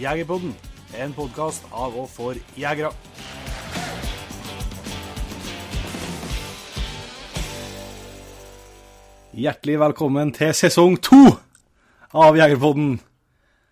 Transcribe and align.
Jegerpodden, 0.00 0.54
en 0.96 1.10
podkast 1.12 1.66
av 1.76 1.92
og 2.00 2.06
for 2.08 2.38
jegere. 2.56 2.88
Hjertelig 9.36 9.76
velkommen 9.82 10.32
til 10.32 10.54
sesong 10.56 10.96
to 11.04 11.20
av 12.16 12.40
Jegerpodden. 12.40 12.96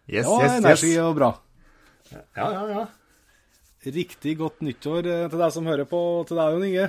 Yes, 0.04 0.29
ja, 0.29 0.36
yes, 0.36 0.45
yes, 0.45 0.61
energi 0.61 0.93
yes. 0.93 1.00
og 1.07 1.17
bra. 1.17 1.32
Ja, 2.12 2.21
ja, 2.36 2.63
ja. 2.75 2.86
Riktig 3.89 4.36
godt 4.36 4.61
nyttår 4.68 5.08
eh, 5.08 5.26
til 5.32 5.40
deg 5.40 5.57
som 5.57 5.68
hører 5.72 5.89
på, 5.89 6.07
og 6.21 6.29
til 6.29 6.36
deg, 6.36 6.53
Jon 6.53 6.68
Inge. 6.68 6.89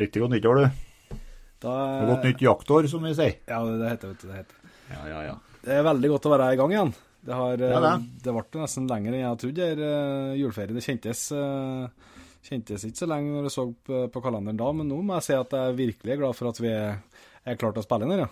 Riktig 0.00 0.24
godt 0.24 0.38
nyttår, 0.38 0.62
du. 0.64 1.16
Da, 1.60 1.72
Og 2.00 2.14
godt 2.14 2.30
nytt 2.30 2.48
jaktår, 2.48 2.88
som 2.88 3.04
vi 3.04 3.12
sier. 3.16 3.42
Ja, 3.44 3.60
det, 3.68 3.82
det 3.84 3.96
heter 3.98 4.20
det 4.24 4.44
heter. 4.44 4.76
Ja, 4.94 5.08
ja, 5.12 5.26
ja. 5.34 5.40
Det 5.64 5.76
er 5.76 5.90
veldig 5.92 6.16
godt 6.16 6.30
å 6.30 6.38
være 6.38 6.54
i 6.56 6.60
gang 6.60 6.72
igjen. 6.72 7.00
Det, 7.24 7.32
har, 7.32 7.54
eh, 7.56 7.72
Ja, 7.72 7.80
det. 7.80 7.92
det 8.24 8.34
ble 8.36 8.60
nesten 8.60 8.88
lenger 8.90 9.14
enn 9.14 9.22
jeg 9.24 9.40
trodde. 9.40 9.68
eh, 9.88 10.34
Juleferien 10.40 10.76
det 10.76 10.84
kjentes, 10.84 11.22
uh, 11.32 11.88
kjentes 12.44 12.84
ikke 12.84 13.00
så 13.00 13.08
lenge 13.08 13.32
når 13.32 13.46
jeg 13.48 13.54
så 13.56 13.64
på, 13.88 14.00
på 14.12 14.22
kalenderen 14.24 14.60
da, 14.60 14.72
men 14.76 14.90
nå 14.92 14.98
må 15.00 15.16
jeg 15.16 15.26
si 15.28 15.36
at 15.38 15.54
jeg 15.56 15.70
er 15.72 15.78
virkelig 15.78 16.18
glad 16.20 16.36
for 16.36 16.50
at 16.52 16.60
vi 16.60 16.68
er, 16.68 16.98
er 17.48 17.56
klart 17.60 17.80
å 17.80 17.84
spille 17.86 18.04
inn 18.04 18.12
her. 18.16 18.26
Ja. 18.26 18.30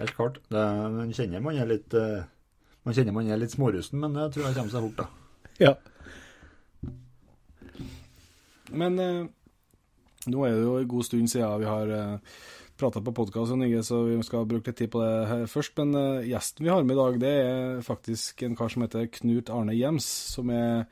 Helt 0.00 0.16
klart. 0.18 0.40
Det, 0.52 0.64
man 0.96 1.14
kjenner 1.16 1.40
man 1.44 1.56
er 1.56 1.70
litt 1.70 1.94
uh, 1.96 2.24
Man 2.84 2.94
kjenner 2.94 3.14
man 3.16 3.30
er 3.30 3.38
litt 3.40 3.54
smårusten, 3.54 3.98
men 4.02 4.12
det 4.18 4.26
tror 4.34 4.44
jeg 4.48 4.58
kommer 4.58 4.74
seg 4.74 4.88
fort, 4.90 4.98
da. 5.04 5.06
Ja. 5.66 5.72
Men 8.76 8.98
eh, 8.98 9.24
nå 10.26 10.44
er 10.46 10.54
det 10.56 10.62
jo 10.66 10.76
en 10.80 10.88
god 10.90 11.06
stund 11.06 11.30
siden 11.30 11.60
vi 11.62 11.68
har 11.70 11.92
uh, 11.94 12.38
prata 12.76 13.00
på 13.00 13.12
podkast, 13.16 13.52
så 13.88 14.02
vi 14.04 14.16
skal 14.24 14.46
bruke 14.48 14.70
litt 14.70 14.78
tid 14.78 14.90
på 14.92 15.00
det 15.00 15.12
her 15.30 15.44
først. 15.50 15.76
Men 15.80 15.94
uh, 15.96 16.24
gjesten 16.26 16.66
vi 16.66 16.72
har 16.72 16.84
med 16.84 16.96
i 16.96 17.00
dag, 17.00 17.20
det 17.22 17.34
er 17.42 17.84
faktisk 17.86 18.42
en 18.46 18.56
kar 18.58 18.72
som 18.72 18.84
heter 18.84 19.08
Knut 19.18 19.52
Arne 19.52 19.76
Gjems, 19.76 20.08
som 20.34 20.50
er 20.52 20.84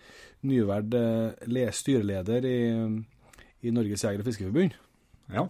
nyverd 0.45 0.97
uh, 0.97 1.75
styreleder 1.75 2.49
i, 2.49 2.61
i 3.65 3.75
Norges 3.75 4.05
Jeger- 4.07 4.25
og 4.25 4.31
fiskeforbund. 4.31 4.79
Ja. 5.33 5.49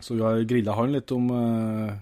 Så 0.00 0.16
vi 0.16 0.24
har 0.24 0.42
grilla 0.48 0.74
han 0.78 0.94
litt 0.94 1.12
om 1.14 1.30
uh, 1.30 1.94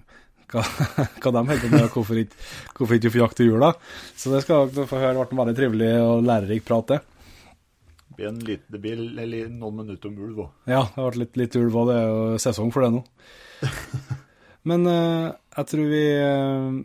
hva, 0.49 0.63
hva 1.21 1.33
de 1.35 1.43
holder 1.43 1.63
på 1.63 1.71
med, 1.73 1.85
og 1.85 1.97
hvorfor 1.97 2.21
ikke 2.23 2.41
hvorfor 2.77 2.97
ikke 2.97 3.09
vi 3.09 3.15
får 3.17 3.23
jakt 3.25 3.43
i 3.43 3.49
jula. 3.49 3.73
Så 4.15 4.33
det 4.33 4.43
skal 4.45 4.71
dere 4.73 4.89
få 4.89 5.01
høre. 5.01 5.13
Det 5.19 5.27
ble 5.29 5.37
en 5.37 5.43
veldig 5.43 5.57
trivelig 5.59 5.91
og 6.05 6.23
lærerik 6.25 6.65
prat, 6.65 6.95
det. 6.95 7.01
Det 8.09 8.15
blir, 8.17 8.31
en 8.31 8.41
liten 8.47 8.81
bil, 8.83 9.03
eller 9.21 9.51
noen 9.53 9.83
minutter 9.83 10.09
om 10.09 10.17
ulv 10.25 10.41
òg. 10.47 10.49
Ja, 10.65 10.81
det 10.87 10.97
har 10.97 11.11
vært 11.11 11.21
litt, 11.21 11.37
litt 11.39 11.59
ulv, 11.59 11.77
òg. 11.83 11.91
det 11.91 11.99
er 11.99 12.09
jo 12.09 12.41
sesong 12.41 12.73
for 12.73 12.83
det 12.83 12.91
nå. 12.97 13.03
Men 14.69 14.87
uh, 14.87 15.35
jeg 15.59 15.69
tror 15.71 15.91
vi 15.91 16.03
eh, 16.13 16.79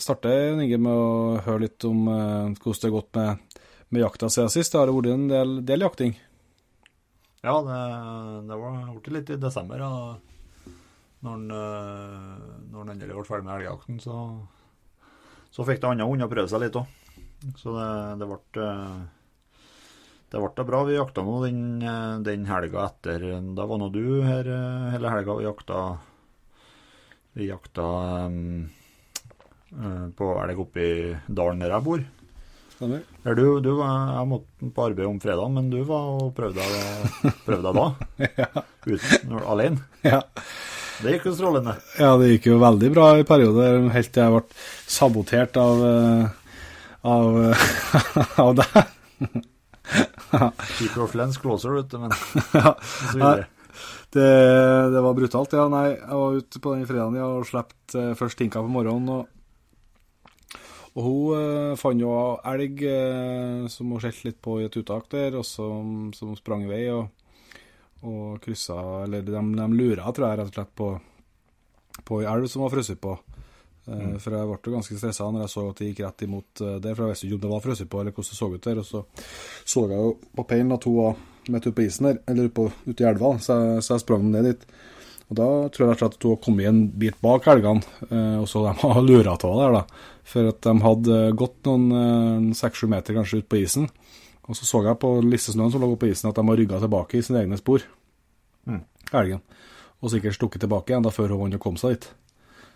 starter 0.00 0.60
Inge, 0.60 0.78
med 0.82 0.92
å 0.92 1.38
høre 1.44 1.66
litt 1.66 1.86
om 1.88 2.08
uh, 2.08 2.50
hvordan 2.58 2.80
det 2.80 2.88
har 2.88 2.96
gått 2.96 3.18
med, 3.18 3.60
med 3.90 4.04
jakta 4.04 4.30
siden 4.32 4.52
sist. 4.52 4.74
Det 4.74 4.80
har 4.80 4.92
vært 4.92 5.12
en 5.14 5.28
del, 5.30 5.54
del 5.66 5.86
jakting. 5.86 6.16
Ja, 7.40 7.54
det, 7.64 7.78
det 8.48 8.58
var 8.60 8.82
blitt 8.90 9.14
litt 9.14 9.32
i 9.32 9.38
desember. 9.40 9.84
Og 9.86 11.24
Når 11.24 11.38
han 12.74 12.92
endelig 12.92 13.16
ble 13.16 13.24
ferdig 13.28 13.46
med 13.46 13.54
elgjakten, 13.56 14.02
så, 14.02 14.18
så 15.48 15.64
fikk 15.68 15.80
det 15.80 15.94
andre 15.94 16.10
hunder 16.10 16.30
prøve 16.32 16.52
seg 16.52 16.66
litt 16.66 16.76
òg. 16.76 16.98
Så 17.56 17.72
det, 17.72 17.88
det 18.20 18.28
ble 18.28 18.68
det 20.30 20.38
ble 20.38 20.64
bra. 20.68 20.84
Vi 20.86 20.94
jakta 20.94 21.24
nå 21.26 21.40
den, 21.42 21.62
den 22.22 22.44
helga 22.46 22.84
etter. 22.84 23.24
Da 23.56 23.64
var 23.66 23.80
nå 23.80 23.88
du 23.94 24.20
her 24.22 24.46
hele 24.92 25.10
helga. 25.10 25.38
Vi 25.40 25.48
jakta 25.48 25.80
Vi 27.40 27.46
jakta 27.48 27.82
um, 28.26 28.68
på 30.12 30.26
elg 30.42 30.58
oppe 30.60 30.80
i 30.84 31.12
dalen 31.24 31.62
der 31.62 31.70
jeg 31.72 31.84
bor. 31.86 32.02
Stemmer? 32.74 33.04
Du, 33.38 33.44
du 33.64 33.70
var, 33.78 34.10
jeg 34.18 34.28
måtte 34.28 34.68
på 34.76 34.82
arbeid 34.84 35.06
om 35.08 35.20
fredagen, 35.22 35.54
men 35.56 35.70
du 35.72 35.78
var 35.88 36.10
og 36.18 36.34
prøvde 36.36 36.60
deg, 36.60 37.70
da? 37.78 37.86
ja. 38.42 38.64
Uten, 38.84 39.32
alene? 39.40 39.80
Ja. 40.04 40.18
Det 41.00 41.14
gikk 41.14 41.30
jo 41.30 41.32
strålende. 41.38 41.78
ja, 41.96 42.10
det 42.20 42.28
gikk 42.34 42.50
jo 42.50 42.58
veldig 42.60 42.90
bra 42.92 43.06
i 43.16 43.24
perioder, 43.30 43.88
helt 43.94 44.12
til 44.12 44.26
jeg 44.26 44.34
ble 44.34 44.60
sabotert 44.98 45.56
av, 45.62 45.80
eh, 45.88 46.58
av, 47.08 47.40
av 48.44 48.52
deg. 48.60 49.40
Keep 50.76 50.92
your 50.92 51.08
friends 51.08 51.40
closer, 51.40 51.78
vet 51.78 51.88
du, 51.88 52.02
men 52.04 52.12
så 52.12 53.16
videre. 53.16 53.48
Det, 54.10 54.30
det 54.90 55.00
var 55.04 55.14
brutalt, 55.14 55.52
ja. 55.54 55.68
Nei, 55.70 55.92
jeg 55.94 56.16
var 56.18 56.38
ute 56.40 56.62
på 56.62 56.72
den 56.74 56.88
fredagen 56.88 57.18
ja, 57.20 57.28
og 57.30 57.46
slapp 57.46 57.76
eh, 57.94 58.10
først 58.18 58.40
Tinka 58.40 58.62
på 58.64 58.72
morgenen. 58.72 59.08
Og, 59.14 60.56
og 60.96 61.04
hun 61.06 61.38
eh, 61.38 61.76
fant 61.78 62.02
jo 62.02 62.10
elg 62.50 62.82
eh, 62.90 63.68
som 63.70 63.94
hun 63.94 64.02
skjelte 64.02 64.26
litt 64.26 64.40
på 64.42 64.58
i 64.58 64.66
et 64.66 64.80
uttak 64.82 65.06
der, 65.14 65.38
og 65.38 65.46
som, 65.46 66.10
som 66.16 66.34
sprang 66.38 66.66
i 66.66 66.72
vei 66.72 66.82
og, 66.90 67.06
og 68.02 68.40
kryssa 68.42 68.80
Eller 69.04 69.22
de, 69.22 69.38
de 69.38 69.70
lura, 69.76 70.10
tror 70.10 70.26
jeg, 70.32 70.40
rett 70.42 70.50
og 70.50 70.58
slett 70.58 70.74
på, 70.82 70.92
på 72.10 72.22
ei 72.24 72.30
elv 72.34 72.50
som 72.50 72.66
var 72.66 72.74
frosset 72.74 72.98
på. 72.98 73.14
Eh, 73.86 74.16
For 74.18 74.34
jeg 74.34 74.50
ble 74.50 74.74
ganske 74.74 74.98
stressa 74.98 75.30
når 75.30 75.46
jeg 75.46 75.54
så 75.54 75.68
at 75.70 75.78
de 75.84 75.92
gikk 75.92 76.02
rett 76.08 76.26
imot 76.26 76.50
der, 76.66 76.80
det, 76.82 76.96
for 76.96 77.06
jeg 77.06 77.14
visste 77.14 77.30
ikke 77.30 77.38
om 77.38 77.46
det 77.46 77.54
var 77.54 77.68
frosset 77.68 77.94
på, 77.94 78.02
eller 78.02 78.16
hvordan 78.18 78.34
det 78.34 78.42
så 78.42 78.50
ut 78.50 78.66
der. 78.66 78.82
Og 78.82 78.90
så 78.90 79.06
så 79.62 79.86
jeg 79.86 80.02
jo 80.02 80.16
på 80.34 80.50
peilen 80.50 80.74
at 80.74 80.90
hun 80.90 80.98
var 80.98 81.28
midt 81.48 81.66
ute 81.66 81.74
på 81.76 81.86
isen 81.86 82.06
der, 82.10 82.18
eller 82.28 82.48
ute, 82.50 82.54
på, 82.54 82.68
ute 82.86 83.04
i 83.04 83.08
elva, 83.08 83.38
så 83.40 83.56
jeg, 83.56 83.82
så 83.86 83.94
jeg 83.96 84.04
sprang 84.04 84.30
ned 84.30 84.44
dit. 84.44 84.66
Og 85.30 85.36
da 85.38 85.46
tror 85.70 85.84
jeg 85.86 85.90
rett 85.92 86.02
og 86.02 86.02
slett 86.02 86.16
at 86.18 86.24
hun 86.26 86.34
har 86.34 86.42
kommet 86.44 86.66
en 86.68 86.80
bit 86.98 87.20
bak 87.22 87.46
elgene, 87.52 87.82
eh, 88.10 88.36
og 88.42 88.48
så 88.50 88.64
de 88.66 88.72
har 88.82 89.02
lura 89.06 89.36
av 89.38 89.58
der, 89.62 89.76
da. 89.78 89.84
For 90.30 90.50
at 90.50 90.60
de 90.66 90.74
hadde 90.84 91.18
gått 91.38 91.64
noen 91.66 92.50
seks-sju 92.54 92.88
meter 92.90 93.14
kanskje 93.16 93.40
ut 93.42 93.48
på 93.50 93.60
isen. 93.62 93.88
Og 94.50 94.56
så 94.58 94.66
så 94.66 94.80
jeg 94.82 94.98
på 94.98 95.12
lissesnøen 95.22 95.70
som 95.70 95.82
lå 95.82 95.92
på 95.96 96.08
isen 96.10 96.28
at 96.30 96.34
de 96.38 96.42
har 96.46 96.58
rygga 96.58 96.80
tilbake 96.82 97.18
i 97.18 97.22
sine 97.22 97.44
egne 97.44 97.58
spor, 97.60 97.86
Mm. 98.66 98.82
elgen. 99.16 99.40
Og 100.02 100.10
sikkert 100.12 100.34
stukket 100.36 100.60
tilbake 100.60 100.92
igjen 100.92 101.02
da 101.04 101.10
før 101.10 101.32
hun 101.32 101.40
vant 101.46 101.60
komme 101.62 101.78
seg 101.80 101.94
dit. 101.94 102.08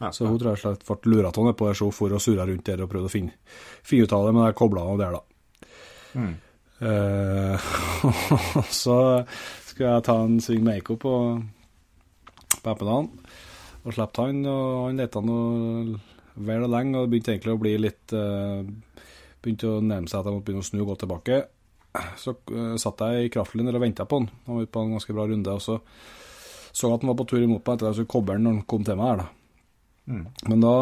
Ja, 0.00 0.10
Så 0.10 0.26
hun 0.26 0.38
tror 0.38 0.54
jeg 0.54 0.62
slett 0.62 0.86
ble 0.86 1.10
lura 1.12 1.28
av 1.28 1.44
nedpå 1.44 1.66
der, 1.68 1.74
så 1.74 1.84
hun 1.90 1.92
for 1.92 2.12
og 2.12 2.20
surra 2.22 2.46
rundt 2.46 2.64
der 2.64 2.82
og 2.82 2.90
prøvde 2.90 3.10
å 3.10 3.12
finne, 3.12 3.32
finne 3.82 4.04
ut 4.04 4.12
av 4.12 4.26
det, 4.26 4.32
men 4.34 4.46
jeg 4.46 4.56
kobla 4.58 4.80
av 4.82 4.98
der, 4.98 5.12
da. 5.12 5.20
Mm. 6.14 6.34
Eh, 6.84 7.68
så 8.82 8.96
skulle 9.64 9.92
jeg 9.94 10.06
ta 10.06 10.16
en 10.22 10.40
sving 10.44 10.64
med 10.66 10.78
Eiko 10.78 10.98
på, 11.00 11.14
på 12.60 12.72
Eppedan, 12.72 13.08
og 13.84 13.96
slapp 13.96 14.20
han, 14.22 14.42
og 14.48 14.88
han 14.88 15.00
lette 15.00 15.22
noe 15.24 15.98
vel 16.34 16.66
og 16.66 16.72
lenge, 16.72 16.98
og 16.98 17.06
det 17.06 17.12
begynte 17.12 17.34
egentlig 17.34 17.54
å 17.54 17.62
bli 17.62 17.76
litt 17.78 18.16
eh, 18.16 18.66
Begynte 19.44 19.74
å 19.74 19.80
nærme 19.84 20.08
seg 20.08 20.22
at 20.22 20.28
jeg 20.30 20.32
måtte 20.32 20.46
begynne 20.46 20.64
å 20.64 20.66
snu 20.70 20.78
og 20.80 20.86
gå 20.88 20.94
tilbake. 21.02 21.38
Så 22.16 22.32
eh, 22.48 22.76
satt 22.80 23.02
jeg 23.04 23.26
i 23.26 23.32
kraftlinjen 23.34 23.76
og 23.76 23.82
venta 23.82 24.06
på 24.08 24.22
han. 24.22 24.30
Han 24.46 24.56
var 24.56 24.64
ute 24.64 24.72
på 24.72 24.84
en 24.86 24.94
ganske 24.96 25.16
bra 25.16 25.26
runde, 25.28 25.52
og 25.52 25.60
så 25.60 25.76
så 26.74 26.88
at 26.90 27.04
han 27.04 27.12
var 27.12 27.18
på 27.20 27.26
tur 27.30 27.42
imot 27.44 27.60
meg 27.60 27.76
etter 27.76 27.86
at 27.86 27.92
jeg 27.92 28.00
skulle 28.00 28.12
koble 28.16 28.34
når 28.40 28.56
han 28.56 28.64
kom 28.66 28.82
til 28.86 28.96
meg 28.98 29.12
her, 29.12 29.20
da. 29.20 29.26
Mm. 30.10 30.24
Men 30.50 30.64
da 30.64 30.72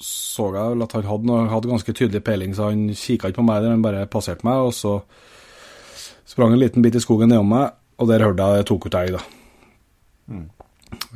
så 0.00 0.48
jeg 0.50 0.74
vel 0.74 0.84
at 0.84 0.94
han 0.96 1.06
hadde, 1.06 1.28
noe, 1.28 1.46
hadde 1.50 1.70
ganske 1.70 1.94
tydelig 1.94 2.24
peiling, 2.26 2.54
så 2.56 2.70
han 2.72 2.88
kikka 2.98 3.30
ikke 3.30 3.40
på 3.40 3.46
meg 3.46 3.62
der, 3.62 3.74
han 3.76 3.84
bare 3.84 4.06
passerte 4.10 4.46
meg, 4.46 4.66
og 4.66 4.74
så 4.74 4.98
sprang 6.28 6.54
en 6.54 6.60
liten 6.60 6.84
bit 6.84 6.98
i 6.98 7.02
skogen 7.02 7.30
nedom 7.30 7.52
meg, 7.52 7.74
og 8.00 8.10
der 8.10 8.24
hørte 8.26 8.46
jeg 8.46 8.62
det 8.62 8.68
tok 8.70 8.88
ut 8.88 8.98
elg, 8.98 9.18
da. 9.18 9.24
Mm. 10.34 10.46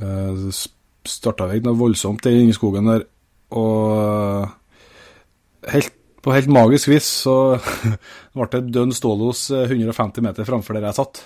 Uh, 0.03 0.49
Det 0.49 1.13
starta 1.15 1.49
ikke 1.49 1.71
noe 1.71 1.81
voldsomt 1.81 2.27
inni 2.31 2.53
skogen 2.53 2.91
der, 2.91 3.07
og 3.57 3.95
eh, 3.97 4.51
helt, 5.73 5.95
på 6.21 6.35
helt 6.35 6.51
magisk 6.53 6.91
vis 6.91 7.07
så 7.25 7.57
ble 8.37 8.49
det 8.53 8.75
dønn 8.75 8.93
stålos 8.93 9.47
hos 9.55 9.71
150 9.73 10.27
meter 10.27 10.45
framfor 10.45 10.77
der 10.77 10.91
jeg 10.91 10.99
satt. 10.99 11.23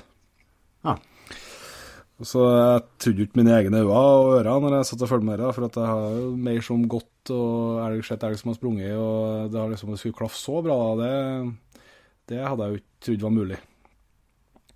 Så 2.22 2.44
jeg 2.47 2.83
trodde 3.03 3.25
ikke 3.25 3.41
mine 3.41 3.55
egne 3.56 3.81
øyne 3.83 3.99
og 3.99 4.37
ører 4.37 4.60
når 4.62 4.77
jeg 4.77 4.88
satt 4.93 5.03
og 5.03 5.10
fulgte 5.10 5.27
med 5.27 5.41
det, 5.43 5.49
for 5.56 5.66
at 5.66 5.78
jeg 5.81 5.91
har 5.91 6.15
jo 6.21 6.28
mer 6.47 6.60
som 6.66 6.85
gått 6.91 7.32
og 7.35 7.82
elg 7.87 8.06
sett 8.06 8.26
elg 8.26 8.38
som 8.38 8.52
har 8.52 8.58
sprunget, 8.58 8.94
og 8.94 9.50
det 9.50 9.61
har 9.61 9.73
liksom 9.73 9.96
skulle 9.99 10.19
klaffe 10.19 10.38
så 10.38 10.62
bra, 10.62 10.79
det, 11.00 11.12
det 12.31 12.44
hadde 12.44 12.69
jeg 12.69 12.75
jo 12.75 12.82
ikke 12.82 13.06
trodd 13.06 13.26
var 13.26 13.38
mulig. 13.41 13.58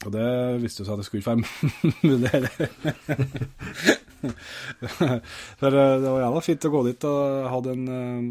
Og 0.05 0.11
det 0.12 0.61
viste 0.62 0.82
jo 0.82 0.87
seg 0.88 0.94
at 0.97 1.00
det 1.00 1.06
skulle 1.06 1.23
ikke 1.23 1.32
være 1.32 1.44
mulig 2.11 2.29
heller. 2.35 2.55
For 5.61 5.70
eh, 5.70 6.00
det 6.03 6.11
var 6.11 6.25
jævla 6.25 6.41
fint 6.44 6.67
å 6.67 6.73
gå 6.73 6.81
dit 6.88 7.03
og 7.09 7.20
hadde 7.53 7.70
en 7.76 7.85
eh, 7.97 8.23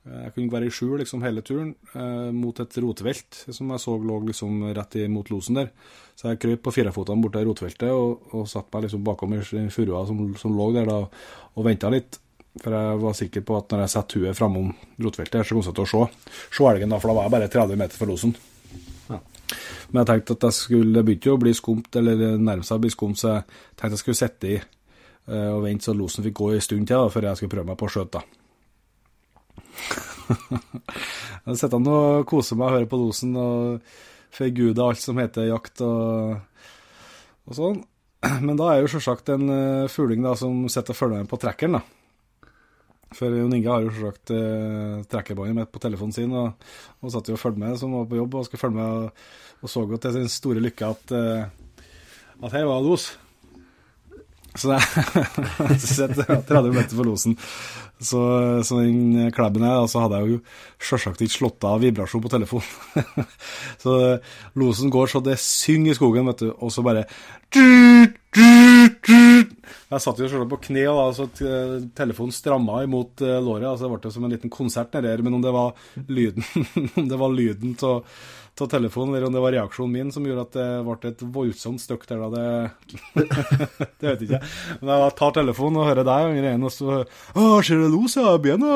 Jeg 0.00 0.32
kunne 0.32 0.48
være 0.48 0.70
i 0.70 0.72
skjul 0.72 0.94
liksom 1.02 1.20
hele 1.26 1.42
turen 1.44 1.74
eh, 1.92 2.30
mot 2.32 2.56
et 2.62 2.76
rotevelt 2.80 3.42
som 3.52 3.68
jeg 3.74 3.82
så 3.82 3.96
lå 4.00 4.16
liksom 4.30 4.62
rett 4.76 4.96
imot 5.02 5.28
losen 5.28 5.58
der. 5.60 5.68
Så 6.16 6.30
jeg 6.30 6.40
krøp 6.40 6.62
på 6.64 6.72
firefotene 6.72 7.20
bort 7.20 7.36
til 7.36 7.44
rotveltet 7.48 7.92
og, 7.92 8.32
og 8.32 8.48
satte 8.48 8.72
meg 8.72 8.86
liksom 8.86 9.04
bakom 9.04 9.36
furua 9.44 10.06
som, 10.08 10.22
som 10.40 10.56
lå 10.56 10.70
der 10.78 10.88
da, 10.88 11.02
og 11.04 11.68
venta 11.68 11.92
litt. 11.92 12.16
For 12.60 12.74
jeg 12.74 13.02
var 13.04 13.14
sikker 13.18 13.44
på 13.46 13.58
at 13.60 13.70
når 13.70 13.84
jeg 13.84 13.92
setter 13.92 14.24
huet 14.24 14.38
framom 14.40 14.72
rotveltet, 15.04 15.44
så 15.46 15.54
kom 15.54 15.62
jeg 15.68 15.76
til 15.76 15.84
å 15.84 15.90
se, 15.92 16.32
se 16.56 16.66
elgen, 16.72 16.90
da, 16.90 16.98
for 16.98 17.12
da 17.12 17.18
var 17.18 17.28
jeg 17.28 17.36
bare 17.36 17.52
30 17.52 17.80
meter 17.84 18.00
fra 18.00 18.08
losen. 18.10 18.34
Ja. 19.06 19.20
Men 19.92 20.00
jeg 20.00 20.10
tenkte 20.10 20.36
at 20.38 20.48
jeg 20.48 20.58
skulle, 20.58 20.96
det 20.96 21.04
begynte 21.06 21.30
jo 21.30 21.36
å 21.36 21.44
bli 21.44 21.54
skumt, 21.54 21.92
eller 22.00 22.26
nærme 22.40 22.66
seg 22.66 22.80
å 22.80 22.82
bli 22.82 22.90
skumt, 22.96 23.20
så 23.20 23.36
jeg 23.36 23.46
tenkte 23.76 23.94
jeg 23.94 24.02
skulle 24.02 24.22
sitte 24.24 24.50
i 24.50 24.58
eh, 24.58 25.48
og 25.52 25.62
vente 25.68 25.86
så 25.86 25.94
losen 25.94 26.26
fikk 26.26 26.40
gå 26.42 26.52
en 26.56 26.68
stund 26.68 26.90
til 26.90 26.98
da, 26.98 27.14
før 27.14 27.30
jeg 27.30 27.42
skulle 27.42 27.54
prøve 27.54 27.70
meg 27.70 27.78
på 27.78 27.86
å 27.86 27.94
skjøte. 27.94 28.18
da. 28.18 28.39
Jeg 31.46 31.58
sitter 31.58 31.78
og 31.80 32.26
koser 32.28 32.58
meg 32.58 32.68
og 32.68 32.76
hører 32.76 32.90
på 32.90 33.00
losen 33.00 33.36
og 33.40 33.80
forguder 34.34 34.86
alt 34.86 35.02
som 35.02 35.18
heter 35.20 35.48
jakt 35.50 35.82
og, 35.84 36.36
og 37.48 37.56
sånn. 37.56 37.80
Men 38.44 38.58
da 38.58 38.68
er 38.72 38.82
jo 38.82 38.90
selvsagt 38.92 39.32
en 39.32 39.48
uh, 39.48 39.88
fugling 39.90 40.22
da, 40.24 40.34
som 40.38 40.66
sitter 40.68 40.94
og 40.94 40.98
følger 40.98 41.22
med 41.22 41.30
på 41.30 41.40
trekkeren. 41.40 41.78
da. 41.78 41.82
For 43.16 43.32
Jon 43.34 43.54
Inge 43.56 43.70
har 43.72 43.86
jo 43.86 43.94
selvsagt 43.94 44.34
uh, 44.36 45.00
trekkerbåndet 45.10 45.56
mitt 45.56 45.72
på 45.72 45.82
telefonen 45.82 46.14
sin, 46.14 46.34
og, 46.36 46.68
og 47.00 47.14
satt 47.14 47.32
jo 47.32 47.38
og 47.38 47.42
fulgte 47.42 47.64
med, 47.64 47.78
som 47.80 47.96
var 47.96 48.06
på 48.10 48.20
jobb 48.20 48.36
og 48.36 48.46
skulle 48.46 48.62
følge 48.62 48.78
med, 48.78 49.08
og, 49.08 49.24
og 49.64 49.72
så 49.72 49.86
jo 49.88 50.00
til 50.04 50.16
sin 50.18 50.30
store 50.30 50.62
lykke 50.62 50.92
at, 50.92 51.16
uh, 51.16 51.88
at 52.44 52.58
her 52.58 52.68
var 52.68 52.84
los. 52.84 53.10
Så 54.60 54.72
jeg 54.74 55.78
sitter 55.80 56.40
30 56.48 56.72
meter 56.74 56.96
for 56.96 57.06
losen. 57.06 57.36
Så, 58.00 58.20
så 58.64 58.80
den 58.80 59.28
klabben 59.36 59.62
her, 59.66 59.84
så 59.90 60.06
hadde 60.06 60.20
jeg 60.20 60.32
jo 60.32 60.38
sjølsagt 60.80 61.20
ikke 61.20 61.36
slått 61.36 61.66
av 61.68 61.82
vibrasjon 61.84 62.22
på 62.24 62.32
telefonen. 62.32 63.26
så 63.82 63.96
losen 64.58 64.92
går 64.92 65.12
så 65.12 65.20
det 65.24 65.36
synger 65.42 65.92
i 65.92 65.98
skogen, 65.98 66.30
vet 66.32 66.46
du, 66.46 66.48
og 66.56 66.72
så 66.72 66.84
bare 66.86 67.04
Jeg 69.90 70.04
satt 70.04 70.20
jo 70.22 70.30
selv 70.30 70.50
på 70.50 70.60
kne, 70.68 70.84
og 70.90 71.00
da, 71.00 71.06
så 71.16 71.24
telefonen 71.96 72.34
stramma 72.34 72.82
imot 72.86 73.12
låret. 73.20 73.68
altså 73.70 73.88
Det 73.88 73.94
ble 73.94 74.14
som 74.16 74.26
en 74.26 74.36
liten 74.36 74.52
konsert 74.52 74.94
nedi 74.96 75.12
her, 75.12 75.24
men 75.26 75.38
om 75.38 75.44
det 75.44 75.54
var 75.54 75.68
lyden 76.08 76.44
om 76.98 77.04
det 77.10 77.18
var 77.20 77.34
lyden 77.34 77.74
av 77.86 78.04
telefonen, 78.68 79.14
eller 79.14 79.26
om 79.26 79.32
det 79.32 79.40
var 79.40 79.52
reaksjonen 79.52 79.92
min 79.92 80.12
som 80.12 80.26
gjorde 80.26 80.40
at 80.42 80.52
det 80.56 80.84
ble 80.84 81.10
et 81.10 81.22
voldsomt 81.34 81.80
støkk 81.80 82.06
der 82.08 82.18
da 82.20 82.28
det 82.34 82.70
Det 84.00 84.06
vet 84.06 84.22
ikke 84.26 84.36
jeg. 84.36 84.44
Men 84.80 84.90
jeg 84.94 85.16
tar 85.20 85.30
telefonen 85.36 85.80
og 85.80 85.88
hører 85.88 86.04
deg 86.08 86.20
og 86.26 86.32
greiene, 86.36 86.66
og 86.68 86.72
så 86.74 86.86
Å, 87.00 87.02
ser 87.64 87.76
du 87.80 87.86
los 87.92 88.14
av 88.20 88.42
bena? 88.44 88.70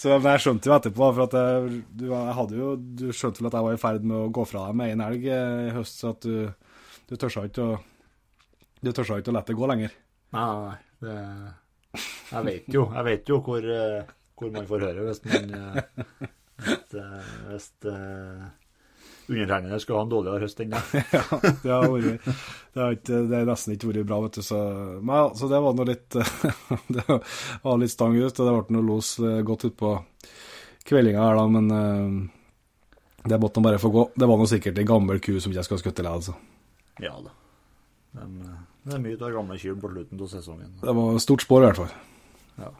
så 0.00 0.06
men 0.18 0.30
jeg 0.34 0.42
skjønte 0.44 0.68
jo 0.70 0.76
etterpå, 0.76 1.04
for 1.10 1.22
at 1.26 1.34
jeg, 1.40 1.52
du, 1.94 2.04
jeg 2.10 2.36
hadde 2.40 2.54
jo 2.58 2.66
Du 2.76 3.06
skjønte 3.16 3.40
vel 3.40 3.50
at 3.50 3.58
jeg 3.58 3.66
var 3.68 3.74
i 3.78 3.84
ferd 3.84 4.02
med 4.06 4.16
å 4.18 4.32
gå 4.34 4.42
fra 4.48 4.60
deg 4.68 4.74
med 4.80 4.88
en 4.94 5.04
elg 5.08 5.22
i 5.30 5.32
høst, 5.76 5.94
så 6.02 6.06
at 6.14 6.20
du, 6.26 6.34
du 7.10 7.18
tør 7.18 7.42
ikke 7.44 7.66
å 7.66 7.80
Du 8.80 8.94
tør 8.96 9.18
ikke 9.18 9.32
å 9.32 9.36
la 9.36 9.42
det 9.44 9.58
gå 9.58 9.66
lenger. 9.68 9.92
Nei, 10.32 10.46
nei, 10.46 10.70
nei. 10.70 10.78
Det, 11.00 11.18
jeg 12.30 12.46
vet 12.46 12.72
jo, 12.72 12.86
jeg 12.94 13.04
vet 13.04 13.28
jo 13.28 13.42
hvor 13.44 13.66
hvor 14.40 14.54
man 14.54 14.68
får 14.68 14.86
høre 14.88 15.06
hvis 15.08 15.22
man 15.26 15.54
eh, 15.58 16.08
Hvis, 16.60 16.94
eh, 17.00 17.28
hvis 17.48 17.68
uh, 17.88 18.48
undertegnede 19.30 19.78
skulle 19.80 20.00
ha 20.00 20.04
en 20.04 20.10
dårligere 20.12 20.44
høst 20.44 20.58
enn 20.60 20.74
det. 20.74 20.80
ja, 21.16 21.22
det 21.62 21.70
har, 21.72 21.86
vært, 21.88 22.26
det, 22.26 22.80
har 22.82 22.96
ikke, 22.96 23.20
det 23.30 23.38
har 23.38 23.48
nesten 23.48 23.76
ikke 23.76 23.88
vært 23.92 24.08
bra, 24.10 24.18
vet 24.26 24.36
du. 24.36 24.44
Så, 24.44 24.58
men, 25.00 25.30
så 25.38 25.48
det 25.48 25.60
var 25.64 25.78
nå 25.78 25.86
litt 25.88 26.18
Det 26.96 27.06
var 27.06 27.80
litt 27.80 27.94
stang 27.94 28.18
ut, 28.18 28.28
og 28.28 28.44
det 28.44 28.56
ble 28.58 28.76
noe 28.76 28.88
los 28.90 29.14
godt 29.46 29.70
utpå 29.70 29.94
kveldinga 30.90 31.24
her, 31.24 31.40
da, 31.40 31.46
men 31.48 31.72
det 33.24 33.40
måtte 33.40 33.62
nå 33.62 33.68
bare 33.70 33.80
få 33.80 33.92
gå. 33.94 34.06
Det 34.20 34.28
var 34.28 34.40
nå 34.40 34.48
sikkert 34.50 34.82
ei 34.82 34.88
gammel 34.92 35.22
ku 35.24 35.32
som 35.38 35.52
ikke 35.52 35.62
jeg 35.62 35.70
skal 35.70 35.80
skutte 35.84 36.04
likevel, 36.04 36.20
altså. 36.20 36.36
Ja 37.00 37.16
da. 37.24 37.34
Men, 38.16 38.38
det 38.82 38.96
er 38.96 39.02
mye 39.02 39.18
av 39.18 39.34
gamle 39.34 39.58
kyr 39.60 39.76
på 39.80 39.90
slutten 39.92 40.20
av 40.20 40.30
sesongen. 40.32 40.70
Det 40.82 40.94
var 40.96 41.18
stort 41.22 41.44
spår, 41.44 41.62
i 41.62 41.68
hvert 41.68 41.80
fall. 41.82 41.92
Ja. 42.60 42.70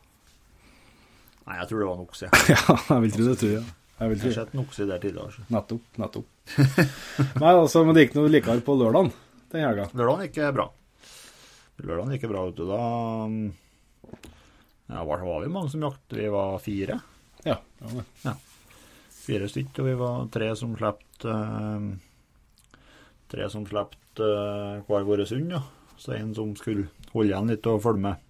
Nei, 1.46 1.58
jeg 1.61 1.69
tror 1.70 1.82
det 1.82 1.87
var 1.88 1.96
en 1.96 2.05
okse. 2.08 2.31
ja, 2.55 2.76
jeg 2.76 3.05
vil 3.05 3.14
tro 3.14 3.28
det, 3.28 3.37
tror 3.43 3.52
jeg. 3.52 3.64
Jeg, 4.00 4.12
jeg 4.17 4.22
har 4.25 4.37
sett 4.38 4.55
en 4.56 4.62
okse 4.64 4.87
der 4.88 5.02
tidligere. 5.02 5.32
Så. 5.34 5.46
Nettopp. 5.52 5.88
nettopp. 6.00 6.28
Nei, 7.43 7.52
altså, 7.52 7.84
Men 7.84 7.96
det 7.96 8.06
gikk 8.06 8.17
noe 8.17 8.32
likere 8.32 8.64
på 8.64 8.76
lørdagen 8.81 9.12
den 9.50 9.64
helga? 9.67 9.88
Lørdagen 9.99 10.28
gikk 10.28 10.38
bra. 10.56 10.66
Lørdagen 11.81 12.14
gikk 12.14 12.28
bra, 12.31 12.44
vet 12.49 12.61
du. 12.61 12.64
Da 12.70 12.81
ja, 14.90 15.05
var, 15.05 15.25
var 15.26 15.43
vi 15.43 15.50
mange 15.52 15.73
som 15.73 15.82
jaktet. 15.82 16.19
Vi 16.19 16.28
var 16.32 16.58
fire. 16.62 17.00
Ja. 17.44 17.56
ja, 17.81 18.05
ja. 18.25 18.34
Fire 19.20 19.49
stykk, 19.50 19.82
og 19.82 19.88
vi 19.90 19.96
var 20.00 20.31
tre 20.34 20.50
som 20.58 20.73
slapp 20.76 21.25
uh, 21.25 21.90
Tre 23.31 23.46
som 23.52 23.66
slapp 23.69 23.94
uh, 24.22 24.81
hver 24.88 25.06
vår 25.08 25.25
hund, 25.31 25.55
ja. 25.56 25.62
Så 26.00 26.14
en 26.17 26.34
som 26.34 26.55
skulle 26.56 26.88
holde 27.12 27.28
igjen 27.28 27.50
litt 27.52 27.67
og 27.69 27.82
følge 27.84 28.05
med 28.06 28.26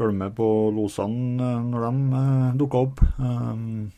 følge 0.00 0.16
med 0.16 0.36
på 0.36 0.48
losene 0.74 1.44
eh, 1.44 1.64
når 1.70 1.86
de 1.86 1.94
uh, 2.16 2.58
dukka 2.60 2.84
opp. 2.86 3.00
Um, 3.20 3.90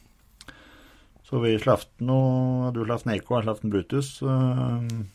så 1.22 1.40
vi 1.40 1.54
slapp 1.62 1.86
noe 2.04 2.72
Du 2.74 2.82
slapp 2.84 3.06
Neiko, 3.08 3.38
jeg 3.38 3.46
slapp 3.46 3.62
Brutus. 3.64 4.16
Um, 4.22 5.06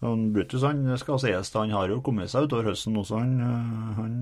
Brutus 0.00 0.64
han 0.64 0.86
skal 0.96 1.18
sies, 1.20 1.50
han 1.52 1.74
har 1.76 1.90
jo 1.92 2.00
kommet 2.00 2.30
seg 2.32 2.46
utover 2.46 2.70
høsten 2.70 2.96
også. 2.96 3.18
Han, 3.20 3.34
han 3.98 4.14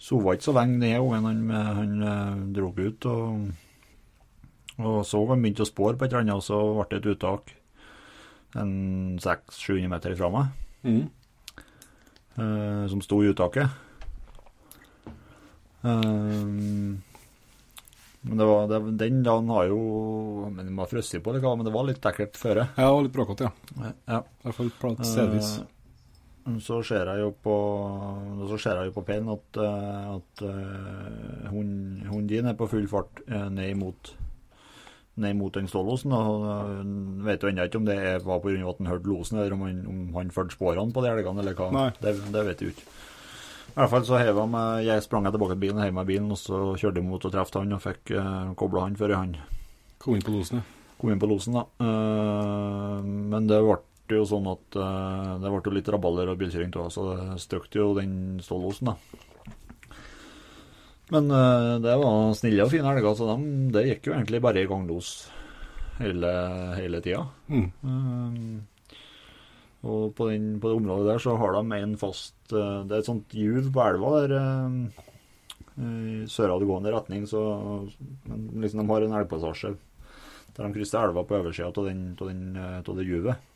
sova 0.00 0.32
ikke 0.32 0.46
så 0.46 0.54
lenge 0.56 0.80
den 0.80 1.10
gangen. 1.10 1.50
Han, 1.52 1.90
han 2.00 2.46
dro 2.56 2.70
ut 2.78 3.08
og, 3.10 3.50
og 4.80 5.02
så 5.04 5.20
han 5.28 5.44
begynte 5.44 5.66
å 5.66 5.68
spore 5.68 6.00
på 6.00 6.06
et 6.06 6.14
eller 6.14 6.24
annet, 6.24 6.38
og 6.40 6.46
så 6.46 6.62
ble 6.78 6.88
det 6.94 7.02
et 7.02 7.10
uttak 7.12 7.52
en 8.58 9.18
600-700 9.22 9.90
meter 9.92 10.16
ifra 10.16 10.30
meg. 10.34 10.52
Mm 10.82 11.08
uh, 12.38 12.88
som 12.88 13.02
sto 13.02 13.22
i 13.24 13.30
uttaket. 13.30 13.68
Um, 15.82 17.00
men 18.20 18.36
det 18.36 18.44
var, 18.44 18.66
det, 18.68 18.80
den 19.00 19.22
dagen 19.24 19.48
har 19.48 19.70
jo 19.70 19.78
men 20.52 20.66
Den 20.66 20.76
var 20.76 20.90
frosset 20.90 21.22
på, 21.24 21.32
det, 21.32 21.40
men 21.40 21.64
det 21.64 21.72
var 21.72 21.86
litt 21.88 22.04
ekkelt 22.04 22.36
føre. 22.36 22.68
Ja, 22.76 22.86
det 22.86 22.94
var 22.94 23.04
litt 23.06 23.16
bråkete, 23.16 23.50
ja. 23.50 23.92
ja. 24.04 24.22
I 24.22 24.48
hvert 24.48 24.58
fall 24.58 24.72
på 24.80 24.94
stedvis. 25.00 25.52
Uh, 25.60 25.76
så 26.64 26.80
ser 26.82 27.06
jeg 27.12 27.20
jo 27.22 27.30
på 27.44 27.54
så 28.50 28.56
ser 28.58 28.80
jeg 28.80 28.88
jo 28.90 28.94
på 28.96 29.04
peilen 29.06 29.28
at, 29.30 29.58
at 29.60 30.42
uh, 30.42 31.50
hunden 31.52 32.26
din 32.26 32.48
er 32.48 32.56
på 32.58 32.66
full 32.70 32.88
fart 32.90 33.20
ned 33.28 33.76
imot 33.76 34.14
ned 35.14 35.36
mot 35.36 35.54
den 35.54 35.68
Stålosen. 35.68 36.12
Han 36.14 37.22
vet 37.26 37.42
jo 37.42 37.50
ennå 37.50 37.66
ikke 37.68 37.80
om 37.80 37.86
det 37.88 38.00
var 38.24 38.40
pga. 38.44 38.56
at 38.70 38.78
han 38.78 38.90
hørte 38.90 39.10
losen, 39.10 39.38
eller 39.38 39.54
om 39.56 39.64
han, 39.66 39.86
om 39.86 40.00
han 40.16 40.30
fulgte 40.34 40.56
sporene 40.56 40.94
på 40.94 41.04
de 41.04 41.12
elgene, 41.12 41.42
eller 41.42 41.56
hva. 41.58 41.90
Det, 42.00 42.14
det, 42.32 42.44
vet 42.46 42.62
jeg 42.62 42.74
ikke. 42.74 42.88
I 43.70 43.76
hvert 43.78 43.92
fall 43.92 44.06
så 44.06 44.18
heva 44.18 44.46
meg, 44.50 44.84
jeg 44.88 45.04
sprang 45.06 45.26
jeg 45.26 45.36
tilbake 45.36 45.54
til 45.54 45.62
bilen, 45.62 45.82
heiv 45.82 45.94
meg 45.94 46.08
i 46.08 46.12
bilen, 46.14 46.30
og 46.34 46.40
så 46.40 46.60
kjørte 46.74 47.00
jeg 47.00 47.06
mot 47.06 47.26
og 47.26 47.34
traff 47.34 47.52
han, 47.54 47.76
og 47.76 47.84
fikk 47.84 48.14
uh, 48.18 48.50
kobla 48.58 48.88
han 48.88 48.98
før 48.98 49.14
han 49.18 49.38
Kom 50.00 50.16
inn 50.16 50.24
på 50.24 50.32
losen, 50.32 50.62
ja. 50.62 50.94
Kom 50.98 51.12
inn 51.12 51.20
på 51.20 51.28
losen, 51.28 51.58
da. 51.58 51.66
Uh, 51.80 52.98
men 53.04 53.46
det 53.48 53.60
ble 53.62 54.16
jo 54.16 54.26
sånn 54.26 54.48
at 54.50 54.78
uh, 54.80 55.36
det 55.42 55.52
ble 55.52 55.60
jo 55.60 55.74
litt 55.76 55.90
rabalder 55.92 56.32
og 56.32 56.40
bilkjøring 56.40 56.72
av, 56.80 56.88
så 56.90 57.04
det 57.12 57.40
støkte 57.44 57.82
jo 57.82 57.92
den 57.98 58.14
stålosen, 58.42 58.90
da. 58.90 59.28
Men 61.10 61.30
uh, 61.30 61.76
det 61.82 61.98
var 61.98 62.34
snille 62.38 62.64
og 62.66 62.72
fine 62.72 62.86
helger, 62.86 63.14
så 63.18 63.28
de, 63.32 63.52
det 63.74 63.86
gikk 63.88 64.10
jo 64.10 64.16
egentlig 64.16 64.42
bare 64.44 64.62
i 64.62 64.68
ganglos 64.70 65.12
hele, 65.98 66.32
hele 66.78 67.00
tida. 67.04 67.24
Mm. 67.50 67.68
Um, 67.82 68.96
og 69.80 70.10
på, 70.14 70.28
den, 70.30 70.52
på, 70.62 70.70
det 70.70 70.78
området 70.78 71.08
der 71.08 71.22
så 71.24 71.36
har 71.40 71.56
de 71.56 71.78
en 71.80 71.94
fast 72.00 72.36
uh, 72.52 72.82
Det 72.84 72.94
er 72.94 72.98
et 73.00 73.08
sånt 73.08 73.34
juv 73.36 73.70
på 73.72 73.86
elva 73.86 74.18
der 74.20 74.36
i 75.80 76.26
søradgående 76.28 76.90
retning, 76.92 77.22
så 77.30 77.40
liksom 78.28 78.82
de 78.82 78.84
har 78.90 79.04
en 79.06 79.14
elgpassasje 79.16 79.70
der 80.56 80.66
de 80.66 80.74
krysser 80.74 81.06
elva 81.06 81.22
på 81.24 81.38
oversida 81.38 81.70
av 81.72 82.96
det 82.98 83.06
juvet. 83.06 83.46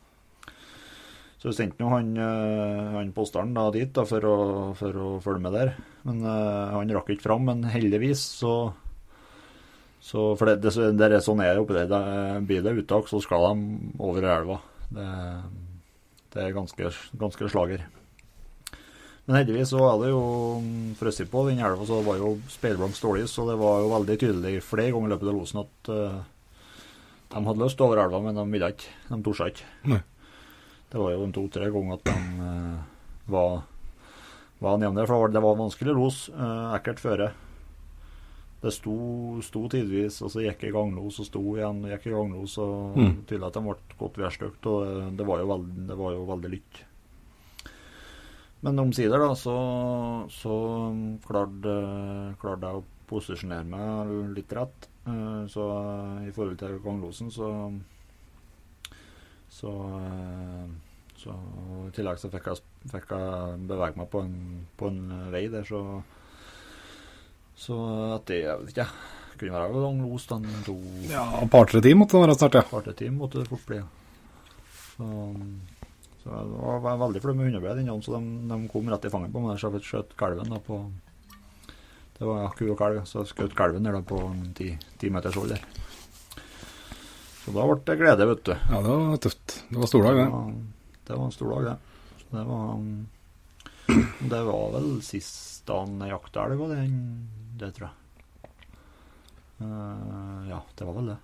Så 1.44 1.50
vi 1.50 1.58
sendte 1.58 1.84
han, 1.84 2.14
eh, 2.16 2.92
han 2.96 3.10
posteren 3.12 3.50
dit 3.74 3.90
da, 3.92 4.06
for, 4.08 4.24
å, 4.24 4.36
for, 4.78 4.96
å, 4.96 5.08
følge 5.20 5.42
med 5.44 5.52
der. 5.52 5.74
Men 6.08 6.22
uh, 6.24 6.72
han 6.72 6.92
rakk 6.96 7.10
ikke 7.12 7.26
fram. 7.26 7.44
Men 7.44 7.66
heldigvis 7.68 8.22
så, 8.40 8.72
så 10.00 10.30
For 10.40 10.48
det, 10.48 10.62
det, 10.64 10.94
det 10.96 11.10
er 11.10 11.20
sånn 11.20 11.42
er 11.44 11.52
det 11.52 11.66
oppi 11.66 11.76
der. 11.76 11.90
Da 11.90 12.00
blir 12.40 12.64
det 12.64 12.72
uttak, 12.80 13.10
så 13.12 13.20
skal 13.20 13.44
de 13.44 13.90
over 14.00 14.24
elva. 14.24 14.56
Det, 14.88 15.10
det 16.32 16.46
er 16.46 16.56
ganske, 16.56 16.94
ganske 17.20 17.50
slager. 17.52 17.84
Men 19.28 19.42
heldigvis 19.42 19.74
så 19.74 19.84
er 19.90 20.00
det 20.00 20.14
jo 20.14 20.24
frosset 20.96 21.28
på 21.28 21.44
den 21.50 21.60
elva, 21.60 21.84
så 21.84 22.00
det 22.00 22.08
var 22.08 22.24
jo 22.24 22.32
speilblank 22.56 22.96
stålis, 22.96 23.36
så 23.36 23.44
det 23.50 23.58
var 23.60 23.84
jo 23.84 23.92
veldig 23.92 24.16
tydelig 24.24 24.54
flere 24.64 24.96
ganger 24.96 25.12
i 25.12 25.12
løpet 25.12 25.28
av 25.28 25.38
losen 25.42 25.62
at 25.66 25.92
uh, 25.92 26.18
de 27.36 27.46
hadde 27.50 27.64
lyst 27.66 27.84
over 27.84 28.00
elva, 28.00 28.24
men 28.24 28.40
de 28.40 28.48
ville 28.56 28.74
ikke. 28.78 28.96
De 29.12 29.22
torde 29.28 29.52
ikke. 29.52 29.70
Nei. 29.92 30.02
Det 30.94 31.00
var 31.02 31.10
jo 31.10 31.24
en 31.26 31.32
to-tre 31.34 31.66
ganger 31.74 31.96
at 31.96 32.04
de 32.06 32.12
uh, 32.38 32.74
var, 33.26 33.54
var 34.62 34.76
nede. 34.78 35.02
For 35.10 35.32
det 35.34 35.40
var 35.42 35.56
vanskelig 35.58 35.94
los. 35.96 36.18
Uh, 36.30 36.70
ekkelt 36.76 37.00
føre. 37.02 37.32
Det 38.62 38.70
sto, 38.72 38.94
sto 39.42 39.64
tidvis, 39.72 40.20
og 40.22 40.30
så 40.30 40.44
gikk 40.44 40.62
jeg 40.62 40.70
i 40.70 40.76
ganglos 40.76 41.18
og 41.18 41.26
sto 41.26 41.42
igjen 41.56 41.80
og 41.82 41.90
gikk 41.90 42.06
i 42.06 42.12
ganglos. 42.14 42.54
og 42.62 42.94
mm. 42.94 43.10
Tydelig 43.26 43.48
at 43.48 43.58
de 43.58 43.62
ble 43.66 43.98
godt 44.04 44.20
værstøkt, 44.22 44.68
og 44.70 44.84
det, 44.86 45.08
det, 45.18 45.26
var 45.26 45.42
jo 45.42 45.48
veldig, 45.50 45.86
det 45.88 45.96
var 45.98 46.14
jo 46.14 46.28
veldig 46.28 46.50
lytt. 46.52 46.80
Men 48.64 48.78
omsider 48.84 49.20
da, 49.20 49.32
så, 49.36 49.56
så 50.32 50.54
klarte, 51.26 51.74
klarte 52.40 52.70
jeg 52.70 52.78
å 52.78 52.86
posisjonere 53.10 53.66
meg 53.66 54.14
litt 54.38 54.54
rett. 54.56 54.88
Så 55.52 55.66
i 56.24 56.32
forhold 56.32 56.56
til 56.62 56.78
ganglosen, 56.86 57.34
så 57.34 57.50
så 59.54 59.73
Så 61.18 61.34
I 61.87 61.90
tillegg 61.94 62.18
så 62.20 62.30
fikk 62.32 62.50
jeg, 62.50 62.62
fikk 62.90 63.12
jeg 63.14 63.58
bevege 63.70 63.99
meg 64.00 64.08
på 64.12 64.25
en, 64.26 64.38
på 64.78 64.90
en 64.90 65.02
vei 65.32 65.46
der, 65.52 65.66
så 65.68 66.02
Så 67.56 67.78
at 68.16 68.26
det 68.30 68.40
Jeg 68.42 68.58
vet 68.61 68.73
ikke, 68.75 68.88
jeg 69.34 69.38
kunne 69.40 69.54
være 69.54 69.84
lang 69.84 70.02
los 70.02 70.26
den 70.30 70.49
to 70.66 70.76
Ja, 71.11 71.25
et 71.42 71.50
par-tre 71.50 71.82
timer 71.82 72.02
måtte 72.02 72.18
det 72.18 72.26
være 72.26 72.38
snart, 72.40 72.58
ja. 72.58 72.66
Par-tre 72.70 72.96
timer 72.99 73.18
måtte 73.23 73.42
det 73.42 73.50
fort 73.50 73.64
bli. 73.66 73.80
Så, 74.94 75.08
så 76.23 76.34
jeg 76.34 76.50
var, 76.84 77.00
veldig 77.02 77.23
fornøyd 77.23 77.38
med 77.40 77.49
hundeblod 77.49 77.80
innom, 77.82 78.02
så 78.02 78.14
de, 78.14 78.37
de 78.50 78.61
kom 78.70 78.90
rett 78.92 79.08
i 79.08 79.11
fanget 79.11 79.34
på 79.34 79.42
meg. 79.42 79.58
Så 79.58 79.73
jeg 79.75 79.88
skjøt 79.88 80.14
kalven 80.18 80.54
da 80.54 80.61
på 80.62 80.78
Det 82.14 82.28
var 82.30 82.54
ku 82.54 82.68
og 82.68 82.78
kalv, 82.78 83.02
så 83.11 83.25
jeg 83.25 83.32
skjøt 83.32 83.58
kalven 83.58 83.87
der 83.87 83.99
da 83.99 84.04
på 84.06 84.20
ti, 84.54 84.70
ti 85.00 85.11
meters 85.11 85.34
hold 85.40 85.56
der. 85.56 85.66
Så 87.44 87.52
da 87.52 87.64
ble 87.68 87.76
det 87.84 87.98
glede, 88.00 88.26
vet 88.30 88.46
du. 88.46 88.54
Ja, 88.56 88.78
det 88.80 88.92
var 88.92 89.18
tøft. 89.20 89.58
Det 89.68 89.76
var 89.76 89.90
stor 89.90 90.06
dag, 90.06 90.16
det. 90.16 90.28
Ja, 90.32 90.44
det 91.08 91.18
var 91.18 91.24
en 91.26 91.34
stor 91.34 91.50
dag, 91.52 91.66
det. 91.66 92.20
Så 92.22 92.28
det 92.32 92.44
var 92.48 92.70
um, 92.72 93.08
Det 94.30 94.40
var 94.46 94.70
vel 94.72 94.88
sist 95.04 95.66
dagen 95.68 96.00
jeg 96.00 96.12
jakta 96.14 96.46
elg, 96.48 96.62
det, 96.72 96.86
det 97.60 97.70
tror 97.76 97.90
jeg. 97.90 98.00
Uh, 99.60 100.40
ja, 100.48 100.62
det 100.72 100.88
var 100.88 100.96
vel 100.96 101.12
det. 101.12 101.18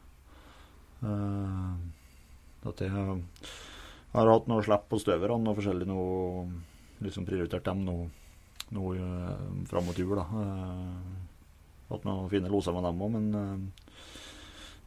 Uh, 1.01 2.69
at 2.69 2.85
jeg 2.85 2.93
har 4.13 4.29
hatt 4.35 4.51
noe 4.53 4.65
slipp 4.67 4.91
på 4.91 5.01
støverne 5.01 5.49
og 5.49 5.57
forskjellig 5.57 5.89
noe 5.89 6.11
Liksom 7.01 7.25
prioritert 7.25 7.65
dem 7.65 7.79
nå, 7.87 7.95
nå 8.77 8.91
uh, 8.93 9.29
fram 9.71 9.87
mot 9.89 9.97
jul, 9.97 10.13
da. 10.19 10.27
Uh, 10.29 11.87
hatt 11.89 12.05
noen 12.05 12.29
fine 12.29 12.51
loser 12.53 12.77
med 12.77 12.85
dem 12.85 13.01
òg, 13.01 13.15
men 13.15 13.31
uh, 13.33 13.90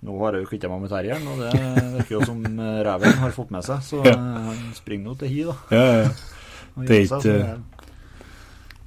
nå 0.04 0.18
har 0.20 0.36
jeg 0.38 0.44
jo 0.44 0.50
kvitta 0.52 0.70
meg 0.72 0.82
med 0.84 0.92
terrieren, 0.92 1.28
og 1.32 1.40
det 1.40 1.52
virker 1.98 2.16
jo 2.18 2.26
som 2.28 2.42
reven 2.88 3.14
har 3.22 3.32
fått 3.36 3.52
med 3.56 3.64
seg. 3.64 3.80
Så 3.88 4.02
han 4.04 4.60
springer 4.76 5.08
nå 5.12 5.18
til 5.22 5.32
hi, 5.32 5.44
da. 5.48 5.56
Ja, 5.72 5.86
ja. 6.04 6.10
Det 6.84 6.98
er 6.98 7.06
ikke- 7.06 7.62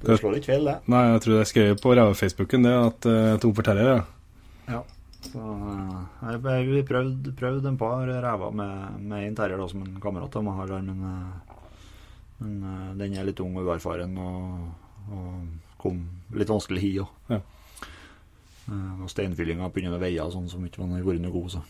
det, 0.03 0.19
slår 0.19 0.35
ikke 0.37 0.51
feil, 0.51 0.65
det. 0.69 0.75
Nei, 0.93 1.01
jeg 1.13 1.21
tror 1.25 1.37
jeg 1.39 1.47
skrev 1.49 1.79
på 1.81 1.95
Reve-Facebooken 1.97 2.63
det, 2.67 2.73
at 2.91 3.07
uh, 3.09 3.37
tom 3.41 3.53
for 3.57 3.65
terrier, 3.65 3.95
ja. 3.95 4.03
Ja. 4.75 4.81
Så, 5.27 5.41
eh, 5.41 5.95
jeg 6.29 6.41
jeg- 6.43 6.67
vi 6.69 6.83
prøvde, 6.87 7.33
prøvde 7.35 7.67
en 7.67 7.77
par 7.77 8.05
rever 8.05 8.51
med, 8.53 9.01
med 9.01 9.27
en 9.27 9.35
terrier 9.35 9.67
som 9.69 9.81
en 9.81 9.97
kamerat 9.99 10.35
av 10.37 10.43
meg 10.45 10.53
har, 10.59 10.67
men, 10.81 11.01
eh, 11.03 11.55
men 12.39 12.53
eh, 12.63 12.93
den 13.01 13.17
er 13.17 13.25
litt 13.25 13.39
ung 13.41 13.57
og 13.57 13.65
uerfaren 13.65 14.13
og, 14.21 14.69
og 15.11 15.33
kom 15.81 16.03
litt 16.37 16.47
vanskelig 16.53 16.79
hi 16.85 16.91
òg. 17.01 17.07
Ja. 17.33 17.39
Og 18.67 19.11
steinfyllinga 19.11 19.69
begynner 19.71 19.95
å 19.95 20.01
veie 20.01 20.31
sånn 20.31 20.49
som 20.51 20.65
ikke 20.67 20.83
var 20.83 21.03
vært 21.05 21.23
noe 21.23 21.33
god, 21.33 21.57
så. 21.57 21.63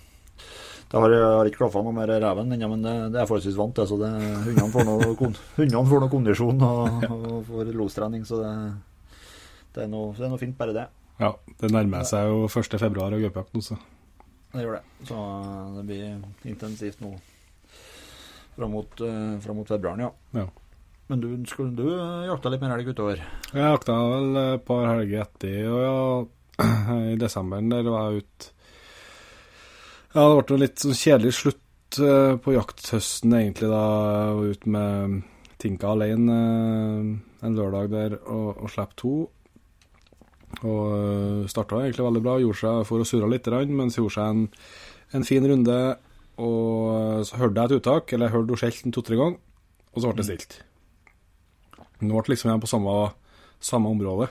Det 0.88 1.00
har, 1.04 1.14
har 1.20 1.50
ikke 1.50 1.66
klaffa 1.66 1.82
noe 1.84 1.96
mer 1.96 2.08
reven 2.08 2.54
ennå, 2.56 2.70
men 2.72 2.86
det, 2.86 2.94
det 3.12 3.20
er 3.20 3.28
forholdsvis 3.28 3.58
vant 3.60 3.76
til. 3.76 3.88
Så 3.90 3.98
det, 4.00 4.12
hundene, 4.46 4.70
får 4.72 4.86
noe, 4.88 6.12
kondisjon 6.14 6.64
og, 6.64 7.04
og 7.16 7.42
får 7.50 7.74
lostrening, 7.76 8.24
så 8.28 8.40
det, 8.40 8.54
det, 9.76 9.84
er 9.84 9.92
noe, 9.92 10.14
det 10.16 10.26
er 10.26 10.32
noe 10.32 10.42
fint, 10.42 10.56
bare 10.60 10.76
det. 10.78 10.86
Ja, 11.20 11.34
det 11.60 11.74
nærmer 11.74 12.06
seg 12.08 12.30
jo 12.32 12.46
1. 12.48 12.78
februar 12.80 13.16
og 13.18 13.26
gaupejakt 13.26 13.58
nå, 13.58 13.66
så. 13.66 13.80
Det 14.54 14.64
gjør 14.64 14.78
det. 14.78 14.86
Så 15.10 15.18
eh, 15.18 15.66
det 15.76 15.84
blir 15.90 16.54
intensivt 16.54 17.04
nå 17.04 17.12
fram 18.58 18.72
mot, 18.74 19.04
fram 19.44 19.60
mot 19.60 19.70
februaren, 19.70 20.08
ja. 20.08 20.40
Ja. 20.40 20.48
Men 21.12 21.22
du, 21.22 21.28
skulle 21.48 21.76
du 21.76 21.92
jakta 22.28 22.50
litt 22.52 22.64
mer 22.64 22.74
elg 22.74 22.90
utover? 22.90 23.20
Jeg 23.52 23.62
jakta 23.76 23.94
vel 24.12 24.40
et 24.42 24.66
par 24.68 24.88
helger 24.90 25.28
etter, 25.28 25.68
og 25.70 25.84
ja, 25.84 26.00
i 27.14 27.16
desember 27.20 27.62
der 27.70 27.86
var 27.86 28.12
jeg 28.12 28.24
ute 28.24 28.52
Ja, 30.16 30.24
det 30.24 30.46
ble 30.48 30.56
en 30.56 30.64
litt 30.64 30.82
sånn 30.82 30.98
kjedelig 30.98 31.34
slutt 31.38 32.00
eh, 32.02 32.36
på 32.42 32.54
jakthøsten, 32.56 33.34
egentlig, 33.38 33.70
da 33.70 33.82
jeg 33.86 34.38
var 34.38 34.54
ute 34.56 34.72
med 34.74 35.18
Tinka 35.62 35.92
alene 35.94 36.38
eh, 36.38 37.12
en 37.46 37.58
lørdag 37.58 37.92
der 37.92 38.16
og, 38.24 38.64
og 38.64 38.72
slapp 38.74 38.96
to. 38.98 39.14
Og 40.66 41.46
starta 41.52 41.84
egentlig 41.84 42.06
veldig 42.08 42.24
bra. 42.26 42.38
Gjorde 42.42 42.62
seg 42.64 42.86
for 42.90 43.04
å 43.04 43.08
surre 43.08 43.30
litt, 43.30 43.50
men 43.70 43.92
så 43.94 44.02
gjorde 44.02 44.16
seg 44.16 44.32
en, 44.32 44.46
en 45.20 45.28
fin 45.28 45.46
runde. 45.52 45.78
Og 46.42 47.26
så 47.28 47.40
hørte 47.42 47.62
jeg 47.62 47.70
et 47.70 47.82
uttak, 47.82 48.14
eller 48.14 48.30
jeg 48.30 48.36
hørte 48.36 48.54
henne 48.54 48.62
skjelte 48.64 48.94
to-tre 48.96 49.20
ganger, 49.20 49.38
og 49.94 50.02
så 50.02 50.10
ble 50.10 50.22
det 50.22 50.28
stilt. 50.28 50.58
Nå 52.02 52.14
ble 52.14 52.24
det 52.26 52.34
liksom 52.34 52.52
igjen 52.52 52.64
på 52.64 52.70
samme, 52.70 52.96
samme 53.70 53.94
område. 53.94 54.30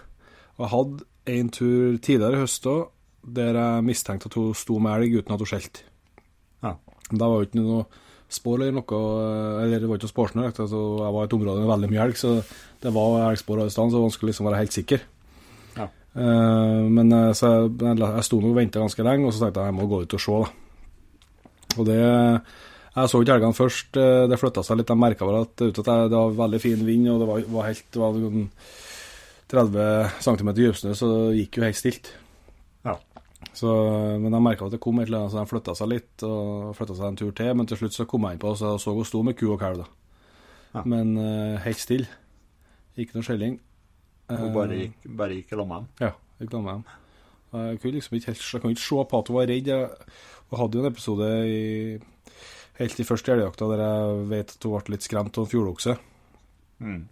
Og 0.56 0.64
jeg 0.64 0.72
hadde 0.74 1.08
en 1.26 1.50
tur 1.52 1.98
tidligere 1.98 2.38
i 2.38 2.42
høst 2.44 2.66
òg, 2.70 2.88
der 3.36 3.58
jeg 3.58 3.86
mistenkte 3.86 4.30
at 4.30 4.36
hun 4.38 4.54
sto 4.54 4.78
med 4.82 5.00
elg 5.00 5.20
uten 5.20 5.34
at 5.34 5.42
hun 5.42 5.50
skjelte. 5.50 5.86
Ja. 6.62 6.76
Da 7.10 7.28
var 7.28 7.40
jo 7.40 7.48
ikke 7.48 7.62
noe 7.62 7.86
spor 8.32 8.58
eller 8.58 8.74
noe, 8.74 9.00
eller 9.62 9.82
det 9.82 9.88
var 9.88 9.98
ikke 9.98 10.08
noe 10.08 10.14
sporsnø. 10.14 10.46
Altså, 10.50 10.80
jeg 11.02 11.14
var 11.16 11.26
i 11.26 11.28
et 11.28 11.36
område 11.36 11.62
med 11.62 11.70
veldig 11.70 11.90
mye 11.92 12.04
elg, 12.06 12.18
så 12.18 12.32
det 12.82 12.92
var 12.94 13.18
elgspor 13.28 13.62
alle 13.62 13.72
steder, 13.72 13.90
så 13.90 13.94
det 13.94 14.00
var 14.00 14.08
vanskelig 14.08 14.32
liksom 14.32 14.48
være 14.50 14.62
helt 14.62 14.76
sikker. 14.76 15.04
Ja. 15.76 15.88
Uh, 16.16 16.86
men 16.90 17.12
eh, 17.12 17.32
så 17.36 17.52
jeg, 17.66 17.98
jeg, 18.00 18.24
sto 18.26 18.40
nok 18.40 18.54
og 18.54 18.60
venta 18.60 18.82
ganske 18.82 19.06
lenge, 19.06 19.28
og 19.28 19.34
så 19.34 19.44
tenkte 19.44 19.62
jeg 19.62 19.72
jeg 19.72 19.78
må 19.78 19.90
gå 19.90 20.00
ut 20.02 20.16
og 20.16 20.24
se, 20.24 20.40
da. 20.44 20.54
Og 21.76 21.84
det 21.86 22.00
Jeg 22.96 23.10
så 23.12 23.18
ikke 23.20 23.34
elgene 23.34 23.52
først, 23.52 23.96
eh, 24.00 24.22
det 24.24 24.38
flytta 24.40 24.62
seg 24.64 24.78
litt. 24.78 24.88
Jeg 24.88 24.96
merka 24.96 25.26
vel 25.28 25.42
at 25.42 25.62
at 25.68 25.76
det 25.84 26.16
var 26.16 26.38
veldig 26.38 26.60
fin 26.62 26.86
vind, 26.86 27.10
og 27.12 27.20
det 27.20 27.26
var, 27.28 27.42
var 27.52 27.66
helt 27.68 27.84
det 27.92 28.00
var 28.00 28.14
30 29.52 30.22
cm 30.26 30.48
dypsnø, 30.56 30.94
så 30.98 31.10
det 31.12 31.36
gikk 31.40 31.58
jo 31.60 31.66
helt 31.66 31.78
stilt. 31.78 32.10
Ja. 32.86 32.96
Så, 33.54 33.70
men 34.18 34.32
jeg 34.34 34.42
merka 34.42 34.66
at 34.66 34.74
det 34.74 34.80
kom 34.82 34.98
et 35.00 35.06
eller 35.08 35.24
annet, 35.24 35.34
så 35.34 35.42
de 35.42 35.50
flytta 35.52 35.74
seg 35.78 35.90
litt, 35.92 36.24
og 36.26 36.74
flytta 36.76 36.96
seg 36.98 37.06
en 37.12 37.20
tur 37.20 37.30
til. 37.36 37.52
Men 37.56 37.68
til 37.70 37.78
slutt 37.80 37.94
så 37.96 38.08
kom 38.10 38.26
jeg 38.26 38.36
inn 38.36 38.42
på, 38.42 38.54
så 38.58 38.74
så 38.82 38.94
hun 38.96 39.06
sto 39.06 39.22
med 39.26 39.38
ku 39.38 39.46
og 39.52 39.60
kalv, 39.62 39.84
da. 39.84 39.88
Ja. 40.76 40.82
Men 40.84 41.14
uh, 41.16 41.56
helt 41.64 41.80
stille. 41.80 42.10
Ikke 42.98 43.18
noe 43.18 43.26
skjelling. 43.26 43.58
Hun 44.26 44.48
Eh, 44.48 44.52
bare 44.54 44.76
gikk, 44.80 45.02
bare 45.14 45.36
gikk 45.38 45.52
i 45.54 45.56
lag 45.60 45.68
med 45.70 45.76
dem? 45.76 45.88
ja, 46.02 46.12
jeg 46.40 46.48
gleder 46.50 46.64
meg. 46.66 46.94
Jeg 47.56 47.78
kunne 47.80 47.92
liksom 47.94 48.16
ikke 48.16 48.32
helt, 48.32 48.40
jeg 48.52 48.60
kunne 48.62 48.74
ikke 48.74 48.82
se 48.82 49.04
på 49.06 49.18
at 49.20 49.28
hun 49.30 49.36
var 49.36 49.46
redd. 49.46 49.68
Hun 50.50 50.58
hadde 50.60 50.76
jo 50.76 50.82
en 50.82 50.90
episode 50.90 51.28
i, 51.46 51.60
helt 52.80 53.00
i 53.00 53.06
første 53.06 53.32
elgjakta 53.32 53.68
der 53.70 53.82
jeg 53.84 54.24
vet 54.32 54.56
at 54.56 54.66
hun 54.66 54.74
ble 54.74 54.96
litt 54.96 55.06
skremt 55.06 55.38
av 55.38 55.46
en 55.46 55.52
fjordokse. 55.52 55.94
Mm. 56.82 57.04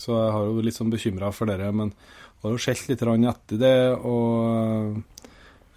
Så 0.00 0.12
jeg 0.14 0.34
har 0.34 0.48
jo 0.48 0.64
litt 0.64 0.76
sånn 0.76 0.92
bekymra 0.92 1.30
for 1.34 1.50
dere, 1.50 1.70
men 1.72 1.92
jeg 1.94 2.44
har 2.44 2.54
jo 2.54 2.60
skjelt 2.60 2.90
litt 2.90 3.02
etter 3.02 3.60
det. 3.60 3.78
Og, 4.04 4.98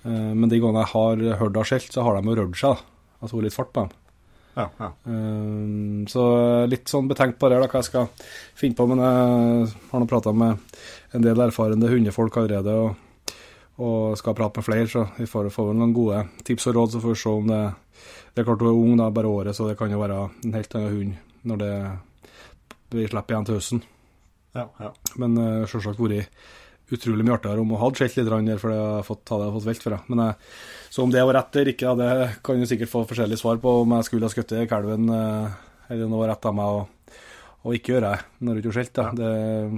eh, 0.03 0.33
men 0.33 0.49
de 0.49 0.59
gangene 0.59 0.83
jeg 0.83 0.93
har 0.93 1.23
hørt 1.41 1.55
henne 1.55 1.69
skjelt, 1.69 1.93
så 1.93 2.03
har 2.03 2.19
de 2.19 2.27
jo 2.27 2.37
rørt 2.41 2.59
seg. 2.59 2.83
Altså 3.21 3.41
litt 3.41 3.55
fart 3.55 3.73
på 3.73 3.85
dem. 3.85 3.95
Ja, 4.57 4.69
ja. 4.81 4.89
Eh, 5.05 6.05
så 6.09 6.23
litt 6.65 6.89
sånn 6.89 7.09
betenkt 7.09 7.37
på 7.39 7.49
det, 7.49 7.59
da, 7.61 7.69
hva 7.69 7.81
jeg 7.81 7.89
skal 7.91 8.07
finne 8.57 8.77
på. 8.77 8.87
Men 8.89 9.03
jeg 9.05 9.67
har 9.91 10.01
nå 10.01 10.09
prata 10.09 10.33
med 10.33 10.57
en 11.13 11.25
del 11.25 11.43
erfarne 11.45 11.91
hundefolk 11.91 12.39
allerede, 12.41 12.73
og, 12.73 13.35
og 13.77 14.17
skal 14.17 14.35
prate 14.37 14.59
med 14.59 14.65
flere, 14.65 14.89
så 14.89 15.05
vi 15.19 15.29
får, 15.29 15.51
får 15.53 15.69
vel 15.69 15.79
noen 15.79 15.95
gode 15.95 16.23
tips 16.47 16.71
og 16.71 16.79
råd. 16.79 16.95
Så 16.95 17.03
får 17.03 17.13
vi 17.13 17.21
se 17.21 17.35
om 17.35 17.53
det 17.53 17.61
Det 18.33 18.43
er 18.43 18.45
klart 18.45 18.61
hun 18.61 18.69
er 18.69 18.81
ung, 18.81 18.97
da, 18.97 19.09
bare 19.09 19.29
året, 19.29 19.55
så 19.55 19.65
det 19.69 19.77
kan 19.79 19.89
jo 19.89 19.97
være 19.97 20.17
en 20.45 20.53
helt 20.53 20.75
annen 20.77 20.93
hund 20.93 21.15
når 21.47 21.57
det 21.57 21.73
vi 22.93 23.07
slipper 23.07 23.33
igjen 23.33 23.47
til 23.47 23.57
høsten. 23.57 23.81
Ja, 24.57 24.65
ja. 24.81 24.89
Men 25.21 25.37
uh, 25.39 25.67
selvsagt 25.69 26.01
vært 26.01 26.31
utrolig 26.87 27.25
mye 27.27 27.35
artigere 27.35 27.63
om 27.63 27.71
hun 27.73 27.81
hadde 27.81 27.99
skjelt 27.99 28.17
litt 28.17 28.29
der, 28.29 28.59
for 28.61 28.71
det 28.71 28.79
jeg 28.79 29.07
fått, 29.09 29.23
hadde 29.33 29.47
jeg 29.47 29.55
fått 29.57 29.67
velt 29.67 29.85
for 29.85 29.95
det. 29.95 30.01
Men 30.11 30.23
uh, 30.23 30.51
så 30.89 31.03
om 31.03 31.13
det 31.13 31.23
var 31.27 31.37
rett 31.39 31.57
eller 31.59 31.73
ikke, 31.73 31.95
da, 31.99 32.11
det 32.11 32.27
kan 32.47 32.61
du 32.61 32.67
sikkert 32.69 32.93
få 32.93 33.05
forskjellige 33.09 33.41
svar 33.41 33.59
på. 33.63 33.73
Om 33.83 33.97
jeg 33.97 34.07
skulle 34.07 34.29
ha 34.29 34.33
skutt 34.33 34.53
kalven 34.71 35.11
uh, 35.11 35.57
eller 35.91 36.11
noe 36.11 36.29
rett 36.31 36.47
av 36.47 36.55
meg 36.55 36.79
og, 36.79 37.15
og 37.67 37.75
ikke 37.75 37.95
gjøre 37.95 38.11
det 38.13 38.47
når 38.47 38.55
du 38.55 38.61
ikke 38.61 38.71
har 38.71 38.79
skjelt. 38.79 39.01
Det, 39.19 39.31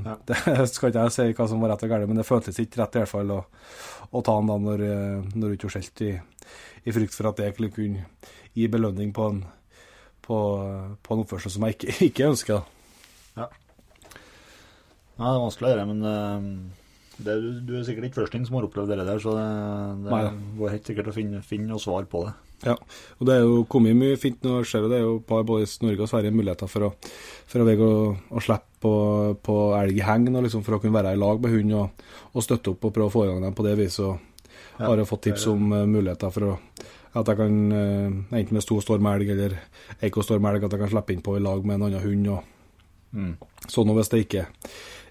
Ja. 0.10 0.18
det 0.30 0.70
skal 0.72 0.94
ikke 0.94 1.06
jeg 1.08 1.16
si 1.18 1.30
hva 1.38 1.50
som 1.50 1.64
var 1.64 1.74
rett 1.74 1.86
og 1.88 1.94
galt, 1.94 2.10
men 2.10 2.22
det 2.22 2.28
føltes 2.28 2.62
ikke 2.62 2.84
rett 2.84 2.98
i 2.98 3.04
hvert 3.04 3.14
fall 3.14 3.38
å, 3.40 3.44
å 4.14 4.26
ta 4.26 4.36
den 4.38 4.52
da 4.52 4.60
når, 4.70 4.88
når 5.34 5.46
du 5.46 5.58
ikke 5.58 5.70
har 5.70 5.78
skjelt, 5.80 6.06
i, 6.06 6.12
i 6.86 6.94
frykt 6.94 7.18
for 7.18 7.32
at 7.32 7.42
det 7.42 7.54
kunne 7.58 8.06
gi 8.54 8.68
belønning 8.72 9.14
på 9.16 9.30
en, 9.34 9.42
på, 10.26 10.38
på 11.02 11.16
en 11.16 11.24
oppførsel 11.24 11.54
som 11.54 11.66
jeg 11.66 11.78
ikke, 11.78 11.96
ikke 12.10 12.30
ønsker. 12.34 12.68
Nei, 15.20 15.28
det 15.28 15.36
er 15.36 15.42
vanskelig 15.44 15.72
gjøre, 15.74 15.88
men 15.90 16.06
eh, 16.08 16.44
det, 17.20 17.34
du, 17.44 17.48
du 17.68 17.74
er 17.76 17.88
sikkert 17.88 18.08
ikke 18.08 18.22
førstingen 18.22 18.48
som 18.48 18.56
har 18.56 18.68
opplevd 18.70 18.94
det 18.94 19.04
der, 19.04 19.20
så 19.20 19.34
det, 19.36 19.48
det 20.06 20.14
Nei 20.14 20.22
ja. 20.24 20.36
går 20.62 20.78
helt 20.78 20.92
sikkert 20.92 21.10
å 21.12 21.16
finne, 21.16 21.42
finne 21.44 21.68
noe 21.68 21.84
svar 21.84 22.08
på 22.08 22.24
det. 22.28 22.36
Ja, 22.64 22.76
og 22.76 23.28
det 23.28 23.36
er 23.38 23.46
jo 23.46 23.62
kommet 23.72 23.96
mye 23.96 24.18
fint 24.20 24.42
nå, 24.44 24.58
ser 24.68 24.84
du. 24.84 24.90
det 24.92 24.98
er 25.00 25.06
jo 25.06 25.20
par 25.24 25.46
både 25.48 25.68
i 25.68 25.86
Norge 25.86 26.04
og 26.04 26.12
Sverige 26.12 26.36
muligheter 26.36 26.72
for 26.72 26.90
å, 26.90 26.92
for 27.48 27.64
å 27.64 27.68
vege 27.68 27.88
å, 27.88 28.02
å 28.36 28.44
slippe 28.44 28.80
på, 28.84 28.94
på 29.44 29.56
elg 29.76 30.00
i 30.00 30.04
liksom, 30.44 30.64
for 30.64 30.76
å 30.76 30.80
kunne 30.84 30.96
være 30.96 31.16
i 31.16 31.20
lag 31.20 31.40
med 31.44 31.56
hund 31.56 31.76
og, 31.80 32.04
og 32.34 32.46
støtte 32.46 32.74
opp 32.74 32.88
og 32.88 32.94
prøve 32.96 33.08
å 33.08 33.16
få 33.16 33.26
i 33.26 33.32
gang 33.32 33.42
dem 33.44 33.56
på 33.56 33.66
det 33.68 33.76
viset. 33.80 34.06
Og 34.06 34.20
Ja, 34.80 34.88
har 34.88 35.00
jeg 35.00 35.10
fått 35.10 35.26
tips 35.28 35.48
om 35.52 35.74
uh, 35.76 35.84
muligheter 35.88 36.32
for 36.32 36.52
å, 36.52 36.54
at 37.20 37.32
jeg 37.32 37.40
kan, 37.40 37.58
uh, 37.72 38.38
enten 38.40 38.56
med 38.56 38.64
stor 38.64 38.84
står 38.84 39.04
med 39.04 39.20
elg 39.20 39.34
eller 39.36 39.58
Eiko 40.00 40.24
elg, 40.24 40.64
at 40.64 40.72
jeg 40.72 40.84
kan 40.84 40.94
slippe 40.96 41.16
inn 41.16 41.24
på 41.24 41.36
i 41.36 41.44
lag 41.44 41.64
med 41.68 41.80
en 41.80 41.90
annen 41.90 42.04
hund. 42.04 42.32
og 42.36 42.59
Mm. 43.16 43.34
Sånn 43.68 43.90
og 43.90 43.98
hvis 43.98 44.12
det 44.12 44.24
ikke, 44.26 44.46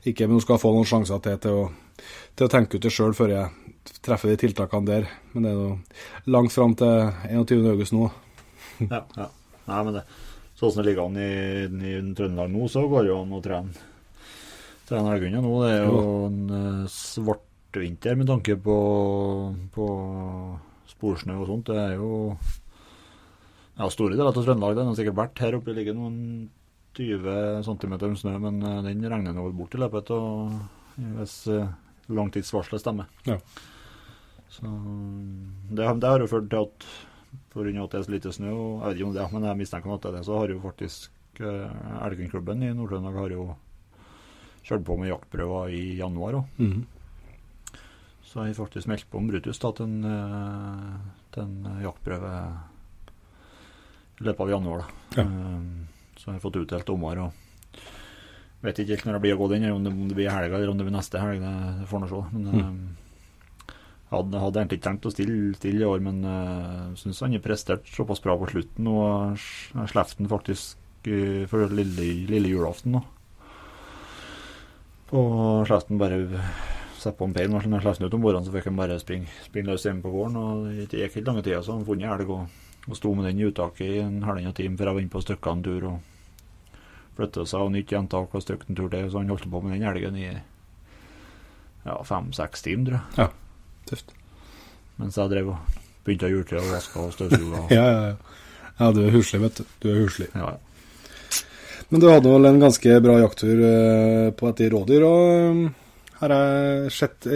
ikke 0.06 0.28
Men 0.28 0.38
hun 0.38 0.44
skal 0.44 0.60
få 0.62 0.70
noen 0.74 0.86
sjanser 0.86 1.18
til, 1.24 1.38
til, 1.42 1.56
å, 1.64 2.04
til 2.38 2.46
å 2.46 2.52
tenke 2.52 2.78
ut 2.78 2.84
det 2.84 2.92
sjøl 2.94 3.16
før 3.18 3.34
jeg 3.34 3.98
treffer 4.04 4.30
de 4.32 4.38
tiltakene 4.44 4.88
der. 4.88 5.10
Men 5.34 5.44
det 5.44 5.52
er 5.52 5.58
jo 5.58 6.30
langt 6.30 6.54
fram 6.54 6.76
til 6.78 7.10
21. 7.26 7.68
august 7.74 7.96
nå. 7.96 8.08
Ja, 8.92 9.02
ja. 9.16 9.26
Nei, 9.68 9.78
men 9.84 9.96
det 9.96 10.04
sånn 10.58 10.70
som 10.70 10.80
det 10.80 10.88
ligger 10.88 11.08
an 11.08 11.18
i, 11.18 11.32
i 11.66 11.98
Trøndelag 12.18 12.50
nå, 12.50 12.68
så 12.70 12.84
går 12.90 13.04
det 13.04 13.10
jo 13.10 13.18
an 13.22 13.34
å 13.36 13.40
trene 13.42 13.86
trene 14.88 15.12
elghunder 15.14 15.44
nå. 15.44 15.52
Det 15.62 15.72
er 15.74 15.84
jo 15.84 16.00
en 16.26 16.88
svart 16.90 17.44
svartvinter 17.68 18.16
med 18.16 18.26
tanke 18.26 18.56
på, 18.56 18.76
på 19.74 19.86
sporsnø 20.88 21.36
og 21.38 21.46
sånt. 21.46 21.66
Det 21.66 21.76
er 21.76 21.94
jo 21.96 22.36
ja, 23.76 23.88
store 23.90 24.16
deler 24.16 24.30
av 24.30 24.34
Trøndelag. 24.34 24.76
Det 24.76 24.86
har 24.86 24.96
sikkert 24.96 25.18
vært 25.18 25.42
her 25.44 25.58
oppe 25.58 25.74
ligger 25.76 25.94
noen 25.94 26.50
20 26.96 27.64
cm 27.66 27.92
med 28.00 28.18
snø, 28.18 28.38
men 28.42 28.62
uh, 28.64 28.80
den 28.82 29.04
regner 29.04 29.36
nå 29.36 29.50
bort 29.54 29.74
i 29.74 29.82
løpet 29.82 30.10
av 30.14 30.56
hvis 31.18 31.34
uh, 31.52 31.68
langtidsvarselet 32.08 32.82
stemmer. 32.82 33.10
Ja. 33.28 33.38
Så 34.48 34.64
det, 35.70 35.84
det 36.00 36.08
har 36.08 36.24
jo 36.24 36.30
ført 36.30 36.48
til 36.50 36.64
at 36.64 36.88
pga. 37.52 37.84
at 37.84 37.92
det 37.92 37.98
er 38.00 38.06
så 38.06 38.12
lite 38.14 38.32
snø, 38.32 38.52
og 38.52 38.82
jeg 38.82 38.88
vet 38.88 39.00
ikke 39.00 39.08
om 39.08 39.16
det, 39.16 39.26
men 39.32 39.48
jeg 39.48 39.60
mistenker 39.60 39.94
at 39.94 40.04
det 40.04 40.10
er 40.10 40.16
det, 40.18 40.26
så 40.26 40.38
har 40.38 40.52
jo 40.52 40.60
faktisk 40.62 41.40
eh, 41.40 42.06
Elgenklubben 42.06 42.62
i 42.64 42.72
Nord-Trøndelag 42.76 43.18
har 43.22 43.34
jo 43.34 43.44
kjørt 44.68 44.86
på 44.86 44.96
med 45.00 45.12
jaktprøver 45.12 45.74
i 45.76 45.82
januar 45.98 46.40
òg. 46.40 46.56
Mhm. 46.60 46.86
Så 48.28 48.44
jeg 48.44 48.52
har 48.52 48.58
faktisk 48.58 48.88
meldt 48.90 49.06
på 49.08 49.20
om 49.20 49.28
Brutus 49.30 49.60
da, 49.60 49.70
til 49.72 49.86
en, 49.88 50.04
eh, 50.04 50.96
til 51.32 51.44
en 51.44 51.84
jaktprøve 51.84 52.32
i 54.18 54.26
løpet 54.26 54.42
av 54.44 54.50
januar. 54.52 54.84
da. 54.84 55.22
Ja. 55.22 55.28
Eh, 55.28 55.97
Så 56.28 56.34
jeg 56.34 56.36
har 56.36 56.44
fått 56.44 56.56
utdelt 56.60 56.84
dommer. 56.88 57.18
og 57.24 57.80
Vet 58.60 58.78
ikke 58.82 58.96
helt 58.98 59.04
når 59.06 59.14
det 59.16 59.20
blir 59.22 59.36
å 59.36 59.38
gå 59.40 59.46
den, 59.54 59.64
om 59.72 59.84
det, 59.86 60.14
blir 60.18 60.26
i 60.26 60.32
helga 60.34 60.56
eller 60.58 60.68
om 60.72 60.76
det 60.76 60.84
blir 60.84 60.96
neste 60.98 61.20
helg. 61.22 61.40
Det, 61.40 61.86
får 61.88 62.00
nå 62.02 62.08
se. 62.10 62.22
Men 62.34 62.48
Mm. 62.52 62.58
eh, 62.60 63.74
hadde, 64.10 64.40
hadde 64.42 64.60
egentlig 64.60 64.78
ikke 64.80 64.88
tenkt 64.90 65.06
å 65.06 65.12
stille, 65.14 65.54
stille 65.56 65.80
i 65.84 65.86
år, 65.88 66.00
men 66.00 66.18
uh, 66.24 66.94
syns 66.96 67.20
han 67.24 67.32
har 67.36 67.42
prestert 67.44 67.86
såpass 67.92 68.20
bra 68.24 68.36
på 68.40 68.48
slutten. 68.50 68.86
Og 68.88 69.38
jeg 69.38 69.92
slapp 69.92 70.12
den 70.18 70.28
faktisk 70.28 70.76
uh, 71.08 71.46
for 71.48 71.68
lille, 71.72 72.26
lille 72.28 72.48
julaften. 72.52 72.92
nå. 72.98 73.02
Og 75.16 75.64
slapp 75.68 75.88
den 75.88 76.00
bare 76.00 76.18
sette 76.98 77.16
på 77.16 77.28
en 77.28 77.32
peil. 77.36 77.48
Når 77.52 77.68
jeg 77.68 77.84
slapp 77.86 77.98
den 78.02 78.08
ut 78.10 78.16
om 78.18 78.24
morgenen, 78.26 78.44
så 78.48 78.52
fikk 78.52 78.68
han 78.68 78.76
bare 78.80 78.98
springe, 79.00 79.30
springe 79.46 79.70
løs 79.70 79.86
hjemme 79.86 80.02
på 80.04 80.12
gården. 80.12 80.36
Og 80.42 80.66
det 80.90 81.04
gikk 81.04 81.16
ikke 81.22 81.28
lange 81.30 81.44
tida, 81.46 81.62
så 81.64 81.78
han 81.78 81.86
funnet 81.88 82.10
elg 82.10 82.32
og, 82.34 82.60
og 82.88 82.98
sto 82.98 83.14
med 83.16 83.28
den 83.30 83.40
i 83.40 83.48
uttaket 83.48 83.86
i 83.86 84.02
en 84.02 84.18
halvannen 84.26 84.56
time 84.56 84.76
før 84.76 84.90
jeg 84.90 84.98
var 84.98 85.04
inne 85.06 85.14
på 85.14 85.22
Støkka 85.24 85.54
en 85.54 85.62
tur. 85.64 85.92
og 85.94 86.17
flytta 87.18 87.44
seg 87.50 87.64
og 87.66 87.72
nytt 87.74 87.90
gjentak 87.92 88.34
og 88.38 88.44
støkk 88.44 88.64
en 88.70 88.78
tur 88.78 88.88
til. 88.92 89.08
Så 89.10 89.18
han 89.20 89.32
holdt 89.32 89.48
på 89.50 89.60
med 89.64 89.74
den 89.76 89.88
elgen 89.90 90.16
i 90.18 90.28
ja, 90.30 91.96
fem-seks 92.06 92.62
timer, 92.64 93.00
tror 93.14 93.24
jeg. 93.24 93.26
Ja, 93.26 93.28
Tøft. 93.88 94.14
Mens 94.98 95.16
jeg 95.16 95.30
drev 95.32 95.50
og 95.54 95.76
begynte 96.04 96.28
å 96.28 96.32
gjøre 96.32 96.60
og 96.62 96.70
vaske 96.74 97.02
og 97.02 97.12
støvsuge. 97.16 97.62
og- 97.64 97.70
Ja, 97.78 97.84
ja, 97.90 98.00
ja. 98.12 98.16
Ja, 98.78 98.92
du 98.94 99.00
er 99.02 99.10
huslig, 99.10 99.40
vet 99.42 99.56
du. 99.58 99.64
Du 99.82 99.88
er 99.90 100.00
huslig. 100.04 100.28
Ja, 100.38 100.52
ja. 100.54 100.58
Men 101.90 102.02
du 102.02 102.08
hadde 102.10 102.30
vel 102.30 102.44
en 102.46 102.60
ganske 102.60 102.98
bra 103.02 103.14
jakttur 103.22 103.62
eh, 103.64 104.26
på 104.36 104.48
et 104.52 104.60
rådyr, 104.70 105.02
og 105.08 105.62
her 106.20 106.34
har 106.34 106.42
jeg 106.44 106.92
sett, 106.92 107.28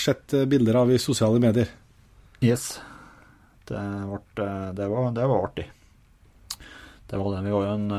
sett 0.00 0.34
bilder 0.48 0.78
av 0.80 0.90
i 0.90 0.98
sosiale 1.02 1.38
medier. 1.42 1.68
Yes. 2.40 2.70
Det, 3.68 3.82
ble, 4.34 4.48
det, 4.78 4.86
var, 4.88 5.10
det 5.12 5.26
var 5.28 5.44
artig. 5.50 5.66
Det 7.10 7.20
var 7.20 7.34
det. 7.36 7.42
Vi 7.44 7.52
var 7.52 7.66
jo 7.68 7.74
en 7.76 7.92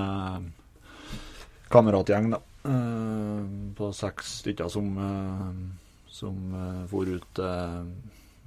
kameratgjeng, 1.69 2.31
da. 2.33 2.39
eh, 2.65 3.45
på 3.77 3.93
seks 3.93 4.41
stykker 4.41 4.67
som, 4.69 4.97
uh, 4.97 5.53
som 6.09 6.53
uh, 6.53 6.85
for 6.89 7.05
ut 7.07 7.39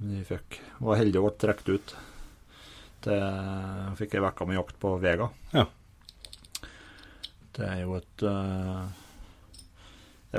Vi 0.03 0.23
fikk 0.27 0.61
var 0.83 0.95
heldige 0.99 1.21
og 1.21 1.27
ble 1.29 1.37
trukket 1.39 1.69
ut. 1.69 1.95
Det 3.03 3.19
fikk 3.99 4.13
ei 4.17 4.23
uke 4.23 4.45
med 4.47 4.57
jakt 4.57 4.79
på 4.79 4.97
Vega. 4.99 5.29
Ja. 5.53 5.65
Det 7.53 7.65
er 7.67 7.79
jo 7.83 7.95
et 7.95 8.17
Det 8.23 8.29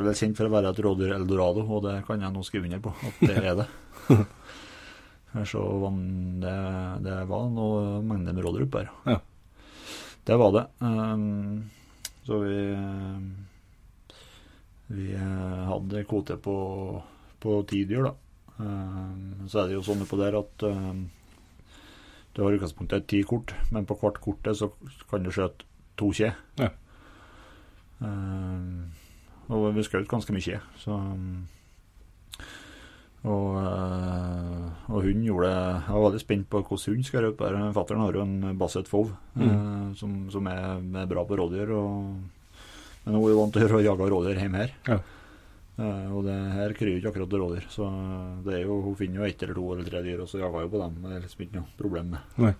er 0.00 0.04
vel 0.04 0.14
kjent 0.18 0.36
for 0.36 0.46
å 0.50 0.52
være 0.52 0.70
et 0.74 0.82
rådyr 0.84 1.14
eldorado, 1.16 1.60
og 1.64 1.82
det 1.86 2.04
kan 2.08 2.20
jeg 2.20 2.32
nå 2.34 2.42
skrive 2.44 2.66
under 2.68 2.80
på 2.82 2.90
at 2.92 3.14
det 3.22 3.36
er 3.40 3.54
det. 3.62 3.68
Så 5.50 5.60
det, 6.42 6.58
det 7.06 7.16
var 7.30 7.42
noe 7.50 8.02
mengde 8.04 8.32
med 8.34 8.44
rådyr 8.44 8.64
oppe 8.66 8.78
her. 8.82 8.88
Ja. 9.14 9.18
Det 10.24 10.36
var 10.40 10.52
det. 10.54 10.62
Um, 10.80 11.70
så 12.24 12.40
vi 12.42 12.58
Vi 14.94 15.14
eh, 15.16 15.64
hadde 15.70 16.04
kvote 16.04 16.36
på, 16.36 16.56
på 17.40 17.56
ti 17.68 17.84
dyr, 17.88 18.04
da. 18.04 18.14
Um, 18.54 19.48
så 19.48 19.62
er 19.62 19.70
det 19.70 19.78
jo 19.78 19.86
sånn 19.86 20.04
på 20.06 20.18
der 20.20 20.36
at 20.38 20.64
du 22.34 22.42
har 22.42 22.52
i 22.52 22.58
utgangspunktet 22.58 23.08
ti 23.10 23.22
kort, 23.26 23.54
men 23.74 23.86
på 23.88 23.96
hvert 23.98 24.20
kortet 24.22 24.60
så 24.60 24.68
kan 25.10 25.24
du 25.24 25.32
skjøte 25.34 25.66
to 25.98 26.12
kje. 26.14 26.30
Ja. 26.60 26.68
Og 29.48 29.66
vi 29.74 29.86
skjøt 29.86 30.10
ganske 30.10 30.36
mye, 30.36 30.60
så 30.78 31.00
um, 31.00 31.48
og, 33.24 33.56
eh, 33.56 34.13
og 34.88 35.00
hun 35.06 35.22
gjorde 35.24 35.48
Jeg 35.50 35.94
var 35.94 36.02
veldig 36.04 36.20
spent 36.20 36.46
på 36.52 36.60
hvordan 36.62 36.94
hun 36.98 37.04
skal 37.06 37.26
det. 37.30 37.50
Fattern 37.76 38.02
har 38.04 38.12
jo 38.18 38.22
en 38.26 38.58
Basset 38.60 38.88
Fov 38.90 39.10
eh, 39.40 39.92
som, 39.96 40.16
som 40.30 40.46
er, 40.50 40.78
er 41.02 41.06
bra 41.10 41.24
på 41.24 41.38
rådyr. 41.40 41.70
Og, 41.72 42.14
men 43.04 43.16
hun 43.18 43.28
er 43.30 43.38
vant 43.38 43.56
til 43.56 43.76
å 43.78 43.82
jage 43.84 44.10
rådyr 44.12 44.40
hjemme 44.42 44.60
her. 44.64 44.74
Ja. 44.88 44.98
Eh, 45.74 46.06
og 46.14 46.22
det 46.28 46.36
her 46.54 46.74
kryr 46.78 46.98
ikke 46.98 47.10
akkurat 47.14 47.36
rådyr. 47.40 47.66
Så 47.72 47.88
det 48.46 48.60
er 48.60 48.66
jo, 48.68 48.80
hun 48.84 48.96
finner 49.00 49.22
jo 49.22 49.28
ett 49.30 49.42
eller 49.42 49.58
to 49.58 49.66
eller 49.74 49.88
tre 49.88 50.04
dyr, 50.06 50.20
og 50.24 50.28
så 50.30 50.42
jager 50.42 50.66
hun 50.66 50.72
på 50.76 50.82
dem. 50.84 50.98
Det 51.04 51.14
er 51.16 51.24
liksom 51.24 51.46
ikke 51.46 51.60
noe 51.62 51.78
problem 51.80 52.12
med. 52.14 52.34
Nei. 52.44 52.54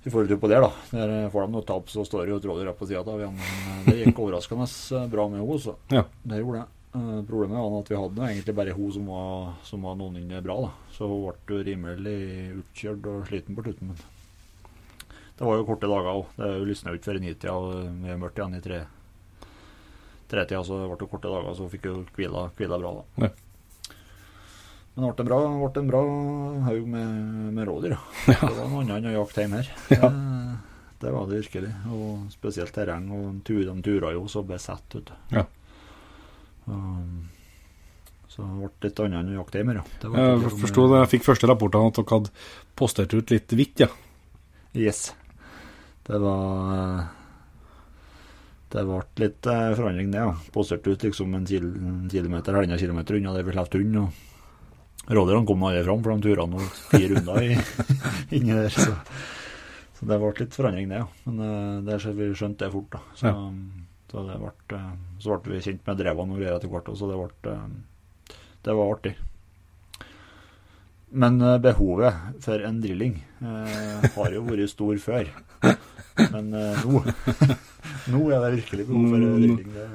I 0.00 0.08
forhold 0.08 0.30
til 0.32 0.38
på 0.40 0.48
det, 0.48 0.58
da. 0.64 0.68
Der 0.96 1.10
får 1.32 1.44
de 1.44 1.52
noe 1.52 1.66
tap, 1.68 1.90
så 1.92 2.06
står 2.08 2.22
det 2.24 2.32
jo 2.32 2.38
et 2.40 2.46
rådyr 2.48 2.70
på 2.78 2.86
sida 2.88 3.02
av. 3.04 3.20
Men 3.20 3.36
eh, 3.36 3.80
det 3.90 3.96
gikk 4.02 4.20
overraskende 4.24 4.66
bra 5.12 5.26
med 5.28 5.42
henne, 5.42 5.58
så 5.60 5.76
Ja. 5.92 6.06
det 6.24 6.42
gjorde 6.42 6.62
det. 6.62 6.68
Eh, 6.94 7.20
Problemet 7.28 7.58
var 7.60 7.80
at 7.80 7.90
vi 7.92 7.98
hadde 8.00 8.28
egentlig 8.32 8.54
bare 8.58 8.74
hun 8.74 8.92
som 8.92 9.06
var, 9.06 9.52
som 9.66 9.82
var 9.86 9.98
noenlunde 10.00 10.40
bra. 10.42 10.56
da. 10.66 10.70
Så 10.96 11.06
hun 11.10 11.32
ble 11.46 11.60
rimelig 11.68 12.16
utkjørt 12.62 13.06
og 13.12 13.26
sliten 13.30 13.54
på 13.58 13.62
slutten. 13.66 13.92
Men 13.92 14.00
det 15.38 15.46
var 15.46 15.56
jo 15.60 15.68
korte 15.68 15.88
dager 15.90 16.10
òg. 16.16 16.32
Det 16.36 16.48
lysna 16.68 16.92
ut 16.96 17.04
før 17.06 17.20
i 17.20 17.22
nitida, 17.24 17.54
og 17.54 18.08
er 18.10 18.18
mørkt 18.20 18.40
igjen 18.40 18.58
i 18.58 18.64
tre 18.64 18.80
tretida, 20.30 20.60
så 20.62 20.76
det 20.82 20.90
ble 20.92 21.06
korte 21.10 21.30
dager, 21.30 21.54
så 21.58 21.64
hun 21.66 21.72
fikk 21.72 21.86
jo 21.88 21.94
hvila, 22.18 22.48
hvila 22.58 22.76
bra. 22.78 22.90
da. 22.98 23.26
Ja. 23.26 23.30
Men 24.94 25.06
det 25.06 25.14
ble 25.14 25.22
en 25.24 25.30
bra, 25.30 25.38
ble 25.70 25.80
en 25.80 25.88
bra 25.90 26.02
haug 26.66 26.86
med, 26.92 27.14
med 27.56 27.66
rådyr. 27.70 27.94
Ja. 28.28 28.36
Det 28.42 28.50
var 28.58 28.68
noe 28.68 28.82
annet 28.82 28.96
enn 28.98 29.08
å 29.10 29.14
jakte 29.14 29.44
hjemme 29.46 29.62
her. 29.62 29.70
Det, 29.88 30.10
det 31.00 31.12
var 31.14 31.26
det 31.30 31.40
virkelig. 31.40 31.72
Og 31.94 32.26
spesielt 32.34 32.74
terreng. 32.74 33.06
Og 33.14 33.40
de 33.46 33.76
tura 33.86 34.12
jo 34.14 34.26
så 34.30 34.42
besatt, 34.46 34.86
vet 34.98 35.08
du. 35.10 35.14
Ja. 35.38 35.46
Um, 36.66 37.28
så 38.30 38.44
det 38.46 38.58
ble 38.60 38.88
litt 38.88 39.00
annet 39.02 39.20
enn 39.20 39.32
å 39.32 39.38
jakte 39.40 39.58
hjemme, 39.58 39.74
ja. 39.80 39.84
Jeg 40.04 40.52
forsto 40.60 40.84
det. 40.92 41.00
jeg 41.02 41.10
fikk 41.16 41.24
første 41.26 41.48
rapportene 41.50 41.90
at 41.90 41.98
dere 41.98 42.14
hadde 42.18 42.30
postert 42.78 43.14
ut 43.16 43.32
litt 43.34 43.54
hvitt, 43.58 43.82
ja. 43.82 43.88
Yes. 44.78 45.10
Det 46.06 46.18
var 46.22 47.08
Det 48.70 48.84
ble 48.86 49.00
litt 49.18 49.46
eh, 49.50 49.72
forandring, 49.74 50.12
det. 50.14 50.22
ja. 50.22 50.30
Postert 50.54 50.86
ut 50.86 51.02
liksom 51.08 51.34
en 51.34 51.46
kil 51.48 51.66
en 51.74 52.04
kilometer, 52.12 52.54
halvannen 52.54 52.78
kilometer 52.78 53.18
unna 53.18 53.34
der 53.34 53.48
vi 53.48 53.56
slapp 53.56 53.74
hund. 53.74 53.98
Og 53.98 55.10
rådyrene 55.10 55.46
kom 55.48 55.64
aldri 55.66 55.82
fram, 55.88 56.02
for 56.04 56.14
de 56.14 56.28
tura 56.28 56.46
nå 56.46 56.62
fire 56.92 57.10
runder 57.16 57.48
inni 58.36 58.54
der. 58.54 58.70
Så, 58.70 58.94
så 59.98 60.06
det 60.06 60.20
ble 60.22 60.30
litt 60.38 60.54
forandring, 60.54 60.86
det. 60.92 61.02
ja. 61.02 61.08
Men 61.26 61.42
eh, 61.48 61.80
det 61.90 61.98
vi 62.14 62.30
skjønte 62.38 62.68
det 62.68 62.74
fort, 62.76 62.94
da. 62.94 63.02
Så, 63.18 63.34
så, 64.10 64.24
det 64.26 64.36
ble, 64.42 64.52
eh, 64.78 64.92
så 65.22 65.38
ble 65.40 65.54
vi 65.56 65.62
kjent 65.68 65.86
med 65.86 65.98
drevene 66.02 66.34
og 66.34 66.40
greier 66.40 66.56
etter 66.58 66.68
hvert, 66.72 66.90
så 66.98 67.08
det 67.10 67.18
ble 67.20 67.52
eh, 67.54 67.66
Det 68.66 68.74
var 68.76 68.94
artig. 68.96 69.14
Men 71.10 71.40
eh, 71.42 71.56
behovet 71.58 72.14
for 72.44 72.62
en 72.66 72.80
drilling 72.82 73.16
eh, 73.42 74.04
har 74.14 74.34
jo 74.36 74.44
vært 74.46 74.70
stor 74.70 74.98
før. 75.02 75.30
Men 76.30 76.52
eh, 76.54 76.84
nå 76.84 77.00
Nå 78.12 78.20
er 78.32 78.44
det 78.44 78.52
virkelig 78.60 78.86
behov 78.88 79.08
for 79.10 79.16
en 79.16 79.24
Mm. 79.26 79.34
drilling. 79.40 79.72
Det, 79.74 79.88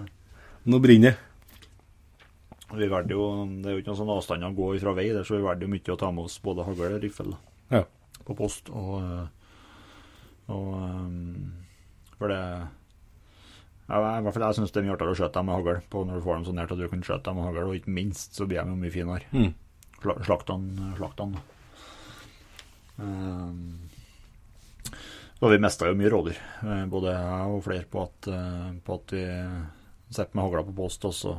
Nå 0.65 0.79
brenner 0.81 1.15
det. 1.15 2.87
jo, 3.13 3.25
det 3.61 3.69
er 3.69 3.75
jo 3.75 3.79
ikke 3.81 3.91
noen 3.91 3.99
sånn 4.01 4.11
avstand 4.15 4.43
å 4.47 4.49
gå 4.57 4.71
fra 4.81 4.93
vei 4.97 5.05
der, 5.13 5.23
så 5.23 5.35
vi 5.37 5.43
valgte 5.45 5.67
jo 5.67 5.71
mye 5.71 5.93
å 5.93 5.97
ta 6.01 6.09
med 6.11 6.25
oss 6.25 6.39
både 6.43 6.65
hagl 6.65 6.95
og 6.97 7.03
riffel 7.03 7.35
Ja. 7.71 7.83
på 8.25 8.35
post. 8.35 8.69
Og, 8.73 9.27
og 10.49 10.67
For 12.17 12.27
det 12.31 12.41
ja, 13.85 13.97
I 14.17 14.21
hvert 14.25 14.33
fall 14.33 14.47
jeg 14.47 14.57
syns 14.57 14.73
det 14.73 14.81
er 14.81 14.87
mye 14.87 14.95
artigere 14.95 15.13
å 15.13 15.19
skjøte 15.19 15.37
dem 15.37 15.49
med 15.49 15.59
hagl 15.59 15.81
på 15.93 16.05
når 16.05 16.17
du 16.17 16.25
får 16.25 16.39
dem 16.39 16.45
så 16.47 16.53
nært 16.57 16.71
at 16.73 16.79
du 16.81 16.87
kan 16.89 17.03
skjøte 17.05 17.27
dem 17.27 17.37
med 17.37 17.47
hagl, 17.49 17.67
og 17.69 17.77
ikke 17.77 17.93
minst 17.93 18.37
så 18.37 18.47
blir 18.49 18.63
de 18.63 18.73
jo 18.73 18.79
mye 18.81 18.93
finere. 18.93 19.29
Mm. 19.35 19.51
han 20.05 20.95
Slaktene. 20.97 21.43
Um, 22.95 23.85
og 25.43 25.51
vi 25.51 25.59
mista 25.61 25.89
jo 25.89 25.97
mye 25.99 26.09
rådyr, 26.09 26.37
eh, 26.63 26.85
både 26.89 27.11
jeg 27.11 27.51
og 27.51 27.63
flere, 27.65 27.85
på 27.91 28.05
at, 28.05 28.29
eh, 28.31 28.69
på 28.85 28.95
at 28.95 29.13
vi 29.13 29.23
sitter 30.07 30.31
med 30.33 30.45
hagla 30.45 30.63
på 30.63 30.75
post, 30.77 31.05
og 31.05 31.13
så 31.13 31.35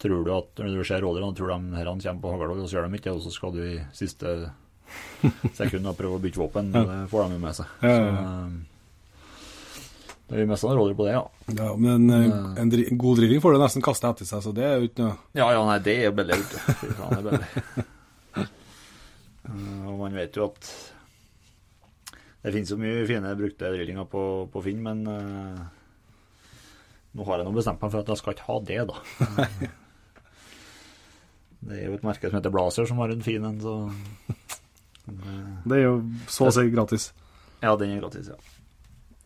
tror 0.00 0.24
du 0.24 0.32
at 0.34 0.62
når 0.64 0.78
du 0.80 0.84
ser 0.88 1.04
rådyrene, 1.04 1.36
tror 1.36 1.52
de 1.52 1.76
her 1.76 1.90
kommer 1.92 2.22
på 2.22 2.32
hagla, 2.32 2.54
og 2.56 2.68
så 2.68 2.78
gjør 2.78 2.88
de 2.88 2.98
ikke 2.98 3.10
det, 3.10 3.16
og 3.18 3.22
så 3.22 3.34
skal 3.36 3.52
du 3.52 3.60
i 3.62 3.84
siste 3.92 4.34
sekund 5.60 5.92
prøve 5.98 6.18
å 6.18 6.22
bytte 6.22 6.40
våpen. 6.40 6.72
Og 6.74 6.88
Det 6.88 7.10
får 7.12 7.28
de 7.28 7.36
jo 7.36 7.44
med 7.44 7.58
seg. 7.60 7.76
Ja, 7.82 7.92
ja, 7.92 7.98
Så, 7.98 8.24
um, 8.24 8.62
Det 10.24 10.40
er 10.40 10.46
mest 10.48 10.64
sannsynlig 10.64 10.96
på 10.96 11.04
det, 11.04 11.12
ja. 11.18 11.24
Ja, 11.58 11.66
men 11.76 12.06
eh, 12.08 12.30
en, 12.62 12.70
dri- 12.72 12.86
en 12.88 12.98
god 13.00 13.18
drilling 13.20 13.42
får 13.44 13.54
du 13.54 13.60
nesten 13.60 13.84
kaste 13.84 14.08
etter 14.08 14.24
seg, 14.28 14.40
så 14.46 14.52
det 14.56 14.64
er 14.64 14.78
jo 14.80 14.88
ikke 14.88 15.04
noe 15.04 15.16
Ja, 15.36 15.50
ja, 15.52 15.60
nei, 15.68 15.76
det 15.84 15.96
er 16.06 16.14
billig, 16.16 16.38
vet 16.40 16.54
du. 16.54 16.94
Faen, 16.96 17.12
det 17.12 17.20
er 17.20 17.24
billig. 17.28 17.84
Og 19.90 19.98
man 20.00 20.16
vet 20.16 20.38
jo 20.40 20.46
at 20.48 20.70
det 22.44 22.52
finnes 22.52 22.72
jo 22.72 22.76
mye 22.80 23.04
fine 23.08 23.34
brukte 23.36 23.70
drillinger 23.72 24.08
på, 24.08 24.22
på 24.52 24.62
Finn, 24.64 24.80
men 24.84 25.04
uh, 25.08 25.60
nå 27.16 27.24
har 27.28 27.40
jeg 27.40 27.46
nå 27.48 27.52
bestemt 27.56 27.80
meg 27.84 27.92
for 27.92 28.00
at 28.02 28.10
jeg 28.12 28.20
skal 28.20 28.34
ikke 28.36 28.48
ha 28.48 28.56
det, 28.68 28.80
da. 28.90 28.96
det 31.68 31.78
er 31.78 31.86
jo 31.88 31.94
et 31.96 32.04
merke 32.04 32.28
som 32.28 32.36
heter 32.40 32.52
Blazer, 32.52 32.88
som 32.90 33.00
har 33.00 33.12
en 33.14 33.24
fin 33.24 33.44
en, 33.48 33.60
så 33.64 33.76
uh, 33.88 35.54
Det 35.68 35.78
er 35.78 35.84
jo 35.86 35.94
så 36.32 36.48
å 36.50 36.56
si 36.56 36.66
gratis. 36.72 37.10
Ja, 37.64 37.76
den 37.80 37.94
er 37.96 38.02
gratis, 38.04 38.28
ja. 38.32 38.40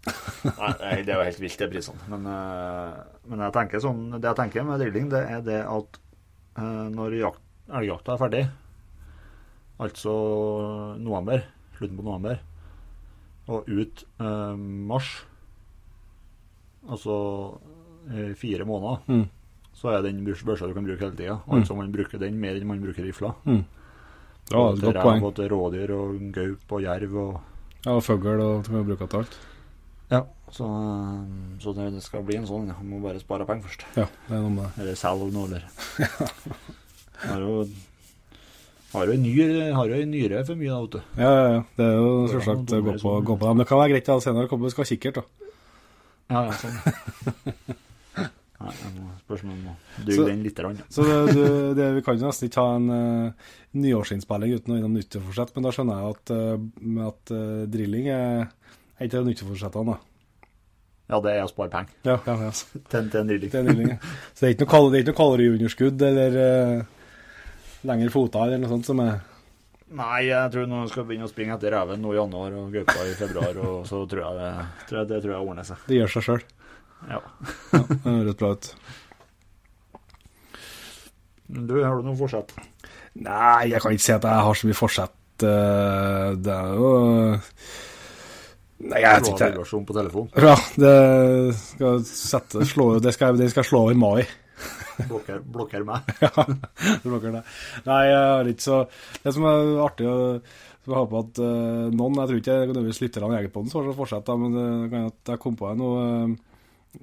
Nei, 0.80 1.02
det 1.04 1.12
er 1.12 1.18
jo 1.20 1.24
helt 1.26 1.40
vilt, 1.42 1.58
de 1.60 1.68
prisene. 1.72 2.08
Men, 2.12 2.26
eh, 2.32 2.98
men 3.30 3.42
jeg 3.46 3.54
tenker 3.56 3.82
sånn, 3.84 4.02
det 4.16 4.28
jeg 4.30 4.38
tenker 4.40 4.66
med 4.68 4.80
drilling, 4.82 5.08
det 5.12 5.22
er 5.36 5.40
det 5.46 5.60
at 5.66 5.98
eh, 6.58 6.86
når 6.94 7.16
jakt, 7.20 7.42
elgjakta 7.68 8.14
er 8.16 8.22
ferdig, 8.24 8.42
altså 9.78 10.12
november, 10.98 11.42
slutten 11.78 11.98
på 12.00 12.06
november, 12.06 12.38
og 13.48 13.68
ut 13.70 14.04
eh, 14.20 14.54
mars, 14.90 15.10
altså 16.88 17.16
eh, 18.12 18.32
fire 18.36 18.64
måneder, 18.68 19.02
Mm. 19.08 19.26
så 19.78 19.92
er 19.94 20.02
den 20.02 20.24
børsa 20.26 20.66
du 20.66 20.74
kan 20.74 20.84
bruke 20.84 21.00
hele 21.04 21.16
tida. 21.16 21.38
Mm. 21.46 21.58
Altså 21.60 21.76
man 21.76 21.92
bruker 21.92 22.18
den 22.18 22.40
mer 22.40 22.56
enn 22.58 22.66
man 22.66 22.80
bruker 22.82 23.04
rifla. 23.06 23.34
Mm. 23.46 23.64
Ja, 24.50 24.62
et 24.72 24.80
godt 24.80 24.96
poeng. 25.04 25.20
Både 25.20 25.48
rådyr 25.52 25.90
og 25.92 26.18
gaup 26.32 26.72
og 26.72 26.82
jerv 26.82 27.14
og 27.20 27.40
Ja, 27.84 27.92
og 27.94 28.02
fugl 28.02 28.40
og 28.42 28.64
du 28.64 28.70
kan 28.72 28.84
bruke 28.88 29.06
til 29.06 29.20
alt. 29.20 29.36
Ja, 30.08 30.22
så, 30.50 30.64
eh, 30.64 31.60
så 31.60 31.74
det 31.76 32.02
skal 32.04 32.24
bli 32.24 32.38
en 32.38 32.48
sånn. 32.48 32.70
Ja. 32.70 32.78
Må 32.84 33.02
bare 33.04 33.20
spare 33.20 33.46
penger 33.48 33.68
først. 33.68 33.84
Ja, 33.98 34.06
det 34.28 34.38
er 34.38 34.44
noe 34.44 34.54
med 34.54 34.64
det. 34.64 34.84
Eller 34.84 34.98
selge 35.00 35.30
noe, 35.34 35.50
eller 35.50 35.68
Har 37.28 37.42
jo 37.42 37.64
har 38.88 39.10
jo 39.10 39.16
har 39.76 39.90
jo 39.92 40.04
nyre 40.08 40.44
for 40.48 40.56
mye, 40.56 40.70
da, 40.70 40.78
vet 40.80 40.94
du. 40.94 41.00
Ja, 41.20 41.32
ja, 41.34 41.48
ja. 41.52 41.64
Det 41.76 41.84
er 41.84 41.98
jo 41.98 42.12
selvsagt 42.32 42.72
å 42.72 42.78
gå 42.86 42.94
på, 43.02 43.10
gå 43.20 43.36
på 43.36 43.50
dem. 43.50 43.60
Det 43.60 43.66
kan 43.68 43.82
være 43.82 43.92
greit 43.92 44.08
da, 44.08 44.16
senere 44.24 44.48
kommer 44.48 44.68
vi 44.68 44.72
skal 44.72 44.86
ha 44.86 44.88
kikkert, 44.88 45.18
da. 45.18 45.50
Ja, 46.28 46.40
ja, 46.46 46.56
sånn. 46.62 47.76
Nei, 48.58 48.72
jeg 48.74 48.94
må 48.96 49.10
spørs 49.20 49.42
om 49.44 49.50
jeg 49.52 49.60
må 49.62 49.74
duge 50.06 50.24
den 50.30 50.40
litt. 50.42 50.62
Rann. 50.64 50.80
Så 50.90 51.04
det, 51.06 51.18
du, 51.36 51.42
det, 51.78 51.90
vi 51.98 52.04
kan 52.06 52.16
jo 52.18 52.30
nesten 52.30 52.48
ikke 52.48 52.64
ha 52.64 52.78
en 52.78 52.88
uh, 52.90 53.50
nyårsinnspilling 53.78 54.56
uten 54.56 54.74
å 54.74 54.78
innom 54.80 54.96
nyttårsforsett, 54.96 55.52
men 55.54 55.68
da 55.68 55.74
skjønner 55.76 56.00
jeg 56.00 56.16
at, 56.16 56.32
uh, 56.32 57.04
at 57.10 57.34
uh, 57.36 57.68
drilling 57.70 58.08
er 58.14 58.48
ikke 59.06 59.16
det 59.20 59.26
nytteforsettene, 59.30 59.94
da. 59.94 59.98
Ja, 61.08 61.20
det 61.24 61.30
er 61.38 61.44
å 61.46 61.48
spare 61.48 61.70
penger 61.72 61.94
Ja, 62.04 62.16
ja, 62.26 62.34
ja. 62.48 62.50
til, 62.92 63.06
til 63.08 63.20
en 63.22 63.30
er 63.32 63.94
ja. 63.94 63.96
Så 64.34 64.42
det 64.42 64.48
er 64.48 64.54
ikke 64.56 64.64
noe, 64.66 64.72
kal- 64.74 64.94
er 64.98 65.06
noe 65.06 65.16
kaloriunderskudd 65.22 66.02
eller 66.04 66.34
uh, 66.37 66.82
lengre 67.88 68.11
foter 68.12 68.44
eller 68.44 68.61
noe 68.64 68.72
sånt 68.74 68.88
som 68.90 69.00
er 69.06 69.14
Nei, 69.88 70.26
jeg 70.28 70.50
tror 70.52 70.66
nå 70.68 70.82
skal 70.90 71.06
begynne 71.08 71.24
å 71.24 71.30
springe 71.30 71.54
etter 71.56 71.72
reven 71.72 72.02
nå 72.04 72.11
i 72.12 72.18
januar 72.18 72.52
og 72.61 72.74
gaupa 72.74 73.06
i 73.08 73.14
februar, 73.16 73.56
og 73.64 73.87
så 73.88 74.02
tror 74.11 74.20
jeg 74.26 74.37
det, 74.37 74.50
tror 74.90 74.98
jeg, 75.00 75.08
det 75.14 75.20
tror 75.24 75.32
jeg 75.32 75.46
ordner 75.48 75.64
seg. 75.64 75.87
Det 75.88 75.96
gjør 75.96 76.12
seg 76.12 76.26
sjøl. 76.26 76.42
Ja. 77.08 77.20
Ja, 77.72 77.80
det 77.88 77.96
høres 78.04 78.37
bra 78.42 78.50
ut. 78.52 78.68
Du, 81.48 81.72
har 81.80 81.96
du 81.96 82.04
noe 82.11 82.18
forsett? 82.20 82.52
Nei, 83.16 83.70
jeg 83.72 83.80
kan 83.80 83.94
ikke 83.96 84.04
si 84.04 84.12
at 84.18 84.26
jeg 84.28 84.44
har 84.48 84.58
så 84.61 84.68
mye 84.68 84.76
forsett. 84.76 85.16
eh, 85.48 86.37
Det 86.37 86.52
er 86.52 86.76
jo 86.76 86.90
Nei, 88.78 89.00
jeg 89.02 89.10
vet 89.10 89.24
Du 89.24 89.30
har 89.30 89.38
ikke. 89.38 89.48
vibrasjon 89.52 89.86
på 89.88 89.96
telefon. 89.96 90.28
Ja, 90.38 90.54
det 90.78 90.94
skal 91.58 92.04
sette, 92.06 92.66
slå, 92.68 92.92
det 93.02 93.14
skal, 93.16 93.38
det 93.40 93.50
skal 93.50 93.66
slå 93.66 93.82
over 93.88 93.98
mai. 93.98 94.28
Blokker, 95.08 95.42
blokker 95.42 95.84
meg. 95.86 96.08
ja, 96.24 96.30
blokker 97.04 97.34
deg. 97.38 97.52
Nei, 97.86 98.00
jeg 98.08 98.18
har 98.18 98.48
ikke 98.50 98.64
så 98.64 98.78
Det 99.22 99.34
som 99.34 99.46
er 99.46 99.76
artig, 99.84 100.08
å 100.10 100.40
jeg 100.88 100.96
håper 100.96 101.18
at 101.20 101.40
uh, 101.42 101.86
noen 101.92 102.20
Jeg 102.22 102.30
tror 102.30 102.38
ikke 102.40 102.54
jeg 102.54 102.68
nødvendigvis 102.70 103.00
lytterne 103.02 103.32
jeger 103.36 103.52
på 103.52 103.62
den, 103.62 103.72
har 103.74 103.88
så 103.88 103.96
fortsetter 103.96 104.38
men 104.40 104.54
det 104.56 104.66
kan 104.68 104.98
hende 105.02 105.12
at 105.12 105.32
jeg 105.34 105.42
kom 105.42 105.58
på 105.58 105.68
en 105.68 105.82
noe 105.82 106.04
eh, 106.08 106.36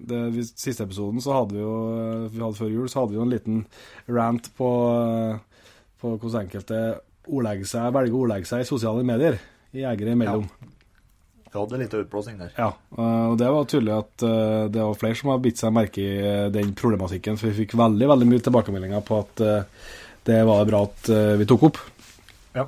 det, 0.09 0.21
vi, 0.33 0.45
Siste 0.49 0.87
episoden 0.87 1.21
så 1.21 1.35
hadde 1.35 1.53
vi 1.53 1.61
jo 1.61 1.75
eh, 1.93 2.23
vi 2.33 2.41
hadde 2.41 2.57
før 2.57 2.71
jul, 2.73 2.87
så 2.89 3.03
hadde 3.03 3.13
vi 3.13 3.19
jo 3.19 3.25
en 3.27 3.33
liten 3.35 3.59
rant 4.09 4.49
på, 4.57 4.69
på 6.01 6.15
hvordan 6.15 6.47
enkelte 6.47 6.79
ordlegger 7.25 7.69
seg, 7.69 7.91
velger 7.93 8.17
å 8.17 8.23
ordlegge 8.25 8.49
seg 8.49 8.63
i 8.63 8.69
sosiale 8.69 9.05
medier. 9.05 9.37
Jegere 9.75 10.17
imellom. 10.17 10.49
Vi 11.55 11.61
hadde 11.61 11.77
litt 11.79 11.93
utblåsning 11.95 12.39
der. 12.41 12.49
Ja, 12.59 12.73
eh, 12.97 13.27
og 13.31 13.37
det 13.39 13.47
var 13.47 13.67
tydelig 13.71 13.93
at 13.95 14.23
eh, 14.27 14.63
det 14.73 14.81
var 14.83 14.97
flere 14.99 15.15
som 15.15 15.29
har 15.31 15.43
bitt 15.43 15.61
seg 15.61 15.71
merke 15.75 16.01
i 16.03 16.15
eh, 16.19 16.47
den 16.51 16.73
problematikken, 16.75 17.37
for 17.39 17.47
vi 17.47 17.61
fikk 17.61 17.77
veldig 17.79 18.09
veldig 18.11 18.25
mye 18.27 18.43
tilbakemeldinger 18.43 19.05
på 19.07 19.19
at 19.23 19.43
det 20.25 20.39
var 20.49 20.65
bra 20.67 20.81
at 20.83 21.07
vi 21.39 21.45
tok 21.47 21.63
opp. 21.69 21.79
Ja. 22.57 22.65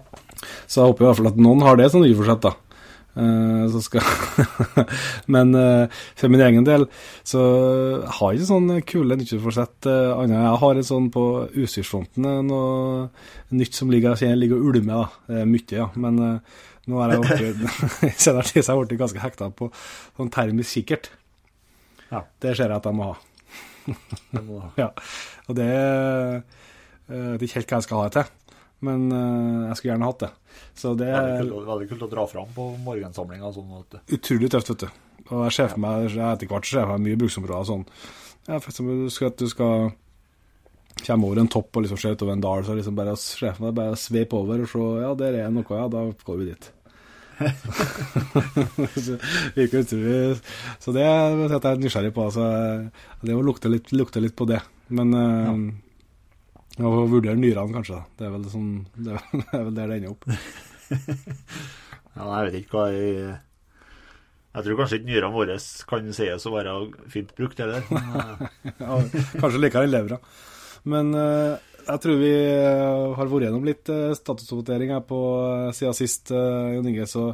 Så 0.70 0.80
jeg 0.80 0.92
håper 0.94 1.04
i 1.04 1.08
hvert 1.10 1.20
fall 1.20 1.30
at 1.34 1.42
noen 1.42 1.66
har 1.66 1.80
det 1.80 1.90
som 1.92 2.06
nyforsett, 2.06 2.46
da. 2.46 2.54
Så 3.74 3.80
skal 3.82 4.06
Men 5.34 5.56
for 6.14 6.30
min 6.30 6.44
egen 6.46 6.68
del 6.68 6.86
så 7.26 7.42
har 8.06 8.36
jeg 8.36 8.44
ikke 8.44 8.50
sånn 8.52 8.70
kule 8.86 9.18
nyttårsforsett 9.18 9.90
uh, 9.90 10.20
annet. 10.20 10.38
Jeg 10.38 10.62
har 10.62 10.78
en 10.78 10.88
sånn 10.92 11.08
på 11.16 11.24
utstyrsfronten 11.50 12.30
noe 12.46 13.08
nytt 13.58 13.80
som 13.80 13.90
ligger, 13.90 14.22
ligger 14.38 14.62
og 14.62 14.70
ulmer, 14.70 15.02
da. 15.02 15.26
Det 15.34 15.42
er 15.42 15.50
mye, 15.56 15.80
ja. 15.80 15.90
Men 15.98 16.22
nå 16.88 17.00
er 17.04 17.14
jeg 17.14 17.24
blitt 17.24 18.04
I 18.08 18.12
senere 18.16 18.48
tid 18.48 18.64
så 18.64 18.74
har 18.74 18.78
jeg 18.78 18.88
blitt 18.90 19.02
ganske 19.02 19.24
hekta 19.24 19.50
på 19.56 19.70
sånn 20.18 20.32
termisk 20.34 20.80
kikkert. 20.80 21.12
Ja. 22.08 22.24
Det 22.40 22.56
ser 22.56 22.72
jeg 22.72 22.80
at 22.80 22.88
jeg 22.88 22.98
må 22.98 23.12
ha. 23.12 23.18
Ja. 24.82 24.90
Og 25.48 25.56
det 25.56 25.68
eh, 25.72 26.38
vet 27.08 27.48
ikke 27.48 27.62
helt 27.62 27.72
hva 27.72 27.80
jeg 27.80 27.88
skal 27.88 28.02
ha 28.02 28.08
det 28.08 28.16
til, 28.18 28.56
men 28.88 29.06
eh, 29.16 29.68
jeg 29.70 29.80
skulle 29.80 29.94
gjerne 29.94 30.10
hatt 30.12 30.24
det. 30.26 30.32
Så 30.78 30.94
det 30.98 31.10
er 31.12 31.44
veldig 31.44 31.90
kult 31.92 32.08
å 32.08 32.12
dra 32.12 32.26
fram 32.30 32.50
på 32.56 32.70
morgensamlinga. 32.86 33.52
Sånn 33.56 33.78
at, 33.80 34.00
utrolig 34.18 34.50
tøft, 34.54 34.74
vet 34.74 34.88
du. 34.88 35.04
Og 35.28 35.46
jeg 35.48 35.56
ser 35.58 35.72
for 35.74 35.84
meg 35.84 36.08
etter 36.14 36.50
hvert 36.50 36.68
ser 36.68 36.84
jeg 36.84 36.92
meg 36.92 37.04
mye 37.04 37.20
bruksområder 37.20 37.68
sånn. 37.68 37.88
Ja, 38.48 38.60
for 38.62 38.72
eksempel 38.72 39.08
du 39.08 39.12
skal, 39.12 39.34
at 39.34 39.42
du 39.42 39.50
skal 39.52 39.90
komme 41.04 41.28
over 41.28 41.42
en 41.42 41.52
topp 41.52 41.78
og 41.78 41.84
liksom 41.86 42.00
se 42.02 42.14
utover 42.16 42.34
en 42.38 42.44
dal, 42.44 42.64
så 42.66 42.78
liksom 42.78 42.96
bare 42.98 43.16
se 43.20 43.52
for 43.58 43.76
bare 43.76 43.98
sveip 44.00 44.34
over 44.38 44.64
og 44.64 44.72
se 44.72 44.86
Ja, 45.04 45.14
der 45.20 45.42
er 45.44 45.54
noe, 45.54 45.68
ja, 45.68 45.88
da 45.92 46.06
går 46.26 46.40
vi 46.42 46.50
dit. 46.54 46.70
virker 49.58 49.84
utrolig 49.84 50.38
Så 50.82 50.94
det 50.96 51.04
er 51.06 51.36
jeg 51.44 51.60
er 51.60 51.82
nysgjerrig 51.82 52.14
på. 52.16 52.22
Altså, 52.30 52.46
det 53.22 53.36
må 53.38 53.42
lukte 53.46 53.70
litt, 53.72 53.88
lukte 53.94 54.20
litt 54.24 54.36
på 54.38 54.46
det. 54.50 54.62
Men 54.94 55.08
uh, 55.14 55.56
ja. 56.78 56.90
vurdere 56.90 57.38
nyrene, 57.40 57.74
kanskje. 57.76 57.96
da. 58.00 58.04
Det 58.18 58.24
er 58.28 58.32
vel, 58.36 58.46
sånn, 58.54 58.72
det 59.06 59.12
er, 59.18 59.22
vel 59.68 59.76
der 59.78 59.88
det 59.92 59.98
ender 60.00 60.14
opp. 60.16 60.24
ja, 62.18 62.24
jeg 62.24 62.44
vet 62.48 62.56
ikke 62.62 62.76
hva 62.78 62.86
jeg 62.96 63.10
Jeg 63.28 64.62
tror 64.66 64.78
kanskje 64.80 64.98
ikke 65.00 65.12
nyrene 65.12 65.36
våre 65.36 65.56
kan 65.90 66.02
sies 66.16 66.48
å 66.48 66.56
være 66.56 66.72
fint 67.14 67.32
brukt 67.38 67.58
heller. 67.62 67.82
Eh, 67.86 67.92
Ja, 68.82 68.92
kanskje 69.42 69.62
liker 69.62 69.80
enn 69.86 69.94
levra. 69.94 70.18
Men 70.88 71.06
eh, 71.18 71.54
jeg 71.88 72.04
tror 72.04 72.20
vi 72.20 72.34
eh, 72.34 73.16
har 73.18 73.32
vært 73.32 73.48
gjennom 73.48 73.66
litt 73.68 73.90
uh, 73.94 74.12
statusoppdatering 74.18 74.92
her 74.96 75.04
på 75.08 75.22
uh, 75.40 75.72
siden 75.76 75.96
sist, 75.98 76.34
Jon 76.34 76.88
Inge. 76.88 77.08
Så 77.10 77.32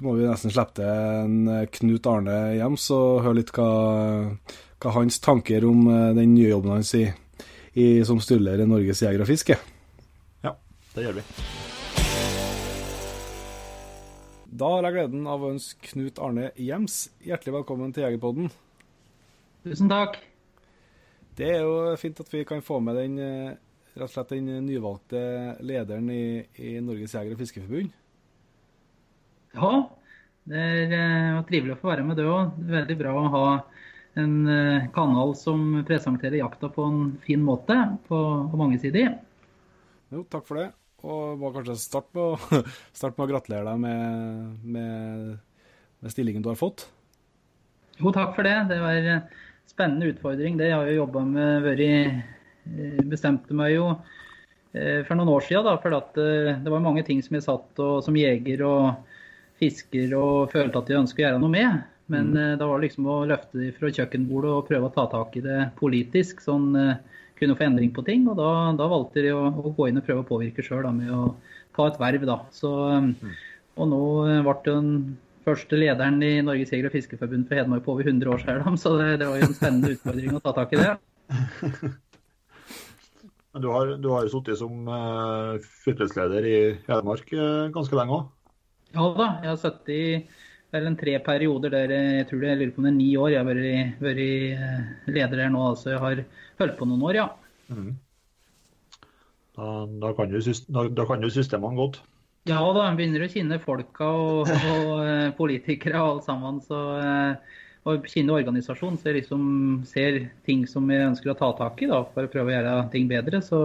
må 0.00 0.14
vi 0.16 0.26
nesten 0.28 0.52
slippe 0.52 0.78
til 0.78 0.88
en 0.88 1.48
eh, 1.50 1.66
Knut 1.76 2.06
Arne 2.08 2.36
hjem, 2.56 2.76
og 2.96 3.24
høre 3.24 3.40
litt 3.40 3.52
hva, 3.56 3.70
hva 4.80 4.94
hans 4.96 5.20
tanker 5.22 5.66
om 5.68 5.84
eh, 5.92 6.12
den 6.16 6.34
nye 6.34 6.52
jobben 6.52 6.78
hans 6.78 6.94
i, 6.96 7.04
i, 7.74 8.00
som 8.08 8.22
stiller 8.24 8.60
i 8.60 8.68
Norges 8.68 9.02
Jeger 9.04 9.24
og 9.24 9.28
Fiske. 9.28 9.58
Ja, 10.46 10.54
det 10.94 11.06
gjør 11.06 11.20
vi. 11.20 11.26
Da 14.60 14.72
har 14.72 14.88
jeg 14.88 14.96
gleden 14.96 15.28
av 15.30 15.44
å 15.44 15.52
ønske 15.52 15.92
Knut 15.92 16.18
Arne 16.20 16.50
Gjems 16.58 17.04
hjertelig 17.24 17.60
velkommen 17.60 17.92
til 17.94 18.08
Jegerpodden. 18.08 18.50
Tusen 19.68 19.92
takk. 19.92 20.18
Det 21.38 21.48
er 21.54 21.62
jo 21.64 21.96
fint 22.00 22.20
at 22.20 22.32
vi 22.32 22.44
kan 22.48 22.62
få 22.64 22.80
med 22.84 22.98
den, 22.98 23.18
eh, 23.18 23.54
rett 23.94 24.06
og 24.06 24.12
slett 24.12 24.34
den 24.34 24.50
nyvalgte 24.66 25.22
lederen 25.64 26.10
i, 26.12 26.46
i 26.58 26.74
Norges 26.84 27.14
Jeger- 27.14 27.36
og 27.36 27.40
fiskeforbund. 27.40 27.94
Ja, 29.54 29.72
det 30.50 30.58
er, 30.58 30.92
eh, 30.96 31.30
var 31.36 31.46
trivelig 31.48 31.76
å 31.76 31.80
få 31.80 31.92
være 31.92 32.06
med 32.06 32.20
det 32.20 32.26
òg. 32.28 32.58
Veldig 32.70 32.98
bra 32.98 33.14
å 33.16 33.30
ha 33.34 33.46
en 34.20 34.36
eh, 34.50 34.88
kanal 34.94 35.34
som 35.38 35.80
presenterer 35.86 36.40
jakta 36.40 36.70
på 36.72 36.86
en 36.86 37.02
fin 37.24 37.42
måte, 37.42 37.76
på, 38.08 38.20
på 38.50 38.60
mange 38.60 38.78
sider. 38.82 39.16
Jo, 40.10 40.24
takk 40.30 40.46
for 40.48 40.60
det. 40.60 40.70
Og 41.06 41.38
må 41.40 41.52
kanskje 41.54 41.78
starte 41.80 42.12
med 42.16 42.24
å, 42.34 42.64
starte 42.98 43.16
med 43.16 43.28
å 43.28 43.30
gratulere 43.32 43.68
deg 43.70 43.84
med, 43.84 44.64
med, 44.76 45.36
med 46.02 46.12
stillingen 46.14 46.44
du 46.44 46.50
har 46.52 46.58
fått. 46.60 46.88
Jo, 48.00 48.10
takk 48.16 48.34
for 48.36 48.46
det. 48.46 48.56
Det 48.70 48.80
var 48.80 48.98
spennende 49.70 50.10
utfordring. 50.10 50.58
Det 50.58 50.72
har 50.72 50.88
jeg 50.88 50.98
jobba 50.98 51.22
med. 51.26 51.62
Vært, 51.64 51.84
eh, 51.86 53.04
bestemte 53.10 53.56
meg 53.56 53.76
jo 53.76 53.86
eh, 54.74 55.00
for 55.06 55.16
noen 55.16 55.32
år 55.36 55.46
siden, 55.46 55.68
da, 55.68 55.76
for 55.82 55.96
at 55.96 56.18
eh, 56.20 56.58
det 56.60 56.74
var 56.74 56.84
mange 56.84 57.04
ting 57.06 57.22
som 57.24 57.38
jeg 57.38 57.46
satt 57.46 57.80
og, 57.82 58.02
som 58.06 58.18
jeger 58.18 58.64
og 58.66 59.16
fisker 59.60 60.12
og 60.16 60.52
følte 60.52 60.80
at 60.80 60.90
jeg 60.90 61.02
ønsket 61.02 61.22
å 61.22 61.26
gjøre 61.28 61.42
noe 61.42 61.54
med. 61.54 61.80
Men 62.10 62.32
mm. 62.34 62.58
da 62.58 62.66
var 62.66 62.80
det 62.80 62.88
liksom 62.88 63.06
å 63.06 63.20
løfte 63.30 63.60
det 63.60 63.74
fra 63.76 63.90
kjøkkenbordet 63.94 64.50
og 64.50 64.66
prøve 64.66 64.88
å 64.88 64.94
ta 64.94 65.04
tak 65.12 65.36
i 65.38 65.44
det 65.44 65.58
politisk. 65.78 66.40
sånn 66.42 66.72
kunne 67.40 67.56
få 67.56 67.66
endring 67.66 67.92
på 67.94 68.04
ting. 68.06 68.26
Og 68.28 68.36
da, 68.38 68.50
da 68.78 68.88
valgte 68.90 69.24
de 69.24 69.32
å, 69.34 69.46
å, 69.48 69.72
gå 69.76 69.88
inn 69.88 70.00
og 70.00 70.06
prøve 70.06 70.24
å 70.24 70.28
påvirke 70.28 70.64
sjøl 70.64 70.88
med 70.96 71.12
å 71.14 71.22
ta 71.76 71.88
et 71.88 72.00
verv. 72.00 72.26
da. 72.28 72.40
Så, 72.54 72.72
eh, 72.90 73.34
og 73.80 73.90
nå 73.92 74.02
ble 74.44 74.56
det 74.64 74.74
den 74.74 74.94
første 75.50 75.78
lederen 75.78 76.20
i 76.22 76.32
Norges 76.46 76.72
Jeger- 76.72 76.88
og 76.88 76.94
Fiskerforbund 76.94 77.48
for 77.48 77.58
Hedmark 77.58 77.84
på 77.86 77.94
over 77.94 78.06
100 78.06 78.30
år 78.30 78.44
siden. 78.44 78.78
Så 78.80 78.94
det, 79.00 79.08
det 79.22 79.28
var 79.28 79.40
jo 79.40 79.48
en 79.48 79.56
spennende 79.56 79.92
utfordring 79.96 80.36
å 80.38 80.42
ta 80.44 80.54
tak 80.56 80.74
i 80.76 80.80
det. 80.80 80.92
Men 83.50 83.64
du 83.64 83.70
har, 83.74 83.96
du 83.98 84.06
har 84.12 84.28
sittet 84.30 84.60
som 84.60 84.86
uh, 84.86 85.58
fylkesleder 85.84 86.46
i 86.46 86.58
Hedmark 86.86 87.32
uh, 87.34 87.66
ganske 87.74 87.98
lenge 87.98 88.20
òg? 88.20 88.28
Ja 88.94 89.08
da, 89.14 89.26
jeg 89.42 89.50
har 89.50 89.58
sittet 89.58 89.90
i 89.94 90.04
vel 90.70 90.86
en 90.86 90.98
tre 90.98 91.16
perioder 91.26 91.72
der 91.74 91.92
jeg 91.94 92.28
tror 92.30 92.42
det, 92.42 92.52
jeg 92.52 92.60
lurer 92.60 92.74
på 92.76 92.82
om 92.82 92.86
det 92.86 92.92
er 92.92 92.98
ni 93.00 93.08
år. 93.18 93.32
Jeg 93.32 93.42
har 93.42 93.48
vært, 93.48 93.98
vært 94.06 95.16
leder 95.16 95.42
her 95.42 95.50
nå, 95.50 95.64
altså 95.72 95.96
jeg 95.96 96.04
har 96.04 96.22
holdt 96.62 96.78
på 96.78 96.86
noen 96.86 97.02
år, 97.10 97.18
ja. 97.18 97.26
Mm. 97.74 97.90
Da, 99.58 99.66
da, 100.06 100.12
kan 100.16 100.30
jo, 100.30 100.40
da, 100.70 100.86
da 100.94 101.06
kan 101.08 101.26
jo 101.26 101.32
systemene 101.34 101.78
godt? 101.78 101.98
Ja 102.48 102.60
da, 102.72 102.86
en 102.88 102.96
begynner 102.96 103.26
å 103.26 103.28
kjenne 103.28 103.58
folka 103.60 104.06
og, 104.16 104.48
og 104.72 104.92
uh, 105.04 105.32
politikere 105.36 106.00
og 106.00 106.14
alle 106.14 106.24
sammen. 106.24 106.60
Så, 106.64 106.78
uh, 106.96 107.58
og 107.88 108.06
kjenne 108.08 108.36
organisasjonen, 108.36 108.96
så 109.00 109.10
jeg 109.10 109.22
liksom 109.22 109.42
ser 109.88 110.22
ting 110.46 110.66
som 110.68 110.88
jeg 110.92 111.10
ønsker 111.10 111.32
å 111.32 111.36
ta 111.36 111.50
tak 111.58 111.80
i 111.84 111.90
da, 111.90 112.02
for 112.14 112.28
å 112.28 112.32
prøve 112.32 112.52
å 112.52 112.56
gjøre 112.56 112.74
ting 112.92 113.08
bedre. 113.10 113.42
Så 113.44 113.60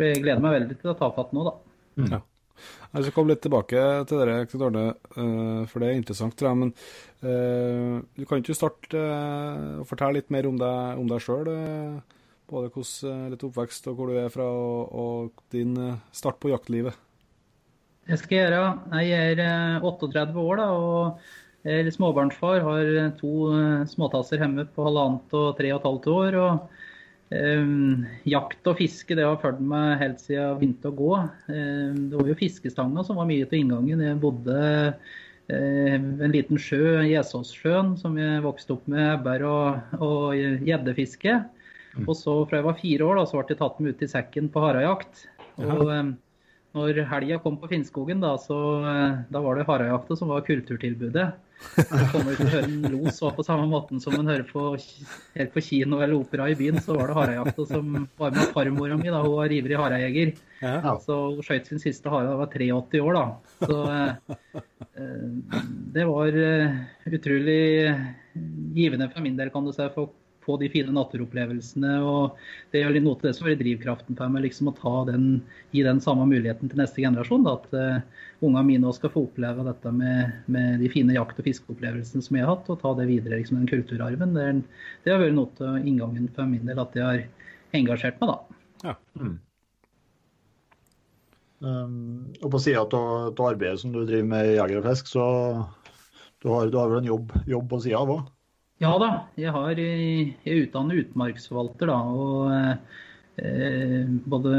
jeg 0.00 0.22
gleder 0.22 0.42
meg 0.42 0.58
veldig 0.58 0.78
til 0.80 0.92
å 0.92 0.98
ta 0.98 1.10
fatt 1.14 1.34
nå, 1.36 1.46
da. 1.46 1.56
Mm. 2.00 2.12
Ja. 2.16 2.20
Jeg 2.90 3.06
skal 3.06 3.14
komme 3.16 3.32
litt 3.32 3.40
tilbake 3.44 3.82
til 4.10 4.20
dere, 4.20 4.44
Knut 4.50 4.64
Arne, 4.66 4.86
uh, 5.16 5.60
for 5.70 5.82
det 5.82 5.90
er 5.90 6.00
interessant, 6.00 6.34
tror 6.38 6.50
jeg. 6.50 6.62
Men 6.64 6.74
du 7.20 8.22
kan 8.24 8.40
ikke 8.40 8.56
starte 8.56 9.00
og 9.76 9.84
fortelle 9.88 10.16
litt 10.16 10.30
mer 10.32 10.46
om 10.48 10.56
deg, 10.58 11.02
om 11.02 11.10
deg 11.10 11.22
sjøl? 11.22 11.52
både 12.50 12.66
hvordan 12.74 13.28
litt 13.30 13.44
oppvekst 13.46 13.84
og 13.86 13.94
hvor 13.94 14.08
du 14.10 14.16
er 14.18 14.32
fra, 14.34 14.42
og, 14.42 14.88
og 14.90 15.44
din 15.54 15.76
start 16.16 16.40
på 16.42 16.50
jaktlivet? 16.50 16.96
Jeg 18.10 18.18
skal 18.18 18.40
gjøre. 18.40 18.60
Jeg 19.06 19.38
er 19.38 19.84
38 19.86 20.32
eh, 20.32 20.38
år 20.42 20.58
da, 20.58 20.66
og 20.74 21.68
er 21.70 21.90
småbarnsfar. 21.94 22.62
Har 22.66 22.88
eh, 22.98 23.10
to 23.20 23.32
eh, 23.54 23.86
småtasser 23.86 24.42
hjemme 24.42 24.64
på 24.74 24.86
halvannet 24.88 25.34
og 25.38 25.52
tre 25.58 25.70
og 25.70 25.78
et 25.78 25.86
halvt 25.86 26.08
år. 26.10 26.38
og 26.40 27.30
um, 27.30 28.06
Jakt 28.26 28.66
og 28.66 28.80
fiske 28.80 29.14
det 29.14 29.26
har 29.28 29.38
fulgt 29.42 29.62
meg 29.62 30.00
helt 30.02 30.22
siden 30.22 30.40
jeg 30.40 30.58
begynte 30.58 30.90
å 30.90 30.96
gå. 30.98 31.12
Um, 31.52 32.00
det 32.10 32.18
var 32.18 32.30
jo 32.32 32.38
fiskestanga 32.40 33.04
som 33.06 33.20
var 33.20 33.28
mye 33.30 33.46
til 33.46 33.62
inngangen. 33.62 34.02
Jeg 34.08 34.18
bodde 34.24 34.56
um, 34.58 36.08
en 36.26 36.34
liten 36.34 36.58
sjø, 36.58 37.04
Jesåssjøen, 37.06 37.94
som 38.00 38.18
jeg 38.18 38.42
vokste 38.42 38.74
opp 38.74 38.90
med 38.90 39.06
ebber 39.12 39.46
og 39.46 40.34
gjeddefiske. 40.66 41.36
Mm. 41.94 42.08
Og 42.08 42.18
så 42.18 42.34
fra 42.50 42.58
jeg 42.58 42.66
var 42.66 42.82
fire 42.82 43.06
år, 43.06 43.20
da, 43.20 43.28
så 43.28 43.38
ble 43.38 43.54
jeg 43.54 43.62
tatt 43.62 43.78
med 43.78 43.94
ut 43.94 44.02
i 44.02 44.10
sekken 44.10 44.50
på 44.50 44.66
harejakt. 44.66 45.28
Og, 45.60 45.94
når 46.76 47.00
helga 47.10 47.38
kom 47.42 47.56
på 47.58 47.68
Finnskogen, 47.70 48.20
da, 48.22 48.36
så, 48.38 48.56
eh, 48.86 49.22
da 49.32 49.40
var 49.42 49.58
det 49.58 49.66
harejakta 49.68 50.16
som 50.18 50.30
var 50.30 50.44
kulturtilbudet. 50.46 51.30
Kommer 51.76 52.06
komme 52.12 52.32
ut 52.32 52.40
og 52.40 52.52
høre 52.54 52.68
en 52.70 52.84
los 52.88 53.18
og 53.20 53.34
på 53.36 53.44
samme 53.44 53.66
måten 53.68 54.00
som 54.00 54.14
en 54.16 54.30
hører 54.30 54.46
på, 54.48 54.62
helt 55.34 55.50
på 55.52 55.62
kino 55.66 55.98
eller 56.00 56.16
opera 56.16 56.46
i 56.48 56.54
byen, 56.56 56.78
så 56.80 56.96
var 56.96 57.10
det 57.10 57.16
harejakta 57.18 57.66
som 57.68 58.06
var 58.20 58.32
med 58.36 58.54
farmora 58.54 58.96
mi. 58.96 59.10
da, 59.12 59.20
Hun 59.26 59.36
var 59.36 59.52
ivrig 59.52 59.76
harejeger. 59.76 60.32
Ja. 60.62 60.94
Så 61.04 61.18
hun 61.34 61.44
skjøt 61.44 61.68
sin 61.68 61.82
siste 61.82 62.12
hare 62.12 62.30
da 62.30 62.36
hun 62.36 62.44
var 62.44 62.54
83 62.54 63.02
år. 63.04 63.18
da. 63.18 63.26
Så 63.66 63.82
eh, 63.90 64.62
eh, 64.94 65.60
det 65.98 66.08
var 66.08 66.40
utrolig 67.10 67.60
givende 68.78 69.10
for 69.12 69.26
min 69.26 69.36
del, 69.36 69.52
kan 69.52 69.66
du 69.66 69.74
si. 69.74 69.90
for 69.92 70.14
få 70.50 70.58
de 70.60 70.68
fine 70.72 70.92
naturopplevelsene. 70.94 71.92
og 72.02 72.38
Det 72.74 72.82
er 72.82 72.98
noe 73.00 73.16
til 73.18 73.30
det 73.30 73.34
som 73.38 73.48
er 73.48 73.58
drivkraften 73.60 74.18
for 74.18 74.32
meg, 74.32 74.44
liksom 74.48 74.70
å 74.70 74.76
ta 74.76 74.94
den, 75.12 75.26
gi 75.70 75.84
den 75.86 76.02
samme 76.02 76.26
muligheten 76.28 76.70
til 76.70 76.82
neste 76.82 77.04
generasjon. 77.04 77.46
Da, 77.46 77.56
at 77.56 77.76
uh, 77.76 78.24
ungene 78.42 78.66
mine 78.66 78.88
også 78.90 79.04
skal 79.04 79.14
få 79.14 79.24
oppleve 79.28 79.66
dette 79.66 79.92
med, 79.94 80.40
med 80.50 80.80
de 80.82 80.90
fine 80.92 81.14
jakt- 81.16 81.38
og 81.38 81.46
fiskeopplevelsene 81.46 82.26
som 82.26 82.38
jeg 82.38 82.46
har 82.46 82.56
hatt, 82.56 82.72
og 82.72 82.80
ta 82.82 82.94
det 82.98 83.08
videre, 83.10 83.38
liksom 83.38 83.60
den 83.60 83.70
kulturarven. 83.70 84.34
Det, 84.36 84.48
er, 84.48 84.88
det 85.04 85.14
har 85.14 85.22
vært 85.22 85.38
noe 85.38 85.54
til 85.60 85.78
inngangen 85.84 86.26
for 86.34 86.50
min 86.50 86.66
del 86.68 86.82
at 86.82 86.98
jeg 86.98 87.06
har 87.06 87.78
engasjert 87.80 88.20
meg, 88.22 88.34
da. 88.34 88.58
Ja. 88.90 88.96
Mm. 89.20 89.38
Um, 91.60 92.30
og 92.40 92.54
på 92.54 92.58
sida 92.64 92.86
av 92.96 93.40
arbeidet 93.44 93.82
som 93.82 93.92
du 93.92 94.00
driver 94.08 94.28
med 94.30 94.54
jeger 94.54 94.78
og 94.80 94.86
fisk, 94.88 95.10
så 95.12 95.24
du 96.40 96.48
har, 96.48 96.70
du 96.72 96.78
har 96.80 96.88
vel 96.88 97.02
en 97.02 97.10
jobb, 97.10 97.34
jobb 97.50 97.66
på 97.68 97.82
sida 97.84 98.00
av 98.00 98.14
òg? 98.14 98.28
Ja 98.80 98.94
da, 98.96 99.08
jeg, 99.36 99.52
har, 99.52 99.76
jeg 99.76 100.30
er 100.48 100.62
utdannet 100.62 101.02
utmarksforvalter. 101.02 101.90
da, 101.90 101.98
og 102.00 103.42
eh, 103.42 104.06
Både 104.30 104.54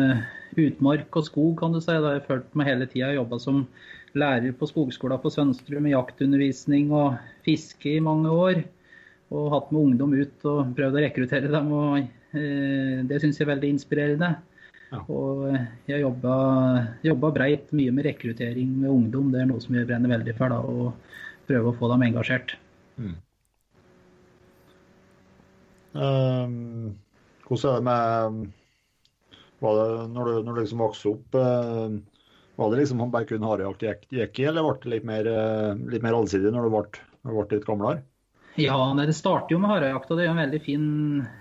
utmark 0.62 1.18
og 1.18 1.26
skog 1.26 1.56
kan 1.62 1.74
du 1.74 1.80
si. 1.82 1.96
Da 1.96 2.12
har 2.12 2.20
jeg 2.20 2.28
følt 2.28 2.54
meg 2.58 2.70
hele 2.70 2.88
tida 2.92 3.16
jobba 3.16 3.40
som 3.42 3.64
lærer 4.18 4.54
på 4.58 4.68
skogskolen 4.70 5.22
på 5.24 5.32
Sønsterud 5.34 5.82
med 5.82 5.96
jaktundervisning 5.96 6.92
og 6.94 7.18
fiske 7.48 7.96
i 7.96 8.04
mange 8.04 8.30
år. 8.30 8.62
Og 9.32 9.50
hatt 9.56 9.74
med 9.74 9.82
ungdom 9.88 10.14
ut 10.14 10.48
og 10.52 10.76
prøvd 10.78 11.00
å 11.00 11.04
rekruttere 11.08 11.52
dem. 11.56 11.74
og 11.74 11.98
eh, 12.38 13.02
Det 13.10 13.22
syns 13.24 13.42
jeg 13.42 13.48
er 13.48 13.54
veldig 13.56 13.74
inspirerende. 13.78 14.32
Ja. 14.92 15.02
Og 15.08 15.48
eh, 15.50 15.66
jeg 15.90 16.06
jobba, 16.06 16.36
jobba 17.10 17.34
breit 17.42 17.74
mye 17.74 17.96
med 17.96 18.06
rekruttering 18.12 18.78
med 18.84 18.94
ungdom. 18.94 19.34
Det 19.34 19.42
er 19.42 19.50
noe 19.50 19.66
som 19.66 19.82
jeg 19.82 19.90
brenner 19.90 20.14
veldig 20.14 20.38
for. 20.38 20.54
da, 20.54 20.62
og 20.62 21.50
prøve 21.50 21.74
å 21.74 21.78
få 21.82 21.90
dem 21.96 22.06
engasjert. 22.12 22.54
Mm. 23.02 23.18
Um, 25.94 26.98
hvordan 27.48 27.72
er 27.72 27.80
det 27.80 27.88
med 27.88 28.52
var 29.62 29.76
det, 29.78 29.88
Når 30.16 30.26
du, 30.26 30.32
når 30.46 30.54
du 30.56 30.62
liksom 30.62 30.82
vokste 30.82 31.12
opp, 31.12 31.36
uh, 31.36 32.00
var 32.58 32.72
det 32.72 32.80
liksom 32.82 33.04
han 33.04 33.12
bare 33.14 33.28
kun 33.30 33.44
harejakt 33.46 33.84
gikk, 33.86 34.08
gikk 34.10 34.40
i, 34.42 34.48
eller 34.50 34.66
ble 34.66 34.80
det 34.84 34.94
litt 34.96 35.10
mer, 35.10 35.28
uh, 35.28 35.74
litt 35.92 36.06
mer 36.06 36.18
allsidig 36.18 36.54
når 36.54 36.68
du 36.68 36.74
ble, 36.74 37.04
ble 37.28 37.46
litt 37.54 37.68
gamlere? 37.68 38.02
Ja, 38.60 38.76
nei, 38.94 39.06
Det 39.08 39.16
starter 39.16 39.54
jo 39.54 39.62
med 39.64 39.72
harejakt, 39.72 40.10
og 40.12 40.18
det 40.18 40.26
er 40.26 40.28
jo 40.28 40.34
en 40.34 40.44
veldig 40.44 40.60
fin 40.66 40.86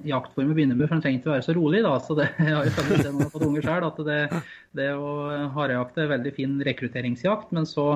jaktform 0.06 0.52
å 0.52 0.54
begynne 0.54 0.76
med. 0.76 0.86
For 0.86 0.94
den 0.94 1.02
trenger 1.02 1.18
ikke 1.18 1.32
være 1.32 1.46
så 1.48 1.54
rolig. 1.56 1.82
da, 1.82 1.94
så 1.98 2.16
det 2.18 2.28
jeg 2.38 2.54
har 2.54 2.68
jo 2.68 2.74
funnet 2.76 3.00
det 3.00 3.08
jeg 3.08 3.16
har 3.18 3.32
fått 3.32 3.46
unger 3.48 3.66
selv, 3.66 3.86
at 3.88 4.02
det, 4.06 4.42
det 4.78 4.90
å 4.94 5.14
harejakt 5.56 5.98
er 5.98 6.12
veldig 6.12 6.34
fin 6.36 6.54
rekrutteringsjakt. 6.68 7.50
Men 7.56 7.66
så 7.66 7.88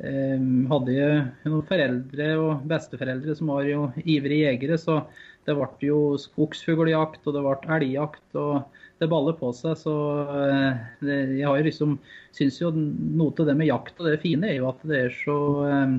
eh, 0.00 0.46
hadde 0.72 0.96
jeg 0.96 1.20
noen 1.44 1.68
foreldre 1.68 2.30
og 2.40 2.64
besteforeldre 2.72 3.36
som 3.36 3.52
var 3.52 3.68
jo 3.68 3.90
ivrige 4.04 4.48
jegere. 4.48 4.80
så 4.80 5.02
det 5.46 5.54
ble 5.54 5.68
jo 5.86 6.00
skogsfugljakt, 6.18 7.22
og 7.26 7.36
det 7.36 7.44
ble 7.44 7.76
elgjakt. 7.76 8.26
og 8.34 8.82
Det 9.00 9.08
baller 9.10 9.36
på 9.38 9.52
seg. 9.54 9.76
så 9.78 9.94
eh, 10.34 10.84
det, 11.00 11.16
Jeg 11.38 11.46
har 11.46 11.60
jo 11.60 11.68
liksom, 11.68 11.96
syns 12.34 12.60
jo 12.60 12.72
noe 12.74 13.32
til 13.36 13.48
det 13.48 13.56
med 13.58 13.70
jakt 13.70 13.98
og 14.00 14.10
det 14.10 14.20
fine 14.22 14.50
er 14.50 14.58
jo 14.60 14.70
at 14.72 14.84
det 14.88 15.00
er 15.06 15.18
så 15.22 15.38
eh, 15.70 15.96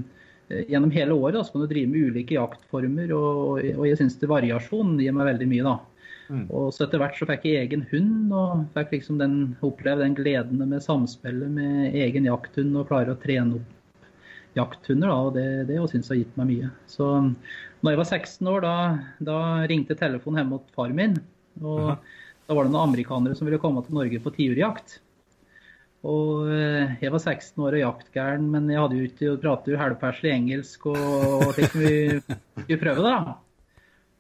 Gjennom 0.48 0.94
hele 0.96 1.12
året 1.12 1.36
da, 1.36 1.42
så 1.44 1.52
kan 1.52 1.66
du 1.66 1.68
drive 1.68 1.90
med 1.92 2.06
ulike 2.08 2.38
jaktformer, 2.38 3.10
og, 3.12 3.66
og 3.68 3.82
jeg 3.84 3.98
syns 4.00 4.14
variasjon 4.32 4.94
gir 4.96 5.12
meg 5.12 5.28
veldig 5.28 5.48
mye. 5.52 5.66
da. 5.66 5.74
Mm. 6.32 6.46
Og 6.56 6.70
så 6.72 6.86
Etter 6.86 7.02
hvert 7.02 7.18
så 7.20 7.28
fikk 7.28 7.50
jeg 7.50 7.66
egen 7.66 7.84
hund, 7.92 8.32
og 8.32 8.62
fikk 8.78 8.94
liksom 8.96 9.20
den, 9.20 9.36
oppleve 9.60 10.06
den 10.06 10.16
gleden 10.16 10.64
med 10.64 10.86
samspillet 10.86 11.52
med 11.52 11.98
egen 12.00 12.30
jakthund 12.30 12.80
og 12.80 12.88
klare 12.88 13.12
å 13.12 13.20
trene 13.20 13.60
opp 13.60 13.77
jakthunder. 14.58 15.12
da, 15.12 15.18
og 15.28 15.34
Det, 15.38 15.48
det 15.70 15.80
syns 15.92 16.10
jeg 16.10 16.16
har 16.16 16.22
gitt 16.24 16.38
meg 16.40 16.52
mye. 16.52 16.70
Så 16.90 17.10
da 17.82 17.94
jeg 17.94 18.02
var 18.02 18.10
16 18.10 18.54
år, 18.54 18.64
da, 18.66 18.76
da 19.32 19.40
ringte 19.70 19.98
telefonen 19.98 20.42
hjemme 20.42 20.60
hos 20.60 20.78
far 20.78 20.96
min. 20.96 21.20
og 21.64 21.84
Aha. 21.94 22.00
Da 22.48 22.56
var 22.56 22.64
det 22.64 22.72
noen 22.72 22.94
amerikanere 22.94 23.36
som 23.36 23.48
ville 23.48 23.60
komme 23.60 23.84
til 23.84 23.98
Norge 23.98 24.22
på 24.24 24.32
tiurjakt. 24.38 25.02
Og 26.08 26.48
eh, 26.54 26.94
jeg 27.02 27.12
var 27.12 27.20
16 27.20 27.64
år 27.66 27.76
og 27.76 27.82
jaktgæren, 27.82 28.46
men 28.54 28.70
jeg 28.72 28.80
hadde 28.80 29.00
jo 29.00 29.08
ikke 29.10 29.34
pratet 29.44 29.74
jo 29.74 29.82
halvperselig 29.82 30.32
engelsk 30.32 30.86
og, 30.94 31.02
og 31.42 31.52
tenkte 31.58 31.82
vi 31.82 31.96
skulle 32.22 32.80
prøve, 32.80 33.04
da. 33.04 33.36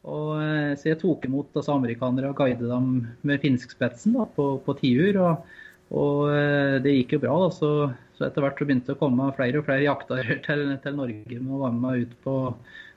Og, 0.08 0.34
eh, 0.41 0.73
så 0.80 0.91
jeg 0.91 1.00
tok 1.00 1.28
imot 1.30 1.56
altså, 1.56 1.78
amerikanere 1.78 2.34
og 2.34 2.41
guidet 2.41 2.67
dem 2.67 2.89
med 3.28 3.43
finskspetsen 3.43 4.17
da, 4.17 4.28
på, 4.36 4.50
på 4.65 4.76
tiur. 4.82 5.21
Og, 5.23 5.56
og, 5.95 6.21
eh, 6.34 6.76
det 6.84 6.97
gikk 6.97 7.15
jo 7.15 7.23
bra. 7.23 7.38
da, 7.45 7.50
så, 7.56 7.71
så 8.17 8.25
etter 8.25 8.41
hvert 8.41 8.58
så 8.58 8.65
begynte 8.65 8.89
det 8.89 8.97
å 8.97 8.99
komme 8.99 9.30
flere 9.38 9.62
og 9.62 9.67
flere 9.67 9.86
jaktere 9.86 10.38
til, 10.47 10.67
til 10.84 10.97
Norge 10.97 11.39
med 11.39 11.53
å 11.53 11.63
være 11.63 11.82
med 11.84 12.03
ut 12.03 12.13
på, 12.25 12.36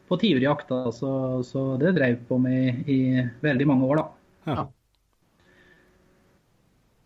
på 0.09 0.21
tiurjakt. 0.23 0.73
Så, 0.97 1.15
så, 1.47 1.65
det 1.81 1.97
drev 1.99 2.23
på 2.29 2.39
med 2.41 2.87
i, 2.87 2.97
i 2.97 3.25
veldig 3.45 3.67
mange 3.69 3.91
år, 3.91 4.01
da. 4.01 4.07
Ja. 4.51 4.69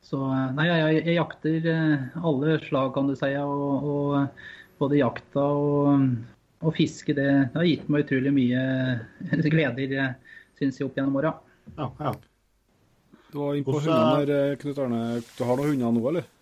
Så 0.04 0.20
nei, 0.54 0.68
jeg, 0.68 1.00
jeg, 1.00 1.16
jakter 1.16 1.70
eh, 1.72 2.20
alle 2.22 2.58
slag, 2.62 2.92
kan 2.94 3.08
du 3.10 3.16
si. 3.18 3.32
Og, 3.40 3.88
og 3.88 4.78
både 4.78 5.00
jakta 5.00 5.48
og, 5.58 6.04
og 6.62 6.76
fiske, 6.76 7.16
det, 7.16 7.26
det, 7.26 7.56
har 7.56 7.66
gitt 7.66 7.90
meg 7.90 8.06
utrolig 8.06 8.34
mye 8.36 8.62
gleder, 9.54 10.14
syns 10.60 10.78
jeg, 10.78 10.86
opp 10.86 11.00
gjennom 11.00 11.18
åra. 11.18 11.34
Ja, 11.74 11.90
ja. 11.98 12.14
Du 13.32 13.40
var 13.40 13.56
inne 13.58 13.66
på 13.66 13.80
hundene 13.80 14.40
Knut 14.60 14.78
Arne. 14.78 15.02
Du 15.34 15.42
har 15.42 15.58
noen 15.58 15.72
hunder 15.72 15.96
nå, 15.96 16.02
eller? 16.12 16.33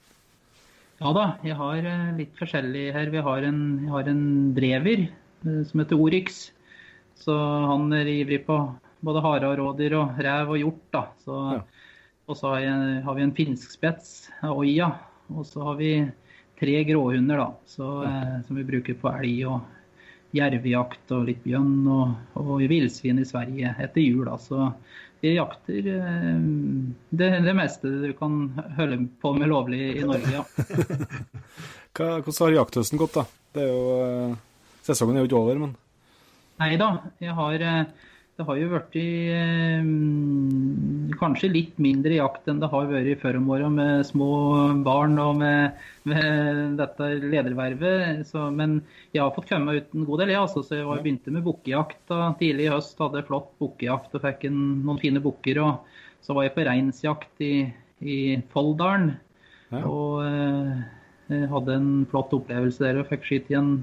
Ja 1.03 1.11
da, 1.17 1.23
jeg 1.43 1.57
har 1.59 1.87
eh, 1.89 2.11
litt 2.15 2.37
forskjellig 2.39 2.83
her. 2.95 3.09
Vi 3.11 3.23
har 3.27 3.43
en, 3.49 3.63
jeg 3.83 3.91
har 3.91 4.09
en 4.13 4.25
drever 4.55 5.01
eh, 5.09 5.63
som 5.67 5.83
heter 5.83 5.99
Oryx. 5.99 6.45
Så 7.19 7.35
han 7.67 7.89
er 7.97 8.07
ivrig 8.07 8.45
på 8.47 8.59
både 9.03 9.23
hare 9.25 9.49
og 9.51 9.59
rådyr 9.59 9.97
og 9.99 10.21
rev 10.23 10.53
og 10.55 10.61
hjort. 10.61 10.85
da. 10.95 11.03
Så, 11.25 11.39
Ja. 11.57 11.63
Og 12.31 12.39
så 12.39 12.53
har, 12.53 12.61
jeg, 12.63 13.01
har 13.03 13.17
vi 13.19 13.23
en 13.25 13.35
finsk 13.35 13.73
spets, 13.75 14.13
Oia. 14.47 14.93
Og 15.35 15.43
så 15.49 15.65
har 15.67 15.81
vi 15.81 15.91
tre 16.61 16.77
gråhunder 16.87 17.41
da, 17.41 17.49
så, 17.67 17.89
eh, 18.07 18.37
som 18.47 18.61
vi 18.61 18.69
bruker 18.69 18.95
på 18.95 19.11
elg 19.11 19.43
og 19.51 20.39
jervejakt 20.39 21.11
og 21.19 21.27
litt 21.27 21.43
bjørn 21.43 21.83
og, 21.91 22.15
og 22.39 22.63
villsvin 22.71 23.19
i 23.19 23.27
Sverige 23.27 23.75
etter 23.83 24.07
jul. 24.07 24.23
da, 24.31 24.39
så 24.39 24.71
vi 25.23 25.37
jakter 25.37 25.87
eh, 25.87 26.39
det, 27.15 27.29
det 27.47 27.55
meste 27.55 27.91
du 28.03 28.09
kan 28.19 28.41
holde 28.77 29.05
på 29.23 29.31
med 29.37 29.53
lovlig 29.53 29.85
i 29.97 30.07
Norge. 30.07 30.33
ja. 30.35 30.45
Hvordan 31.93 32.41
har 32.41 32.57
jakthøsten 32.57 32.99
gått, 32.99 33.15
da? 33.21 33.25
Det 33.55 33.63
er 33.63 33.69
jo, 33.71 33.83
eh, 34.03 34.35
sesongen 34.83 35.21
er 35.21 35.23
jo 35.23 35.31
ikke 35.31 35.43
over, 35.45 35.61
men 35.63 35.77
Nei 36.63 36.75
da, 36.79 36.89
jeg 37.23 37.35
har 37.39 37.65
eh, 37.69 38.11
Det 38.43 38.49
har 38.49 38.57
jo 38.59 38.71
blitt 38.73 38.97
eh, 39.31 39.85
kanskje 41.21 41.51
litt 41.53 41.77
mindre 41.79 42.17
jakt 42.17 42.49
enn 42.51 42.59
det 42.59 42.71
har 42.73 42.89
vært 42.91 43.21
før 43.21 43.37
om 43.39 43.53
åra 43.55 43.69
med 43.71 44.03
små 44.09 44.31
barn 44.83 45.15
og 45.23 45.37
med, 45.39 45.79
med 46.11 46.73
dette 46.81 47.11
ledervervet. 47.23 48.25
Så, 48.27 48.49
men 48.51 48.81
jeg 49.15 49.23
har 49.23 49.31
fått 49.37 49.47
komme 49.53 49.77
ut 49.79 49.95
en 49.95 50.09
god 50.09 50.25
del, 50.25 50.33
jeg. 50.35 50.41
Altså, 50.43 50.65
så 50.67 50.81
jeg 50.81 50.89
var, 50.89 51.05
begynte 51.05 51.37
med 51.37 51.47
bukkejakt 51.47 52.17
tidlig 52.41 52.67
i 52.67 52.73
høst. 52.73 52.99
Hadde 52.99 53.23
flott 53.31 53.53
bukkejakt 53.63 54.19
og 54.19 54.27
fikk 54.27 54.49
en, 54.51 54.59
noen 54.89 54.99
fine 55.05 55.23
bukker. 55.23 55.63
Og 55.63 56.27
så 56.27 56.35
var 56.35 56.49
jeg 56.49 56.57
på 56.59 56.67
reinsjakt 56.67 57.47
i, 57.47 57.55
i 58.03 58.19
Folldalen. 58.51 59.13
Ja. 59.71 59.85
Og 59.87 60.19
eh, 60.27 61.47
hadde 61.55 61.79
en 61.79 61.93
flott 62.11 62.35
opplevelse 62.35 62.83
der 62.83 63.05
og 63.05 63.13
fikk 63.15 63.31
skyte 63.31 63.55
i 63.55 63.63
en 63.63 63.77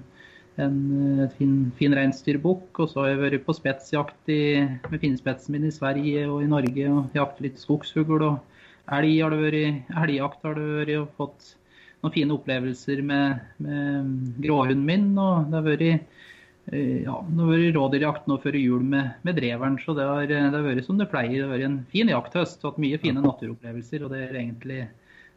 en 0.61 0.77
eh, 1.19 1.29
fin, 1.37 1.53
fin 1.79 1.95
reinsdyrbukk. 1.95 2.81
Og 2.83 2.91
så 2.91 3.03
har 3.03 3.13
jeg 3.13 3.21
vært 3.23 3.45
på 3.47 3.55
spetsjakt 3.57 4.31
i, 4.33 4.41
med 4.89 5.01
finnspetsen 5.01 5.55
min 5.55 5.67
i 5.69 5.73
Sverige 5.73 6.25
og 6.29 6.43
i 6.43 6.49
Norge 6.51 6.89
og 6.93 7.17
jaktet 7.17 7.45
litt 7.47 7.61
skogsfugl. 7.61 8.25
Og 8.27 8.95
elg 8.97 9.15
har 9.23 9.35
det 9.35 9.41
vært, 9.43 9.93
elgjakt 10.03 10.45
har 10.47 10.59
det 10.59 10.67
vært, 10.69 10.95
og 11.03 11.15
fått 11.19 11.53
noen 11.99 12.15
fine 12.15 12.35
opplevelser 12.35 13.03
med, 13.05 13.45
med 13.63 14.41
gråhunden 14.43 14.85
min. 14.87 15.11
Og 15.19 15.49
det 15.49 15.59
har 15.59 15.67
vært 15.67 15.87
eh, 15.89 16.99
ja, 17.05 17.15
det 17.15 17.43
har 17.43 17.53
vært 17.53 17.79
rådyrjakt 17.79 18.29
nå 18.31 18.39
før 18.43 18.59
jul 18.59 18.83
med, 18.95 19.15
med 19.27 19.39
dreveren, 19.39 19.79
så 19.83 19.95
det 19.97 20.07
har, 20.07 20.27
det 20.29 20.43
har 20.43 20.69
vært 20.69 20.87
som 20.87 20.99
det 20.99 21.09
pleier. 21.11 21.39
Det 21.39 21.47
har 21.47 21.55
vært 21.55 21.69
en 21.71 21.81
fin 21.93 22.11
jakthøst. 22.11 22.61
og 22.63 22.73
Hatt 22.73 22.83
mye 22.85 23.01
fine 23.01 23.25
naturopplevelser, 23.25 24.05
og 24.05 24.13
det 24.15 24.27
er 24.27 24.43
egentlig 24.43 24.83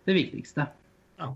det 0.02 0.18
viktigste. 0.18 0.66
Ja, 1.22 1.30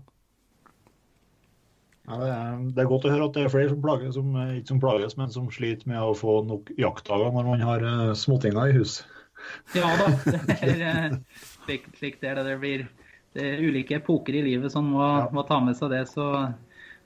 det, 2.07 2.27
er, 2.31 2.59
det 2.71 2.83
er 2.83 2.87
godt 2.87 3.05
å 3.07 3.11
høre 3.11 3.25
at 3.27 3.35
det 3.35 3.43
er 3.43 3.51
flere 3.51 3.71
som 3.73 3.81
plages, 3.83 4.13
som, 4.15 4.35
eh, 4.39 4.53
ikke 4.59 4.71
som 4.71 4.83
plages, 4.83 5.17
men 5.19 5.33
som 5.33 5.49
sliter 5.51 5.89
med 5.91 5.99
å 5.99 6.13
få 6.15 6.39
nok 6.47 6.71
jaktdager 6.79 7.33
når 7.35 7.49
man 7.49 7.65
har 7.67 7.83
uh, 7.83 8.13
småtinger 8.15 8.71
i 8.71 8.77
hus. 8.77 9.01
Ja 9.75 9.89
da, 9.99 10.07
det 10.47 10.55
er 10.63 10.85
eh, 10.87 11.17
slik, 11.65 11.89
slik 11.99 12.21
det 12.23 12.31
er 12.31 12.39
det. 12.39 12.45
Det 12.47 12.55
blir 12.63 12.85
det 13.37 13.43
er 13.43 13.59
ulike 13.61 13.99
epoker 13.99 14.37
i 14.39 14.45
livet 14.45 14.71
som 14.73 14.87
må, 14.95 15.03
Ja. 15.03 15.27
må 15.35 15.43
ta 15.47 15.59
med 15.63 15.77
seg 15.77 15.91
det. 15.93 16.07
så 16.09 16.53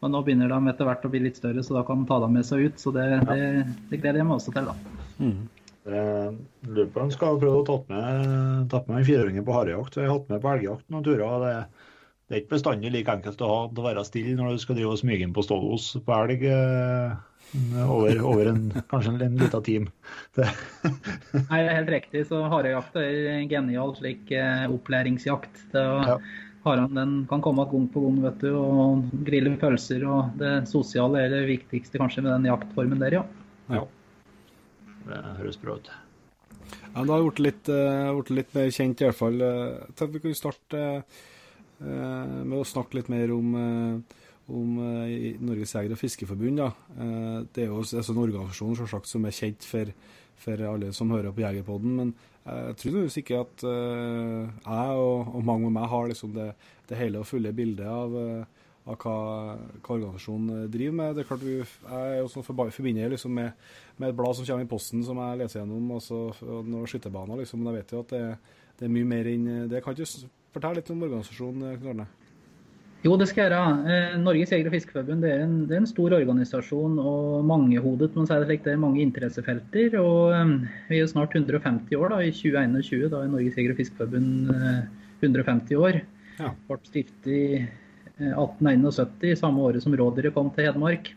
og 0.02 0.10
Nå 0.10 0.22
begynner 0.26 0.50
de 0.50 0.70
etter 0.72 0.88
hvert 0.88 1.04
å 1.06 1.10
bli 1.14 1.20
litt 1.22 1.38
større, 1.38 1.62
så 1.62 1.76
da 1.76 1.84
kan 1.86 2.02
de 2.02 2.10
ta 2.10 2.18
dem 2.24 2.32
med 2.34 2.46
seg 2.48 2.64
ut. 2.66 2.80
Så 2.82 2.94
det, 2.96 3.04
det, 3.30 3.42
det 3.92 4.00
gleder 4.02 4.22
jeg 4.22 4.30
meg 4.30 4.40
også 4.40 4.54
til. 4.56 4.70
da. 4.70 4.74
Mm. 5.22 5.42
lurer 6.72 6.88
på 6.90 7.04
om 7.04 7.12
jeg 7.12 7.18
skal 7.18 7.38
prøve 7.42 7.60
å 7.60 7.68
ta 7.68 7.76
med, 7.92 8.32
tatt 8.72 8.88
med 8.90 9.02
en 9.02 9.06
fireåring 9.06 9.46
på 9.46 9.54
harejakt. 9.54 10.00
Jeg 10.00 10.10
har 10.10 10.18
hatt 10.18 10.32
med 10.34 10.42
på 10.42 10.54
elgjakt 10.56 10.88
noen 10.90 11.06
turer. 11.06 11.26
og 11.28 11.46
det, 11.46 11.81
det 12.32 12.38
er 12.38 12.44
ikke 12.46 12.54
bestandig 12.54 12.94
like 12.94 13.12
enkelt 13.12 13.42
å, 13.44 13.48
ha, 13.50 13.64
å 13.68 13.84
være 13.84 14.06
stille 14.08 14.38
når 14.38 14.54
du 14.56 14.62
skal 14.64 14.78
drive 14.78 14.94
og 14.94 15.00
smyge 15.02 15.26
inn 15.28 15.34
på 15.36 15.44
stålos 15.44 15.90
på 16.06 16.14
elg 16.16 16.46
eh, 16.48 17.10
over, 17.84 18.22
over 18.24 18.52
en, 18.54 18.62
kanskje 18.94 19.12
en, 19.12 19.26
en 19.26 19.36
liten 19.42 19.66
time. 19.66 19.92
Det, 20.38 20.46
Nei, 21.36 21.60
det 21.60 21.66
er 21.66 21.76
helt 21.76 21.92
riktig. 21.92 22.22
så 22.30 22.46
Harejakt 22.54 22.96
er 23.02 23.18
en 23.34 23.50
genial 23.52 23.92
slik 23.98 24.32
eh, 24.32 24.64
opplæringsjakt. 24.72 25.66
Det, 25.76 25.84
Ja. 26.08 26.16
Haren 26.62 26.94
den 26.94 27.14
kan 27.26 27.42
komme 27.42 27.66
gang 27.66 27.88
på 27.90 28.04
gang 28.04 28.20
vet 28.22 28.44
du, 28.46 28.52
og 28.54 29.10
grille 29.26 29.56
pølser. 29.58 30.06
og 30.06 30.38
Det 30.38 30.54
sosiale 30.70 31.26
er 31.26 31.34
det 31.34 31.42
viktigste 31.50 32.00
kanskje 32.00 32.22
med 32.22 32.36
den 32.36 32.48
jaktformen 32.52 33.02
der, 33.02 33.18
ja. 33.18 33.24
ja. 33.74 33.84
det 35.10 35.22
høres 35.42 35.58
bra 35.58 35.80
ut. 35.82 35.90
Ja, 36.94 37.02
det 37.02 37.10
har 37.10 37.26
blitt 37.26 37.42
litt, 37.42 37.74
uh, 37.74 38.22
litt 38.30 38.56
mer 38.56 38.70
kjent, 38.70 39.02
i 39.02 39.10
hvert 39.10 39.18
fall. 39.18 39.42
Jeg 39.42 39.96
tenkte 39.98 40.14
vi 40.14 40.24
kunne 40.28 40.38
starte 40.38 40.86
eh, 40.86 41.22
med 41.86 42.58
å 42.60 42.68
snakke 42.68 43.00
litt 43.00 43.10
mer 43.10 43.32
om, 43.34 43.56
eh, 43.56 44.18
om 44.52 44.80
eh, 44.86 45.38
Norges 45.42 45.74
Jeger- 45.74 45.96
og 45.96 46.02
fiskeforbund. 46.02 46.58
Da. 46.58 46.72
Eh, 46.98 47.38
Det 47.54 47.64
er 47.64 47.72
jo 47.72 47.84
sånn 47.84 48.18
en 48.18 48.24
organisasjon 48.26 48.76
selvsagt, 48.78 49.08
som 49.08 49.26
er 49.26 49.32
kjent 49.32 49.64
for, 49.64 49.94
for 50.36 50.66
alle 50.68 50.94
som 50.94 51.10
hører 51.10 51.34
på 51.34 51.42
Jegerpodden. 51.46 51.96
Men 51.96 52.14
jeg 52.46 52.78
tror 52.78 53.06
ikke 53.06 53.42
at 53.42 53.64
eh, 53.64 54.50
jeg 54.66 54.98
og, 54.98 55.36
og 55.36 55.46
mange 55.46 55.70
med 55.70 55.78
meg 55.82 55.90
har 55.90 56.08
liksom 56.10 56.34
det, 56.34 56.54
det 56.90 56.98
hele 56.98 57.20
og 57.22 57.30
fulle 57.30 57.54
bildet 57.54 57.86
av 57.88 58.16
eh, 58.18 58.44
av 58.90 58.98
hva, 58.98 59.58
hva 59.86 59.94
organisasjonen 59.94 60.70
driver 60.74 60.96
med. 60.98 61.16
Det 61.16 61.22
er 61.22 61.28
klart 61.30 61.44
vi, 61.46 61.60
Jeg 61.62 62.16
jo 62.18 62.30
sånn 62.34 62.46
forbinder 62.48 63.12
liksom 63.14 63.36
med, 63.38 63.52
med 64.02 64.10
et 64.10 64.18
blad 64.18 64.34
som 64.36 64.48
kommer 64.48 64.66
i 64.66 64.72
posten 64.72 65.04
som 65.06 65.22
jeg 65.22 65.38
leser 65.38 65.62
gjennom, 65.62 65.92
og 65.94 66.02
så 66.02 66.22
og 66.42 66.66
noen 66.66 66.90
skytterbaner, 66.90 67.38
liksom. 67.44 67.62
Men 67.62 67.76
jeg 67.76 67.84
vet 67.84 67.94
jo 67.94 68.02
at 68.02 68.16
det, 68.16 68.24
det 68.80 68.88
er 68.88 68.94
mye 68.96 69.10
mer 69.12 69.30
enn 69.30 69.46
det. 69.70 69.84
Kan 69.86 69.94
ikke 69.94 70.10
fortelle 70.56 70.80
litt 70.80 70.90
om 70.94 71.06
organisasjonen, 71.08 71.78
Knut 71.80 71.94
Arne? 71.94 72.08
Jo, 73.02 73.16
det 73.18 73.26
skal 73.32 73.48
jeg 73.48 73.50
gjøre. 73.50 73.90
Eh, 73.90 74.18
Norges 74.22 74.52
Jeger- 74.54 74.68
og 74.70 74.76
fiskeforbund 74.76 75.24
er, 75.26 75.40
en, 75.42 75.54
det 75.66 75.74
er 75.74 75.82
en 75.82 75.90
stor 75.90 76.14
organisasjon 76.14 77.00
og 77.02 77.46
mangehodet. 77.50 78.12
Man 78.14 78.28
sier 78.30 78.44
det 78.44 78.50
slik, 78.52 78.62
det 78.68 78.76
er 78.76 78.84
mange 78.84 79.02
interessefelter. 79.02 79.96
og 79.98 80.36
eh, 80.38 80.52
Vi 80.92 81.00
er 81.00 81.02
jo 81.02 81.10
snart 81.10 81.34
150 81.34 81.98
år. 81.98 82.14
da, 82.14 82.20
I 82.22 82.30
2021 82.30 83.10
da 83.10 83.24
er 83.24 83.32
Norges 83.34 83.58
Jeger- 83.58 83.74
og 83.74 83.80
Fiskerforbund 83.82 84.54
eh, 84.54 84.84
150 85.24 85.82
år. 85.82 86.02
Ja. 86.38 86.54
Ble 86.70 86.78
stiftet 86.92 87.32
i 87.34 87.42
eh, 87.58 88.36
1871, 88.38 89.34
samme 89.42 89.66
året 89.66 89.82
som 89.82 89.98
rådyret 89.98 90.38
kom 90.38 90.54
til 90.54 90.70
Hedmark. 90.70 91.10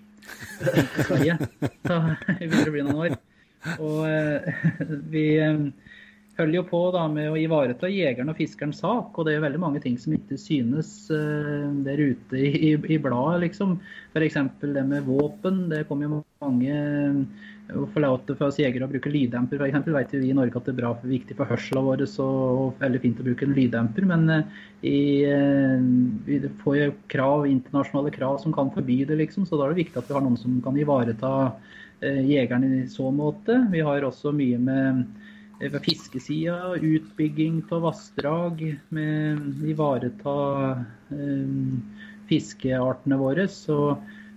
Sverige. 1.04 1.36
Så 1.84 2.00
det 2.40 2.48
begynner 2.48 2.72
å 2.72 2.76
bli 2.78 2.86
noen 2.88 3.02
år. 3.04 3.18
Og 3.76 4.00
eh, 4.08 4.64
vi 5.12 5.26
eh, 5.36 5.60
holder 6.38 6.56
jo 6.56 6.64
på 6.66 6.80
da 6.94 7.04
med 7.10 7.30
å 7.30 7.38
ivareta 7.38 7.88
jegeren 7.90 8.32
og 8.32 8.38
fiskerens 8.38 8.80
sak, 8.82 9.14
og 9.14 9.26
det 9.26 9.36
er 9.36 9.44
veldig 9.44 9.60
mange 9.62 9.82
ting 9.84 9.96
som 10.00 10.16
ikke 10.16 10.38
synes 10.40 10.90
uh, 11.14 11.70
der 11.86 12.00
ute 12.00 12.38
i, 12.40 12.50
i, 12.70 12.70
i 12.74 12.98
bladet, 13.02 13.44
liksom. 13.44 13.76
F.eks. 14.14 14.38
det 14.62 14.84
med 14.88 15.06
våpen. 15.06 15.68
Det 15.70 15.84
kommer 15.88 16.08
jo 16.08 16.20
mange 16.42 16.74
eh, 16.74 17.44
å 17.74 17.86
forlate 17.94 18.34
for 18.34 18.48
oss 18.48 18.58
jegere 18.60 18.86
å 18.86 18.90
bruke 18.90 19.12
lyddemper, 19.12 19.62
f.eks. 19.62 19.88
vet 19.94 20.14
vi 20.18 20.32
i 20.32 20.36
Norge 20.36 20.58
at 20.58 20.66
det 20.66 20.74
er 20.74 20.80
bra 20.82 20.92
for, 20.98 21.10
viktig 21.10 21.38
for 21.38 21.50
hørselen 21.50 21.86
vår 21.86 22.04
og, 22.24 22.74
veldig 22.82 23.02
fint 23.04 23.22
å 23.22 23.28
bruke 23.28 23.46
en 23.46 23.56
lyddemper. 23.56 24.08
Men 24.10 24.26
eh, 24.34 24.62
i, 24.90 25.00
vi 26.26 26.40
får 26.64 26.80
jo 26.80 26.92
krav, 27.14 27.46
internasjonale 27.50 28.14
krav 28.14 28.40
som 28.42 28.54
kan 28.56 28.74
forby 28.74 29.04
det, 29.06 29.20
liksom. 29.22 29.46
Så 29.46 29.60
da 29.60 29.68
er 29.68 29.74
det 29.74 29.84
viktig 29.84 30.02
at 30.02 30.10
vi 30.10 30.18
har 30.18 30.26
noen 30.26 30.40
som 30.40 30.58
kan 30.66 30.78
ivareta 30.78 31.34
jegeren 32.04 32.66
i 32.66 32.82
så 32.90 33.08
måte. 33.14 33.54
Vi 33.72 33.80
har 33.86 34.04
også 34.04 34.34
mye 34.34 34.58
med 34.60 35.04
ved 35.72 35.84
fiskesida, 35.84 36.74
utbygging 36.76 37.62
av 37.72 37.86
vassdrag, 37.88 38.60
med 38.94 39.64
ivareta 39.68 40.34
eh, 41.14 41.54
fiskeartene 42.28 43.18
våre. 43.20 43.46
Så 43.50 43.78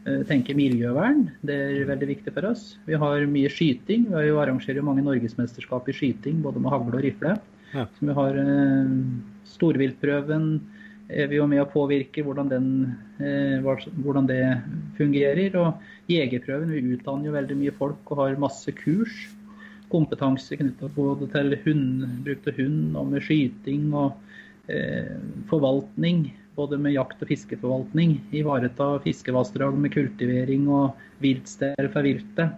eh, 0.06 0.24
tenker 0.30 0.58
miljøvern, 0.58 1.28
det 1.48 1.58
er 1.58 1.90
veldig 1.90 2.10
viktig 2.14 2.34
for 2.36 2.52
oss. 2.52 2.70
Vi 2.88 3.00
har 3.00 3.28
mye 3.32 3.52
skyting. 3.52 4.10
Vi 4.14 4.34
arrangerer 4.34 4.86
mange 4.86 5.06
norgesmesterskap 5.06 5.90
i 5.90 5.96
skyting, 5.96 6.42
både 6.46 6.64
med 6.64 6.74
hagle 6.74 7.00
og 7.00 7.06
rifle. 7.06 7.38
Ja. 7.74 7.88
Så 7.98 8.10
vi 8.10 8.18
har 8.22 8.42
eh, 8.44 8.98
storviltprøven. 9.58 10.52
Er 11.08 11.30
vi 11.32 11.38
jo 11.38 11.46
med 11.48 11.62
å 11.64 11.70
påvirke 11.72 12.20
hvordan, 12.26 12.50
den, 12.52 12.70
eh, 13.24 13.64
hvordan 14.04 14.28
det 14.28 14.44
fungerer. 15.00 15.56
Og 15.60 16.12
jegerprøven, 16.12 16.72
vi 16.76 16.98
utdanner 16.98 17.30
jo 17.30 17.36
veldig 17.36 17.60
mye 17.64 17.76
folk 17.80 18.12
og 18.12 18.24
har 18.24 18.40
masse 18.44 18.72
kurs 18.84 19.26
kompetanse 19.92 20.58
knytta 20.60 20.90
både 20.96 21.30
til 21.34 21.56
hund, 21.66 22.06
bruk 22.26 22.48
av 22.50 22.60
hund 22.60 22.98
og 23.00 23.12
med 23.14 23.26
skyting 23.26 23.90
og 23.96 24.16
eh, 24.72 25.18
forvaltning. 25.52 26.28
Både 26.58 26.80
med 26.82 26.96
jakt- 26.96 27.22
og 27.22 27.30
fiskeforvaltning. 27.30 28.18
Ivareta 28.34 28.96
fiskevassdrag 29.04 29.78
med 29.78 29.94
kultivering 29.94 30.66
og 30.74 30.98
viltsteder 31.22 31.92
for 31.94 32.08
viltet. 32.08 32.56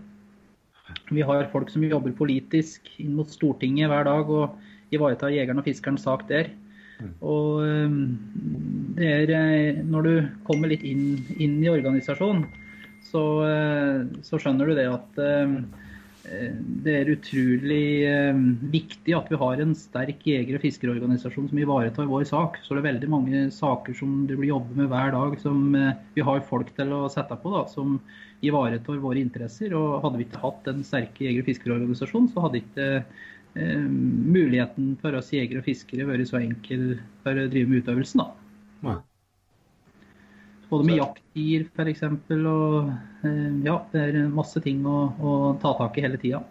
Vi 1.13 1.21
har 1.25 1.49
folk 1.51 1.69
som 1.69 1.83
jobber 1.85 2.15
politisk 2.17 2.87
inn 3.01 3.13
mot 3.17 3.29
Stortinget 3.29 3.91
hver 3.91 4.07
dag 4.07 4.31
og 4.31 4.95
ivaretar 4.95 5.33
jegeren 5.35 5.61
og 5.61 5.67
fiskerens 5.67 6.07
sak 6.07 6.25
der. 6.31 6.49
Og 7.23 7.61
eh, 7.63 7.99
det 8.97 9.09
er 9.09 9.35
eh, 9.35 9.83
Når 9.87 10.07
du 10.07 10.13
kommer 10.47 10.71
litt 10.71 10.83
inn, 10.87 11.19
inn 11.39 11.59
i 11.63 11.71
organisasjonen, 11.71 12.47
så, 13.09 13.23
eh, 13.47 14.01
så 14.25 14.39
skjønner 14.41 14.69
du 14.69 14.75
det 14.77 14.89
at 14.91 15.21
det 16.85 16.93
er 16.93 17.09
utrolig 17.13 18.05
eh, 18.05 18.41
viktig 18.73 19.15
at 19.17 19.29
vi 19.31 19.39
har 19.41 19.61
en 19.63 19.73
sterk 19.77 20.21
jeger- 20.27 20.57
og 20.59 20.63
fiskerorganisasjon 20.63 21.49
som 21.49 21.61
ivaretar 21.61 22.09
vår 22.09 22.27
sak. 22.29 22.59
Så 22.63 22.75
det 22.75 22.83
er 22.83 22.89
veldig 22.91 23.09
mange 23.11 23.43
saker 23.55 23.97
som 23.97 24.27
det 24.29 24.37
blir 24.37 24.51
jobbet 24.53 24.77
med 24.77 24.91
hver 24.91 25.13
dag, 25.15 25.37
som 25.41 25.73
vi 26.15 26.25
har 26.25 26.45
folk 26.49 26.71
til 26.77 26.93
å 26.95 27.07
sette 27.11 27.37
på, 27.41 27.53
da, 27.55 27.65
som 27.71 27.97
ivaretar 28.45 29.01
våre 29.01 29.23
interesser. 29.23 29.73
Og 29.77 29.99
Hadde 30.05 30.21
vi 30.21 30.29
ikke 30.29 30.43
hatt 30.45 30.71
en 30.71 30.85
sterk 30.85 31.19
jeger- 31.19 31.43
og 31.43 31.49
fiskerorganisasjon, 31.49 32.29
så 32.31 32.45
hadde 32.45 32.61
ikke 32.61 32.89
eh, 32.99 33.85
muligheten 33.89 34.95
for 35.01 35.17
oss 35.19 35.33
jegere 35.35 35.63
og 35.63 35.69
fiskere 35.69 36.07
vært 36.09 36.29
så 36.29 36.41
enkel 36.43 36.99
for 37.25 37.35
å 37.35 37.49
drive 37.51 37.73
med 37.73 37.83
utøvelsen. 37.83 38.23
da. 38.23 38.31
Nei. 38.85 38.99
Både 40.69 40.85
med 40.85 40.99
jakttider 40.99 41.65
f.eks. 41.73 42.03
Og 42.05 42.91
eh, 43.25 43.53
ja, 43.65 43.75
det 43.93 44.05
er 44.05 44.17
masse 44.33 44.61
ting 44.63 44.83
å, 44.85 44.97
å 45.17 45.35
ta 45.61 45.73
tak 45.79 45.97
i 45.97 46.05
hele 46.05 46.19
tida. 46.21 46.43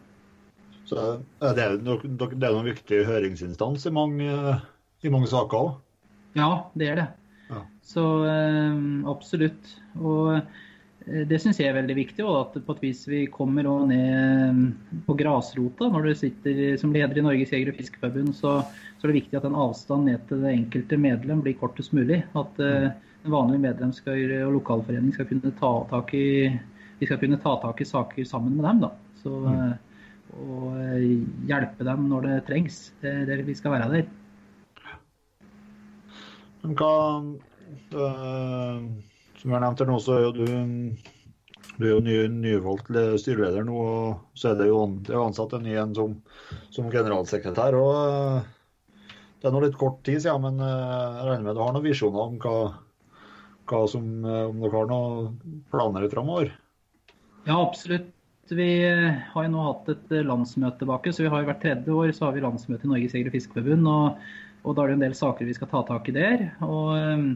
Så 0.89 0.99
eh, 0.99 1.53
det 1.55 1.65
er, 1.65 1.79
er 1.79 2.41
noen 2.43 2.71
viktig 2.73 3.05
høringsinstans 3.07 3.87
i 3.87 3.95
mange, 3.95 4.59
i 5.07 5.13
mange 5.15 5.31
saker 5.31 5.61
òg? 5.61 5.77
Ja, 6.39 6.51
det 6.79 6.91
er 6.93 7.03
det. 7.03 7.11
Ja. 7.49 7.63
Så 7.87 8.09
eh, 8.27 8.83
absolutt. 9.09 9.77
Og 10.03 10.41
det 11.09 11.39
syns 11.41 11.57
jeg 11.63 11.71
er 11.71 11.79
veldig 11.79 11.95
viktig. 12.03 12.27
Og 12.27 12.41
at 12.43 12.59
på 12.67 12.75
et 12.75 12.87
vis 12.89 13.07
vi 13.09 13.25
kommer 13.31 13.71
også 13.71 13.91
ned 13.93 15.03
på 15.07 15.15
grasrota. 15.21 15.93
Når 15.95 16.11
du 16.11 16.15
sitter 16.27 16.63
som 16.81 16.91
leder 16.93 17.23
i 17.23 17.25
Norges 17.25 17.55
jeger- 17.55 17.71
og 17.71 17.79
fiskeforbund, 17.79 18.35
så, 18.37 18.59
så, 18.99 19.07
er 19.07 19.13
det 19.13 19.21
viktig 19.23 19.39
at 19.39 19.47
en 19.47 19.63
avstand 19.69 20.11
ned 20.11 20.27
til 20.27 20.43
det 20.43 20.57
enkelte 20.59 20.99
medlem 21.07 21.47
blir 21.47 21.57
kortest 21.63 21.95
mulig. 21.97 22.25
At 22.39 22.59
eh, 22.65 22.91
en 23.29 23.37
vanlig 23.37 23.61
medlem 23.63 23.93
skal, 23.95 24.25
og 24.49 24.57
lokalforening 24.59 25.15
skal 25.15 25.29
kunne 25.29 25.55
ta 25.61 25.73
tak 25.93 26.17
i 26.17 26.27
vi 26.99 27.07
skal 27.07 27.21
kunne 27.21 27.39
ta 27.39 27.55
tak 27.63 27.81
i 27.81 27.87
saker 27.87 28.25
sammen 28.27 28.57
med 28.57 28.65
dem. 28.67 28.81
da. 28.81 28.91
Så, 29.23 29.31
mm. 29.31 29.77
Og 30.39 30.79
hjelpe 31.49 31.87
dem 31.87 32.09
når 32.11 32.27
det 32.27 32.39
trengs. 32.49 32.81
Det 33.03 33.13
det 33.29 33.45
vi 33.47 33.55
skal 33.57 33.77
være 33.77 33.91
der. 33.93 34.09
Hva 36.69 36.95
øh, 37.95 38.83
Som 39.39 39.55
jeg 39.55 39.63
nevnte 39.63 39.87
nå, 39.87 40.01
så 40.03 40.19
er 40.19 40.27
jo 40.27 40.33
du 40.41 40.49
du 41.79 41.85
er 41.87 41.93
jo 41.93 42.03
ny, 42.03 42.15
nyvalgt 42.27 42.89
styreleder 43.23 43.63
nå, 43.63 43.75
og 43.79 44.17
så 44.35 44.49
er 44.51 44.57
det 44.59 44.67
jo 44.67 44.81
ansatt 45.23 45.53
en 45.55 45.63
ny 45.63 45.77
en 45.79 45.93
som, 45.95 46.17
som 46.75 46.89
generalsekretær. 46.91 47.77
og 47.79 48.43
Det 49.39 49.47
er 49.47 49.55
nå 49.55 49.61
litt 49.63 49.79
kort 49.79 50.01
tid 50.03 50.19
siden, 50.25 50.43
men 50.43 50.59
jeg 50.59 51.29
regner 51.29 51.45
med 51.47 51.55
du 51.55 51.63
har 51.63 51.77
noen 51.77 51.87
visjoner 51.87 52.25
om 52.25 52.41
hva, 52.43 52.57
hva 53.71 53.83
som, 53.91 54.07
om 54.25 54.63
dere 54.63 54.75
har 54.75 54.89
noen 54.91 55.63
planer 55.73 56.09
framover? 56.13 56.53
Ja, 57.49 57.59
absolutt. 57.61 58.11
Vi 58.49 58.69
har 59.33 59.45
jo 59.45 59.53
nå 59.53 59.63
hatt 59.67 59.89
et 59.93 60.13
landsmøte 60.25 60.83
tilbake, 60.83 61.13
så 61.13 61.25
vi 61.25 61.31
har 61.33 61.43
jo 61.43 61.49
hvert 61.51 61.63
tredje 61.63 61.95
år 61.95 62.13
så 62.17 62.27
har 62.27 62.37
vi 62.37 62.45
landsmøte 62.45 62.89
i 62.89 62.91
Norges 62.91 63.15
Jeger- 63.17 63.29
og 63.29 63.37
Fiskerforbund. 63.37 63.89
Og, 63.93 64.29
og, 64.65 64.75
da 64.75 64.85
er 64.85 64.91
det 64.91 64.99
en 64.99 65.07
del 65.07 65.17
saker 65.17 65.49
vi 65.49 65.57
skal 65.57 65.71
ta 65.73 65.83
tak 65.89 66.09
i 66.09 66.17
der. 66.17 66.45
Og, 66.65 67.27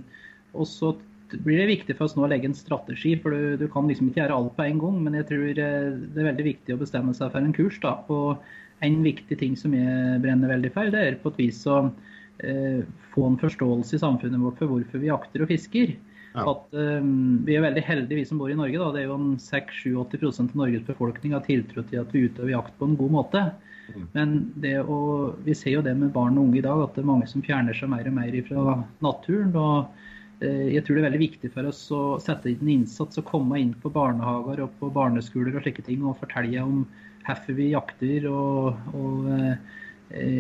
og, 0.55 0.65
så 0.69 0.95
blir 1.33 1.61
det 1.61 1.71
viktig 1.71 1.97
for 1.97 2.09
oss 2.09 2.17
nå 2.17 2.25
å 2.27 2.31
legge 2.33 2.49
en 2.49 2.57
strategi, 2.57 3.15
for 3.21 3.33
du, 3.33 3.57
du 3.61 3.67
kan 3.73 3.89
liksom 3.89 4.09
ikke 4.09 4.23
gjøre 4.23 4.39
alt 4.39 4.57
på 4.57 4.67
en 4.67 4.81
gang. 4.85 4.99
Men 5.05 5.19
jeg 5.21 5.29
tror 5.29 5.47
det 5.59 5.69
er 5.69 6.31
veldig 6.31 6.49
viktig 6.49 6.77
å 6.77 6.81
bestemme 6.81 7.17
seg 7.17 7.33
for 7.35 7.45
en 7.45 7.57
kurs. 7.57 7.81
da, 7.85 7.99
Og 8.13 8.41
en 8.83 9.03
viktig 9.05 9.39
ting 9.41 9.59
som 9.59 9.77
jeg 9.77 10.23
brenner 10.25 10.51
veldig 10.53 10.73
for, 10.75 10.93
det 10.93 11.05
er 11.09 11.21
på 11.21 11.33
et 11.33 11.45
vis 11.45 11.61
å 11.71 11.85
eh, 12.43 12.81
få 13.13 13.29
en 13.29 13.41
forståelse 13.41 13.97
i 13.97 14.03
samfunnet 14.03 14.43
vårt 14.43 14.61
for 14.61 14.73
hvorfor 14.73 15.03
vi 15.03 15.13
jakter 15.13 15.45
og 15.45 15.53
fisker. 15.53 15.95
Ja. 16.33 16.47
At, 16.49 16.69
um, 16.73 17.43
vi 17.45 17.57
er 17.57 17.65
veldig 17.67 17.83
heldige, 17.85 18.23
vi 18.23 18.29
som 18.29 18.39
bor 18.41 18.51
i 18.51 18.57
Norge. 18.57 18.79
Da. 18.81 18.89
Det 18.95 19.03
er 19.03 19.11
jo 19.11 19.19
en 19.19 19.35
6-7-80 19.43 20.41
av 20.47 20.55
Norges 20.63 20.87
befolkning 20.87 21.35
har 21.37 21.45
tiltro 21.45 21.85
til 21.89 22.01
at 22.01 22.15
vi 22.15 22.25
utøver 22.29 22.55
jakt 22.55 22.79
på 22.79 22.89
en 22.89 22.97
god 23.01 23.13
måte. 23.19 23.43
Mm. 23.93 24.07
Men 24.15 24.33
det 24.63 24.79
å, 24.81 25.01
vi 25.45 25.57
ser 25.59 25.77
jo 25.77 25.85
det 25.85 25.95
med 25.99 26.15
barn 26.15 26.39
og 26.39 26.49
unge 26.49 26.61
i 26.63 26.65
dag, 26.65 26.81
at 26.85 26.97
det 26.97 27.05
er 27.05 27.11
mange 27.11 27.29
som 27.31 27.45
fjerner 27.45 27.77
seg 27.77 27.93
mer 27.93 28.09
og 28.09 28.17
mer 28.17 28.39
fra 28.49 28.79
naturen. 29.05 29.53
og 29.53 30.41
eh, 30.41 30.73
jeg 30.77 30.87
tror 30.87 30.97
det 30.97 31.03
er 31.03 31.09
veldig 31.11 31.23
viktig 31.27 31.53
for 31.53 31.69
oss 31.69 31.85
å 31.93 32.03
sette 32.23 32.53
inn 32.53 32.73
innsats 32.79 33.21
og 33.21 33.29
komme 33.29 33.61
inn 33.61 33.77
på 33.83 33.93
barnehager 33.93 34.65
og 34.65 34.75
på 34.81 34.93
barneskoler 34.95 35.59
og 35.59 35.67
slike 35.67 35.85
ting 35.89 36.05
og 36.07 36.21
fortelle 36.23 36.65
om 36.65 36.85
hvorfor 37.27 37.59
vi 37.59 37.73
jakter. 37.75 38.29
og, 38.31 38.81
og 38.97 39.31
eh, 39.37 39.79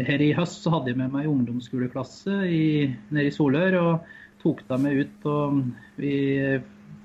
her 0.08 0.20
i 0.20 0.34
høst 0.36 0.64
så 0.64 0.74
hadde 0.74 0.92
jeg 0.92 1.00
med 1.00 1.14
meg 1.14 1.30
ungdomsskoleklasse 1.30 2.42
i, 2.48 2.64
nede 3.12 3.28
i 3.28 3.34
Solør. 3.34 3.78
og 3.82 4.18
tok 4.42 4.62
dem 4.68 4.86
med 4.86 5.00
ut. 5.00 5.26
og 5.26 5.62
Vi 5.96 6.14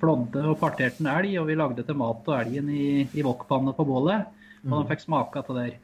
flådde 0.01 0.43
og 0.51 0.59
parterte 0.61 1.03
en 1.03 1.11
elg, 1.13 1.37
og 1.41 1.47
vi 1.49 1.57
lagde 1.57 1.85
til 1.85 1.97
mat 1.97 2.27
og 2.27 2.37
elgen 2.39 2.69
i, 2.73 3.07
i 3.07 3.25
wokpanna 3.25 3.73
på 3.77 3.87
bålet. 3.87 4.33
Og 4.67 4.73
de 4.73 4.89
fikk 4.91 5.05
smake 5.05 5.41
av 5.41 5.53
det 5.53 5.63
der. 5.63 5.75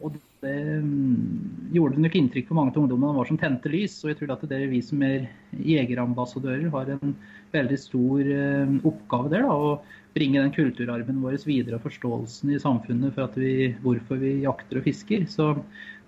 Og 0.00 0.14
det 0.40 0.56
um, 0.80 1.66
gjorde 1.74 2.00
nok 2.00 2.14
inntrykk 2.16 2.48
på 2.48 2.56
mange 2.56 2.72
av 2.72 2.80
ungdommene. 2.80 3.12
De 3.12 3.20
var 3.20 3.28
som 3.28 3.40
tente 3.40 3.72
lys. 3.72 3.98
Og 4.04 4.12
jeg 4.12 4.20
tror 4.20 4.34
at 4.34 4.44
det 4.48 4.56
er 4.56 4.70
vi 4.70 4.80
som 4.84 5.02
er 5.04 5.26
jegerambassadører, 5.52 6.70
har 6.72 6.92
en 6.96 7.16
veldig 7.52 7.78
stor 7.80 8.30
um, 8.30 8.78
oppgave 8.88 9.32
der. 9.34 9.44
da, 9.44 9.52
Å 9.52 10.14
bringe 10.16 10.40
den 10.40 10.54
kulturarven 10.54 11.20
vår 11.22 11.36
videre 11.46 11.78
og 11.78 11.84
forståelsen 11.84 12.54
i 12.54 12.62
samfunnet 12.62 13.14
for 13.14 13.36
vi, 13.38 13.74
hvorfor 13.84 14.22
vi 14.22 14.38
jakter 14.46 14.80
og 14.80 14.88
fisker. 14.88 15.28
Så 15.30 15.52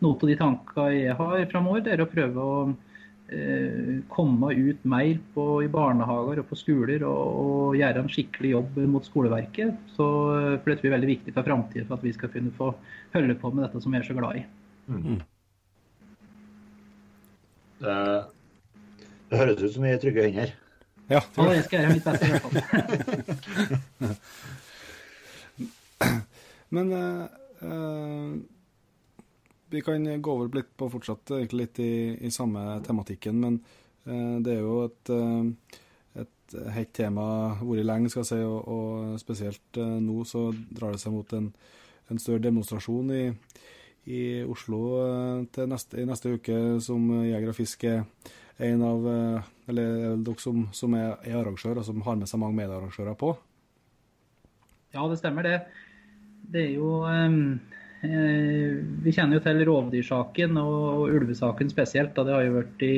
noe 0.03 0.17
av 0.17 0.33
de 0.33 0.39
tankene 0.41 0.89
jeg 0.97 1.19
har 1.21 1.45
framover, 1.53 1.85
er 1.93 2.03
å 2.03 2.11
prøve 2.11 2.49
å 2.49 2.57
komme 4.13 4.53
ut 4.53 4.85
mer 4.85 5.19
på, 5.35 5.63
i 5.65 5.69
barnehager 5.73 6.39
og 6.43 6.49
på 6.51 6.57
skoler 6.59 7.03
og, 7.09 7.23
og, 7.43 7.77
gjøre 7.79 8.01
en 8.03 8.13
skikkelig 8.13 8.51
jobb 8.53 8.73
mot 8.93 9.05
skoleverket. 9.07 9.71
Så, 9.97 10.07
for 10.63 10.69
Det 10.69 10.77
tror 10.79 10.87
jeg 10.87 10.93
er 10.93 10.99
veldig 10.99 11.13
viktig 11.13 11.31
for 11.37 11.49
framtida 11.49 11.85
for 11.89 11.95
at 11.99 12.07
vi 12.07 12.17
skal 12.17 12.33
kunne 12.33 12.57
få 12.57 12.67
holde 13.15 13.35
på 13.41 13.47
med 13.53 13.63
dette 13.67 13.79
som 13.83 13.91
vi 13.93 13.99
er 14.01 14.09
så 14.09 14.19
glad 14.19 14.33
i. 14.41 14.43
Mm. 14.93 15.19
Det, 17.83 17.97
det, 19.31 19.37
høres 19.41 19.63
ut 19.63 19.75
som 19.75 19.83
vi 19.87 19.93
er 19.93 20.03
trygge 20.03 20.27
hender. 20.29 20.51
Ja, 21.11 21.21
ja, 21.21 21.23
det 21.51 21.65
skal 21.67 21.77
jeg 21.77 21.83
gjøre 21.85 21.97
mitt 21.99 22.09
beste 22.09 22.25
i 22.27 22.33
hvert 22.33 22.47
fall. 22.47 22.57
Men 26.73 26.87
uh, 26.97 27.23
uh 27.63 28.31
vi 29.73 29.81
kan 29.81 30.23
gå 30.23 30.33
over 30.33 30.51
litt 30.57 30.77
på 30.77 30.89
fortsatt 30.93 31.31
egentlig 31.37 31.65
litt 31.65 31.81
i, 31.81 31.93
i 32.27 32.31
samme 32.31 32.81
tematikken, 32.87 33.39
men 33.41 33.59
eh, 34.05 34.37
det 34.45 34.57
er 34.57 34.61
jo 34.61 34.75
et, 34.85 35.13
eh, 35.15 35.79
et 36.25 36.57
hett 36.75 36.93
tema 36.97 37.25
vært 37.63 37.89
lenge, 37.89 38.13
skal 38.13 38.25
jeg 38.25 38.31
si, 38.33 38.41
og, 38.45 38.69
og 38.69 39.23
spesielt 39.23 39.81
eh, 39.81 39.97
nå 40.05 40.27
så 40.29 40.51
drar 40.71 40.93
det 40.93 41.03
seg 41.03 41.17
mot 41.17 41.37
en, 41.39 41.49
en 42.13 42.21
større 42.21 42.45
demonstrasjon 42.45 43.15
i, 43.17 43.25
i 44.13 44.23
Oslo 44.45 44.83
neste, 45.71 46.03
i 46.03 46.07
neste 46.09 46.35
uke 46.35 46.59
som 46.83 47.07
Jeger 47.23 47.53
og 47.53 47.57
Fisk 47.57 47.85
er 47.87 48.03
en 48.63 48.83
av 48.83 49.05
Eller 49.71 50.17
dere 50.19 50.43
som, 50.43 50.65
som 50.75 50.95
er, 50.99 51.15
er 51.23 51.39
arrangør, 51.39 51.79
og 51.79 51.87
som 51.87 52.03
har 52.05 52.19
med 52.19 52.29
seg 52.29 52.43
mange 52.43 52.59
medarrangører 52.59 53.15
på? 53.19 53.31
Ja, 54.93 55.07
det 55.09 55.21
stemmer 55.23 55.47
det. 55.47 55.55
Det 56.53 56.67
er 56.67 56.75
jo 56.75 56.99
um 57.07 57.39
vi 58.03 59.13
kjenner 59.15 59.39
jo 59.39 59.43
til 59.45 59.63
rovdyrsaken 59.69 60.59
og 60.59 61.13
ulvesaken 61.15 61.71
spesielt. 61.71 62.17
Da 62.17 62.25
det 62.27 62.35
har 62.35 62.47
jo 62.49 62.57
vært, 62.57 62.83
i, 62.83 62.97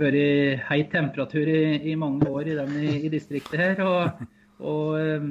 vært 0.00 0.64
heit 0.68 0.90
temperatur 0.94 1.46
i, 1.46 1.62
i, 1.92 1.94
mange 1.98 2.26
år 2.26 2.50
i, 2.50 2.56
den, 2.58 2.74
i, 2.98 3.12
distriktet 3.12 3.62
her. 3.62 3.82
Og, 3.86 4.24
og, 4.58 5.22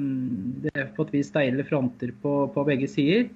det 0.64 0.72
er 0.72 0.92
på 0.96 1.04
et 1.04 1.14
vis 1.18 1.28
steile 1.32 1.66
fronter 1.68 2.14
på, 2.22 2.40
på, 2.54 2.66
begge 2.68 2.88
sider. 2.88 3.28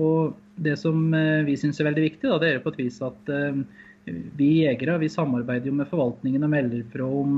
Og 0.00 0.36
det 0.60 0.76
som 0.78 1.08
vi 1.46 1.56
syns 1.58 1.80
er 1.80 1.88
veldig 1.88 2.04
viktig, 2.10 2.28
da, 2.28 2.36
det 2.42 2.52
er 2.52 2.64
på 2.64 2.74
et 2.74 2.82
vis 2.84 3.00
at 3.02 3.32
vi 4.08 4.48
jegere 4.64 4.96
vi 4.98 5.08
samarbeider 5.12 5.68
jo 5.68 5.74
med 5.76 5.88
forvaltningen 5.90 6.44
og 6.46 6.50
melder 6.52 6.84
fra 6.92 7.04
om 7.04 7.34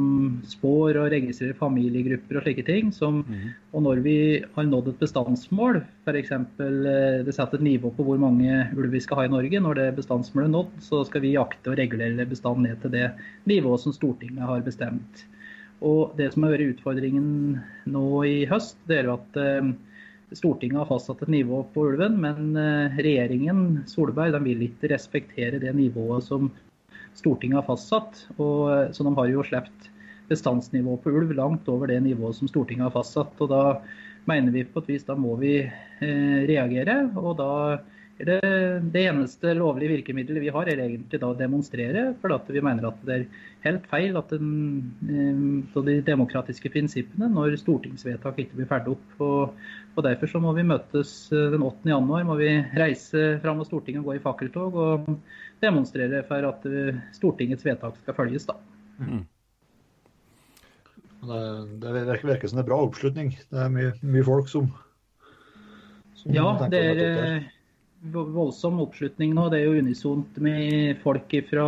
spår 0.48 0.98
og 1.00 1.10
registrerer 1.12 1.58
familiegrupper 1.58 2.38
og 2.38 2.46
slike 2.46 2.64
ting. 2.68 2.92
Som, 2.94 3.22
mm. 3.26 3.48
Og 3.74 3.84
når 3.86 4.02
vi 4.04 4.16
har 4.54 4.68
nådd 4.68 4.92
et 4.92 5.02
bestandsmål, 5.02 5.80
f.eks. 6.06 6.32
det 6.58 7.34
setter 7.34 7.58
et 7.58 7.66
nivå 7.66 7.92
på 7.96 8.06
hvor 8.06 8.20
mange 8.22 8.62
ulv 8.76 8.94
vi 8.94 9.02
skal 9.02 9.20
ha 9.22 9.26
i 9.28 9.34
Norge, 9.34 9.60
når 9.60 9.80
det 9.80 9.88
bestandsmålet 9.98 10.48
er 10.48 10.54
nådd, 10.56 10.72
så 10.86 11.02
skal 11.08 11.26
vi 11.26 11.34
jakte 11.36 11.74
og 11.74 11.78
regulere 11.82 12.28
bestanden 12.30 12.70
ned 12.70 12.80
til 12.82 12.94
det 12.94 13.10
nivået 13.50 13.84
som 13.84 13.96
Stortinget 13.96 14.46
har 14.46 14.64
bestemt. 14.64 15.26
Og 15.82 16.14
Det 16.16 16.30
som 16.32 16.44
har 16.46 16.54
vært 16.54 16.76
utfordringen 16.76 17.58
nå 17.90 18.06
i 18.28 18.44
høst, 18.46 18.78
det 18.86 19.00
er 19.00 19.10
jo 19.10 19.18
at 19.18 19.40
Stortinget 20.38 20.82
har 20.82 20.90
fastsatt 20.90 21.22
et 21.24 21.32
nivå 21.32 21.62
på 21.74 21.86
ulven, 21.90 22.18
men 22.22 22.56
eh, 22.58 22.98
regjeringen 23.02 23.82
Solberg 23.90 24.38
vil 24.44 24.66
ikke 24.68 24.90
respektere 24.92 25.60
det 25.62 25.74
nivået 25.76 26.24
som 26.26 26.50
Stortinget 27.18 27.60
har 27.60 27.68
fastsatt. 27.68 28.26
Og, 28.38 28.70
eh, 28.72 28.90
så 28.94 29.06
de 29.06 29.14
har 29.18 29.30
jo 29.30 29.46
sluppet 29.46 29.90
bestandsnivået 30.30 31.02
på 31.04 31.12
ulv 31.12 31.34
langt 31.36 31.68
over 31.68 31.90
det 31.90 32.00
nivået 32.02 32.38
som 32.38 32.50
Stortinget 32.50 32.88
har 32.88 32.96
fastsatt. 32.96 33.40
og 33.40 33.48
Da 33.52 33.64
mener 34.26 34.52
vi 34.54 34.64
på 34.64 34.82
et 34.82 34.92
vis 34.94 35.08
da 35.08 35.16
må 35.18 35.36
vi 35.40 35.58
eh, 35.62 36.38
reagere. 36.48 37.10
og 37.16 37.36
da 37.40 37.50
er 38.22 38.28
det, 38.28 38.40
det 38.94 39.02
eneste 39.08 39.54
lovlige 39.56 39.96
virkemidlet 39.96 40.42
vi 40.44 40.52
har, 40.54 40.68
er 40.68 40.78
egentlig 40.84 41.18
da 41.20 41.32
å 41.32 41.38
demonstrere. 41.38 42.12
For 42.20 42.34
at 42.34 42.48
vi 42.52 42.62
mener 42.62 42.86
at 42.90 43.00
det 43.08 43.14
er 43.16 43.24
helt 43.66 43.86
feil 43.90 44.18
at 44.20 44.30
den, 44.30 44.92
eh, 45.08 45.82
de 45.88 46.00
demokratiske 46.06 46.70
prinsippene 46.70 47.30
når 47.32 47.58
stortingsvedtak 47.62 48.38
ikke 48.38 48.60
blir 48.60 48.70
ferdig 48.70 48.96
opp. 48.96 49.16
Og, 49.18 49.56
og 49.92 50.04
Derfor 50.06 50.30
så 50.30 50.40
må 50.40 50.54
vi 50.56 50.64
møtes 50.64 51.12
eh, 51.34 51.50
den 51.52 51.64
8. 51.66 51.84
januar, 51.90 52.24
må 52.24 52.38
vi 52.40 52.50
reise 52.78 53.36
fram 53.42 53.60
til 53.60 53.68
Stortinget 53.68 54.00
og 54.02 54.10
gå 54.10 54.16
i 54.16 54.24
fakkeltog 54.24 54.78
og 54.80 55.10
demonstrere 55.62 56.22
for 56.28 56.48
at 56.48 56.64
eh, 56.70 57.00
Stortingets 57.16 57.66
vedtak 57.66 57.98
skal 58.00 58.16
følges. 58.16 58.48
da. 58.48 58.56
Mm. 58.98 59.24
Det, 61.22 61.42
det 61.82 61.92
virker, 61.94 62.30
virker, 62.32 62.48
som 62.48 62.58
det 62.58 62.64
er 62.64 62.70
bra 62.72 62.80
oppslutning. 62.82 63.34
Det 63.52 63.60
er 63.64 63.74
mye, 63.74 63.92
mye 64.02 64.26
folk 64.26 64.48
som, 64.50 64.72
som 66.18 66.34
Ja, 66.34 66.48
det 66.72 66.80
er 66.82 67.44
voldsom 68.02 68.80
oppslutning 68.82 69.36
nå. 69.36 69.48
Det 69.52 69.60
er 69.60 69.68
jo 69.68 69.82
unisont 69.84 70.40
med 70.42 70.98
folk 71.04 71.36
fra 71.50 71.66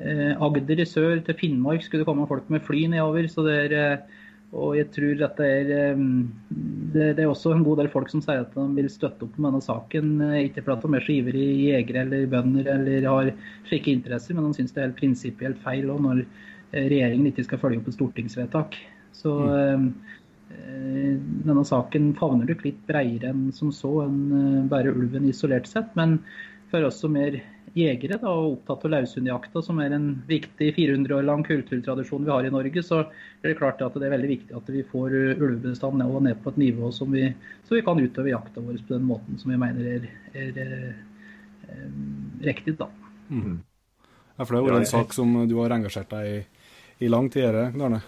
eh, 0.00 0.32
Agder 0.38 0.80
i 0.80 0.86
sør 0.88 1.18
til 1.26 1.38
Finnmark 1.42 1.84
skulle 1.84 2.04
det 2.04 2.08
komme 2.08 2.28
folk 2.30 2.48
med 2.52 2.64
fly 2.64 2.86
nedover. 2.94 3.28
så 3.28 3.44
det 3.46 3.58
er 3.66 3.76
eh, 3.80 4.22
og 4.54 4.76
jeg 4.78 4.88
tror 4.94 5.22
at 5.26 5.38
det 5.40 5.50
er, 5.50 5.70
eh, 5.74 6.02
det, 6.94 7.10
det, 7.18 7.24
er 7.24 7.30
også 7.30 7.54
en 7.54 7.64
god 7.66 7.82
del 7.82 7.90
folk 7.92 8.10
som 8.12 8.22
sier 8.24 8.44
at 8.44 8.54
de 8.54 8.66
vil 8.76 8.90
støtte 8.92 9.26
opp 9.26 9.36
med 9.38 9.50
denne 9.50 9.66
saken. 9.66 10.10
Ikke 10.44 10.64
fordi 10.64 10.86
de 10.86 10.98
er 10.98 11.06
så 11.06 11.14
ivrige 11.16 11.70
jegere 11.74 12.04
eller 12.06 12.26
bønder 12.30 12.72
eller 12.76 13.08
har 13.10 13.30
slike 13.68 13.92
interesser, 13.92 14.36
men 14.36 14.48
de 14.48 14.58
syns 14.60 14.74
det 14.74 14.82
er 14.82 14.88
helt 14.88 15.00
prinsipielt 15.00 15.62
feil 15.64 15.90
når 15.90 16.24
regjeringen 16.74 17.30
ikke 17.30 17.46
skal 17.46 17.60
følge 17.62 17.82
opp 17.82 17.90
et 17.90 17.98
stortingsvedtak. 17.98 18.78
Så 19.14 19.34
mm. 19.34 19.88
Eh, 20.54 21.14
denne 21.44 21.64
saken 21.66 22.12
favner 22.18 22.48
nok 22.48 22.64
litt 22.66 22.80
bredere 22.88 23.32
enn 23.32 23.48
som 23.56 23.72
så, 23.74 23.90
enn 24.04 24.18
eh, 24.38 24.66
bare 24.70 24.92
ulven 24.92 25.28
isolert 25.30 25.68
sett. 25.70 25.90
Men 25.98 26.18
for 26.70 26.86
oss 26.88 27.00
som 27.02 27.16
er 27.18 27.40
jegere 27.74 28.18
da, 28.22 28.30
og 28.30 28.58
opptatt 28.58 28.86
av 28.86 28.94
laushundjakta, 28.94 29.62
som 29.66 29.80
er 29.82 29.96
en 29.96 30.08
viktig 30.28 30.70
400 30.76 31.16
år 31.18 31.26
lang 31.26 31.44
kulturtradisjon 31.46 32.24
vi 32.26 32.32
har 32.32 32.46
i 32.46 32.54
Norge, 32.54 32.84
så 32.86 33.02
er 33.04 33.50
det 33.50 33.58
klart 33.58 33.82
at 33.82 33.98
det 33.98 34.08
er 34.08 34.14
veldig 34.14 34.30
viktig 34.30 34.56
at 34.56 34.72
vi 34.72 34.86
får 34.88 35.18
eh, 35.18 35.34
ulvebestanden 35.36 36.04
ned, 36.04 36.22
ned 36.28 36.42
på 36.44 36.54
et 36.54 36.62
nivå 36.64 36.90
som 36.94 37.12
vi, 37.14 37.28
så 37.66 37.78
vi 37.78 37.84
kan 37.86 38.00
utøve 38.00 38.32
jakta 38.32 38.62
vår 38.64 38.80
på 38.80 38.96
den 38.96 39.06
måten 39.10 39.42
som 39.42 39.52
vi 39.52 39.60
mener 39.60 39.92
er, 39.96 40.10
er, 40.32 40.58
er, 40.64 40.90
er 41.68 41.86
riktig. 42.46 42.78
da. 42.78 42.90
Mm. 43.28 43.62
Ja, 44.34 44.44
for 44.44 44.56
Det 44.56 44.64
er 44.64 44.74
jo 44.74 44.82
en 44.82 44.92
sak 44.96 45.14
som 45.14 45.36
du 45.48 45.58
har 45.60 45.74
engasjert 45.74 46.10
deg 46.10 46.30
i 46.30 46.42
i 46.98 47.08
lang 47.08 47.30
tid, 47.30 47.44
Arne? 47.44 48.00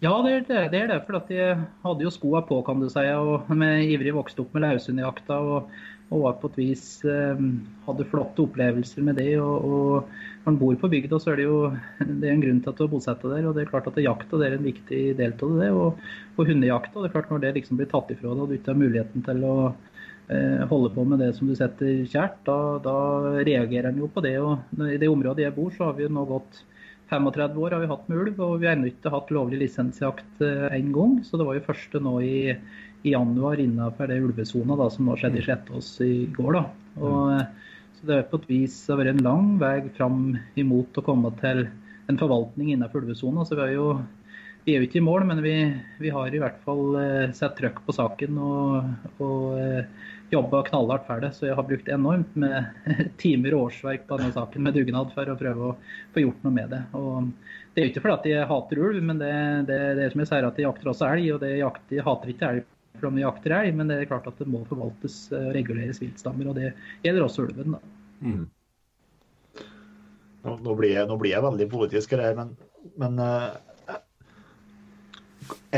Ja, 0.00 0.14
det 0.24 0.32
er 0.32 0.44
det. 0.48 0.60
det, 0.72 0.80
er 0.80 0.88
det 0.88 1.00
for 1.04 1.32
jeg 1.32 1.56
hadde 1.84 2.04
jo 2.06 2.12
skoa 2.12 2.40
på, 2.48 2.62
kan 2.64 2.80
du 2.80 2.88
si. 2.88 3.04
og 3.12 3.50
med 3.52 3.84
Ivrig 3.84 4.14
vokste 4.16 4.44
opp 4.44 4.54
med 4.56 4.64
laushundjakta. 4.64 5.36
og, 5.38 5.74
og, 6.10 6.22
var 6.24 6.38
på 6.40 6.50
et 6.50 6.58
vis 6.58 6.84
eh, 7.06 7.42
Hadde 7.86 8.06
flotte 8.10 8.44
opplevelser 8.44 9.04
med 9.06 9.20
det. 9.20 9.32
og, 9.38 9.64
og 9.64 10.46
man 10.46 10.58
bor 10.60 10.76
på 10.80 10.90
bygda, 10.90 11.20
så 11.20 11.32
er 11.32 11.40
det 11.40 11.46
jo 11.46 11.60
det 12.20 12.28
er 12.28 12.34
en 12.34 12.42
grunn 12.44 12.62
til 12.62 12.72
at 12.72 12.78
du 12.78 12.84
har 12.86 12.92
bosatt 12.92 13.22
deg 13.22 13.36
der. 13.36 13.48
og 13.48 13.54
det 13.56 13.64
er 13.64 13.70
klart 13.72 13.90
at 13.90 14.00
Jakta 14.00 14.40
er 14.44 14.56
en 14.56 14.66
viktig 14.66 15.02
del 15.20 15.36
av 15.36 15.54
det. 15.60 15.70
Og, 15.70 16.02
og 16.36 16.50
hundejakta. 16.50 16.98
det 16.98 17.10
er 17.10 17.14
klart 17.16 17.30
Når 17.30 17.44
det 17.44 17.54
liksom 17.60 17.80
blir 17.80 17.90
tatt 17.90 18.10
ifra 18.10 18.34
deg 18.34 18.44
og 18.44 18.50
du 18.50 18.58
ikke 18.58 18.72
har 18.72 18.82
muligheten 18.82 19.26
til 19.26 19.46
å 19.46 19.54
eh, 19.70 20.66
holde 20.72 20.92
på 20.96 21.06
med 21.06 21.22
det 21.22 21.34
som 21.36 21.50
du 21.50 21.54
setter 21.58 22.02
kjært, 22.08 22.42
da, 22.48 22.58
da 22.84 22.96
reagerer 23.46 23.92
en 23.92 24.02
jo 24.02 24.10
på 24.10 24.24
det. 24.24 24.36
og 24.40 24.82
I 24.86 24.98
det 25.00 25.12
området 25.12 25.46
jeg 25.46 25.56
bor, 25.58 25.70
så 25.76 25.90
har 25.90 25.98
vi 25.98 26.08
jo 26.08 26.14
nå 26.16 26.26
gått 26.30 26.64
35 27.10 27.58
år 27.58 27.74
har 27.74 27.82
vi 27.82 27.90
hatt 27.90 28.08
med 28.08 28.20
ulv, 28.22 28.40
og 28.44 28.60
vi 28.62 28.68
har 28.68 28.76
ennå 28.76 28.90
ikke 28.90 29.10
hatt 29.10 29.32
lovlig 29.34 29.58
lisensjakt 29.64 30.42
én 30.44 30.70
eh, 30.78 30.92
gang. 30.94 31.18
Så 31.26 31.40
det 31.40 31.46
var 31.48 31.58
jo 31.58 31.66
første 31.66 32.02
nå 32.02 32.14
i, 32.22 32.36
i 33.02 33.14
januar 33.14 33.60
innenfor 33.60 34.10
det 34.10 34.20
ulvesona 34.20 34.76
da, 34.76 34.88
som 34.92 35.08
nå 35.08 35.16
skjedde 35.18 35.40
i 35.40 35.44
Slettås 35.46 35.90
i 36.04 36.14
går. 36.36 36.52
da. 36.58 36.64
Og, 37.00 37.32
eh, 37.34 37.76
så 37.98 38.06
det 38.06 38.16
har 38.16 38.30
på 38.30 38.40
et 38.40 38.48
vis 38.50 38.76
vært 38.88 39.14
en 39.14 39.24
lang 39.24 39.50
vei 39.60 39.76
fram 39.96 40.38
imot 40.60 40.98
å 40.98 41.04
komme 41.04 41.32
til 41.40 41.66
en 42.10 42.18
forvaltning 42.20 42.72
innenfor 42.74 43.04
ulvesona. 43.04 43.44
Så 43.46 43.58
vi 43.58 43.68
er 43.68 43.76
jo 43.78 43.92
vi 44.64 44.74
er 44.74 44.82
jo 44.82 44.86
ikke 44.90 45.00
i 45.00 45.04
mål, 45.04 45.24
men 45.24 45.38
vi, 45.40 45.54
vi 46.02 46.10
har 46.12 46.34
i 46.34 46.40
hvert 46.40 46.58
fall 46.66 46.96
eh, 47.00 47.30
sett 47.36 47.56
trøkk 47.56 47.80
på 47.86 47.94
saken 47.96 48.40
og, 48.44 48.90
og 49.24 49.44
eh, 49.56 50.10
jobba 50.30 50.60
knallhardt 50.66 51.06
for 51.08 51.24
det. 51.24 51.30
Så 51.36 51.48
jeg 51.48 51.56
har 51.56 51.66
brukt 51.66 51.88
enormt 51.88 52.34
med 52.38 52.68
timer 53.22 53.56
og 53.56 53.70
årsverk 53.70 54.04
på 54.08 54.18
denne 54.20 54.36
saken 54.36 54.66
med 54.66 54.76
dugnad 54.76 55.14
for 55.16 55.32
å 55.32 55.38
prøve 55.40 55.70
å 55.70 55.78
få 56.12 56.26
gjort 56.26 56.44
noe 56.44 56.56
med 56.58 56.74
det. 56.74 56.82
Og 56.98 57.32
det 57.72 57.80
er 57.80 57.88
jo 57.88 57.92
ikke 57.94 58.04
fordi 58.04 58.18
at 58.18 58.28
jeg 58.34 58.50
hater 58.52 58.82
ulv, 58.84 59.00
men 59.08 59.22
det, 59.22 59.32
det, 59.70 59.80
det 59.96 60.04
er 60.04 60.12
som 60.12 60.24
jeg 60.24 60.32
sier 60.34 60.50
at 60.50 60.60
jeg 60.60 60.68
jakter 60.68 60.92
også 60.92 61.08
elg. 61.08 61.32
Og 61.34 61.40
det 61.46 61.54
jakter, 61.56 61.96
jeg 61.96 62.06
hater 62.10 62.34
ikke 62.34 62.52
elg 62.52 62.68
fordi 62.98 63.16
vi 63.16 63.24
jakter 63.24 63.54
elg, 63.56 63.76
men 63.78 63.90
det 63.90 64.00
er 64.00 64.10
klart 64.10 64.28
at 64.28 64.40
det 64.40 64.48
må 64.50 64.60
forvaltes 64.68 65.14
og 65.30 65.38
eh, 65.38 65.52
reguleres 65.56 66.00
viltstammer. 66.02 66.50
Og 66.50 66.58
det 66.58 66.72
gjelder 67.04 67.26
også 67.26 67.46
ulven. 67.46 67.76
da. 67.76 67.80
Mm. 68.20 68.46
Nå, 70.40 70.74
blir 70.74 70.94
jeg, 70.94 71.08
nå, 71.08 71.16
blir 71.20 71.34
jeg, 71.34 71.44
veldig 71.44 71.66
politisk 71.68 72.12
her, 72.16 72.34
men, 72.36 72.54
men 73.00 73.18
er, 73.20 73.58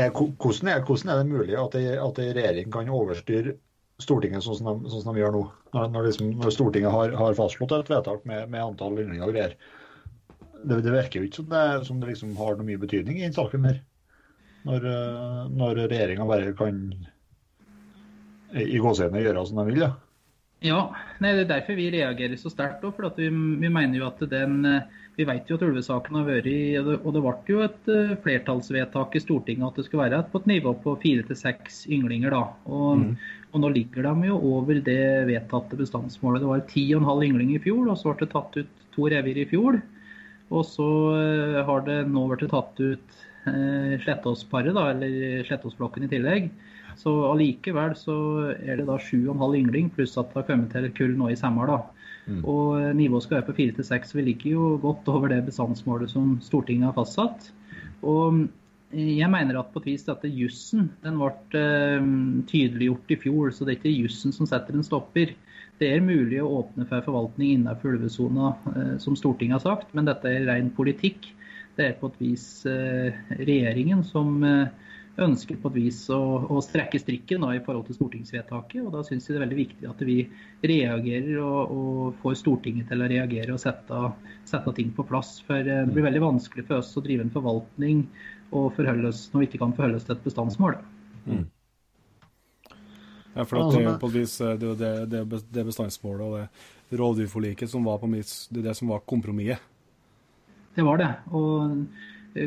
hvordan, 0.09 0.69
er, 0.71 0.85
hvordan, 0.85 1.11
er, 1.11 1.17
det 1.19 1.27
mulig 1.27 1.57
at 1.59 1.75
en 1.75 2.35
regjering 2.37 2.73
kan 2.73 2.89
overstyre 2.89 3.57
Stortinget 4.01 4.43
sånn 4.43 4.57
som 4.57 4.67
de, 4.67 4.89
sånn 4.89 5.03
som 5.03 5.15
de 5.15 5.21
gjør 5.21 5.33
nå? 5.35 5.43
Når, 5.75 5.89
når, 5.93 6.01
liksom, 6.09 6.31
når 6.41 6.53
Stortinget 6.55 6.91
har, 6.91 7.13
har, 7.19 7.35
fastslått 7.37 7.75
et 7.77 7.91
vedtak 7.91 8.21
med, 8.29 8.49
med 8.51 8.63
antall 8.63 8.99
ynglinger 8.99 9.29
og 9.29 9.35
greier. 9.35 9.53
Det, 10.63 10.79
det, 10.79 10.95
virker 10.95 11.19
jo 11.19 11.27
ikke 11.27 11.41
som 11.41 11.49
det, 11.51 11.65
som 11.87 12.01
det 12.01 12.09
liksom 12.09 12.37
har 12.39 12.57
noe 12.57 12.67
mye 12.67 12.81
betydning 12.81 13.21
i 13.21 13.35
saken 13.35 13.69
her. 13.69 13.77
Når, 14.63 14.87
eh, 14.87 15.43
når 15.51 15.83
regjeringa 15.85 16.27
bare 16.29 16.55
kan 16.57 16.79
i 18.53 18.79
gåsehudene 18.79 19.23
gjøre 19.23 19.45
som 19.49 19.59
de 19.59 19.69
vil. 19.71 19.85
Ja. 19.87 19.93
Ja, 20.63 20.79
nei, 21.19 21.33
Det 21.35 21.43
er 21.43 21.55
derfor 21.57 21.75
vi 21.75 21.91
reagerer 21.91 22.39
så 22.39 22.51
sterkt. 22.51 22.83
For 22.95 23.15
vi, 23.17 23.27
vi, 23.29 23.69
mener 23.69 23.99
jo 23.99 24.07
at 24.07 24.21
den 24.31 24.63
eh, 24.65 24.99
Vi 25.17 25.27
vet 25.29 25.49
jo 25.49 25.59
at 25.59 25.65
ulvesaken 25.67 26.15
har 26.17 26.25
vært 26.25 26.47
i 26.49 26.77
Og 26.79 27.09
det 27.13 27.21
ble 27.21 27.33
jo 27.51 27.63
et 27.65 27.89
eh, 27.91 28.13
flertallsvedtak 28.23 29.17
i 29.17 29.21
Stortinget 29.21 29.67
at 29.67 29.77
det 29.77 29.85
skulle 29.87 30.07
være 30.07 30.23
på 30.31 30.41
et 30.41 30.47
nivå 30.53 30.73
på 30.85 30.95
fire 31.03 31.25
til 31.27 31.37
seks 31.37 31.83
ynglinger. 31.91 32.31
da. 32.31 32.45
Og, 32.65 33.01
mm. 33.01 33.11
og, 33.51 33.57
nå 33.61 33.73
ligger 33.75 34.07
de 34.07 34.31
jo 34.31 34.39
over 34.53 34.79
det 34.79 35.03
vedtatte 35.27 35.79
bestandsmålet. 35.79 36.41
Det 36.41 36.53
var 36.53 36.65
ti 36.71 36.85
og 36.93 37.03
en 37.03 37.11
halv 37.11 37.27
yngling 37.27 37.53
i 37.57 37.61
fjor, 37.61 37.83
og 37.89 37.99
så 37.99 38.13
ble 38.13 38.23
det 38.23 38.31
tatt 38.31 38.57
ut 38.61 38.87
to 38.95 39.11
revir 39.11 39.43
i 39.43 39.47
fjor. 39.49 39.81
Og 40.53 40.65
så 40.69 40.89
eh, 41.19 41.61
har 41.67 41.85
det 41.89 41.99
nå 42.07 42.23
blitt 42.31 42.47
tatt 42.55 42.79
ut 42.79 43.19
eh, 43.19 43.29
Slettåsparet, 43.43 44.73
da, 44.75 44.89
eller 44.93 45.43
Slettåsblokken 45.47 46.05
i 46.07 46.11
tillegg. 46.11 46.51
Så 46.99 47.11
allikevel 47.31 47.95
så 47.97 48.15
er 48.53 48.79
det 48.79 48.87
da 48.87 48.97
7,5 49.01 49.57
yngling, 49.57 49.89
pluss 49.93 50.15
at 50.19 50.31
det 50.31 50.41
har 50.41 50.49
kommet 50.49 50.73
til 50.73 50.89
kull 50.97 51.15
nå 51.19 51.31
i 51.33 51.37
sommer. 51.39 51.69
da. 51.69 52.03
Mm. 52.23 52.41
Og 52.47 52.79
eh, 52.79 52.91
nivået 52.95 53.25
skal 53.25 53.39
være 53.39 53.49
på 53.49 53.57
4 53.59 53.83
6. 53.83 54.15
Vi 54.15 54.27
ligger 54.29 54.51
jo 54.51 54.67
godt 54.81 55.07
over 55.11 55.31
det 55.31 55.43
bestandsmålet 55.47 56.13
som 56.13 56.37
Stortinget 56.43 56.91
har 56.91 56.97
fastsatt. 56.97 57.49
Og 58.01 58.45
eh, 58.93 59.17
jeg 59.19 59.31
mener 59.31 59.59
at 59.59 59.73
på 59.73 59.81
et 59.83 59.91
vis 59.91 60.05
dette 60.07 60.29
jussen 60.29 60.91
den 61.03 61.19
ble 61.19 61.63
tydeliggjort 62.49 63.11
i 63.11 63.19
fjor, 63.25 63.51
så 63.51 63.65
det 63.65 63.73
er 63.73 63.81
ikke 63.81 64.03
jussen 64.05 64.35
som 64.35 64.47
setter 64.49 64.77
en 64.77 64.85
stopper. 64.85 65.33
Det 65.81 65.89
er 65.89 66.05
mulig 66.05 66.37
å 66.39 66.59
åpne 66.61 66.85
for 66.87 67.03
forvaltning 67.03 67.57
innenfor 67.57 67.97
ulvesona, 67.97 68.53
som 69.01 69.17
Stortinget 69.17 69.57
har 69.57 69.63
sagt, 69.63 69.89
men 69.97 70.05
dette 70.05 70.29
er 70.29 70.45
ren 70.45 70.69
politikk. 70.77 71.25
Det 71.77 71.85
er 71.87 71.99
på 71.99 72.11
et 72.11 72.19
vis 72.21 72.47
uh, 72.69 73.09
regjeringen 73.39 74.03
som 74.05 74.43
ønsker 75.21 75.59
på 75.61 75.69
et 75.69 75.77
vis 75.77 75.99
å, 76.13 76.19
å 76.49 76.61
strekke 76.63 76.97
strikken 77.01 77.43
da, 77.45 77.51
i 77.53 77.61
forhold 77.63 77.85
til 77.87 77.97
stortingsvedtaket. 77.99 78.81
og 78.81 78.93
Da 78.95 79.03
syns 79.05 79.27
jeg 79.27 79.35
det 79.35 79.39
er 79.39 79.45
veldig 79.45 79.59
viktig 79.59 79.89
at 79.89 80.03
vi 80.07 80.17
reagerer 80.65 81.41
og, 81.43 81.73
og 81.73 82.21
får 82.23 82.39
Stortinget 82.41 82.89
til 82.89 83.03
å 83.03 83.09
reagere 83.11 83.53
og 83.53 83.61
sette, 83.61 83.99
sette, 84.49 84.73
ting 84.77 84.93
på 84.95 85.05
plass. 85.09 85.35
For 85.45 85.61
eh, 85.61 85.83
Det 85.85 85.93
blir 85.93 86.07
veldig 86.09 86.23
vanskelig 86.23 86.65
for 86.69 86.81
oss 86.81 86.95
å 86.97 87.03
drive 87.05 87.27
en 87.27 87.33
forvaltning 87.33 88.07
og 88.53 88.71
forholde 88.77 89.11
oss, 89.11 89.27
når 89.33 89.43
vi 89.43 89.49
ikke 89.51 89.61
kan 89.61 89.75
forholde 89.77 90.01
oss 90.01 90.07
til 90.07 90.17
et 90.17 90.25
bestandsmål. 90.25 90.79
Mm. 91.27 91.43
Ja, 93.33 93.45
for 93.49 93.73
det, 93.73 93.95
på 94.01 94.09
et 94.09 94.17
vis, 94.17 94.39
eh, 94.41 94.57
det, 94.61 94.93
det, 95.13 95.43
det 95.53 95.67
bestandsmålet 95.69 96.25
og 96.25 96.89
det 96.89 96.97
rovdyrforliket 96.97 97.69
som 97.69 97.85
var 97.85 98.01
på 98.01 98.09
mitt, 98.09 98.33
det, 98.49 98.65
det 98.65 98.73
som 98.77 98.89
var 98.93 99.05
kompromisset. 99.05 99.69
Det 100.73 100.85
var 100.85 101.01
det. 101.01 101.13
og 101.31 101.85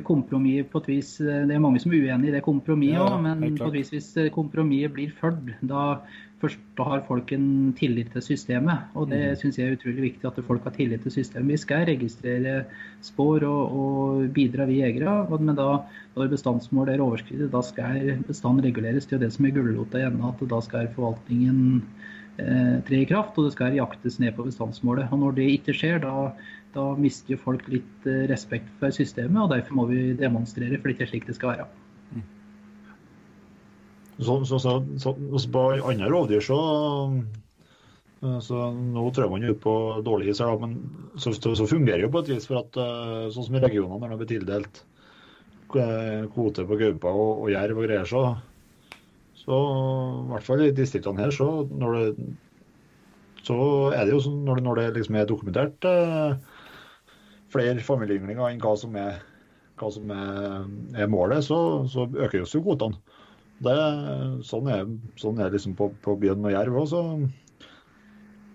kompromiss 0.03 0.67
på 0.67 0.81
et 0.83 0.89
vis 0.91 1.11
Det 1.23 1.55
er 1.55 1.63
mange 1.63 1.79
som 1.79 1.93
er 1.95 2.09
uenig 2.09 2.33
i 2.33 2.35
det 2.35 2.43
kompromisset 2.43 3.05
òg, 3.05 3.13
ja, 3.13 3.19
men 3.23 3.59
på 3.59 3.69
et 3.69 3.77
vis 3.79 3.93
hvis 3.95 4.09
kompromisset 4.35 4.95
blir 4.97 5.13
fulgt, 5.15 5.53
da, 5.63 6.01
først, 6.43 6.63
har 6.79 7.05
folk 7.09 7.31
en 7.33 7.73
tillit 7.79 8.11
til 8.13 8.25
systemet. 8.25 8.91
Og 8.99 9.09
det 9.13 9.23
mm. 9.23 9.37
syns 9.41 9.59
jeg 9.59 9.71
er 9.71 9.79
utrolig 9.79 10.05
viktig 10.11 10.29
at 10.29 10.41
folk 10.49 10.67
har 10.69 10.75
tillit 10.77 11.05
til 11.07 11.15
systemet. 11.15 11.55
Vi 11.55 11.63
skal 11.63 11.87
registrere 11.89 12.57
spor 13.05 13.47
og, 13.49 13.79
og 13.81 14.27
bidra, 14.37 14.67
vi 14.69 14.83
jegere. 14.83 15.17
Men 15.33 15.57
da, 15.57 15.71
når 16.17 16.35
bestandsmålet 16.35 16.97
er 16.97 17.07
overskredet, 17.07 17.49
da 17.55 17.63
skal 17.65 18.21
bestanden 18.29 18.67
reguleres. 18.67 19.09
Er 19.13 19.23
det 19.23 19.33
som 19.37 19.49
er 19.49 19.57
gulrota 19.57 20.03
igjen. 20.03 20.21
at 20.29 20.45
da 20.51 20.61
skal 20.65 20.93
forvaltningen 20.97 21.81
eh, 22.43 22.77
tre 22.89 23.01
i 23.01 23.09
kraft, 23.09 23.39
og 23.39 23.49
det 23.49 23.57
skal 23.57 23.79
jaktes 23.79 24.21
ned 24.21 24.37
på 24.37 24.49
bestandsmålet. 24.51 25.09
Og 25.13 25.25
Når 25.25 25.41
det 25.41 25.51
ikke 25.57 25.77
skjer, 25.77 26.03
da 26.05 26.35
da 26.77 26.87
mister 27.01 27.41
folk 27.41 27.67
litt 27.73 28.07
eh, 28.09 28.27
respekt 28.31 28.71
for 28.81 28.95
systemet, 28.95 29.41
og 29.43 29.51
derfor 29.55 29.81
må 29.81 29.89
vi 29.91 30.13
demonstrere, 30.21 30.79
for 30.79 30.91
det 30.91 30.95
er 30.95 31.01
ikke 31.01 31.11
slik 31.15 31.27
det 31.31 31.39
skal 31.41 31.55
være. 31.55 31.69
Så, 34.17 34.39
så, 34.49 34.59
så, 34.97 35.13
på 35.53 35.63
andre 35.77 36.09
rovdyr 36.09 36.41
så, 36.41 36.61
Eh, 38.23 38.41
Så 38.41 38.59
nå 38.73 39.05
trør 39.15 39.31
man 39.33 39.45
jo 39.45 39.55
på 39.61 39.77
dårlig 40.05 40.33
is 40.33 40.41
her, 40.41 40.57
men 40.61 40.77
så, 41.21 41.33
fungerer 41.67 42.01
det 42.01 42.07
jo 42.07 42.13
på 42.15 42.25
et 42.25 42.33
vis. 42.35 42.49
For 42.49 42.63
at 42.63 42.81
eh, 42.81 43.29
sånn 43.35 43.49
som 43.49 43.59
i 43.59 43.65
regionene 43.65 44.01
når 44.01 44.15
det 44.15 44.21
blir 44.23 44.33
tildelt 44.35 44.85
kvote 45.67 46.65
på 46.65 46.79
gaupe 46.79 47.11
og, 47.11 47.43
og 47.43 47.49
jerv 47.51 47.81
og 47.81 47.89
greier, 47.89 48.07
så, 48.09 48.21
så 49.37 49.57
i 49.59 50.29
hvert 50.31 50.47
fall 50.47 50.63
i 50.63 50.75
distriktene 50.75 51.25
her, 51.25 51.35
så 51.35 51.49
når 51.67 51.97
det 51.99 52.29
så 53.47 53.57
er 53.95 54.07
det 54.07 54.15
jo 54.15 54.23
sånn 54.25 54.41
når 54.47 54.59
det, 54.59 54.63
når 54.67 54.79
det 54.79 54.87
liksom 54.97 55.19
er 55.19 55.27
dokumentert 55.29 55.87
eh, 55.87 56.56
flere 57.53 57.83
familieynglinger 57.85 58.51
enn 58.51 58.63
hva 58.63 58.75
som 58.79 58.97
er, 59.01 59.21
hva 59.81 59.91
som 59.93 60.13
er, 60.13 60.67
er 60.97 61.11
målet, 61.13 61.45
så, 61.47 61.59
så 61.91 62.09
øker 62.11 62.43
jo 62.43 62.63
kvotene. 62.65 62.99
Sånn, 64.45 64.69
er, 64.69 64.85
sånn 65.17 65.39
er 65.41 65.55
liksom 65.55 65.77
på, 65.79 65.89
på 66.05 66.17
bjørn 66.21 66.45
og 66.45 66.53
jerv 66.53 66.81
òg, 66.83 66.97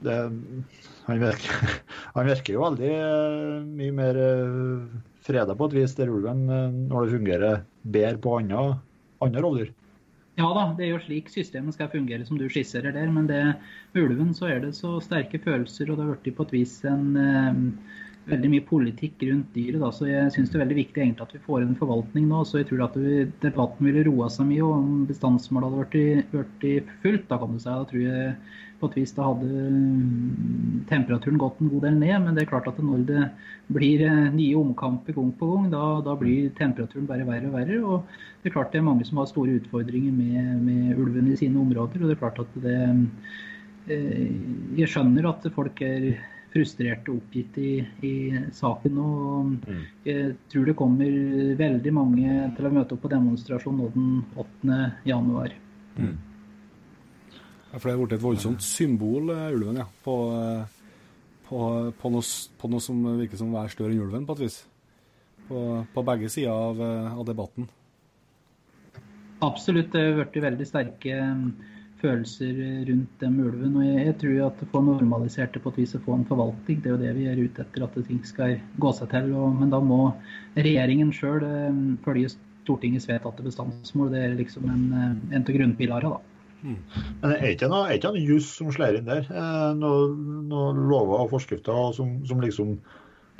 han, 0.01 1.19
virker, 1.21 1.81
han 2.15 2.29
virker 2.29 2.55
jo 2.55 2.63
veldig 2.63 2.91
eh, 2.93 3.57
mye 3.65 3.93
mer 3.97 4.17
eh, 4.17 4.85
freda 5.25 5.55
på 5.57 5.69
et 5.69 5.77
vis, 5.77 5.93
der 5.97 6.09
ulven, 6.09 6.47
eh, 6.49 6.79
når 6.89 7.05
det 7.05 7.15
fungerer 7.17 7.61
bedre 7.97 8.21
på 8.21 8.37
andre, 8.39 8.63
andre 9.21 9.45
rovdyr. 9.45 9.71
Ja 10.39 10.47
da, 10.55 10.63
det 10.77 10.85
er 10.85 10.93
jo 10.93 11.01
slik 11.03 11.27
systemet 11.29 11.75
skal 11.75 11.91
fungere 11.91 12.25
som 12.25 12.39
du 12.39 12.47
skisserer 12.49 12.95
der. 12.95 13.09
Men 13.13 13.27
det, 13.29 13.41
med 13.93 14.07
ulven 14.07 14.31
så 14.37 14.49
er 14.49 14.63
det 14.63 14.73
så 14.77 14.95
sterke 15.03 15.41
følelser, 15.43 15.91
og 15.91 15.99
det 15.99 16.07
har 16.07 16.21
blitt 16.23 16.37
på 16.37 16.47
et 16.47 16.55
vis 16.55 16.77
en 16.87 17.09
eh, 17.19 17.59
veldig 18.31 18.49
mye 18.53 18.65
politikk 18.67 19.23
rundt 19.27 19.51
dyret. 19.55 19.85
Så 19.97 20.07
jeg 20.09 20.31
syns 20.33 20.51
det 20.51 20.57
er 20.57 20.63
veldig 20.65 20.79
viktig 20.79 21.03
egentlig 21.03 21.27
at 21.27 21.35
vi 21.35 21.43
får 21.45 21.65
en 21.65 21.77
forvaltning 21.79 22.27
nå. 22.31 22.41
Så 22.47 22.61
jeg 22.61 22.71
tror 22.71 22.87
at 22.87 22.97
debatten 23.43 23.87
ville 23.87 24.05
roa 24.07 24.29
seg 24.33 24.49
mye, 24.49 24.65
om 24.65 25.05
bestandsmålet 25.09 25.77
hadde 25.77 25.85
blitt- 26.33 26.91
fulgt, 27.03 27.29
da 27.29 27.39
kan 27.41 27.55
du 27.55 27.59
si. 27.61 27.69
Da 27.69 27.87
tror 27.89 28.03
jeg 28.05 28.35
på 28.81 28.89
et 28.89 28.97
vis 28.97 29.13
da 29.13 29.27
hadde 29.27 29.47
mm, 29.47 30.85
temperaturen 30.89 31.39
gått 31.41 31.59
en 31.61 31.69
god 31.69 31.85
del 31.85 31.99
ned. 32.01 32.17
Men 32.23 32.35
det 32.35 32.45
er 32.45 32.51
klart 32.51 32.69
at 32.71 32.81
når 32.81 33.05
det 33.09 33.25
blir 33.71 34.03
eh, 34.07 34.31
nye 34.33 34.57
omkamper 34.59 35.15
gang 35.17 35.31
på 35.37 35.51
gang, 35.53 35.69
da, 35.73 35.83
da 36.05 36.17
blir 36.19 36.49
temperaturen 36.57 37.09
bare 37.09 37.27
verre 37.27 37.51
og 37.51 37.57
verre. 37.59 37.79
Og 37.85 38.41
det 38.41 38.49
er 38.49 38.57
klart 38.57 38.73
det 38.73 38.81
er 38.81 38.89
mange 38.89 39.07
som 39.07 39.21
har 39.21 39.29
store 39.29 39.59
utfordringer 39.61 40.15
med, 40.15 40.65
med 40.65 40.97
ulven 40.97 41.31
i 41.31 41.39
sine 41.39 41.61
områder. 41.61 42.01
Og 42.01 42.09
det 42.09 42.17
er 42.17 42.23
klart 42.23 42.41
at 42.41 42.59
det 42.65 42.77
eh, 43.91 44.29
Jeg 44.79 44.89
skjønner 44.89 45.29
at 45.29 45.49
folk 45.55 45.81
er 45.85 46.11
frustrerte 46.51 47.13
og 47.13 47.21
oppgitt 47.21 47.57
i, 47.61 47.71
i 48.07 48.13
saken. 48.55 48.97
Og 49.01 49.69
jeg 50.07 50.33
tror 50.51 50.67
det 50.67 50.77
kommer 50.79 51.55
veldig 51.59 51.93
mange 51.95 52.41
til 52.57 52.67
å 52.67 52.73
møte 52.75 52.97
opp 52.97 53.05
på 53.05 53.13
demonstrasjon 53.13 53.79
nå 53.79 53.89
den 53.95 54.11
8. 54.35 54.81
januar. 55.07 55.55
Ja, 57.71 57.79
For 57.79 57.87
det 57.87 57.93
er 57.93 58.01
blitt 58.03 58.17
et 58.17 58.23
voldsomt 58.23 58.63
symbol, 58.65 59.31
eh, 59.31 59.49
ulven, 59.55 59.79
ja. 59.79 59.87
På, 60.03 60.15
eh, 60.35 60.63
på, 61.47 61.59
på, 62.01 62.11
noe, 62.11 62.23
på 62.59 62.71
noe 62.71 62.83
som 62.83 63.03
virker 63.19 63.39
som 63.39 63.53
å 63.53 63.61
være 63.61 63.71
større 63.75 63.95
enn 63.95 64.03
ulven, 64.03 64.27
på 64.27 64.35
et 64.35 64.45
vis. 64.45 64.57
På, 65.47 65.85
på 65.93 66.03
begge 66.07 66.31
sider 66.31 66.51
av, 66.51 66.81
eh, 66.83 67.13
av 67.15 67.27
debatten. 67.27 67.69
Absolutt, 69.41 69.89
det 69.93 70.03
har 70.03 70.19
blitt 70.19 70.43
veldig 70.43 70.67
sterke 70.69 71.15
mm, 71.17 71.45
følelser 72.01 72.61
rundt 72.89 73.23
den 73.23 73.39
ulven. 73.41 73.75
Og 73.79 73.85
jeg, 73.85 74.05
jeg 74.07 74.17
tror 74.21 74.37
at 74.47 74.63
å 74.65 74.69
få 74.73 74.83
normalisert 74.85 75.55
det 75.55 75.63
på 75.63 75.73
et 75.73 75.81
vis 75.83 75.95
og 75.97 76.05
få 76.05 76.17
en 76.17 76.27
forvaltning, 76.29 76.79
det 76.81 76.91
er 76.91 76.95
jo 76.95 77.01
det 77.01 77.13
vi 77.17 77.27
er 77.31 77.41
ute 77.41 77.65
etter, 77.65 77.85
at 77.85 77.99
ting 78.07 78.21
skal 78.27 78.57
gå 78.81 78.93
seg 78.97 79.11
til. 79.13 79.29
Og, 79.37 79.53
men 79.59 79.73
da 79.73 79.81
må 79.83 80.01
regjeringen 80.57 81.13
sjøl 81.15 81.45
følge 82.05 82.33
Stortingets 82.61 83.07
vedtatte 83.09 83.45
bestandsmål. 83.45 84.11
Det 84.13 84.19
er 84.21 84.35
liksom 84.37 84.67
en, 84.69 84.83
eh, 84.93 85.35
en 85.35 85.41
av 85.41 85.55
grunnpilarene, 85.55 86.11
da. 86.13 86.27
Men 86.61 87.31
det 87.31 87.37
er 87.39 87.55
ikke 87.55 87.71
noe, 87.71 87.87
er 87.89 87.97
ikke 87.97 88.11
noe 88.13 88.21
juss 88.21 88.51
som 88.59 88.69
slår 88.73 88.99
inn 88.99 89.07
der? 89.07 89.25
Eh, 89.25 89.69
Noen 89.79 90.45
noe 90.51 90.75
lover 90.77 91.23
og 91.23 91.31
forskrifter 91.31 91.95
som, 91.97 92.19
som 92.29 92.43
liksom 92.43 92.75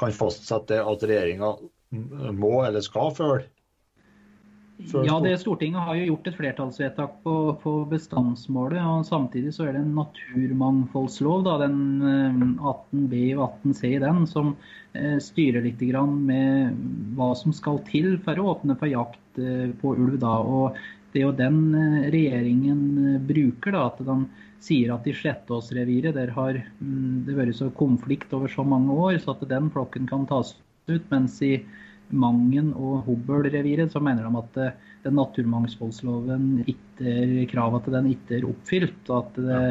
kan 0.02 0.16
fastsette 0.16 0.80
at 0.82 1.06
regjeringa 1.06 1.54
må 1.92 2.54
eller 2.66 2.82
skal 2.82 3.14
følge? 3.14 3.46
Ja, 5.06 5.20
det 5.24 5.38
Stortinget 5.40 5.86
har 5.86 5.96
jo 5.96 6.08
gjort 6.12 6.28
et 6.28 6.38
flertallsvedtak 6.38 7.18
på, 7.24 7.36
på 7.62 7.74
bestandsmålet. 7.92 8.82
og 8.82 9.06
Samtidig 9.08 9.54
så 9.56 9.68
er 9.68 9.76
det 9.76 9.84
en 9.84 9.94
naturmangfoldslov, 9.98 11.44
da, 11.48 11.58
den 11.64 11.78
eh, 12.02 12.42
18b 12.60 13.22
og 13.38 13.46
18c 13.48 13.84
i 13.92 14.02
den, 14.04 14.24
som 14.30 14.56
eh, 14.98 15.18
styrer 15.24 15.64
litt 15.66 15.82
grann 15.92 16.18
med 16.28 16.82
hva 17.18 17.32
som 17.40 17.56
skal 17.56 17.80
til 17.88 18.18
for 18.26 18.42
å 18.42 18.50
åpne 18.56 18.78
for 18.80 18.92
jakt 18.92 19.42
eh, 19.42 19.70
på 19.82 19.96
ulv. 19.96 20.18
da, 20.22 20.38
og 20.42 20.82
det 21.12 21.22
er 21.22 21.28
jo 21.28 21.36
den 21.36 21.60
eh, 21.76 22.10
regjeringen 22.14 22.82
eh, 23.04 23.22
bruker, 23.32 23.76
da, 23.76 23.86
at 23.90 24.02
de 24.08 24.18
sier 24.64 24.94
at 24.94 25.08
i 25.10 25.16
Slettåsreviret 25.18 26.16
der 26.16 26.32
har 26.36 26.60
mm, 26.80 27.24
det 27.28 27.38
vært 27.38 27.58
så 27.58 27.72
konflikt 27.76 28.34
over 28.38 28.52
så 28.52 28.64
mange 28.68 28.94
år, 28.94 29.18
så 29.20 29.36
at 29.36 29.48
den 29.50 29.72
flokken 29.74 30.08
kan 30.10 30.28
tas 30.30 30.54
ut. 30.88 31.04
Mens 31.12 31.40
i 31.44 31.58
Mangen 32.12 32.72
og 32.78 33.06
Hobøl-reviret 33.08 33.94
så 33.94 34.02
mener 34.04 34.28
de 34.28 34.42
at 34.42 34.60
eh, 34.62 34.90
den 35.06 35.18
naturmangfoldsloven 35.18 36.50
ikke 36.70 37.48
kravene 37.52 37.84
til 37.86 37.98
den 37.98 38.12
ikke 38.14 38.38
er 38.40 38.50
oppfylt. 38.50 39.14
det, 39.38 39.62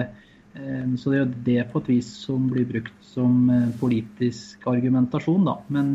eh, 0.55 0.87
Så 0.97 1.11
det 1.11 1.19
er 1.19 1.25
jo 1.25 1.43
det 1.51 1.61
på 1.73 1.83
et 1.83 1.93
vis 1.97 2.09
som 2.27 2.49
blir 2.51 2.69
brukt 2.69 3.05
som 3.05 3.51
eh, 3.51 3.69
politisk 3.81 4.67
argumentasjon. 4.67 5.45
da, 5.45 5.61
men 5.69 5.95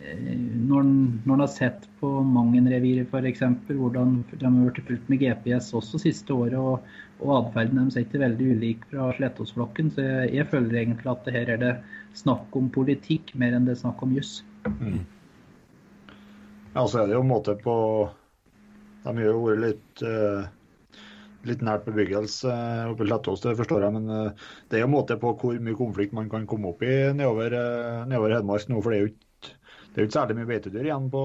når 0.00 0.80
en 0.80 1.40
har 1.42 1.50
sett 1.52 1.82
på 2.00 2.08
Mangen-reviret 2.24 3.10
f.eks., 3.12 3.42
hvordan 3.68 4.22
de 4.30 4.46
har 4.46 4.70
blitt 4.70 4.86
fulgt 4.86 5.10
med 5.12 5.20
GPS 5.20 5.74
også 5.76 6.00
siste 6.00 6.32
året, 6.32 6.56
og, 6.56 6.86
og 7.20 7.34
atferden 7.36 7.82
deres 7.82 7.98
er 7.98 8.06
ikke 8.06 8.22
veldig 8.22 8.46
ulik 8.56 8.86
fra 8.88 9.10
Slettåsflokken, 9.18 9.92
så 9.92 10.06
jeg, 10.06 10.34
jeg 10.38 10.48
føler 10.48 10.80
egentlig 10.80 11.12
at 11.12 11.28
det 11.28 11.36
her 11.36 11.52
er 11.52 11.60
det 11.60 11.74
snakk 12.16 12.56
om 12.56 12.72
politikk 12.72 13.34
mer 13.36 13.52
enn 13.54 13.68
det 13.68 13.76
er 13.76 13.82
snakk 13.84 14.00
om 14.06 14.16
juss. 14.16 14.38
Ja, 16.74 16.86
så 16.86 17.00
er 17.00 17.08
det 17.08 17.16
jo 17.16 17.24
en 17.24 17.30
måte 17.30 17.56
på 17.58 17.74
De 19.02 19.10
har 19.10 19.26
jo 19.26 19.42
vært 19.42 19.62
litt 19.64 20.02
uh, 20.06 20.46
litt 21.48 21.62
nært 21.64 21.86
bebyggelse 21.86 22.50
eh, 22.52 22.90
oppe 22.90 23.06
i 23.06 23.08
Slettås, 23.08 23.40
det 23.44 23.56
forstår 23.58 23.86
jeg. 23.86 23.94
Men 23.96 24.10
uh, 24.12 24.50
det 24.68 24.76
er 24.76 24.84
jo 24.84 24.90
en 24.90 24.96
måte 24.96 25.16
på 25.20 25.32
hvor 25.40 25.62
mye 25.64 25.78
konflikt 25.78 26.16
man 26.16 26.28
kan 26.32 26.44
komme 26.48 26.68
opp 26.72 26.84
i 26.84 26.92
nedover, 27.16 27.56
uh, 27.56 28.02
nedover 28.08 28.36
Hedmark 28.36 28.68
nå. 28.68 28.82
For 28.84 28.92
det 28.92 28.98
er 28.98 29.06
jo 29.06 29.12
ikke, 29.14 29.54
det 29.88 29.94
er 29.96 30.04
jo 30.04 30.10
ikke 30.10 30.18
særlig 30.18 30.36
mye 30.36 30.50
beitedyr 30.50 30.90
igjen 30.90 31.08
på, 31.14 31.24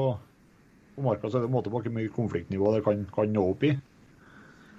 på 0.95 1.05
marka. 1.05 1.27
Så 1.27 1.37
det 1.37 1.43
er 1.43 1.51
en 1.51 1.57
måte 1.57 1.73
på 1.73 1.83
hvor 1.83 1.97
mye 1.99 2.15
konfliktnivå 2.15 2.71
det 2.77 2.85
kan, 2.87 3.03
kan 3.17 3.35
nå 3.35 3.45
opp 3.51 3.67
i. 3.67 3.75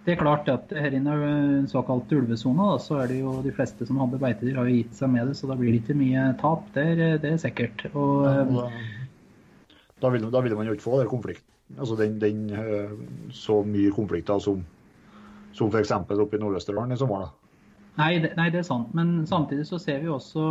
Det 0.07 0.15
er 0.15 0.21
klart 0.23 0.49
at 0.49 0.71
her 0.71 0.95
inne 0.95 1.15
i 1.19 1.31
den 1.59 1.69
såkalte 1.69 2.17
ulvesona, 2.17 2.77
så 2.81 3.03
er 3.03 3.11
det 3.11 3.21
jo 3.21 3.41
de 3.43 3.53
fleste 3.53 3.89
som 3.89 3.99
hadde 3.99 4.21
beitedyr, 4.23 4.55
har 4.57 4.69
jo 4.71 4.77
gitt 4.79 4.95
seg 4.97 5.11
med 5.13 5.29
det, 5.29 5.35
så 5.37 5.51
da 5.51 5.57
blir 5.59 5.75
det 5.75 5.83
ikke 5.83 5.99
mye 5.99 6.29
tap. 6.41 6.63
Det 6.77 6.85
er, 6.95 7.01
det 7.21 7.33
er 7.35 7.43
sikkert. 7.43 7.89
Og, 7.93 8.25
Ja, 8.25 8.71
da, 10.03 10.11
ville, 10.13 10.27
vil, 10.27 10.33
da 10.33 10.43
vil 10.45 10.57
man 10.59 10.69
jo 10.69 10.77
ikke 10.77 10.87
få 10.87 11.01
den 11.01 11.11
konflikt, 11.11 11.45
altså 11.79 11.97
den, 11.97 12.19
den, 12.21 12.45
eh, 12.53 12.93
så 13.35 13.63
mye 13.67 13.95
konflikter 13.95 14.39
som, 14.43 14.63
som 15.57 15.73
f.eks. 15.73 15.93
oppe 15.93 16.37
i 16.37 16.43
Nord-Østerdalen 16.43 16.93
i 16.93 17.01
sommer. 17.01 17.31
Nei, 17.97 18.19
det, 18.21 18.35
nei, 18.37 18.51
det 18.53 18.61
er 18.61 18.69
sant. 18.69 18.93
Men 18.97 19.23
samtidig 19.29 19.65
så 19.71 19.81
ser 19.81 20.03
vi 20.03 20.13
også 20.13 20.47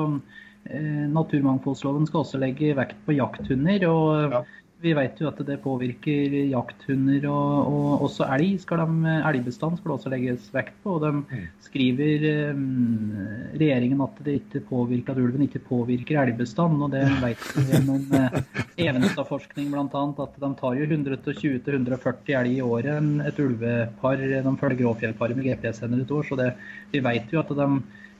eh, 0.66 1.06
Naturmangfoldsloven 1.14 2.08
skal 2.10 2.24
også 2.24 2.42
legge 2.42 2.74
vekt 2.78 2.98
på 3.06 3.18
jakthunder. 3.20 3.86
og 3.90 4.34
Ja. 4.34 4.46
Vi 4.86 4.94
vet 4.94 5.18
jo 5.18 5.28
at 5.32 5.40
det 5.48 5.56
påvirker 5.64 6.34
jakthunder 6.52 7.24
og, 7.32 7.72
og 7.74 8.04
også 8.06 8.28
elg. 8.36 8.60
Skal 8.62 8.84
de, 8.84 9.14
elgbestand 9.32 9.80
skal 9.80 9.90
det 9.92 9.96
også 9.96 10.12
legges 10.14 10.50
vekt 10.54 10.76
på. 10.84 10.98
og 11.00 11.06
De 11.06 11.12
Mm. 11.16 11.48
skriver 11.66 12.26
um, 12.54 13.16
regjeringen 13.58 14.02
at 14.06 14.20
det 14.26 14.36
ikke 14.44 14.62
påvirker, 14.70 15.16
at 15.16 15.22
ulven 15.24 15.48
ikke 15.48 15.64
påvirker 15.66 16.20
elgbestand. 16.22 16.84
og 16.86 16.92
Det 16.94 17.02
vet 17.26 17.48
vi 17.56 17.66
gjennom 17.72 18.06
eh, 18.14 18.40
Evenstad-forskning 18.86 19.72
bl.a. 19.74 20.06
at 20.28 20.40
de 20.46 20.54
tar 20.62 20.78
jo 20.78 20.86
120-140 20.86 22.38
elg 22.40 22.58
i 22.58 22.62
året 22.62 23.12
et 23.30 23.40
ulvepar. 23.42 24.22
De 24.22 24.56
følger 24.62 24.82
gråfjellparet 24.84 25.38
med 25.38 25.50
GPS-sender 25.50 26.06
et 26.06 26.12
år. 26.12 26.24
så 26.30 26.38
det, 26.40 26.52
vi 26.94 27.02
vet 27.06 27.34
jo 27.34 27.42
at 27.42 27.54
de, 27.58 27.70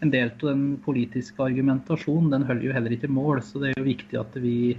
en 0.04 0.12
del 0.12 0.32
av 0.34 0.48
den 0.50 0.66
politiske 0.84 1.40
argumentasjonen 1.44 2.34
den 2.34 2.48
holder 2.50 2.68
jo 2.68 2.74
heller 2.76 2.96
ikke 2.96 3.12
mål. 3.12 3.42
Så 3.46 3.62
det 3.62 3.72
er 3.72 3.80
jo 3.80 3.88
viktig 3.92 4.20
at 4.20 4.36
vi, 4.42 4.76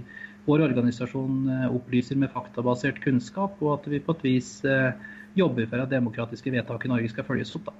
vår 0.47 0.63
organisasjon 0.69 1.49
eh, 1.51 1.69
opplyser 1.75 2.19
med 2.19 2.31
faktabasert 2.33 3.01
kunnskap, 3.03 3.57
og 3.61 3.73
at 3.77 3.89
vi 3.91 4.01
på 4.03 4.15
et 4.15 4.25
vis 4.25 4.51
eh, 4.65 4.93
jobber 5.37 5.67
for 5.69 5.83
at 5.83 5.91
demokratiske 5.91 6.53
vedtak 6.53 6.85
i 6.85 6.91
Norge 6.91 7.11
skal 7.11 7.27
følges 7.27 7.55
opp. 7.59 7.69
da. 7.69 7.75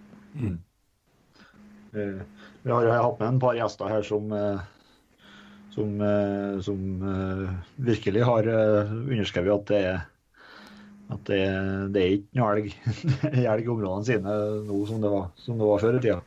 Eh, 1.95 2.19
Vi 2.67 2.73
har 2.73 2.83
jo 2.83 2.97
hatt 2.97 3.21
med 3.21 3.29
en 3.29 3.39
par 3.39 3.55
gjester 3.55 3.87
her 3.87 4.03
som, 4.03 4.33
som, 5.71 5.93
som 6.65 6.79
virkelig 7.79 8.25
har 8.27 8.49
underskrevet 8.51 9.53
at 9.55 9.71
det 9.71 9.81
er 9.93 9.99
at 11.07 11.21
det, 11.29 11.43
det 11.95 12.01
er 12.01 12.13
ikke 12.17 12.39
noe 12.41 12.49
elg, 12.57 12.73
elg 13.53 13.63
i 13.63 13.71
områdene 13.71 14.07
sine 14.09 14.33
nå 14.67 14.79
som 14.89 14.99
det 14.99 15.11
var, 15.13 15.29
som 15.39 15.61
det 15.61 15.69
var 15.69 15.79
før 15.85 15.95
i 15.95 16.01
tida. 16.03 16.17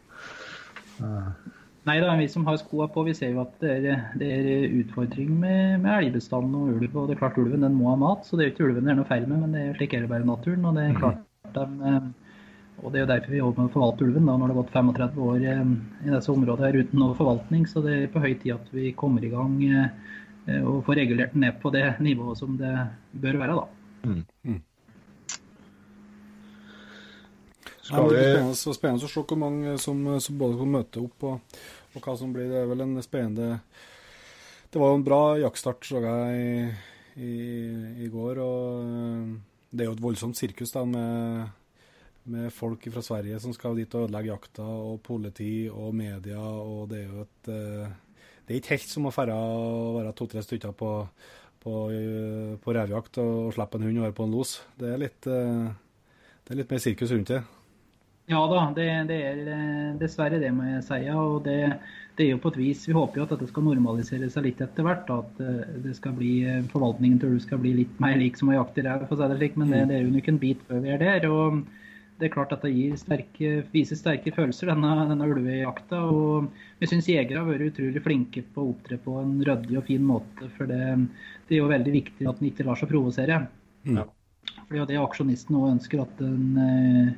Nei, 1.89 1.97
er 1.97 2.18
vi 2.18 2.26
som 2.28 2.45
har 2.45 2.59
skoa 2.61 2.91
på. 2.93 3.07
Vi 3.07 3.14
ser 3.16 3.33
jo 3.33 3.41
at 3.41 3.55
det 3.62 3.70
er, 3.78 4.03
det 4.20 4.28
er 4.28 4.74
utfordring 4.83 5.31
med, 5.33 5.81
med 5.81 5.93
elgbestanden 5.95 6.59
og 6.59 6.74
ulv. 6.74 6.91
Og 6.93 7.09
det 7.09 7.16
er 7.16 7.22
klart 7.22 7.39
ulven 7.41 7.64
den 7.64 7.78
må 7.78 7.89
ha 7.89 7.97
mat, 8.01 8.26
så 8.26 8.37
det 8.37 8.45
er 8.45 8.51
jo 8.51 8.55
ikke 8.55 8.66
ulven 8.68 8.85
det 8.85 8.93
er 8.93 8.99
noe 9.01 9.09
feil 9.09 9.24
med, 9.31 9.41
men 9.45 9.57
det 9.57 9.62
er 9.64 9.78
slik 9.78 9.97
er 9.97 10.05
det 10.05 10.11
bare 10.12 10.26
i 10.26 10.28
naturen. 10.28 10.68
Og 10.68 10.76
det 10.76 10.85
er 10.87 10.99
klart 11.01 11.57
de, 11.57 11.64
eh, 11.93 12.37
og 12.81 12.93
Det 12.93 13.01
er 13.01 13.05
jo 13.05 13.11
derfor 13.11 13.33
vi 13.33 13.41
jobber 13.41 13.62
med 13.62 13.70
å 13.70 13.74
forvalte 13.78 14.07
ulven. 14.07 14.28
da, 14.28 14.37
Når 14.37 14.47
det 14.47 14.55
har 14.55 14.62
gått 14.62 14.76
35 14.76 15.26
år 15.31 15.49
eh, 15.55 15.66
i 16.05 16.14
disse 16.14 16.33
områdene 16.35 16.68
her 16.68 16.81
uten 16.85 17.01
noe 17.01 17.16
forvaltning. 17.16 17.66
Så 17.68 17.85
det 17.85 17.97
er 17.97 18.12
på 18.12 18.24
høy 18.24 18.33
tid 18.35 18.57
at 18.59 18.72
vi 18.76 18.93
kommer 18.93 19.24
i 19.24 19.33
gang 19.33 19.57
eh, 19.64 20.61
og 20.61 20.85
får 20.85 21.01
regulert 21.01 21.33
den 21.33 21.47
ned 21.47 21.61
på 21.64 21.72
det 21.72 21.87
nivået 22.01 22.41
som 22.41 22.61
det 22.61 22.76
bør 23.24 23.41
være. 23.41 23.57
da. 23.57 24.11
Mm. 24.11 24.61
Skal 27.91 28.07
det 28.07 28.11
blir 28.12 28.20
vi 28.20 28.26
spennende, 28.30 28.57
så 28.61 28.72
spennende 28.76 29.07
å 29.07 29.11
se 29.11 29.22
hvor 29.26 29.38
mange 29.41 29.76
som, 29.82 30.03
som 30.22 30.36
både 30.38 30.59
kan 30.61 30.74
møte 30.76 31.01
opp, 31.03 31.24
og, 31.26 31.62
og 31.91 32.05
hva 32.05 32.12
som 32.20 32.34
blir. 32.34 32.47
Det 32.47 32.61
er 32.61 32.68
vel 32.70 32.84
en 32.84 33.03
spennende 33.03 33.49
Det 34.70 34.78
var 34.78 34.93
jo 34.93 35.01
en 35.01 35.07
bra 35.09 35.22
jaktstart, 35.43 35.88
så 35.88 36.03
jeg, 36.05 36.45
i, 37.18 37.24
i, 37.26 37.32
i 38.07 38.11
går. 38.12 38.38
Og 38.45 38.84
øh, 38.84 39.34
det 39.74 39.82
er 39.82 39.91
jo 39.91 39.97
et 39.97 40.05
voldsomt 40.05 40.38
sirkus 40.38 40.70
da, 40.76 40.84
med, 40.86 41.51
med 42.30 42.55
folk 42.55 42.86
fra 42.95 43.03
Sverige 43.03 43.43
som 43.43 43.55
skal 43.57 43.74
dit 43.78 43.99
og 43.99 44.07
ødelegge 44.07 44.30
jakta, 44.30 44.62
og 44.62 45.03
politi 45.03 45.53
og 45.66 45.91
media, 45.99 46.38
og 46.38 46.86
det 46.93 47.03
er 47.03 47.11
jo 47.11 47.26
et 47.26 47.53
Det 48.47 48.55
er 48.55 48.62
ikke 48.62 48.76
helt 48.76 48.91
som 48.91 49.07
å 49.07 49.14
ferde 49.14 49.34
og 49.34 49.99
være 49.99 50.14
to-tre 50.18 50.43
stykker 50.43 50.72
på, 50.78 50.97
på, 51.62 51.74
på 52.62 52.74
revjakt 52.74 53.18
og, 53.22 53.36
og 53.49 53.55
slippe 53.55 53.78
en 53.78 53.86
hund 53.86 53.99
og 53.99 54.07
være 54.09 54.18
på 54.18 54.26
en 54.26 54.34
los. 54.34 54.61
Det 54.78 54.91
er 54.91 54.99
litt, 55.09 55.22
det 55.26 56.55
er 56.55 56.59
litt 56.59 56.70
mer 56.70 56.82
sirkus 56.82 57.14
rundt 57.14 57.30
det. 57.34 57.43
Ja 58.31 58.45
da, 58.47 58.61
det, 58.76 58.87
det 59.09 59.16
er 59.26 59.41
eh, 59.51 59.89
dessverre 59.99 60.39
det, 60.39 60.53
må 60.55 60.68
jeg 60.68 60.85
si. 60.87 61.01
og 61.11 61.43
det, 61.47 61.57
det 62.18 62.26
er 62.26 62.35
jo 62.35 62.41
på 62.43 62.53
et 62.53 62.61
vis, 62.61 62.87
Vi 62.87 62.95
håper 62.95 63.18
jo 63.18 63.26
at 63.26 63.35
dette 63.35 63.49
skal 63.51 63.66
normalisere 63.66 64.28
seg 64.31 64.47
litt 64.47 64.62
etter 64.62 64.87
hvert. 64.87 65.11
At 65.11 65.43
eh, 65.43 65.76
det 65.87 65.97
skal 65.99 66.14
bli, 66.18 66.35
eh, 66.47 66.62
forvaltningen 66.70 67.18
til 67.20 67.35
ulv 67.35 67.43
skal 67.43 67.62
bli 67.62 67.74
litt 67.83 68.01
mer 68.03 68.18
lik 68.20 68.39
som 68.39 68.53
å 68.53 68.59
jakte 68.59 68.85
ræv, 68.87 69.07
for 69.09 69.16
å 69.16 69.22
si 69.22 69.31
det 69.33 69.39
slik, 69.41 69.59
Men 69.59 69.74
det, 69.74 69.85
det 69.91 69.99
er 69.99 70.07
jo 70.07 70.14
nok 70.14 70.31
en 70.31 70.43
bit 70.43 70.62
før 70.68 70.83
vi 70.85 70.95
er 70.95 71.03
der. 71.03 71.28
og 71.31 71.62
det 72.20 72.28
er 72.28 72.35
klart 72.35 72.51
at 72.53 72.61
det 72.66 72.74
gir 72.74 72.97
sterke, 73.01 73.51
viser 73.72 73.97
sterke 73.97 74.33
følelser, 74.37 74.68
denne, 74.68 74.93
denne 75.09 75.28
ulvejakta. 75.33 76.03
og 76.05 76.51
Vi 76.78 76.91
syns 76.91 77.09
jegere 77.09 77.41
har 77.41 77.49
vært 77.49 77.70
utrolig 77.70 78.03
flinke 78.05 78.45
på 78.45 78.62
å 78.62 78.74
opptre 78.74 79.01
på 79.01 79.16
en 79.22 79.39
ryddig 79.41 79.78
og 79.81 79.87
fin 79.89 80.05
måte. 80.05 80.51
For 80.59 80.68
det, 80.68 80.83
det 81.49 81.57
er 81.57 81.62
jo 81.62 81.70
veldig 81.72 81.95
viktig 81.97 82.28
at 82.28 82.43
en 82.43 82.51
ikke 82.51 82.66
lar 82.68 82.76
seg 82.76 82.93
provosere. 82.93 83.41
Ja. 83.89 84.05
For 84.61 84.68
det 84.68 84.76
er 84.76 84.83
jo 84.83 84.89
det 84.93 85.01
aksjonisten 85.01 85.57
òg 85.57 85.70
ønsker, 85.72 86.05
at 86.05 86.20
en, 86.26 87.16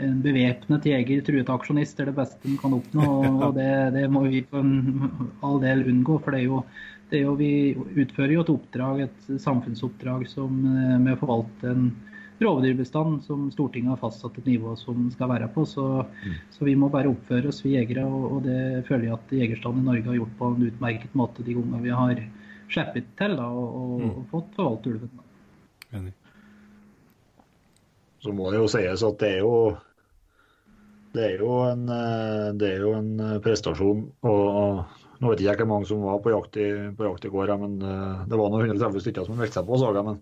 en 0.00 0.16
bevæpnet 0.24 0.88
jeger 0.88 1.22
truet 1.26 1.50
aksjonist 1.52 2.00
er 2.00 2.10
det 2.10 2.16
beste 2.16 2.48
en 2.48 2.58
kan 2.60 2.74
oppnå. 2.76 3.06
og 3.46 3.54
Det, 3.58 3.70
det 3.94 4.08
må 4.10 4.24
vi 4.26 4.42
for 4.48 4.64
all 5.46 5.60
del 5.62 5.86
unngå. 5.90 6.18
for 6.24 6.34
det 6.34 6.42
er 6.42 6.48
jo 6.48 6.64
det 7.10 7.20
er 7.20 7.28
jo, 7.28 7.34
Vi 7.38 7.52
utfører 8.02 8.32
jo 8.32 8.42
et 8.42 8.50
oppdrag, 8.50 9.04
et 9.04 9.40
samfunnsoppdrag 9.40 10.26
som, 10.26 10.56
med 11.04 11.12
å 11.14 11.20
forvalte 11.20 11.70
en 11.70 11.88
rovdyrbestand 12.40 13.22
som 13.22 13.44
Stortinget 13.52 13.94
har 13.94 14.00
fastsatt 14.00 14.38
et 14.40 14.48
nivå 14.48 14.74
som 14.80 15.06
skal 15.12 15.30
være 15.30 15.48
på. 15.54 15.66
Så, 15.68 15.84
mm. 16.02 16.40
så 16.56 16.66
vi 16.66 16.74
må 16.78 16.90
bare 16.92 17.12
oppføre 17.12 17.52
oss, 17.52 17.62
vi 17.64 17.76
jegere. 17.76 18.06
Og, 18.08 18.24
og, 18.32 18.40
det 18.48 18.84
føler 18.88 19.08
jeg 19.08 19.18
at 19.18 19.36
jegerstanden 19.38 19.84
i 19.84 19.90
Norge 19.92 20.10
har 20.10 20.18
gjort 20.18 20.36
på 20.40 20.50
en 20.50 20.66
utmerket 20.70 21.16
måte 21.18 21.46
de 21.46 21.56
gangene 21.56 21.84
vi 21.84 21.94
har 21.94 22.24
sluppet 22.72 23.08
til 23.20 23.36
da, 23.38 23.46
og, 23.46 23.78
og, 23.78 23.96
mm. 24.00 24.10
og, 24.10 24.28
fått 24.32 24.54
forvalte 24.58 24.94
ulven. 24.94 25.24
Enig. 25.94 26.14
Så 28.24 28.32
må 28.32 28.48
det 28.50 28.62
jo 28.62 28.70
sies 28.72 29.04
at 29.04 29.18
det 29.20 29.34
er 29.36 29.42
jo 29.44 29.56
det 31.14 31.24
er 31.28 31.42
jo 31.42 31.60
en, 31.68 31.84
det 32.58 32.68
er 32.72 32.82
jo 32.82 32.92
en 32.98 33.38
prestasjon. 33.44 34.04
og 34.26 35.00
Nå 35.22 35.30
vet 35.30 35.44
jeg 35.44 35.54
ikke 35.54 35.62
hvor 35.62 35.76
mange 35.76 35.86
som 35.88 36.02
var 36.02 36.18
på 36.20 36.32
jakt 36.32 36.58
i, 36.58 36.66
på 36.96 37.06
jakt 37.06 37.24
i 37.24 37.30
går, 37.30 37.52
men 37.60 37.78
det 37.78 38.38
var 38.40 38.50
noen 38.50 38.66
130 38.66 39.04
stykker 39.04 39.28
som 39.28 39.38
meldte 39.38 39.60
seg 39.60 39.68
på. 39.68 39.78
Saga, 39.78 40.02
men 40.04 40.18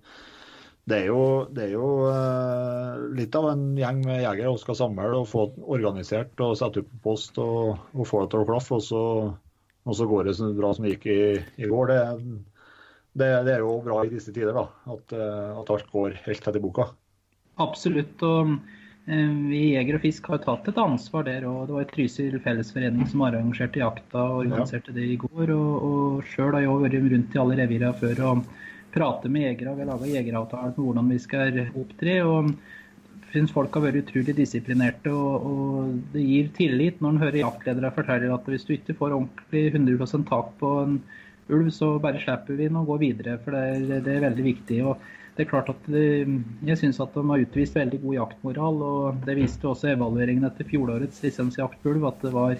det 0.90 0.97
er 0.99 1.12
jo, 1.12 1.22
det 1.55 1.68
er 1.68 1.74
jo 1.76 1.88
uh, 2.11 3.03
litt 3.14 3.36
av 3.38 3.53
en 3.53 3.68
gjeng 3.78 4.01
med 4.03 4.24
jegere 4.24 4.51
som 4.51 4.62
skal 4.64 4.78
samle 4.80 5.20
og 5.20 5.28
få 5.30 5.45
organisert 5.70 6.40
og 6.43 6.57
sette 6.59 6.82
opp 6.82 6.88
på 6.90 7.03
post 7.05 7.38
og, 7.38 7.76
og 7.95 8.09
få 8.09 8.24
det 8.24 8.32
til 8.32 8.43
å 8.43 8.49
klaffe. 8.49 8.80
Og 8.80 8.82
så, 8.82 9.03
og 9.86 9.99
så 9.99 10.09
går 10.11 10.26
det 10.26 10.34
så 10.40 10.51
bra 10.59 10.72
som 10.74 10.86
det 10.86 10.97
gikk 10.97 11.07
i, 11.14 11.20
i 11.62 11.70
går. 11.70 11.93
Det, 11.93 12.01
det, 13.14 13.30
det, 13.47 13.55
er 13.55 13.62
jo 13.62 13.76
bra 13.86 14.01
i 14.03 14.11
disse 14.11 14.34
tider, 14.34 14.59
da. 14.59 14.66
At, 14.97 15.14
at 15.62 15.70
alt 15.76 15.93
går 15.95 16.18
helt 16.26 16.51
etter 16.51 16.64
boka. 16.64 16.88
Absolutt. 17.62 18.18
og 18.26 18.57
Vi 19.05 19.59
i 19.59 19.70
Jeger 19.72 19.96
og 19.98 20.05
Fisk 20.05 20.28
har 20.30 20.42
tatt 20.44 20.68
et 20.70 20.76
ansvar 20.78 21.24
der. 21.26 21.46
og 21.50 21.66
Det 21.66 21.74
var 21.74 21.86
Trysil 21.90 22.36
fellesforening 22.42 23.09
som 23.11 23.24
arrangerte 23.26 23.82
jakta 23.82 24.20
og 24.22 24.44
organiserte 24.44 24.94
det 24.94 25.09
i 25.14 25.16
går. 25.18 25.50
og, 25.50 25.86
og 25.88 26.28
Sjøl 26.30 26.55
har 26.55 26.62
jeg 26.62 26.84
vært 26.84 27.14
rundt 27.14 27.34
i 27.34 27.40
alle 27.42 27.59
revirene 27.62 27.96
før. 27.98 28.22
og 28.28 28.44
prate 28.92 29.30
med 29.32 29.46
jegere. 29.46 29.74
Vi 29.74 29.84
har 29.84 29.90
laga 29.90 30.11
jegeravtaler 30.11 30.76
på 30.76 30.86
hvordan 30.86 31.11
vi 31.11 31.18
skal 31.22 31.64
opptre. 31.80 32.20
og 32.22 32.53
syns 33.32 33.53
folk 33.55 33.72
har 33.74 33.86
vært 33.86 34.03
utrolig 34.03 34.34
disiplinerte. 34.36 35.12
Og, 35.12 35.46
og, 35.48 35.96
det 36.12 36.26
gir 36.26 36.53
tillit 36.59 37.00
når 37.00 37.14
en 37.14 37.24
hører 37.24 37.40
jaktledere 37.42 37.94
fortelle 37.96 38.34
at 38.34 38.50
hvis 38.53 38.68
du 38.68 38.74
ikke 38.76 38.96
får 38.98 39.16
ordentlig 39.16 39.64
100 39.72 40.28
tak 40.28 40.53
på 40.61 40.74
en 40.84 41.00
ulv, 41.53 41.72
så 41.74 41.96
bare 41.98 42.20
slipper 42.20 42.59
vi 42.59 42.68
den 42.68 42.78
og 42.80 42.92
går 42.92 43.03
videre. 43.03 43.38
For 43.42 43.57
det 43.57 43.64
er, 43.72 44.05
det 44.05 44.16
er 44.16 44.26
veldig 44.28 44.46
viktig. 44.50 44.80
og 44.84 45.11
det 45.37 45.47
er 45.47 45.49
klart 45.49 45.70
at 45.72 45.87
det, 45.89 46.28
Jeg 46.68 46.78
syns 46.78 47.01
at 47.01 47.14
de 47.14 47.24
har 47.24 47.45
utvist 47.47 47.76
veldig 47.76 48.03
god 48.03 48.14
jaktmoral. 48.18 48.83
og 48.83 49.22
Det 49.24 49.37
viste 49.39 49.68
også 49.68 49.95
evalueringen 49.95 50.45
etter 50.45 50.68
fjorårets 50.68 51.22
lisensjakt. 51.24 51.87
At 51.87 52.20
det 52.20 52.33
var 52.35 52.59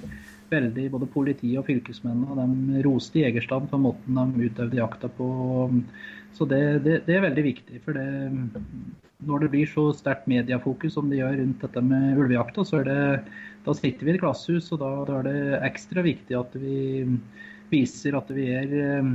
veldig 0.53 0.87
både 0.93 1.09
politi 1.13 1.53
og 1.61 1.67
fylkesmennene 1.69 2.47
de 2.77 2.83
roste 2.87 3.21
jegerstanden 3.21 3.71
på 3.73 3.81
måten 3.81 4.17
de 4.17 4.49
utøvde 4.49 4.81
jakta 4.81 5.13
på. 5.19 5.29
Så 6.33 6.49
det, 6.49 6.63
det, 6.85 6.99
det, 7.07 7.17
er 7.17 7.27
veldig 7.27 7.45
viktig. 7.45 7.81
for 7.85 7.93
det, 7.93 8.09
Når 9.21 9.45
det 9.45 9.51
blir 9.53 9.69
så 9.69 9.91
sterkt 9.93 10.27
mediefokus 10.27 10.97
som 10.97 11.11
det 11.11 11.21
gjør 11.21 11.39
rundt 11.43 11.61
dette 11.61 11.85
med 11.85 12.19
ulvejakta, 12.19 12.65
så 12.65 12.81
er 12.81 12.89
det, 12.89 13.03
da 13.67 13.77
sitter 13.77 14.05
vi 14.07 14.15
i 14.15 14.17
et 14.17 14.23
glasshus, 14.25 14.73
og 14.73 14.81
da, 14.81 14.93
da, 15.09 15.21
er 15.21 15.29
det 15.29 15.61
ekstra 15.69 16.05
viktig 16.09 16.41
at 16.41 16.57
vi 16.57 17.05
viser 17.73 18.17
at 18.19 18.31
vi 18.35 18.47
er 18.53 18.73
eh, 18.79 19.13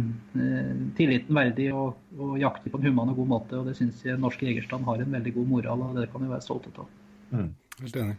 tilliten 0.97 1.37
verdig 1.37 1.69
og, 1.73 1.99
og, 2.17 2.35
jakter 2.41 2.73
på 2.73 2.79
en 2.79 2.89
human 2.89 3.13
og 3.13 3.21
god 3.21 3.31
måte. 3.33 3.59
og 3.59 3.69
Det 3.69 3.77
syns 3.77 4.03
jeg 4.05 4.19
norsk 4.21 4.43
jegerstand 4.47 4.87
har 4.87 5.03
en 5.03 5.17
veldig 5.17 5.35
god 5.37 5.51
moral 5.51 5.85
og 5.89 5.99
det 5.99 6.09
kan 6.11 6.23
vi 6.23 6.31
være 6.31 6.45
stolte 6.45 6.73
av. 6.75 6.89
Mm. 7.31 7.51
Helt 7.83 8.01
enig. 8.03 8.17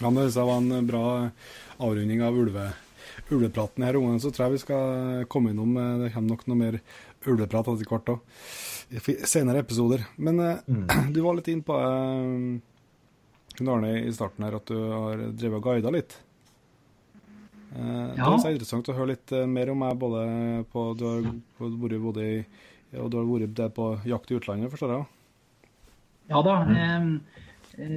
Ja, 0.00 0.10
men 0.10 0.24
Det 0.26 0.42
var 0.42 0.56
en 0.56 0.86
bra 0.86 1.30
avrunding 1.78 2.22
av 2.22 2.38
ulve, 2.38 2.68
ulvepraten 3.30 3.84
her. 3.84 3.98
Så 4.18 4.30
tror 4.30 4.46
jeg 4.46 4.56
vi 4.56 4.62
skal 4.64 5.26
komme 5.30 5.54
innom 5.54 5.76
eh, 5.76 5.98
Det 6.04 6.12
kommer 6.14 6.34
nok 6.34 6.46
noe 6.50 6.60
mer 6.60 6.80
ulveprat 7.24 7.70
etter 7.72 7.90
hvert 7.90 8.14
òg. 8.16 8.22
I 8.94 9.00
senere 9.26 9.62
episoder. 9.64 10.06
Men 10.16 10.40
eh, 10.40 10.62
mm. 10.66 11.12
du 11.14 11.22
var 11.24 11.38
litt 11.38 11.50
inn 11.50 11.64
på 11.66 11.78
uh, 11.78 13.70
Arne 13.70 13.92
i 14.02 14.12
starten 14.14 14.46
her 14.46 14.58
at 14.58 14.70
du 14.70 14.78
har 14.78 15.26
drevet 15.32 15.60
og 15.60 15.68
guida 15.70 15.94
litt. 15.94 16.18
Uh, 17.74 18.14
ja. 18.14 18.30
Det 18.30 18.46
er 18.46 18.54
interessant 18.54 18.88
å 18.88 18.94
høre 18.94 19.16
litt 19.16 19.34
uh, 19.34 19.42
mer 19.50 19.72
om 19.72 19.80
meg, 19.82 19.96
både 19.98 20.20
på 20.70 20.86
Du 20.98 21.04
har 21.08 21.24
vært 21.58 22.04
både 22.04 22.28
i 22.28 22.38
og 22.94 23.10
du 23.10 23.18
har 23.18 23.28
vært 23.28 23.54
der 23.58 23.70
på 23.74 23.92
jakt 24.06 24.30
i 24.30 24.38
utlandet, 24.38 24.72
forstår 24.72 24.92
jeg? 24.92 25.06
Ja 26.30 26.42
da. 26.46 26.56
Mm. 26.68 27.16
Eh, 27.78 27.96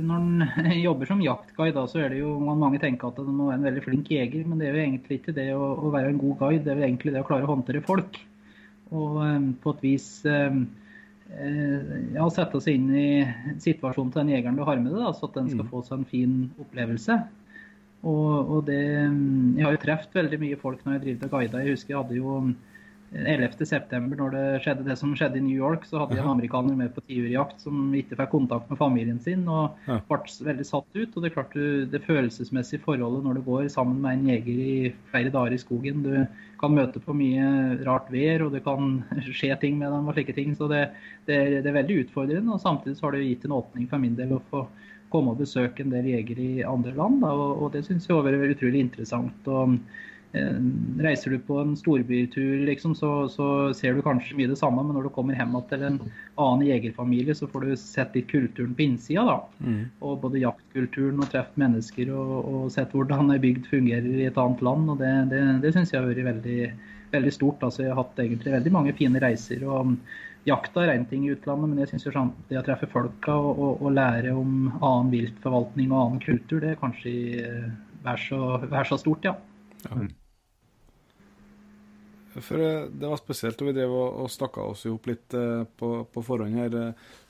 når 0.00 0.16
en 0.16 0.78
jobber 0.88 1.10
som 1.10 1.22
jaktguide, 1.22 1.84
så 1.90 2.00
er 2.00 2.14
det 2.14 2.22
jo 2.22 2.36
mange 2.40 2.80
tenker 2.82 3.10
at 3.10 3.20
man 3.20 3.36
må 3.36 3.48
være 3.50 3.60
en 3.60 3.68
veldig 3.68 3.82
flink 3.84 4.12
jeger, 4.14 4.46
men 4.48 4.60
det 4.60 4.70
er 4.70 4.78
jo 4.78 4.86
egentlig 4.86 5.20
ikke 5.20 5.36
det 5.36 5.50
å, 5.52 5.66
å 5.76 5.92
være 5.92 6.14
en 6.14 6.22
god 6.22 6.38
guide. 6.40 6.62
Det 6.64 6.72
er 6.72 6.80
jo 6.80 6.88
egentlig 6.88 7.14
det 7.14 7.24
å 7.24 7.28
klare 7.28 7.46
å 7.46 7.52
håndtere 7.52 7.84
folk. 7.84 8.18
Og 8.94 9.20
på 9.60 9.74
et 9.74 9.84
vis 9.84 10.08
ja, 11.34 12.24
sette 12.30 12.60
seg 12.62 12.76
inn 12.76 12.90
i 12.94 13.06
situasjonen 13.64 14.12
til 14.12 14.20
den 14.20 14.34
jegeren 14.36 14.58
du 14.60 14.62
har 14.68 14.78
med 14.78 14.92
deg, 14.94 15.08
så 15.16 15.26
at 15.26 15.38
den 15.40 15.48
skal 15.50 15.64
mm. 15.64 15.70
få 15.72 15.80
seg 15.86 15.96
en 15.98 16.08
fin 16.08 16.34
opplevelse. 16.62 17.16
Og, 18.04 18.54
og 18.56 18.62
det, 18.68 18.82
Jeg 19.56 19.64
har 19.64 19.74
jo 19.74 19.82
truffet 19.82 20.20
veldig 20.20 20.40
mye 20.42 20.60
folk 20.60 20.84
når 20.84 20.98
jeg 20.98 21.04
driver 21.06 21.28
og 21.28 21.36
guider. 21.38 21.64
Jeg 21.64 21.76
husker 21.76 21.94
jeg 21.94 22.02
hadde 22.02 22.20
jo 22.20 22.38
11.9., 23.14 24.16
når 24.18 24.32
det 24.34 24.44
skjedde 24.64 24.84
det 24.88 24.96
som 24.98 25.12
skjedde 25.14 25.38
i 25.38 25.44
New 25.44 25.54
York, 25.54 25.84
så 25.86 26.00
hadde 26.00 26.16
jeg 26.16 26.24
en 26.24 26.32
amerikaner 26.32 26.74
med 26.78 26.90
på 26.96 27.02
tiurjakt 27.06 27.62
som 27.62 27.92
ikke 27.94 28.18
fikk 28.18 28.32
kontakt 28.32 28.72
med 28.72 28.80
familien 28.80 29.20
sin 29.22 29.44
og 29.46 29.76
ble 30.08 30.18
veldig 30.48 30.66
satt 30.66 30.88
ut. 30.96 31.14
og 31.14 31.22
Det 31.22 31.30
er 31.30 31.36
klart 31.36 31.54
du, 31.54 31.84
det 31.90 32.02
følelsesmessige 32.06 32.82
forholdet 32.82 33.22
når 33.24 33.38
du 33.38 33.44
går 33.46 33.68
sammen 33.72 34.00
med 34.02 34.18
en 34.18 34.32
jeger 34.32 34.62
i 34.64 34.76
flere 35.12 35.32
dager 35.34 35.54
i 35.54 35.60
skogen. 35.62 36.02
Du 36.02 36.14
kan 36.60 36.74
møte 36.74 37.02
på 37.02 37.14
mye 37.14 37.78
rart 37.86 38.10
vær, 38.12 38.48
og 38.48 38.56
det 38.56 38.64
kan 38.66 38.98
skje 39.38 39.54
ting 39.62 39.78
med 39.78 39.94
dem 39.94 40.10
og 40.10 40.18
slike 40.18 40.34
ting. 40.34 40.56
Så 40.58 40.68
det, 40.72 40.88
det, 41.28 41.38
det 41.60 41.70
er, 41.70 41.78
veldig 41.78 42.00
utfordrende. 42.06 42.56
og 42.56 42.64
Samtidig 42.64 42.98
så 42.98 43.06
har 43.08 43.16
det 43.16 43.28
gitt 43.28 43.46
en 43.46 43.58
åpning 43.60 43.86
for 43.90 44.02
min 44.02 44.18
del 44.18 44.34
å 44.34 44.42
få 44.50 44.66
komme 45.14 45.34
og 45.34 45.40
besøke 45.40 45.84
en 45.84 45.94
del 45.94 46.10
jegere 46.10 46.48
i 46.58 46.66
andre 46.66 46.94
land. 46.98 47.22
Da, 47.22 47.30
og, 47.32 47.62
og 47.62 47.72
Det 47.76 47.86
syns 47.86 48.10
jeg 48.10 48.26
vært 48.26 48.56
utrolig 48.56 48.82
interessant. 48.84 49.48
og 49.48 49.78
Eh, 50.34 50.54
reiser 50.98 51.30
du 51.30 51.38
på 51.46 51.60
en 51.62 51.76
storbytur, 51.78 52.64
liksom, 52.66 52.94
så, 52.98 53.28
så, 53.30 53.46
ser 53.78 53.94
du 53.94 54.02
kanskje 54.02 54.34
mye 54.34 54.50
det 54.50 54.58
samme, 54.58 54.82
men 54.82 54.96
når 54.96 55.06
du 55.06 55.12
kommer 55.14 55.36
hjem 55.38 55.54
til 55.70 55.84
en 55.86 56.00
annen 56.02 56.64
jegerfamilie, 56.66 57.36
så 57.38 57.46
får 57.52 57.68
du 57.68 57.76
sett 57.78 58.16
litt 58.18 58.26
kulturen 58.32 58.72
på 58.74 58.82
innsida. 58.82 59.22
da. 59.28 59.36
Mm. 59.62 59.84
Og 60.02 60.18
både 60.24 60.42
jaktkulturen 60.42 61.22
og 61.22 61.30
truffet 61.30 61.62
mennesker 61.62 62.10
og, 62.16 62.34
og, 62.40 62.66
sett 62.74 62.96
hvordan 62.96 63.30
ei 63.30 63.38
bygd 63.46 63.70
fungerer 63.70 64.10
i 64.10 64.26
et 64.26 64.42
annet 64.42 64.66
land. 64.66 64.90
og 64.90 64.98
Det, 65.04 65.14
det, 65.30 65.44
det 65.62 65.74
syns 65.76 65.94
jeg 65.94 66.02
har 66.02 66.10
vært 66.10 66.26
veldig, 66.32 66.60
veldig 67.14 67.34
stort. 67.38 67.62
altså 67.62 67.84
Jeg 67.84 67.94
har 67.94 68.02
hatt 68.02 68.22
egentlig 68.26 68.56
veldig 68.58 68.74
mange 68.74 68.98
fine 68.98 69.22
reiser. 69.22 69.62
og 69.62 69.94
jakta 70.48 70.84
er 70.84 70.94
én 70.94 71.06
ting 71.08 71.24
i 71.26 71.32
utlandet, 71.34 71.70
men 71.70 71.80
jeg 71.82 71.92
syns 71.92 72.04
det 72.48 72.58
å 72.60 72.64
treffe 72.66 72.88
folka 72.92 73.34
og, 73.34 73.52
og, 73.54 73.72
og, 73.80 73.94
lære 73.96 74.34
om 74.36 74.68
annen 74.74 75.12
viltforvaltning 75.14 75.92
og 75.92 76.00
annen 76.00 76.20
kultur, 76.24 76.60
det 76.62 76.74
er 76.74 76.82
kanskje 76.82 77.14
uh, 77.40 77.72
vær 78.04 78.20
så, 78.20 78.40
vær 78.68 78.90
så 78.90 79.00
stort, 79.00 79.26
ja. 79.30 79.34
ja. 79.88 80.06
For 82.34 82.58
Det 82.90 83.06
var 83.06 83.20
spesielt, 83.20 83.60
og 83.62 83.68
vi 83.70 83.76
drev 83.76 83.92
og, 83.94 84.24
og 84.24 84.32
stakka 84.32 84.64
oss 84.72 84.84
opp 84.90 85.06
litt 85.06 85.36
uh, 85.38 85.62
på, 85.78 85.90
på, 86.10 86.24
forhånd 86.26 86.58
her. 86.58 86.80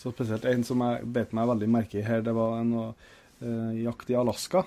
Så 0.01 0.15
spesielt 0.15 0.47
en 0.49 0.65
som 0.65 0.81
jeg 0.81 1.11
bet 1.13 1.35
meg 1.37 1.51
veldig 1.51 1.69
merke 1.71 2.01
i 2.01 2.07
her, 2.07 2.25
det 2.25 2.33
var 2.35 2.57
en 2.63 2.73
uh, 2.81 3.75
jakt 3.77 4.11
i 4.11 4.17
Alaska. 4.19 4.65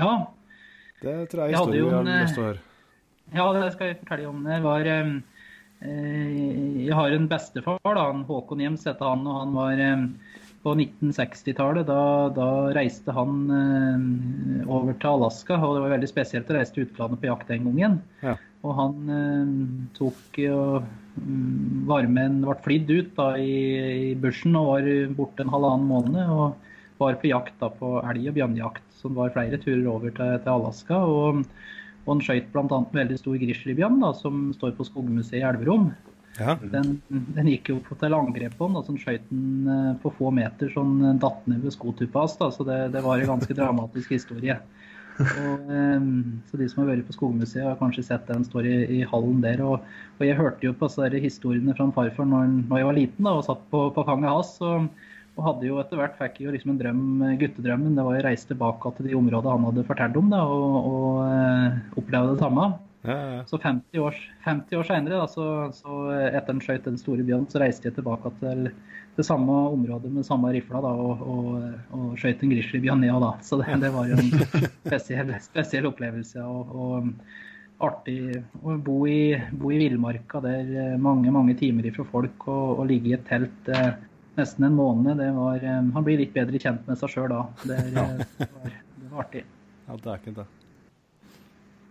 Ja. 0.00 0.26
Det 1.00 1.14
tror 1.30 1.44
jeg 1.44 1.54
er 1.54 1.58
historie 1.60 1.84
jeg 1.84 1.94
har 1.94 2.08
lyst 2.10 2.36
til 2.36 2.42
å 2.42 2.50
høre. 2.50 2.64
Ja, 3.34 3.46
det 3.56 3.72
skal 3.74 3.90
jeg 3.90 3.98
fortelle 4.02 4.28
om. 4.30 4.44
Det 4.46 4.58
var 4.64 4.88
um, 5.06 5.16
Jeg 5.80 6.94
har 6.96 7.12
en 7.12 7.28
bestefar, 7.28 7.80
da, 7.84 8.08
Håkon 8.28 8.62
Hjems 8.64 8.86
heter 8.88 9.12
han. 9.12 9.26
og 9.28 9.40
han 9.42 9.54
var 9.56 9.82
um, 9.92 10.06
På 10.64 10.72
1960-tallet 10.74 11.86
da, 11.86 12.00
da, 12.34 12.48
reiste 12.74 13.12
han 13.14 13.44
um, 13.52 14.06
over 14.64 14.96
til 14.96 15.12
Alaska. 15.18 15.58
og 15.60 15.76
Det 15.76 15.84
var 15.84 15.96
veldig 15.98 16.10
spesielt 16.10 16.50
å 16.50 16.56
reise 16.56 16.74
til 16.74 16.88
utlandet 16.88 17.22
på 17.22 17.30
jakt 17.30 17.52
den 17.52 17.68
gangen. 17.68 17.98
Ja. 18.24 18.36
Og 18.66 18.72
han 18.74 19.10
eh, 19.14 19.50
tok 19.94 20.38
og 20.50 20.86
var 21.86 22.08
med, 22.10 22.40
ble 22.42 22.56
flydd 22.64 22.88
ut 22.90 23.12
da, 23.14 23.28
i, 23.38 23.58
i 24.10 24.14
bushen 24.18 24.56
og 24.58 24.72
var 24.72 24.88
borte 25.14 25.44
en 25.44 25.52
halvannen 25.52 25.86
måned. 25.86 26.32
Og 26.34 26.56
var 26.98 27.18
på 27.20 27.30
jakt 27.30 27.56
da, 27.60 27.70
på 27.70 27.98
elg- 28.00 28.30
og 28.30 28.36
bjørnejakt. 28.38 28.84
Så 28.96 29.10
det 29.12 29.20
var 29.20 29.34
flere 29.34 29.60
turer 29.62 29.86
over 29.92 30.12
til, 30.16 30.38
til 30.42 30.52
Alaska. 30.52 31.00
Og, 31.04 31.44
og 32.06 32.12
han 32.14 32.22
skøyt 32.22 32.52
bl.a. 32.54 32.66
en 32.70 32.90
veldig 32.94 33.18
stor 33.18 33.38
grizzlybjørn 33.42 34.04
som 34.14 34.50
står 34.54 34.76
på 34.78 34.86
Skogmuseet 34.86 35.40
i 35.40 35.46
Elverum. 35.46 35.90
Ja. 36.38 36.54
Den, 36.60 36.98
den, 37.08 37.48
gikk 37.48 37.70
jo 37.72 37.78
til 37.88 38.14
angrep 38.14 38.56
på 38.58 38.68
den, 38.68 38.78
og 38.78 38.86
så 38.86 38.94
skøyt 39.00 39.24
den 39.30 39.70
eh, 39.72 39.92
på 40.02 40.12
få 40.18 40.30
meter, 40.36 40.70
sånn 40.72 41.00
datt 41.22 41.46
ned 41.48 41.64
ved 41.64 41.74
skotuppa 41.74 42.26
hans. 42.26 42.36
Så 42.38 42.66
det, 42.68 42.78
det, 42.94 43.02
var 43.04 43.18
en 43.18 43.32
ganske 43.34 43.56
dramatisk 43.60 44.12
historie. 44.14 44.58
Og, 45.16 45.70
um, 45.72 46.42
så 46.44 46.58
De 46.60 46.66
som 46.68 46.82
har 46.82 46.90
vært 46.90 47.06
på 47.08 47.14
Skogmuseet, 47.16 47.64
har 47.64 47.78
kanskje 47.80 48.04
sett 48.04 48.28
den 48.28 48.44
står 48.44 48.68
i, 48.68 48.76
i 48.98 49.02
hallen 49.08 49.40
der. 49.44 49.62
Og, 49.64 49.84
og, 50.18 50.26
Jeg 50.26 50.36
hørte 50.36 50.68
jo 50.68 50.76
på 50.76 50.90
historiene 51.16 51.74
fra 51.76 51.88
farfar 51.96 52.28
når, 52.28 52.52
når, 52.68 52.78
jeg 52.78 52.90
var 52.90 52.98
liten 53.00 53.28
da, 53.28 53.36
og 53.38 53.46
satt 53.48 53.64
på, 53.72 53.86
på 53.96 54.04
fanget 54.04 54.30
hans. 54.30 54.56
Og, 55.36 55.44
hadde 55.44 55.68
jo 55.68 55.78
etter 55.82 56.00
hvert 56.00 56.16
fikk 56.16 56.40
jo 56.46 56.52
liksom 56.54 56.72
en 56.72 56.80
drøm, 56.80 57.04
guttedrømmen. 57.40 57.94
Det 57.96 58.04
var 58.06 58.18
å 58.18 58.24
reise 58.24 58.48
tilbake 58.48 58.92
til 58.96 59.10
de 59.10 59.16
områdene 59.18 59.54
han 59.58 59.68
hadde 59.68 59.86
fortalt 59.88 60.16
om, 60.16 60.32
da, 60.32 60.42
og, 60.48 60.76
og 60.90 61.22
uh, 61.28 61.96
oppleve 62.00 62.32
det 62.32 62.40
samme. 62.40 62.66
Ja, 63.06 63.16
ja. 63.36 63.42
Så 63.46 63.60
50 63.62 64.02
år, 64.02 64.16
50 64.46 64.80
år 64.80 64.88
senere, 64.88 65.20
da, 65.20 65.26
så, 65.30 65.46
så 65.76 65.98
etter 66.26 66.56
han 66.56 66.62
skjøt 66.64 66.88
den 66.88 66.96
store 66.98 67.26
bjørnen, 67.26 67.50
så 67.52 67.60
reiste 67.62 67.90
jeg 67.90 67.98
tilbake 67.98 68.32
til 68.40 68.70
det 69.16 69.24
samme 69.24 69.52
området 69.72 70.10
med 70.12 70.26
samme 70.26 70.50
rifla 70.52 70.82
da, 70.84 70.92
og, 70.92 71.22
og, 71.22 71.52
og 71.96 72.16
skjøt 72.20 72.42
en 72.42 72.52
grizzlybjørn 72.52 73.04
ned. 73.04 73.20
Da. 73.22 73.32
Så 73.46 73.60
det, 73.60 73.76
det, 73.84 73.92
var 73.94 74.10
jo 74.10 74.18
en 74.20 74.32
spesiell, 74.88 75.36
spesiell 75.44 75.88
opplevelse. 75.92 76.44
Og, 76.44 76.74
og, 76.76 77.12
artig 77.76 78.38
å 78.64 78.76
bo 78.80 79.02
i, 79.04 79.36
bo 79.52 79.68
i 79.68 79.78
villmarka 79.82 80.40
der 80.40 80.70
eh, 80.72 80.94
mange 80.96 81.28
mange 81.28 81.52
timer 81.60 81.84
ifra 81.90 82.06
folk 82.08 82.46
og, 82.48 82.80
og 82.80 82.86
ligge 82.88 83.10
i 83.10 83.16
et 83.18 83.26
telt 83.28 83.68
eh, 83.68 83.90
nesten 84.38 84.68
en 84.68 84.78
måned. 84.78 85.18
Det 85.22 85.30
var, 85.36 85.64
um, 85.64 85.90
han 85.96 86.06
blir 86.06 86.22
litt 86.22 86.34
bedre 86.36 86.60
kjent 86.62 86.86
med 86.88 87.00
seg 87.00 87.12
sjøl 87.12 87.28
da. 87.32 87.42
Det, 87.64 87.80
ja. 87.96 88.06
det, 88.20 88.48
var, 88.52 88.70
det, 88.70 89.10
var, 89.10 89.20
artig. 89.24 89.44
Ja, 89.86 89.98
det 89.98 90.12
er 90.12 90.22
ikke 90.22 90.36
det. 90.40 90.48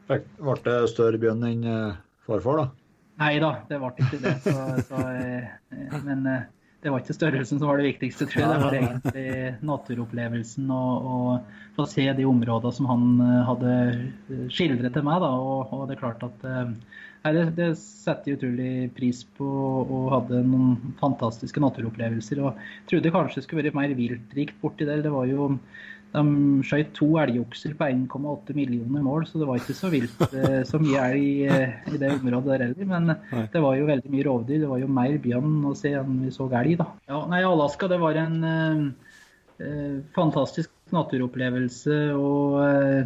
Ble 0.07 0.57
det 0.65 0.79
større 0.91 1.21
bjørn 1.21 1.47
enn 1.47 1.69
farfar, 2.27 2.61
da? 2.61 2.67
Nei 3.23 3.37
da, 3.41 3.55
det 3.69 3.79
ble 3.81 3.93
ikke 3.95 4.19
det. 4.21 4.35
Så, 4.43 4.53
så, 4.89 4.99
men 6.03 6.27
det 6.85 6.91
var 6.93 7.01
ikke 7.01 7.15
størrelsen 7.17 7.57
som 7.57 7.65
var 7.65 7.79
det 7.81 7.87
viktigste, 7.87 8.27
tror 8.29 8.43
jeg. 8.43 8.49
Det 8.51 8.61
var 8.61 8.75
egentlig 8.77 9.29
naturopplevelsen 9.65 10.67
og, 10.69 11.07
og 11.09 11.81
å 11.81 11.85
se 11.89 12.03
de 12.13 12.27
områdene 12.29 12.77
som 12.77 12.89
han 12.91 13.07
eh, 13.25 13.39
hadde 13.47 13.71
skildret 14.53 14.93
til 14.93 15.07
meg. 15.07 15.17
Da. 15.23 15.31
Og, 15.33 15.73
og 15.73 15.87
det 15.89 15.95
er 15.95 16.01
klart 16.03 16.21
at 16.27 16.45
eh, 16.45 16.75
nei, 17.25 17.33
det, 17.35 17.45
det 17.57 17.71
setter 17.81 18.31
jeg 18.31 18.39
utrolig 18.39 18.71
pris 18.95 19.23
på 19.37 19.49
og 19.81 20.11
hadde 20.13 20.43
noen 20.45 20.95
fantastiske 21.01 21.61
naturopplevelser. 21.63 22.43
Og 22.45 22.61
trodde 22.89 23.13
kanskje 23.13 23.41
det 23.41 23.47
skulle 23.47 23.65
være 23.65 23.75
mer 23.77 23.97
viltrikt 23.97 24.61
borti 24.61 24.87
der. 24.87 25.03
Det 25.05 25.13
var 25.13 25.27
jo 25.29 25.51
de 26.15 26.63
skjøt 26.65 26.91
to 26.95 27.07
elgokser 27.19 27.73
på 27.77 27.87
1,8 27.91 28.55
millioner 28.57 29.03
mål, 29.03 29.25
så 29.27 29.41
det 29.41 29.47
var 29.49 29.59
ikke 29.59 29.77
så 29.77 29.89
vilt 29.93 30.21
eh, 30.29 30.61
så 30.69 30.79
mye 30.81 31.07
elg 31.09 31.49
eh, 31.49 31.73
i 31.91 31.99
det 32.01 32.13
området 32.13 32.51
der 32.51 32.65
heller. 32.67 32.89
Men 32.91 33.11
nei. 33.11 33.43
det 33.51 33.63
var 33.63 33.75
jo 33.79 33.89
veldig 33.89 34.13
mye 34.13 34.27
rovdyr. 34.27 34.61
Det 34.63 34.71
var 34.71 34.83
jo 34.83 34.91
mer 34.99 35.17
bjørn 35.23 35.57
å 35.71 35.73
se 35.77 35.91
enn 35.99 36.21
vi 36.23 36.31
så 36.35 36.47
elg, 36.47 36.77
da. 36.81 36.87
Ja, 37.11 37.25
nei, 37.31 37.43
Alaska 37.47 37.89
det 37.91 37.99
var 38.03 38.21
en 38.21 38.39
eh, 38.51 38.85
eh 39.65 39.97
fantastisk 40.15 40.71
naturopplevelse. 40.93 41.99
Og 42.15 42.59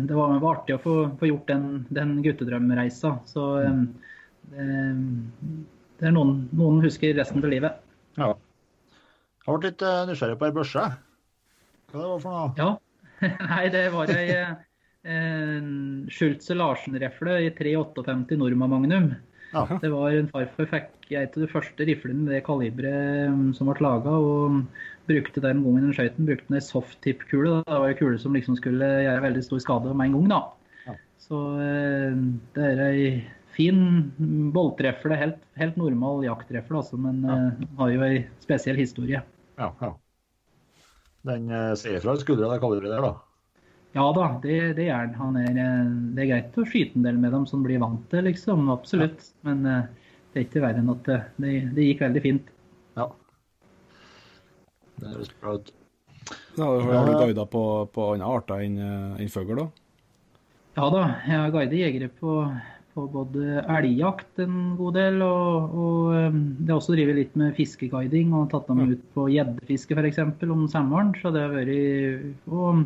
det 0.05 0.15
var, 0.15 0.37
var, 0.37 0.59
artig 0.59 0.77
å 0.77 0.83
få, 0.83 0.95
få 1.19 1.31
gjort 1.31 1.49
den, 1.49 1.67
den 1.89 2.17
guttedrømreisa. 2.25 3.15
Så 3.29 3.49
eh, 3.63 3.83
det, 4.51 6.07
er 6.07 6.15
noen, 6.15 6.47
noen 6.55 6.81
husker 6.85 7.15
resten 7.17 7.43
av 7.43 7.51
livet. 7.51 7.79
Ja. 8.19 8.33
Jeg 9.45 9.55
vært 9.55 9.67
litt 9.69 9.85
nysgjerrig 10.09 10.39
på 10.39 10.49
ei 10.49 10.55
børse. 10.55 10.85
Hva 11.89 12.01
det 12.01 12.09
var 12.11 12.23
for 12.23 12.35
noe? 12.35 12.51
Ja. 12.59 12.69
Nei, 13.51 13.63
det 13.73 13.87
var 13.93 14.11
ei 14.13 14.27
eh, 14.35 15.65
Schultze 16.13 16.55
Larsen-refle 16.55 17.39
i 17.47 17.49
358 17.57 18.37
Norma 18.39 18.69
Magnum. 18.71 19.09
Ja. 19.53 19.65
Det 19.81 19.89
var 19.89 20.13
en 20.13 20.29
farfar 20.29 20.69
fikk 20.69 21.09
ei 21.09 21.23
av 21.23 21.39
de 21.41 21.49
første 21.49 21.87
riflene 21.89 22.27
med 22.27 22.35
det 22.35 22.43
kaliberet 22.45 23.33
mm, 23.33 23.49
som 23.57 23.71
ble 23.71 23.81
laga. 23.83 24.13
Og 24.13 24.61
brukte 25.09 25.41
den 25.41 25.63
gangen 25.65 25.87
den 25.87 25.95
skøyten, 25.97 26.27
brukte 26.29 26.51
den 26.51 26.59
ei 26.59 26.65
soft-tip-kule. 26.65 27.63
Det 27.65 27.81
var 27.81 27.89
ei 27.89 27.97
kule 27.97 28.19
som 28.21 28.37
liksom 28.37 28.59
skulle 28.59 28.89
gjøre 29.05 29.25
veldig 29.25 29.43
stor 29.47 29.63
skade 29.65 29.95
med 29.95 30.11
en 30.11 30.17
gang. 30.19 30.29
da. 30.35 30.41
Ja. 30.85 30.97
Så 31.25 31.41
eh, 31.65 32.23
det 32.55 32.69
er 32.69 32.85
ei 32.85 33.03
fin 33.59 34.51
boltrefle. 34.53 35.15
Helt, 35.19 35.39
helt 35.59 35.79
normal 35.79 36.23
jaktrefle, 36.23 36.79
altså, 36.79 36.99
men 37.01 37.23
ja. 37.27 37.39
uh, 37.49 37.65
har 37.81 37.91
jo 37.93 38.05
ei 38.07 38.21
spesiell 38.43 38.79
historie. 38.79 39.19
Ja, 39.59 39.73
ja. 39.81 39.95
Den 41.27 41.49
uh, 41.51 41.73
ser 41.79 41.99
fra 41.99 42.15
skuldra, 42.21 42.53
det 42.53 42.61
kaliberet 42.63 42.95
der, 42.95 43.09
da? 43.09 43.17
Ja 43.97 44.05
da, 44.13 44.27
det, 44.43 44.59
det 44.77 44.85
er 44.93 45.09
han. 45.17 45.37
Er, 45.41 45.55
eh, 45.57 45.87
det 46.13 46.21
er 46.21 46.29
greit 46.29 46.59
å 46.61 46.65
skyte 46.69 46.99
en 46.99 47.07
del 47.07 47.17
med 47.17 47.33
dem 47.33 47.47
som 47.49 47.63
blir 47.65 47.81
vant 47.81 48.03
til, 48.11 48.27
liksom. 48.29 48.69
Absolutt. 48.71 49.25
Ja. 49.25 49.49
Men 49.49 49.65
uh, 49.65 50.13
det 50.29 50.39
er 50.39 50.47
ikke 50.47 50.63
verre 50.63 50.83
enn 50.83 50.93
at 50.93 51.09
det, 51.09 51.19
det, 51.41 51.87
gikk 51.89 52.05
veldig 52.05 52.23
fint. 52.23 52.53
Ja. 52.95 53.09
Det 55.01 55.11
høres 55.17 55.35
bra 55.41 55.57
ut. 55.57 55.75
Ja, 56.59 56.67
har 56.69 57.07
du 57.07 57.13
guida 57.17 57.47
på, 57.49 57.63
på 57.91 58.09
andre 58.13 58.29
arter 58.37 58.61
enn 58.61 58.77
en 58.79 59.31
fugl, 59.33 59.57
da? 59.57 59.69
Ja 60.77 60.89
da, 60.93 61.05
jeg 61.25 61.41
har 61.41 61.53
guidet 61.55 61.79
jegere 61.79 62.11
på 62.19 62.43
på 62.99 63.05
både 63.13 63.61
elgjakt 63.71 64.41
en 64.43 64.73
god 64.79 64.97
del, 64.99 65.21
og, 65.25 65.77
og 65.83 66.09
um, 66.13 66.41
det 66.59 66.73
har 66.73 66.79
også 66.79 66.95
drevet 66.97 67.17
litt 67.17 67.37
med 67.39 67.55
fiskeguiding 67.57 68.33
og 68.35 68.49
tatt 68.51 68.67
dem 68.67 68.83
ut 68.91 69.05
på 69.15 69.29
gjeddefiske 69.33 69.95
f.eks. 69.95 70.19
om 70.49 70.67
sommeren. 70.71 71.13
Så 71.21 71.31
det 71.35 71.45
har 71.45 71.55
vært 71.55 72.51
og, 72.51 72.83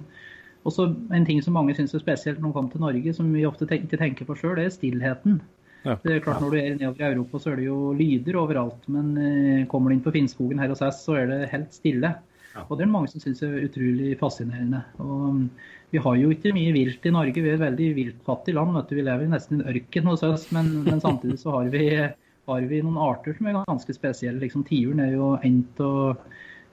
også 0.70 0.88
en 1.16 1.26
ting 1.28 1.42
som 1.44 1.58
mange 1.58 1.76
syns 1.78 1.96
er 1.98 2.04
spesielt 2.04 2.40
når 2.40 2.52
de 2.52 2.58
kommer 2.60 2.76
til 2.76 2.86
Norge, 2.86 3.16
som 3.18 3.34
vi 3.36 3.48
ofte 3.50 3.68
ikke 3.68 4.00
tenker 4.00 4.30
på 4.30 4.38
sjøl, 4.40 4.56
det 4.60 4.70
er 4.70 4.78
stillheten. 4.78 5.42
Ja. 5.84 5.98
Det 6.00 6.14
er 6.14 6.22
klart 6.24 6.40
Når 6.40 6.54
du 6.54 6.58
er 6.62 6.76
nedover 6.78 7.02
i 7.02 7.10
Europa, 7.12 7.40
så 7.44 7.52
er 7.52 7.60
det 7.60 7.66
jo 7.66 7.80
lyder 7.98 8.38
overalt. 8.40 8.86
Men 8.88 9.10
eh, 9.20 9.66
kommer 9.68 9.92
du 9.92 9.98
inn 9.98 10.06
på 10.06 10.14
Finnskogen 10.16 10.62
her 10.62 10.72
hos 10.72 10.84
oss, 10.86 11.02
så 11.04 11.18
er 11.20 11.28
det 11.28 11.40
helt 11.52 11.76
stille. 11.76 12.14
Og 12.62 12.78
det 12.78 12.86
er 12.86 12.92
mange 12.92 13.10
som 13.10 13.22
syns 13.22 13.42
er 13.46 13.64
utrolig 13.66 14.14
fascinerende. 14.20 14.84
Og 15.02 15.14
um, 15.34 15.40
vi 15.94 16.02
har 16.02 16.18
jo 16.20 16.30
ikke 16.34 16.54
mye 16.56 16.74
vilt 16.76 17.06
i 17.06 17.14
Norge. 17.14 17.42
Vi 17.42 17.50
er 17.50 17.58
et 17.58 17.64
veldig 17.64 17.90
viltfattig 17.98 18.54
land. 18.58 18.78
du. 18.90 18.96
Vi 18.96 19.06
lever 19.06 19.30
nesten 19.30 19.60
i 19.60 19.64
en 19.64 19.74
ørken 19.74 20.10
hos 20.12 20.26
oss, 20.28 20.48
men, 20.54 20.72
men 20.86 21.02
samtidig 21.02 21.40
så 21.42 21.58
har 21.58 21.72
vi, 21.74 21.86
har 22.50 22.66
vi, 22.70 22.82
noen 22.86 23.00
arter 23.02 23.38
som 23.38 23.50
er 23.50 23.62
ganske 23.62 23.96
spesielle. 23.98 24.42
Liksom, 24.44 24.66
Tiuren 24.70 25.02
er 25.02 25.16
jo 25.16 25.32
en 25.42 25.64
av 25.86 26.26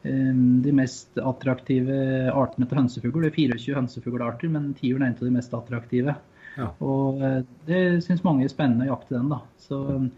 um, 0.04 0.44
de 0.66 0.74
mest 0.76 1.20
attraktive 1.20 2.02
artene 2.34 2.68
til 2.68 2.82
hønsefugl. 2.82 3.24
Det 3.24 3.32
er 3.32 3.38
24 3.56 3.78
hønsefuglarter, 3.80 4.52
men 4.52 4.74
tiuren 4.76 5.06
er 5.06 5.14
en 5.14 5.16
av 5.16 5.30
de 5.30 5.36
mest 5.38 5.56
attraktive. 5.56 6.16
Ja. 6.58 6.68
Og 6.84 7.24
uh, 7.24 7.40
det 7.70 8.02
syns 8.04 8.24
mange 8.26 8.44
er 8.44 8.52
spennende 8.52 8.88
å 8.88 8.92
jakte 8.92 9.16
den. 9.16 9.32
da. 9.32 9.40
Så 9.64 9.80
um, 9.96 10.12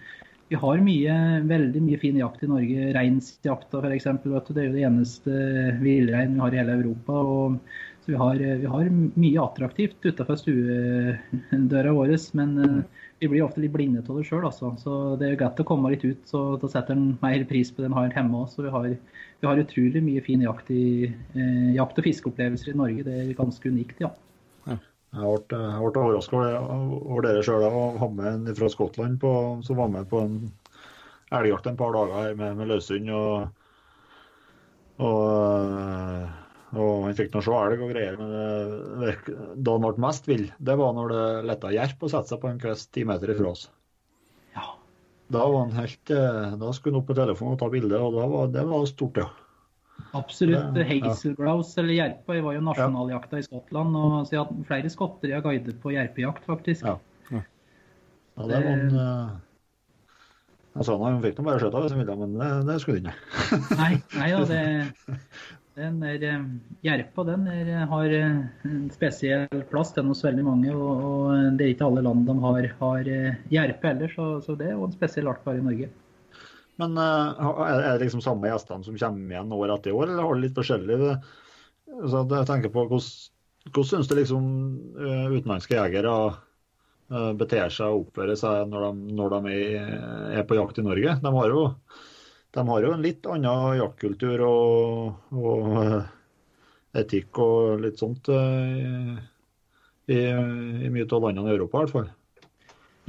vi 0.53 0.59
har 0.61 0.83
mye, 0.85 1.15
veldig 1.49 1.81
mye 1.81 1.99
fin 2.01 2.19
jakt 2.21 2.43
i 2.45 2.49
Norge. 2.51 2.91
Reinsjakta 2.93 3.81
f.eks. 3.81 4.05
Det 4.05 4.61
er 4.61 4.67
jo 4.67 4.75
det 4.75 4.85
eneste 4.85 5.39
villrein 5.81 6.35
vi 6.37 6.43
har 6.43 6.53
i 6.53 6.61
hele 6.61 6.75
Europa. 6.77 7.17
og 7.17 7.57
så 8.03 8.11
vi 8.11 8.19
har, 8.19 8.41
vi 8.59 8.67
har 8.67 8.89
mye 8.93 9.43
attraktivt 9.45 10.03
utenfor 10.03 10.37
stuedøra 10.41 11.93
vår, 11.95 12.17
men 12.35 12.57
eh, 12.59 13.05
vi 13.23 13.29
blir 13.31 13.45
ofte 13.47 13.63
litt 13.63 13.73
blinde 13.73 14.03
av 14.03 14.19
det 14.19 14.27
sjøl. 14.27 14.43
Altså. 14.49 14.73
Så 14.83 14.97
det 15.21 15.29
er 15.29 15.39
greit 15.39 15.63
å 15.63 15.67
komme 15.69 15.93
litt 15.95 16.05
ut, 16.05 16.25
så 16.27 16.43
da 16.59 16.69
setter 16.73 16.99
en 16.99 17.13
mer 17.23 17.47
pris 17.49 17.71
på 17.71 17.81
det 17.81 17.89
en 17.89 17.97
har 18.01 18.11
hjemme 18.11 18.43
òg. 18.43 18.51
Så 18.51 18.67
vi 18.67 18.75
har, 18.75 18.91
vi 18.91 19.49
har, 19.49 19.63
utrolig 19.63 20.03
mye 20.03 20.25
fin 20.27 20.43
jakt, 20.43 20.75
i, 20.75 21.07
eh, 21.07 21.71
jakt- 21.79 22.03
og 22.03 22.11
fiskeopplevelser 22.11 22.75
i 22.75 22.79
Norge. 22.83 23.07
Det 23.07 23.21
er 23.21 23.33
ganske 23.39 23.71
unikt, 23.71 24.03
ja. 24.03 24.11
Jeg 25.13 25.41
ble, 25.53 25.59
ble 25.77 26.03
overraska 26.03 26.39
over 26.65 27.27
dere 27.27 27.43
sjøl 27.45 27.67
å 27.67 27.81
ha 28.01 28.07
med 28.17 28.29
en 28.49 28.57
fra 28.57 28.71
Skottland 28.73 29.19
på, 29.21 29.33
som 29.67 29.77
var 29.77 29.91
med 29.93 30.09
på 30.09 30.23
en, 30.25 30.39
elgjakt 31.37 31.69
en 31.69 31.77
par 31.77 31.93
dager 31.93 32.15
her 32.17 32.39
med, 32.39 32.57
med 32.57 32.71
løshund. 32.71 33.11
Og, 33.13 33.51
og, 35.05 36.33
og 36.73 37.05
han 37.05 37.19
fikk 37.19 37.35
nå 37.35 37.45
se 37.45 37.59
elg 37.59 37.85
og 37.85 37.93
greier. 37.93 38.17
Men 38.17 38.33
det, 39.03 39.37
da 39.61 39.77
han 39.77 39.85
ble 39.85 40.07
mest 40.07 40.33
vill, 40.33 40.49
det 40.57 40.79
var 40.81 40.97
når 40.97 41.13
det 41.13 41.29
letta 41.51 41.77
jerp 41.77 42.09
og 42.09 42.15
sette 42.15 42.33
seg 42.33 42.41
på 42.41 42.49
en 42.49 42.65
kvist 42.65 42.93
ti 42.97 43.05
meter 43.09 43.37
ifra 43.37 43.53
oss. 43.53 43.69
Ja. 44.57 44.71
Da 45.33 45.45
var 45.45 45.67
han 45.67 45.77
helt, 45.77 46.09
eh, 46.09 46.57
da 46.57 46.73
skulle 46.73 46.97
han 46.97 47.05
opp 47.05 47.13
på 47.13 47.21
telefonen 47.21 47.59
og 47.59 47.61
ta 47.61 47.69
bilde, 47.73 48.01
og 48.01 48.17
da 48.17 48.29
var, 48.33 48.53
det 48.57 48.65
var 48.73 48.89
stort, 48.89 49.21
ja. 49.21 49.29
Absolutt. 50.13 50.77
Ja. 50.77 50.87
Hazelgrouse 51.07 51.79
eller 51.81 51.95
jerpa 51.97 52.37
var 52.45 52.57
jo 52.59 52.61
nasjonaljakta 52.67 53.39
i 53.41 53.47
Skottland. 53.47 53.97
og 53.97 54.27
Så 54.27 54.35
jeg 54.37 54.43
har 54.43 54.51
hatt 54.51 54.67
flere 54.69 54.91
skotter 54.93 55.31
jeg 55.33 55.39
har 55.39 55.47
guidet 55.47 55.79
på 55.81 55.95
jerpejakt, 55.95 56.45
faktisk. 56.49 56.85
Ja. 56.85 56.99
Ja, 57.33 58.47
det 58.49 58.59
er 58.59 58.67
noen... 58.67 58.93
eh, 58.97 59.33
Jeg 60.77 60.87
sa 60.89 60.95
han 61.03 61.19
fikk 61.25 61.37
nå 61.41 61.45
bare 61.49 61.61
skjøte 61.61 61.83
hvis 61.85 61.93
han 61.93 62.01
ville, 62.01 62.15
men 62.23 62.37
det, 62.41 62.51
det 62.69 62.77
skulle 62.81 63.03
han 63.03 63.11
ikke. 63.13 63.81
Nei, 63.81 63.91
nei 64.17 64.29
da, 64.33 64.45
det, 64.49 64.61
den 65.81 65.99
er, 66.09 66.25
eh, 66.31 66.47
Jerpa 66.89 67.27
den 67.29 67.45
er, 67.53 67.73
har 67.91 68.15
eh, 68.21 68.39
en 68.69 68.87
spesiell 68.95 69.65
plass 69.73 69.93
den 69.97 70.09
hos 70.13 70.25
veldig 70.25 70.45
mange. 70.49 70.73
Og, 70.73 71.05
og 71.09 71.59
det 71.61 71.67
er 71.67 71.75
ikke 71.75 71.89
alle 71.91 72.05
land 72.09 72.25
de 72.29 72.39
har, 72.47 72.71
har 72.81 73.13
jerpe 73.53 73.93
heller, 73.93 74.13
så, 74.17 74.31
så 74.45 74.57
det 74.61 74.71
er 74.71 74.77
jo 74.79 74.89
en 74.89 74.97
spesiell 74.97 75.29
art 75.33 75.45
bare 75.45 75.61
i 75.61 75.67
Norge. 75.69 75.91
Men 76.81 76.97
eh, 76.99 77.43
er 77.67 77.99
det 77.99 78.07
liksom 78.07 78.23
samme 78.25 78.49
gjestene 78.49 78.87
som 78.87 78.97
kommer 78.99 79.35
igjen 79.35 79.53
år 79.57 79.75
etter 79.75 79.97
år, 79.97 80.09
eller 80.09 80.25
har 80.25 80.39
det 80.39 80.47
litt 80.47 80.57
forskjellig? 80.57 80.99
Så 82.09 82.23
jeg 82.31 82.49
tenker 82.49 82.73
på 82.73 82.87
Hvordan, 82.87 83.11
hvordan 83.69 83.91
syns 83.91 84.09
du 84.09 84.17
liksom 84.17 84.47
eh, 84.97 85.35
utenlandske 85.35 85.77
jegere 85.77 86.15
eh, 86.31 87.33
beter 87.39 87.75
seg 87.75 87.93
og 87.93 88.07
oppfører 88.07 88.41
seg 88.41 88.73
når 88.73 88.87
de, 88.87 89.19
når 89.21 89.37
de 89.37 89.53
er, 89.59 90.43
på 90.49 90.59
jakt 90.59 90.81
i 90.81 90.87
Norge? 90.87 91.19
De 91.23 91.35
har 91.37 91.53
jo, 91.53 91.67
de 92.57 92.67
har 92.71 92.89
jo 92.89 92.95
en 92.97 93.05
litt 93.05 93.29
annen 93.29 93.79
jaktkultur 93.83 94.47
og, 94.49 95.37
og 95.37 96.99
etikk 97.03 97.39
og 97.41 97.85
litt 97.85 98.01
sånt 98.01 98.29
i, 98.33 100.19
i 100.19 100.91
mye 100.93 101.07
av 101.09 101.23
landene 101.25 101.53
i 101.53 101.55
Europa, 101.55 101.79
i 101.79 101.85
hvert 101.85 101.97
fall. 101.97 102.11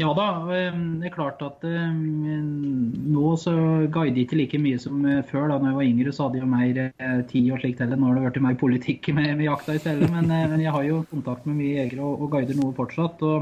Ja 0.02 0.10
da, 0.18 0.24
eh, 0.50 0.74
det 1.02 1.06
er 1.06 1.12
klart 1.14 1.41
at 1.46 1.62
eh, 1.70 1.91
nå 1.94 3.36
så 3.38 3.52
guider 3.94 4.18
jeg 4.18 4.26
ikke 4.26 4.39
like 4.39 4.58
mye 4.62 4.80
som 4.82 5.04
eh, 5.06 5.20
før. 5.30 5.48
da 5.52 5.60
når 5.60 5.70
jeg 5.70 5.78
var 5.78 5.89
yngre 5.89 6.14
så 6.14 6.24
hadde 6.26 6.39
jeg 6.41 6.50
mer 6.50 6.78
eh, 6.88 7.22
tid 7.30 7.52
og 7.54 7.60
slikt 7.62 7.80
heller. 7.84 7.98
Nå 8.02 8.06
har 8.08 8.14
det 8.18 8.24
blitt 8.26 8.46
mer 8.48 8.58
politikk 8.58 9.02
med, 9.14 9.38
med 9.38 9.46
jakta 9.46 9.74
i 9.78 9.84
stedet. 9.84 10.08
Men, 10.10 10.26
eh, 10.34 10.50
men 10.50 10.64
jeg 10.66 10.74
har 10.74 10.84
jo 10.88 11.08
kontakt 11.12 11.46
med 11.46 11.60
mye 11.60 11.78
jegere 11.84 12.02
og, 12.08 12.14
og 12.26 12.32
guider 12.34 12.56
noe 12.58 12.78
fortsatt. 12.78 13.18
og 13.22 13.38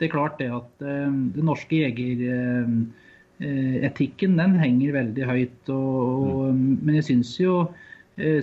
det 0.00 0.04
er 0.08 0.16
klart 0.16 0.38
det 0.40 0.50
at 0.50 0.72
eh, 0.82 1.12
den 1.36 1.46
norske 1.46 1.76
jegeretikken 1.84 4.32
den 4.40 4.52
henger 4.64 4.96
veldig 4.96 5.24
høyt. 5.28 5.62
Og, 5.76 6.24
og, 6.24 6.56
Men 6.56 6.94
jeg 6.98 7.04
syns 7.10 7.30
jo 7.36 7.52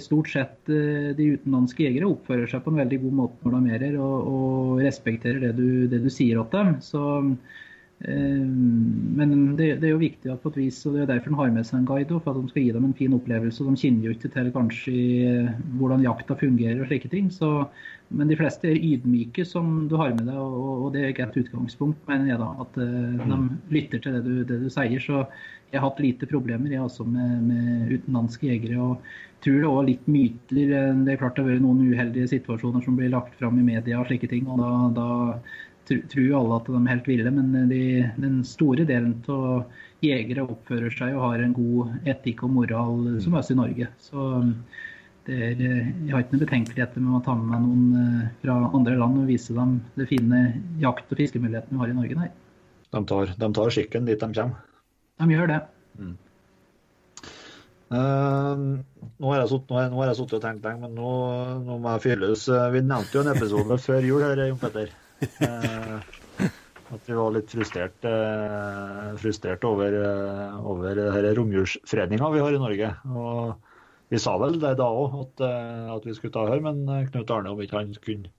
stort 0.02 0.30
sett 0.30 0.70
eh, 0.70 1.14
de 1.18 1.32
utenlandske 1.38 1.86
jegere 1.86 2.10
oppfører 2.10 2.50
seg 2.50 2.64
på 2.66 2.74
en 2.74 2.82
veldig 2.82 3.02
god 3.06 3.18
måte 3.22 3.46
når 3.46 3.54
de 3.54 3.60
amerer, 3.60 3.98
og, 4.02 4.30
og 4.34 4.84
respekterer 4.84 5.44
det 5.44 5.56
du, 5.60 5.88
det 5.92 6.02
du 6.02 6.10
sier 6.10 6.40
til 6.42 6.56
dem. 6.56 6.72
Så, 6.82 7.04
eh, 8.02 8.48
men 9.20 9.36
det, 9.60 9.76
det 9.84 9.92
er 9.92 9.94
jo 9.94 10.02
viktig 10.02 10.34
at 10.34 10.42
på 10.42 10.50
et 10.56 10.58
vis, 10.64 10.82
og 10.90 10.98
det 10.98 11.04
er 11.06 11.12
derfor 11.14 11.36
en 11.36 11.42
har 11.44 11.54
med 11.54 11.70
seg 11.70 11.84
en 11.84 11.86
guide, 11.92 12.18
for 12.18 12.34
at 12.34 12.42
de 12.42 12.54
skal 12.54 12.66
gi 12.66 12.74
dem 12.80 12.90
en 12.90 12.98
fin 12.98 13.14
opplevelse. 13.20 13.68
De 13.68 13.84
kjenner 13.84 14.10
jo 14.10 14.18
ikke 14.18 14.34
til 14.34 14.52
kanskje 14.58 14.98
eh, 15.30 15.54
hvordan 15.78 16.08
jakta 16.08 16.40
fungerer 16.42 16.82
og 16.82 16.90
slike 16.90 17.14
ting. 17.14 17.30
Så, 17.34 17.54
men 18.10 18.34
de 18.34 18.40
fleste 18.40 18.72
er 18.72 18.82
ydmyke 18.82 19.46
som 19.46 19.86
du 19.92 20.00
har 20.02 20.18
med 20.18 20.26
deg, 20.26 20.42
og, 20.42 20.88
og 20.88 20.92
det 20.98 21.06
er 21.06 21.14
ikke 21.14 21.30
et 21.30 21.42
utgangspunkt, 21.46 22.02
mener 22.10 22.34
jeg 22.34 22.42
da. 22.42 22.50
At 22.66 22.82
eh, 22.82 23.22
de 23.22 23.40
lytter 23.78 24.02
til 24.02 24.18
det 24.18 24.26
du, 24.26 24.36
det 24.50 24.62
du 24.66 24.70
sier. 24.74 24.98
Så 24.98 25.24
jeg 25.70 25.78
har 25.78 25.92
hatt 25.92 26.00
lite 26.02 26.26
problemer 26.26 26.72
jeg 26.74 26.82
også 26.82 27.06
med, 27.06 27.42
med 27.46 27.92
utenlandske 27.94 28.50
jegere. 28.50 28.82
og 28.82 29.18
tror 29.44 29.58
det 29.62 29.70
også 29.70 29.88
litt 29.88 30.08
myter. 30.12 30.76
Det 31.06 31.14
er 31.14 31.20
klart 31.22 31.38
det 31.38 31.46
har 31.46 31.52
vært 31.54 31.64
noen 31.64 31.82
uheldige 31.94 32.32
situasjoner 32.34 32.84
som 32.86 32.98
blir 33.00 33.12
lagt 33.14 33.36
fram 33.40 33.60
i 33.60 33.66
media 33.66 34.02
og 34.02 34.10
slike 34.10 34.30
ting. 34.32 34.48
og 34.52 34.60
Da, 34.62 34.72
da 34.98 35.10
tror 35.90 36.36
alle 36.38 36.58
at 36.60 36.68
de 36.70 36.80
er 36.80 36.92
helt 36.92 37.08
ville, 37.10 37.32
men 37.34 37.70
de, 37.72 37.82
den 38.22 38.42
store 38.46 38.86
delen 38.86 39.16
av 39.32 39.64
jegere 40.06 40.46
oppfører 40.46 40.94
seg 40.94 41.16
og 41.16 41.26
har 41.26 41.44
en 41.44 41.56
god 41.56 42.08
etikk 42.08 42.44
og 42.48 42.54
moral 42.60 43.18
som 43.24 43.36
oss 43.40 43.50
i 43.52 43.58
Norge. 43.58 43.90
Så 44.04 44.28
det 45.30 45.40
er, 45.50 45.60
jeg 45.62 46.14
har 46.14 46.24
ikke 46.24 46.36
noen 46.38 46.46
betenkeligheter 46.46 47.04
med 47.04 47.18
å 47.20 47.24
ta 47.26 47.36
med 47.38 47.50
meg 47.52 47.66
noen 47.66 47.98
eh, 48.00 48.30
fra 48.42 48.56
andre 48.70 48.96
land 48.98 49.20
og 49.22 49.28
vise 49.30 49.54
dem 49.54 49.76
det 49.98 50.08
fine 50.10 50.40
jakt- 50.82 51.12
og 51.12 51.20
fiskemulighetene 51.20 51.76
vi 51.76 51.84
har 51.84 51.92
i 51.92 51.98
Norge. 51.98 52.18
Nei, 52.18 52.30
De 52.96 53.04
tar, 53.12 53.36
de 53.38 53.50
tar 53.60 53.76
skikken 53.76 54.08
dit 54.10 54.20
de 54.24 54.30
kommer. 54.34 54.64
de 55.20 55.36
gjør 55.36 55.52
det. 55.52 55.60
Eh, 56.00 56.16
sutt- 59.50 59.70
nå 59.72 59.98
har 59.98 60.08
jeg- 60.12 60.18
sittet 60.20 60.34
og 60.38 60.42
tenkt 60.44 60.64
lenge, 60.64 60.82
men 60.82 60.96
nå, 60.96 61.12
nå 61.66 61.80
må 61.82 61.94
jeg 61.98 62.04
fylles. 62.06 62.48
Eh, 62.50 62.70
Vi 62.72 62.82
nevnte 62.82 63.14
jo 63.18 63.22
en 63.22 63.36
episode 63.36 63.78
før 63.88 64.02
jul 64.06 64.22
her, 64.22 64.44
Jon 64.48 64.58
Petter. 64.62 64.90
Uh, 65.42 66.00
at 66.94 67.06
vi 67.06 67.14
var 67.14 67.32
litt 67.36 67.50
frustrert, 67.52 68.06
uh, 68.08 69.16
frustrert 69.20 69.66
over, 69.68 69.94
uh, 70.00 70.60
over 70.66 70.96
romjulsfredninga 71.36 72.30
vi 72.34 72.40
har 72.46 72.56
i 72.56 72.62
Norge. 72.62 72.92
Og 73.10 73.56
vi 74.10 74.18
sa 74.22 74.38
vel 74.42 74.56
det 74.62 74.78
da 74.80 74.88
òg, 74.90 75.20
at, 75.26 75.44
at 75.98 76.06
vi 76.08 76.14
skulle 76.18 76.34
ta 76.34 76.46
her, 76.50 76.62
men 76.66 76.86
Knut 77.12 77.30
Arne 77.36 77.52
om 77.52 77.60
ikke 77.62 77.78
han 77.78 77.92
kunne, 78.02 78.32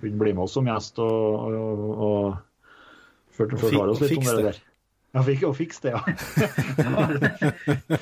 kunne 0.00 0.18
bli 0.20 0.32
med 0.34 0.44
oss 0.44 0.56
som 0.58 0.66
gjest 0.68 0.98
og, 0.98 1.46
og, 1.46 1.84
og, 1.86 2.34
og 3.38 3.38
forklare 3.38 3.94
oss 3.94 4.02
litt 4.04 4.18
om 4.18 4.26
det. 4.28 4.44
der. 4.50 4.58
Ja, 5.10 5.24
fikk, 5.26 5.42
og 5.48 5.56
fikse 5.58 5.88
det, 5.88 5.92
ja. 5.96 6.00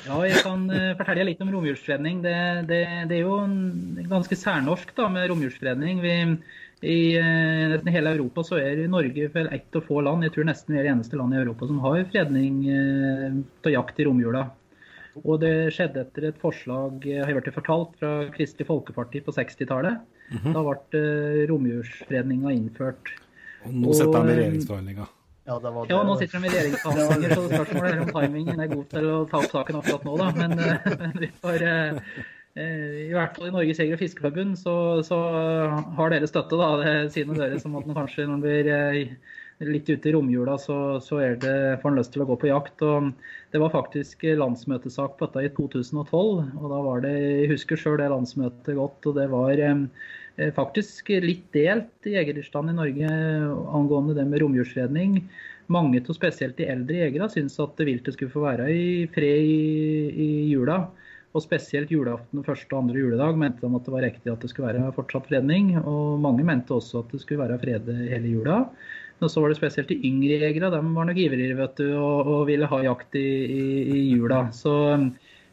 Ja, 0.05 0.17
jeg 0.29 0.43
kan 0.45 0.67
eh, 0.69 0.91
fortelle 0.99 1.25
litt 1.31 1.41
om 1.41 1.49
romjulsfredning. 1.55 2.21
Det, 2.21 2.35
det, 2.69 2.83
det 3.09 3.17
er 3.17 3.23
jo 3.23 3.39
ganske 4.11 4.37
særnorsk 4.37 4.93
da, 4.97 5.07
med 5.09 5.25
romjulsfredning. 5.31 6.03
Vi, 6.05 6.13
I 6.85 6.99
eh, 7.17 7.65
nesten 7.73 7.91
hele 7.95 8.13
Europa 8.13 8.45
så 8.45 8.61
er 8.61 8.85
Norge 8.91 9.31
vel 9.33 9.49
ett 9.57 9.79
av 9.79 9.87
få 9.89 10.03
land, 10.05 10.27
jeg 10.27 10.37
tror 10.37 10.51
nesten 10.51 10.75
vi 10.75 10.83
er 10.83 10.85
det 10.85 10.93
eneste 10.93 11.17
landet 11.17 11.41
i 11.41 11.43
Europa 11.47 11.71
som 11.71 11.81
har 11.87 12.05
fredning 12.13 12.61
av 12.69 13.43
til 13.65 13.77
jakt 13.79 13.99
i 13.99 14.09
romjula. 14.09 14.45
Og 15.25 15.39
det 15.41 15.71
skjedde 15.75 16.03
etter 16.05 16.29
et 16.29 16.41
forslag 16.41 17.05
eh, 17.07 17.21
har 17.23 17.31
jeg 17.31 17.41
blitt 17.41 17.55
fortalt, 17.57 17.95
fra 17.99 18.11
Kristelig 18.35 18.67
Folkeparti 18.69 19.23
på 19.25 19.33
60-tallet. 19.35 20.03
Da 20.53 20.63
ble 20.65 20.99
eh, 20.99 21.45
romjulsfredninga 21.49 22.53
innført. 22.55 23.13
Og 23.65 23.73
nå 23.75 23.95
sitter 23.97 24.13
de 24.13 24.19
i 24.19 24.21
Og, 24.21 24.29
eh, 24.29 24.39
regjeringsforhandlinger. 24.41 25.15
Ja, 25.49 25.59
det 25.59 25.69
var 25.73 25.87
Ja, 25.89 25.99
nå 26.05 26.15
sitter 26.19 26.37
de 26.37 26.45
i 26.45 26.51
regjeringsforhandlinger, 26.53 27.31
så 27.33 27.45
spørsmålet 27.49 27.95
er 27.95 28.01
om 28.03 28.11
timingen 28.13 28.59
er 28.61 28.67
god 28.69 28.83
til 28.91 29.07
å 29.09 29.15
ta 29.31 29.39
opp 29.39 29.55
saken 29.55 29.79
akkurat 29.79 30.05
nå, 30.05 30.17
da. 30.21 30.27
Men, 30.37 30.53
eh, 30.61 30.85
men 30.99 31.15
vi 31.23 31.29
får 31.41 31.65
eh, 31.65 32.19
eh, 32.53 32.99
I 33.07 33.15
hvert 33.15 33.33
fall 33.33 33.49
i 33.49 33.55
Norges 33.55 33.81
Jeger- 33.81 33.97
og 33.97 34.03
Fiskerforbund 34.03 34.59
så, 34.61 34.75
så 35.07 35.17
har 35.97 36.13
dere 36.13 36.29
støtte, 36.29 36.59
da. 36.59 36.69
Det 36.83 36.93
sier 37.15 37.33
dere 37.33 37.57
som 37.63 37.79
at 37.79 37.89
man 37.89 37.97
kanskje 37.97 38.27
når 38.27 38.35
man 38.35 38.45
blir 38.45 39.17
litt 39.73 39.89
ute 39.89 40.11
i 40.11 40.13
romjula, 40.13 40.59
så, 40.61 40.77
så 41.03 41.17
det, 41.41 41.57
får 41.81 41.91
en 41.95 41.97
lyst 41.97 42.13
til 42.13 42.23
å 42.23 42.29
gå 42.29 42.37
på 42.43 42.51
jakt. 42.51 42.85
og 42.85 43.09
Det 43.49 43.63
var 43.65 43.73
faktisk 43.73 44.29
landsmøtesak 44.37 45.17
på 45.17 45.31
dette 45.31 45.49
i 45.49 45.53
2012. 45.57 46.13
og 46.13 46.69
da 46.69 46.85
var 46.85 47.01
det, 47.07 47.17
Jeg 47.17 47.53
husker 47.55 47.81
sjøl 47.81 47.97
det 47.99 48.13
landsmøtet 48.13 48.77
godt. 48.77 49.01
og 49.09 49.17
det 49.17 49.27
var 49.33 49.65
faktisk 50.55 51.11
litt 51.23 51.47
delt 51.55 52.07
i 52.07 52.15
jegerstanden 52.15 52.75
i 52.75 52.79
Norge 52.79 53.09
angående 53.75 54.15
det 54.17 54.25
med 54.29 54.43
romjulsredning. 54.43 55.19
Mange, 55.69 56.01
av 56.01 56.15
spesielt 56.17 56.57
de 56.57 56.69
eldre 56.71 57.03
jegere, 57.03 57.27
syns 57.29 57.59
at 57.61 57.81
viltet 57.85 58.15
skulle 58.15 58.33
få 58.33 58.45
være 58.47 58.69
i 58.73 58.87
fred 59.13 59.45
i, 59.45 59.59
i 60.09 60.29
jula. 60.49 60.87
Og 61.29 61.43
spesielt 61.45 61.91
julaften 61.93 62.41
første 62.45 62.73
og 62.73 62.87
andre 62.87 63.03
juledag 63.03 63.37
mente 63.37 63.61
de 63.61 63.69
at 63.77 63.85
det 63.85 63.93
var 63.93 64.05
riktig 64.07 64.31
at 64.31 64.41
det 64.41 64.49
skulle 64.49 64.71
være 64.71 64.95
fortsatt 64.95 65.27
fredning. 65.29 65.75
Og 65.83 66.17
mange 66.23 66.45
mente 66.47 66.73
også 66.73 67.03
at 67.03 67.13
det 67.13 67.21
skulle 67.21 67.43
være 67.43 67.59
fred 67.61 67.91
hele 68.09 68.33
jula. 68.33 68.63
Men 69.19 69.29
så 69.29 69.43
var 69.43 69.51
det 69.51 69.59
spesielt 69.59 69.91
de 69.91 69.99
yngre 70.09 70.39
jegere. 70.41 70.71
De 70.73 70.79
var 70.95 71.09
nok 71.09 71.19
ivrigere 71.21 71.57
vet 71.59 71.81
du, 71.81 71.89
og, 71.99 72.31
og 72.33 72.47
ville 72.49 72.69
ha 72.71 72.79
jakt 72.87 73.19
i, 73.19 73.27
i, 73.45 73.65
i 73.93 74.03
jula. 74.15 74.47
Så 74.55 74.75
eh, 74.95 75.05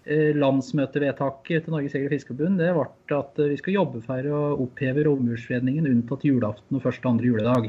landsmøtevedtaket 0.06 1.64
til 1.64 1.74
Norges 1.74 1.96
Jeger- 1.96 2.06
og 2.06 2.14
Fiskerforbund 2.14 2.60
det 2.62 2.68
ble 2.76 3.16
at 3.18 3.40
vi 3.50 3.56
skal 3.58 3.74
jobbe 3.74 4.02
for 4.04 4.28
å 4.30 4.42
oppheve 4.62 5.02
romjulsfredningen 5.08 5.88
unntatt 5.90 6.26
julaften 6.28 6.78
og 6.78 6.84
første 6.84 7.08
og 7.08 7.16
andre 7.16 7.32
juledag. 7.32 7.68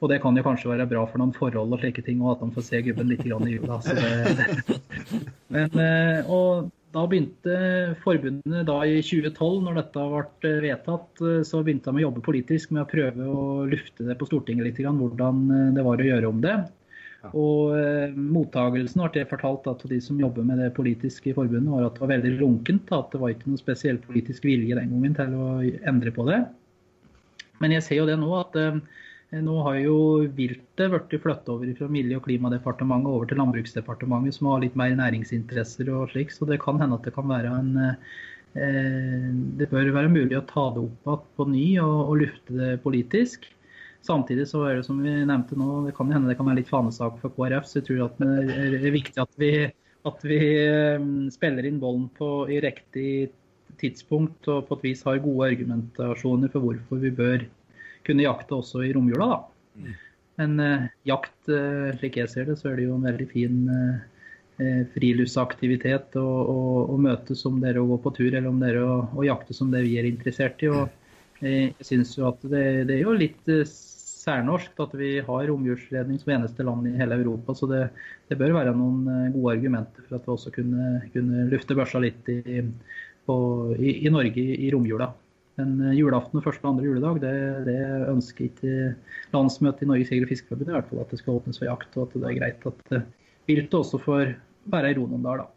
Og 0.00 0.10
det 0.12 0.20
kan 0.22 0.36
jo 0.36 0.44
kanskje 0.46 0.70
være 0.70 0.86
bra 0.90 1.02
for 1.08 1.20
noen 1.22 1.34
forhold 1.34 1.74
og 1.74 1.82
slike 1.82 2.04
ting, 2.06 2.22
og 2.22 2.36
at 2.36 2.44
de 2.44 2.54
får 2.54 2.66
se 2.68 2.82
gubben 2.86 3.10
litt 3.10 3.24
grann 3.26 3.48
i 3.48 3.56
jula. 3.56 3.78
Så 3.82 3.96
det, 3.96 4.80
men, 5.54 5.78
eh, 5.82 6.30
og 6.30 6.70
da 6.94 7.04
begynte 7.10 7.56
forbundet 8.04 8.68
da 8.68 8.78
i 8.86 9.00
2012, 9.04 9.58
når 9.66 9.80
dette 9.80 10.06
ble 10.12 10.54
vedtatt, 10.64 11.22
eh, 11.24 11.42
så 11.48 11.62
begynte 11.64 11.92
de 11.92 12.02
å 12.02 12.06
jobbe 12.06 12.24
politisk 12.28 12.74
med 12.76 12.84
å 12.84 12.90
prøve 12.90 13.28
å 13.28 13.46
lufte 13.68 14.06
det 14.06 14.18
på 14.20 14.28
Stortinget 14.28 14.68
litt, 14.68 14.82
grann, 14.82 15.00
hvordan 15.02 15.46
eh, 15.50 15.70
det 15.76 15.86
var 15.86 16.02
å 16.02 16.10
gjøre 16.10 16.30
om 16.30 16.42
det. 16.44 16.58
Og 17.34 17.72
eh, 17.78 18.12
mottagelsen 18.14 19.02
ble 19.02 19.10
det 19.14 19.30
fortalt 19.30 19.66
til 19.80 19.94
de 19.94 20.02
som 20.04 20.20
jobber 20.20 20.46
med 20.46 20.60
det 20.62 20.74
politiske 20.76 21.32
i 21.32 21.36
forbundet, 21.36 21.72
var 21.72 21.88
at 21.88 21.96
det 21.96 22.04
var 22.04 22.14
veldig 22.14 22.36
lunkent. 22.42 22.92
At 22.94 23.10
det 23.14 23.22
var 23.22 23.34
ikke 23.34 23.50
noen 23.50 23.62
spesiell 23.62 23.98
politisk 24.04 24.46
vilje 24.46 24.78
den 24.78 24.94
gangen 24.94 25.18
til 25.18 25.34
å 25.34 25.50
endre 25.88 26.14
på 26.14 26.28
det. 26.30 26.44
Men 27.64 27.72
jeg 27.72 27.86
ser 27.86 28.02
jo 28.02 28.08
det 28.08 28.18
nå 28.20 28.30
at 28.36 28.56
eh, 28.60 28.80
Eh, 29.32 29.42
nå 29.42 29.56
har 29.66 29.80
jo 29.80 29.96
viltet 30.36 30.92
blitt 30.92 31.22
flyttet 31.22 31.50
over 31.50 31.72
fra 31.78 31.88
Miljø- 31.90 32.20
og 32.20 32.26
klimadepartementet 32.28 33.10
over 33.10 33.26
til 33.26 33.40
Landbruksdepartementet, 33.42 34.36
som 34.36 34.52
har 34.52 34.62
litt 34.62 34.78
mer 34.78 34.94
næringsinteresser 34.94 35.90
og 35.90 36.12
slik, 36.12 36.30
så 36.30 36.46
det 36.46 36.60
kan 36.62 36.78
hende 36.80 36.98
at 36.98 37.06
det 37.06 37.14
kan 37.16 37.28
være 37.30 37.50
en 37.58 37.72
eh, 37.82 37.98
Det 38.56 39.68
bør 39.68 39.90
være 39.92 40.08
mulig 40.08 40.38
å 40.38 40.46
ta 40.48 40.70
det 40.72 40.80
opp 40.80 41.02
igjen 41.04 41.26
på 41.36 41.48
ny 41.50 41.66
og, 41.82 41.98
og 42.06 42.20
lufte 42.22 42.54
det 42.56 42.70
politisk. 42.80 43.44
Samtidig 44.06 44.46
så 44.50 44.62
er 44.68 44.78
det 44.78 44.86
som 44.86 45.00
vi 45.02 45.12
nevnte 45.26 45.58
nå, 45.58 45.80
det 45.88 45.96
kan 45.96 46.12
hende 46.14 46.30
det 46.30 46.38
kan 46.38 46.46
være 46.48 46.60
litt 46.60 46.70
fanesak 46.70 47.18
for 47.22 47.34
KrF. 47.34 47.66
Så 47.66 47.80
jeg 47.80 47.88
tror 47.88 48.06
at 48.06 48.22
det 48.22 48.78
er 48.78 48.94
viktig 48.94 49.22
at 49.22 49.40
vi, 49.40 49.50
at 50.06 50.24
vi 50.26 50.40
spiller 51.34 51.66
inn 51.66 51.82
bollen 51.82 52.06
på, 52.14 52.30
i 52.52 52.60
riktig 52.62 53.10
tidspunkt 53.80 54.46
og 54.48 54.66
på 54.68 54.78
et 54.78 54.88
vis 54.90 55.04
har 55.04 55.20
gode 55.24 55.50
argumentasjoner 55.50 56.52
for 56.52 56.64
hvorfor 56.64 57.02
vi 57.02 57.12
bør 57.12 57.46
kunne 58.06 58.26
jakte 58.26 58.60
også 58.60 58.84
i 58.86 58.92
romjula. 58.94 59.30
da. 59.34 59.40
Mm. 59.76 59.94
Men 60.36 60.60
eh, 60.60 60.84
jakt, 61.08 61.38
eh, 61.48 61.94
slik 61.96 62.20
jeg 62.20 62.30
ser 62.32 62.50
det, 62.50 62.58
så 62.60 62.70
er 62.70 62.78
det 62.78 62.86
jo 62.86 62.98
en 62.98 63.08
veldig 63.08 63.26
fin 63.30 63.56
eh, 63.72 64.84
friluftsaktivitet 64.94 66.16
å, 66.20 66.26
å, 66.52 66.60
å 66.92 66.98
møtes 67.00 67.44
om 67.48 67.58
dere 67.62 67.82
å 67.82 67.88
gå 67.94 67.98
på 68.04 68.12
tur, 68.18 68.28
eller 68.30 68.48
om 68.50 68.60
dere 68.60 68.84
å, 68.84 68.98
å 69.16 69.26
jakte 69.26 69.56
som 69.56 69.72
det 69.72 69.82
vi 69.86 69.96
er 70.00 70.08
interessert 70.08 70.62
i. 70.64 70.70
og 70.72 71.02
jeg 71.36 71.84
synes 71.84 72.14
jo 72.16 72.30
at 72.30 72.40
det, 72.48 72.62
det, 72.88 72.94
er 72.94 73.02
jo 73.02 73.12
litt 73.12 73.50
særnorsk 74.26 74.80
at 74.82 74.94
vi 74.98 75.10
har 75.22 75.48
romjulsredning 75.50 76.18
som 76.20 76.32
eneste 76.34 76.66
land 76.66 76.88
i 76.90 76.96
hele 76.98 77.20
Europa. 77.20 77.54
Så 77.54 77.68
det, 77.70 77.82
det, 78.30 78.38
bør 78.40 78.56
være 78.58 78.74
noen 78.76 79.30
gode 79.34 79.54
argumenter 79.54 80.06
for 80.08 80.18
at 80.18 80.26
vi 80.26 80.34
også 80.34 80.54
kunne, 80.54 80.96
kunne 81.14 81.46
lufte 81.52 81.76
børsa 81.78 82.02
litt 82.02 82.28
i, 82.32 82.64
på, 83.26 83.36
i, 83.78 84.00
i 84.06 84.12
Norge 84.12 84.42
i, 84.42 84.58
i 84.66 84.72
romjula. 84.74 85.12
Men 85.56 85.76
eh, 85.80 85.96
julaften 85.96 86.40
og 86.40 86.44
første 86.44 86.64
og 86.66 86.74
andre 86.74 86.88
juledag, 86.88 87.20
det, 87.22 87.34
det 87.68 87.78
ønsker 88.12 88.48
ikke 88.50 88.72
landsmøtet 89.32 89.86
i 89.86 89.90
Norges 89.90 90.12
Jeger- 90.12 90.26
og 90.26 90.32
Fiskerforbund. 90.32 90.70
I 90.72 90.76
hvert 90.76 90.90
fall 90.90 91.04
at 91.04 91.12
det 91.14 91.20
skal 91.22 91.38
åpnes 91.40 91.60
for 91.60 91.70
jakt, 91.70 91.96
og 91.96 92.06
at 92.06 92.16
det 92.16 92.30
er 92.30 92.38
greit 92.40 92.66
at 92.72 92.96
eh, 92.96 93.06
viltet 93.48 93.78
også 93.80 94.00
får 94.02 94.34
være 94.72 94.92
i 94.92 94.98
ro 94.98 95.06
noen 95.08 95.24
dager. 95.24 95.44
da. 95.44 95.52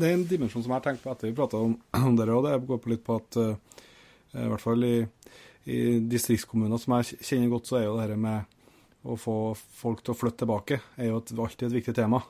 Det 0.00 0.08
er 0.08 0.16
en 0.16 0.26
dimensjon 0.28 0.64
som 0.64 0.72
jeg 0.72 0.80
har 0.80 0.86
tenkt 0.88 1.04
på 1.04 1.12
etter 1.12 1.28
vi 1.28 1.36
prata 1.36 1.60
om, 1.62 1.76
om 1.94 2.16
det, 2.18 2.28
og 2.34 2.44
det 2.44 2.56
går 2.68 2.80
på 2.82 2.90
litt 2.90 3.04
på 3.06 3.18
at 3.20 3.38
uh, 3.38 3.84
i 4.34 4.48
hvert 4.50 4.64
fall 4.64 4.82
i, 4.84 4.96
i 5.68 5.98
distriktskommuner 6.08 6.80
som 6.80 6.96
jeg 6.98 7.18
kjenner 7.20 7.52
godt, 7.52 7.68
så 7.68 7.78
er 7.80 7.86
jo 7.86 7.98
det 7.98 8.08
dette 8.08 8.22
med 8.22 9.08
å 9.08 9.14
få 9.20 9.36
folk 9.54 10.02
til 10.02 10.14
å 10.14 10.18
flytte 10.18 10.42
tilbake 10.42 10.80
er 10.98 11.12
jo 11.12 11.20
et, 11.20 11.32
alltid 11.36 11.68
et 11.68 11.78
viktig 11.78 11.94
tema. 11.96 12.22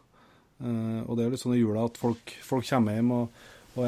Uh, 0.59 1.07
og 1.07 1.15
det 1.15 1.23
er 1.23 1.29
jo 1.29 1.35
litt 1.37 1.43
sånn 1.45 1.55
i 1.55 1.61
jula 1.63 1.87
at 1.87 1.99
folk, 2.01 2.35
folk 2.45 2.67
kommer 2.67 2.99
hjem, 2.99 3.13
og, 3.15 3.43
og, 3.79 3.85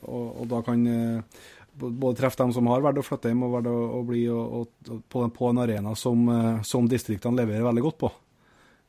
og, 0.00 0.26
og 0.42 0.48
da 0.50 0.62
kan 0.64 0.86
uh, 0.88 1.42
både 1.80 2.18
treffe 2.18 2.42
dem 2.42 2.52
som 2.54 2.68
har 2.70 2.82
valgt 2.84 3.00
å 3.00 3.06
flytte 3.06 3.30
hjem, 3.30 3.44
og 3.46 3.54
valgt 3.56 3.70
å, 3.70 4.02
bli 4.06 4.24
på, 5.12 5.22
på, 5.36 5.48
en 5.50 5.62
arena 5.62 5.94
som, 5.98 6.26
eh, 6.32 6.60
som, 6.66 6.88
distriktene 6.90 7.40
leverer 7.40 7.66
veldig 7.66 7.84
godt 7.86 7.98
på. 8.02 8.12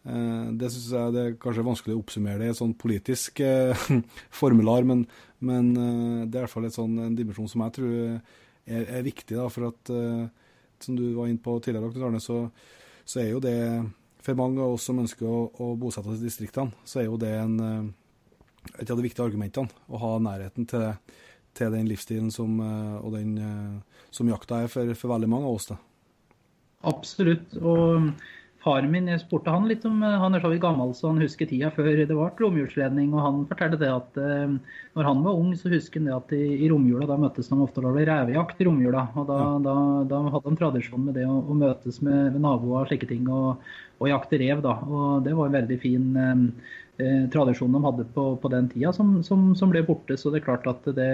Eh, 0.09 0.45
det 0.59 0.71
syns 0.73 0.91
jeg 0.95 1.15
det 1.15 1.23
er 1.23 1.39
kanskje 1.41 1.67
vanskelig 1.67 1.97
å 1.97 2.01
oppsummere 2.01 2.41
det 2.41 2.49
i 2.49 2.53
et 2.55 2.59
sånn 2.59 2.75
politisk 2.77 3.43
eh, 3.45 3.87
formular, 4.41 4.87
men, 4.87 5.05
men 5.39 5.73
eh, 5.75 6.23
det 6.25 6.39
er 6.39 6.43
i 6.43 6.47
hvert 6.47 6.55
fall 6.55 6.71
sånn, 6.73 6.97
en 7.07 7.17
dimensjon 7.17 7.51
som 7.51 7.65
jeg 7.67 7.77
tror 7.79 8.39
er, 8.65 8.85
er 8.97 9.05
viktig. 9.05 9.35
Da, 9.37 9.47
for 9.51 9.71
at, 9.71 9.91
eh, 9.93 10.27
som 10.81 10.97
du 10.97 11.05
var 11.15 11.29
inne 11.29 11.41
på 11.41 11.57
tidligere, 11.63 11.91
Arne, 12.07 12.21
så, 12.23 12.43
så, 13.03 13.21
er 13.23 13.31
jo 13.31 13.41
det 13.43 13.57
for 14.21 14.37
mange 14.37 14.61
av 14.61 14.75
oss 14.75 14.85
som 14.89 15.01
ønsker 15.01 15.27
å, 15.27 15.41
å 15.63 15.73
bosette 15.79 16.11
oss 16.11 16.21
i 16.21 16.27
distriktene, 16.29 16.75
så 16.85 17.01
er 17.01 17.09
jo 17.09 17.19
det 17.21 17.33
en, 17.39 17.57
eh, 17.65 18.71
et 18.77 18.89
av 18.89 18.97
de 18.97 19.05
viktige 19.05 19.25
argumentene. 19.25 19.83
Å 19.89 20.01
ha 20.01 20.15
nærheten 20.21 20.69
til 20.69 20.89
til 21.51 21.67
den 21.73 21.83
livsstilen 21.83 22.29
som, 22.31 22.53
eh, 22.63 22.93
og 23.03 23.11
den, 23.11 23.31
som 24.07 24.29
jakta 24.29 24.61
er 24.63 24.69
for, 24.71 24.93
for, 24.95 25.11
veldig 25.11 25.27
mange 25.27 25.49
av 25.49 25.57
oss. 25.57 25.65
Da. 25.67 25.75
Absolutt. 26.87 27.57
og 27.59 28.13
Faren 28.61 28.91
min, 28.93 29.07
jeg 29.09 29.23
spurte 29.23 29.49
han 29.49 29.65
litt 29.65 29.85
om, 29.89 30.03
eh, 30.05 30.19
han 30.21 30.37
er 30.37 30.43
så 30.43 30.51
vidt 30.51 30.61
gammel 30.61 30.91
så 30.93 31.09
han 31.09 31.21
husker 31.23 31.47
tida 31.49 31.71
før 31.73 31.87
det 31.97 32.13
var 32.13 32.35
romjulsledning. 32.37 33.09
og 33.15 33.23
Han 33.25 33.39
fortalte 33.49 33.79
det 33.81 33.89
at 33.89 34.19
uh, 34.21 34.53
når 34.97 35.07
han 35.07 35.23
var 35.25 35.39
ung, 35.39 35.55
så 35.57 35.71
husker 35.71 36.01
han 36.01 36.09
det 36.11 36.17
at 36.17 36.35
i, 36.37 36.43
i 36.65 36.69
romjula 36.69 37.07
da 37.09 37.17
møttes 37.17 37.49
de 37.49 37.57
ofte. 37.57 37.81
Da 37.81 37.93
ble 37.93 38.05
revejakt 38.05 38.61
i 38.61 38.67
romjula. 38.69 39.07
og 39.15 39.25
Da, 39.31 39.39
da, 39.65 39.75
da 40.11 40.21
hadde 40.27 40.53
de 40.53 40.61
tradisjon 40.61 41.07
med 41.07 41.17
det 41.17 41.25
å, 41.25 41.39
å 41.41 41.57
møtes 41.57 41.97
med, 42.05 42.35
med, 42.35 42.41
naboer 42.43 42.83
og 42.83 42.91
slike 42.91 43.09
ting 43.09 43.25
og, 43.33 43.65
og, 43.97 44.05
jakte 44.11 44.41
rev. 44.43 44.61
da, 44.61 44.77
og 44.85 45.25
Det 45.25 45.33
var 45.39 45.49
en 45.49 45.57
veldig 45.57 45.79
fin 45.81 46.11
um, 46.21 46.45
eh, 47.01 47.25
tradisjon 47.33 47.73
de 47.73 47.81
hadde 47.87 48.05
på, 48.13 48.27
på 48.43 48.53
den 48.53 48.69
tida, 48.69 48.93
som, 48.93 49.17
som, 49.25 49.55
som, 49.57 49.73
ble 49.73 49.81
borte. 49.89 50.19
Så 50.21 50.29
det 50.29 50.43
er 50.43 50.49
klart 50.51 50.69
at 50.69 50.85
det, 50.93 51.11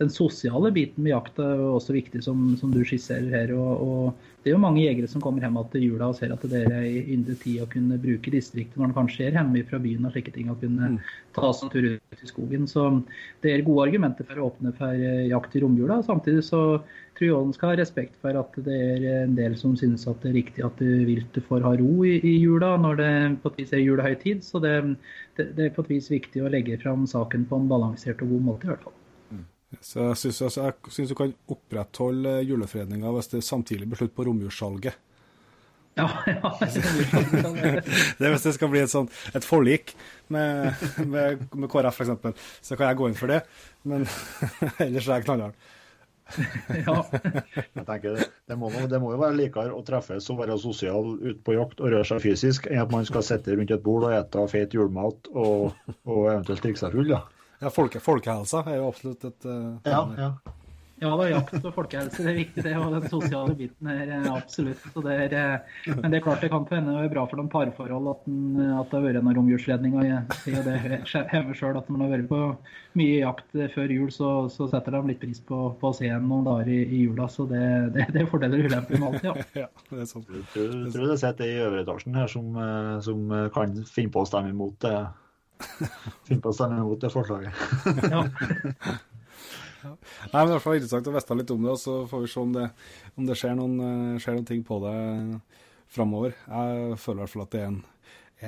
den 0.00 0.10
sosiale 0.10 0.72
biten 0.74 1.04
med 1.04 1.12
jakt 1.12 1.38
er 1.42 1.60
også 1.60 1.94
viktig, 1.94 2.22
som, 2.24 2.52
som 2.60 2.72
du 2.72 2.80
skisserer 2.86 3.28
her. 3.32 3.52
Og, 3.56 3.82
og, 3.82 4.28
det 4.42 4.50
er 4.50 4.56
jo 4.56 4.62
mange 4.64 4.82
jegere 4.82 5.06
som 5.06 5.22
kommer 5.22 5.44
hjem 5.44 5.60
til 5.70 5.84
jula 5.86 6.08
og 6.10 6.16
ser 6.18 6.32
at 6.34 6.42
det 6.50 6.64
er 6.66 6.86
i 6.88 7.02
yndig 7.14 7.36
tid 7.44 7.60
å 7.62 7.68
kunne 7.70 7.98
bruke 8.02 8.32
distriktet 8.34 8.80
når 8.80 8.88
en 8.88 8.96
kanskje 8.96 9.28
er 9.28 9.36
hjemme 9.38 9.62
fra 9.68 9.78
byen 9.82 10.08
og 10.08 10.16
slike 10.16 10.32
ting, 10.34 10.48
og 10.50 10.58
kunne 10.64 10.96
mm. 10.96 10.96
ta 11.36 11.52
seg 11.54 11.68
en 11.68 11.72
tur 11.74 11.86
ut 11.92 12.24
i 12.26 12.30
skogen. 12.30 12.66
Så 12.70 12.88
det 13.44 13.52
er 13.52 13.62
gode 13.66 13.86
argumenter 13.86 14.26
for 14.26 14.40
å 14.40 14.48
åpne 14.50 14.74
for 14.80 14.98
eh, 14.98 15.28
jakt 15.30 15.54
i 15.54 15.62
romjula. 15.62 16.00
Samtidig 16.08 16.42
så 16.48 16.62
tror 17.18 17.28
jeg 17.28 17.46
en 17.46 17.54
skal 17.54 17.70
ha 17.70 17.78
respekt 17.78 18.16
for 18.24 18.38
at 18.40 18.56
det 18.66 18.78
er 18.96 19.06
en 19.22 19.36
del 19.38 19.54
som 19.60 19.76
synes 19.78 20.08
at 20.10 20.18
det 20.24 20.32
er 20.32 20.38
riktig 20.40 20.64
at 20.66 20.80
viltet 20.80 21.46
får 21.46 21.62
ha 21.66 21.74
ro 21.78 21.92
i, 22.08 22.16
i, 22.18 22.34
jula 22.42 22.72
når 22.80 22.98
det 22.98 23.12
på 23.44 23.52
et 23.52 23.62
vis 23.62 23.76
er 23.76 23.84
julehøytid. 23.84 24.42
Så 24.46 24.62
det, 24.64 24.74
det, 25.36 25.52
det, 25.54 25.68
er 25.68 25.76
på 25.76 25.86
et 25.86 25.94
vis 25.94 26.10
viktig 26.10 26.42
å 26.42 26.50
legge 26.50 26.80
fram 26.82 27.06
saken 27.06 27.46
på 27.46 27.62
en 27.62 27.70
balansert 27.70 28.24
og 28.24 28.34
god 28.34 28.50
måte, 28.50 28.66
i 28.66 28.72
hvert 28.72 28.88
fall. 28.88 28.98
Så 29.80 30.02
jeg 30.10 30.18
syns, 30.20 30.42
altså, 30.48 30.66
jeg 30.68 30.92
syns 30.96 31.12
du 31.12 31.16
kan 31.18 31.32
opprettholde 31.50 32.36
julefredninga 32.44 33.14
hvis 33.16 33.32
det 33.32 33.44
samtidig 33.46 33.88
blir 33.88 34.02
slutt 34.02 34.14
på 34.16 34.26
romjulssalget. 34.28 34.98
Ja, 35.94 36.08
ja. 36.26 36.58
det 38.18 38.28
hvis 38.32 38.42
det 38.42 38.54
skal 38.56 38.70
bli 38.72 38.80
et, 38.80 38.90
sånt, 38.90 39.12
et 39.36 39.44
forlik 39.44 39.92
med, 40.32 40.72
med, 41.04 41.44
med 41.52 41.68
KrF 41.68 42.00
f.eks., 42.00 42.48
så 42.64 42.78
kan 42.78 42.88
jeg 42.88 43.00
gå 43.00 43.10
inn 43.10 43.18
for 43.18 43.32
det. 43.32 43.42
Men 43.84 44.06
ellers 44.86 45.08
er 45.08 45.20
jeg 45.20 45.26
knallhard. 45.28 45.70
ja. 46.86 46.94
jeg 47.74 47.84
tenker 47.84 48.14
det, 48.16 48.28
det, 48.48 48.56
må, 48.56 48.70
det, 48.72 49.00
må, 49.02 49.10
jo 49.12 49.20
være 49.20 49.36
likere 49.36 49.74
å 49.76 49.82
treffes 49.84 50.30
og 50.32 50.38
være 50.40 50.56
sosial 50.62 51.10
ute 51.20 51.40
på 51.44 51.58
jakt 51.58 51.82
og 51.82 51.92
røre 51.92 52.08
seg 52.08 52.22
fysisk, 52.24 52.70
enn 52.70 52.80
at 52.80 52.94
man 52.94 53.04
skal 53.04 53.26
sitte 53.26 53.52
rundt 53.58 53.74
et 53.74 53.84
bord 53.84 54.06
og 54.08 54.16
ete 54.16 54.46
feit 54.48 54.72
julemat 54.72 55.28
og, 55.34 55.74
og 56.06 56.22
eventuelt 56.30 56.64
drikke 56.64 56.80
seg 56.80 56.96
full. 56.96 57.12
Ja. 57.12 57.20
Ja, 57.62 57.70
folke, 57.70 58.00
folkehelsa 58.02 58.64
er 58.66 58.80
jo 58.80 58.90
absolutt 58.90 59.22
et 59.28 59.44
uh, 59.46 59.76
ja, 59.86 60.00
ja. 60.18 60.28
ja, 60.98 61.10
da, 61.14 61.26
jakt 61.30 61.52
og 61.60 61.68
folkehelse 61.76 62.24
det 62.24 62.32
er 62.32 62.38
viktig, 62.40 62.64
det. 62.66 62.72
Og 62.74 62.96
den 62.96 63.04
sosiale 63.12 63.54
biten 63.54 63.90
er 63.92 64.10
eh, 64.16 64.26
absolutt. 64.32 64.82
Det 64.96 65.14
er, 65.14 65.36
eh, 65.38 65.92
men 66.00 66.10
det 66.10 66.18
er 66.18 66.24
klart 66.24 66.42
det 66.42 66.50
kan 66.50 66.66
hende 66.72 66.96
være 66.96 67.12
bra 67.12 67.22
for 67.30 67.38
noen 67.38 67.52
parforhold 67.52 68.10
at, 68.16 68.26
den, 68.26 68.58
at 68.80 68.90
det 68.90 68.98
har 68.98 69.06
vært 69.06 69.20
en 69.20 69.30
romjulsledning. 69.38 69.94
Og 69.94 70.08
jeg 70.08 70.64
det 70.66 70.74
hever 71.30 71.54
sjøl 71.60 71.78
at 71.78 71.86
når 71.86 71.94
man 71.94 72.04
har 72.08 72.12
vært 72.16 72.28
på 72.32 72.40
mye 72.98 73.20
jakt 73.20 73.56
før 73.76 73.94
jul, 73.94 74.10
så, 74.10 74.32
så 74.50 74.66
setter 74.74 74.98
de 74.98 75.04
litt 75.12 75.22
pris 75.22 75.38
på, 75.46 75.62
på 75.78 75.94
å 75.94 75.96
se 76.00 76.10
en 76.10 76.26
noen 76.26 76.50
dager 76.50 76.74
i, 76.74 76.82
i, 76.82 77.06
jula. 77.06 77.30
Så 77.30 77.46
det, 77.46 77.62
det, 77.94 78.10
det 78.10 78.26
er 78.26 78.30
fordeler 78.34 78.58
og 78.58 78.72
ulemper 78.72 78.98
med 78.98 79.10
alt, 79.12 79.30
ja. 79.30 79.38
ja 79.68 79.70
det 79.86 80.02
er 80.02 80.10
sant. 80.10 80.34
Jeg 80.34 80.50
tror, 80.50 80.78
du 80.90 81.10
det 81.14 81.22
sitter 81.22 81.46
ei 81.46 81.54
i 81.54 81.64
øvre 81.70 81.86
etasjen 81.86 82.18
her 82.18 82.34
som, 82.34 82.62
som 83.06 83.36
kan 83.54 83.84
finne 83.86 84.10
på 84.10 84.26
å 84.26 84.32
stemme 84.34 84.50
imot 84.50 84.80
det. 84.82 84.96
Finn 86.28 86.42
på 86.42 86.52
å 86.52 86.56
stemme 86.56 86.80
imot 86.82 87.02
det 87.02 87.12
forslaget. 87.12 87.64
ja. 88.12 88.26
Nei, 89.82 89.90
men 89.90 90.30
det 90.30 90.38
er 90.38 90.46
i 90.46 90.52
hvert 90.52 90.64
fall 90.64 90.76
interessant 90.78 91.08
å 91.10 91.14
vite 91.16 91.36
litt 91.38 91.52
om 91.54 91.64
det, 91.64 91.72
og 91.72 91.80
så 91.80 91.94
får 92.10 92.22
vi 92.22 92.30
se 92.30 92.42
om 92.42 92.54
det, 92.54 92.68
om 93.18 93.26
det 93.26 93.36
skjer, 93.38 93.56
noen, 93.58 93.74
eh, 93.82 94.20
skjer, 94.22 94.36
noen, 94.38 94.46
ting 94.48 94.62
på 94.66 94.78
det 94.84 94.94
framover. 95.92 96.36
Jeg 96.46 96.98
føler 97.02 97.18
i 97.18 97.24
hvert 97.24 97.34
fall 97.34 97.44
at 97.44 97.54
det 97.54 97.62
er 97.62 97.70
en, 97.70 97.80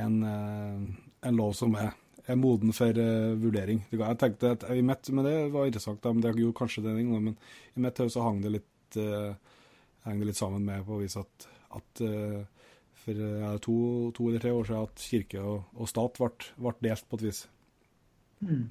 en, 0.04 0.16
eh, 0.30 1.08
en 1.30 1.40
lov 1.40 1.56
som 1.58 1.74
er, 1.80 1.90
er 2.30 2.38
moden 2.40 2.72
for 2.72 2.96
uh, 2.96 3.34
vurdering. 3.36 3.82
Jeg 3.92 4.18
tenkte 4.20 4.54
at 4.54 4.62
i 4.72 4.80
mitt, 4.80 5.10
men 5.12 5.26
Det 5.26 5.34
var 5.52 5.66
interessant, 5.68 6.06
men 6.06 6.22
det 6.24 6.32
gjorde 6.38 6.56
kanskje 6.56 6.84
det 6.86 6.94
en 6.94 7.10
gang, 7.10 7.24
men 7.26 7.34
i 7.76 7.82
mitt 7.84 7.98
hode 8.00 8.14
så 8.14 8.24
hang 8.24 8.38
det 8.40 8.54
litt, 8.54 8.96
uh, 8.96 9.34
hang 10.06 10.22
det 10.22 10.30
litt 10.30 10.38
sammen 10.38 10.64
med 10.64 10.86
på 10.86 10.96
å 10.96 11.02
vise 11.02 11.20
at, 11.20 11.48
at 11.76 12.04
uh, 12.06 12.40
for 13.04 13.20
ja, 13.20 13.52
to, 13.62 13.76
to, 14.16 14.28
eller 14.30 14.42
tre 14.42 14.52
år 14.54 14.68
siden 14.68 14.88
at 14.88 15.06
kirke 15.10 15.42
og, 15.42 15.64
og 15.76 15.90
stat 15.90 16.20
ble, 16.20 16.30
ble, 16.56 16.74
delt 16.86 17.08
på 17.08 17.18
et 17.20 17.26
vis. 17.26 17.42
Mm. 18.40 18.64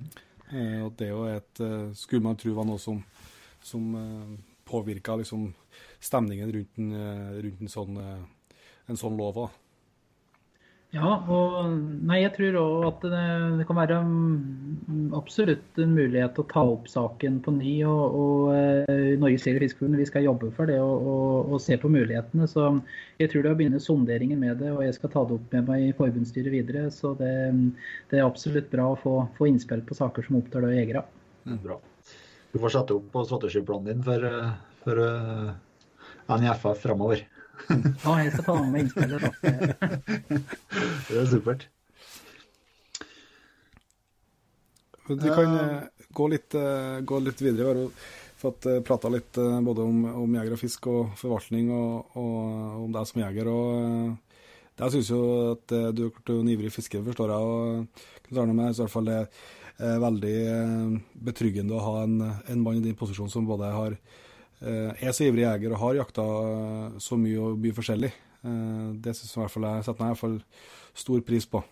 Eh, 0.49 0.85
det 0.97 1.07
er 1.07 1.13
jo 1.13 1.23
et 1.29 1.61
eh, 1.63 1.93
Skulle 1.97 2.25
man 2.25 2.37
tro 2.37 2.53
var 2.57 2.67
noe 2.67 2.81
som, 2.81 2.99
som 3.63 3.93
eh, 3.97 4.33
påvirka 4.69 5.15
liksom, 5.21 5.51
stemningen 6.03 6.51
rundt 6.53 6.81
en, 6.81 6.93
eh, 6.97 7.35
rundt 7.45 7.61
en 7.63 7.71
sånn, 7.71 7.99
eh, 8.01 8.57
en 8.89 8.99
sånn 8.99 9.17
lov. 9.17 9.37
Da. 9.37 9.62
Ja, 10.93 11.15
og 11.25 11.71
nei, 12.05 12.19
jeg 12.21 12.35
tror 12.35 12.55
òg 12.59 12.83
at 12.85 13.05
det, 13.09 13.21
det, 13.57 13.63
kan 13.65 13.79
være 13.79 13.95
mm, 14.05 15.07
absolutt 15.17 15.79
en 15.81 15.95
mulighet 15.97 16.37
å 16.37 16.45
ta 16.51 16.61
opp 16.69 16.85
saken 16.91 17.39
på 17.41 17.53
ny. 17.55 17.71
Og, 17.89 18.17
og 18.19 18.51
uh, 18.53 19.15
Norges 19.17 19.47
Jeger- 19.47 19.57
og 19.57 19.65
Fiskerforbund 19.65 19.97
vi 20.03 20.05
skal 20.05 20.27
jobbe 20.27 20.51
for 20.53 20.69
det 20.69 20.77
og, 20.83 21.07
og, 21.09 21.31
og, 21.47 21.57
se 21.65 21.79
på 21.81 21.89
mulighetene. 21.89 22.45
Så 22.51 22.67
jeg 23.17 23.33
tror 23.33 23.41
det 23.41 23.55
å 23.55 23.57
begynne 23.57 23.81
sonderingen 23.81 24.43
med 24.43 24.61
det, 24.61 24.69
og 24.69 24.83
jeg 24.85 24.93
skal 24.99 25.15
ta 25.15 25.25
det 25.25 25.39
opp 25.39 25.57
med 25.57 25.71
meg 25.71 25.87
i 25.87 25.97
forbundsstyret 25.97 26.53
videre. 26.53 26.85
Så 26.93 27.15
det, 27.17 27.33
det, 28.11 28.19
er 28.19 28.27
absolutt 28.27 28.69
bra 28.69 28.91
å 28.93 29.01
få, 29.01 29.17
få 29.39 29.49
innspill 29.49 29.81
på 29.89 29.97
saker 29.97 30.29
som 30.29 30.37
opptar 30.43 30.69
jegere. 30.69 31.01
Mm, 31.49 31.57
bra. 31.65 31.81
Du 32.53 32.61
får 32.61 32.77
sette 32.77 32.99
opp 32.99 33.09
på 33.15 33.25
strategiplanen 33.25 33.89
din 33.89 34.05
for, 34.05 34.29
for 34.85 35.01
uh, 35.01 36.37
NIFF 36.37 36.69
framover. 36.85 37.25
Ja, 37.69 38.17
jeg 38.23 38.33
skal 38.33 38.45
ta 38.47 38.57
med 38.63 38.85
innspillet. 38.85 39.21
Det 41.09 41.21
er 41.21 41.29
supert. 41.31 41.67
Vi 45.07 45.15
kan 45.19 45.55
eh, 45.59 46.03
gå 46.15 46.27
litt, 46.31 46.55
eh, 46.55 46.99
gå 47.03 47.19
litt 47.19 47.41
videre. 47.43 47.73
Vi 47.73 47.81
har 47.83 48.11
fått 48.43 48.67
uh, 48.67 48.81
prata 48.83 49.11
litt 49.11 49.37
eh, 49.39 49.59
både 49.63 49.87
om, 49.87 50.03
om 50.23 50.37
jeger 50.37 50.55
og 50.55 50.59
fisk 50.59 50.87
og 50.91 51.15
forvaltning, 51.19 51.71
og, 51.71 52.15
og 52.19 52.83
om 52.83 52.93
deg 52.93 53.09
som 53.09 53.23
jeger. 53.23 53.49
og 53.51 53.67
eh, 53.79 54.39
Jeg 54.81 54.95
syns 54.95 55.11
jo 55.13 55.21
at 55.53 55.75
eh, 55.75 55.91
du 55.95 56.05
er 56.09 56.33
en 56.35 56.51
ivrig 56.51 56.73
fisker, 56.75 57.03
forstår 57.07 57.33
jeg. 57.33 57.51
og 57.53 58.25
Knut 58.27 58.41
Arne, 58.41 58.55
men 58.57 58.67
jeg 58.67 58.75
synes 58.75 58.81
i 58.81 58.85
hvert 58.85 58.97
fall 58.97 59.11
det 59.11 59.21
er 59.83 60.03
veldig 60.03 60.35
eh, 60.55 60.97
betryggende 61.29 61.77
å 61.77 61.85
ha 61.87 61.95
en, 62.03 62.19
en 62.23 62.65
mann 62.65 62.81
i 62.81 62.85
din 62.85 62.99
posisjon 62.99 63.31
som 63.31 63.47
både 63.47 63.71
har, 63.73 63.97
eh, 64.63 65.03
er 65.07 65.11
så 65.15 65.27
ivrig 65.27 65.45
jeger 65.45 65.73
og 65.75 65.81
har 65.83 65.99
jakta 66.01 66.23
eh, 66.23 66.99
så 67.03 67.17
mye 67.19 67.39
og 67.39 67.59
mye 67.59 67.75
forskjellig. 67.77 68.11
Eh, 68.43 68.89
Det 69.03 69.15
syns 69.15 69.31
jeg 69.33 69.39
i 69.39 69.43
hvert 69.43 69.55
fall 69.57 69.69
jeg 69.69 69.87
setter 69.89 70.05
fall 70.23 70.37
stor 70.93 71.21
pris 71.21 71.45
på. 71.49 71.63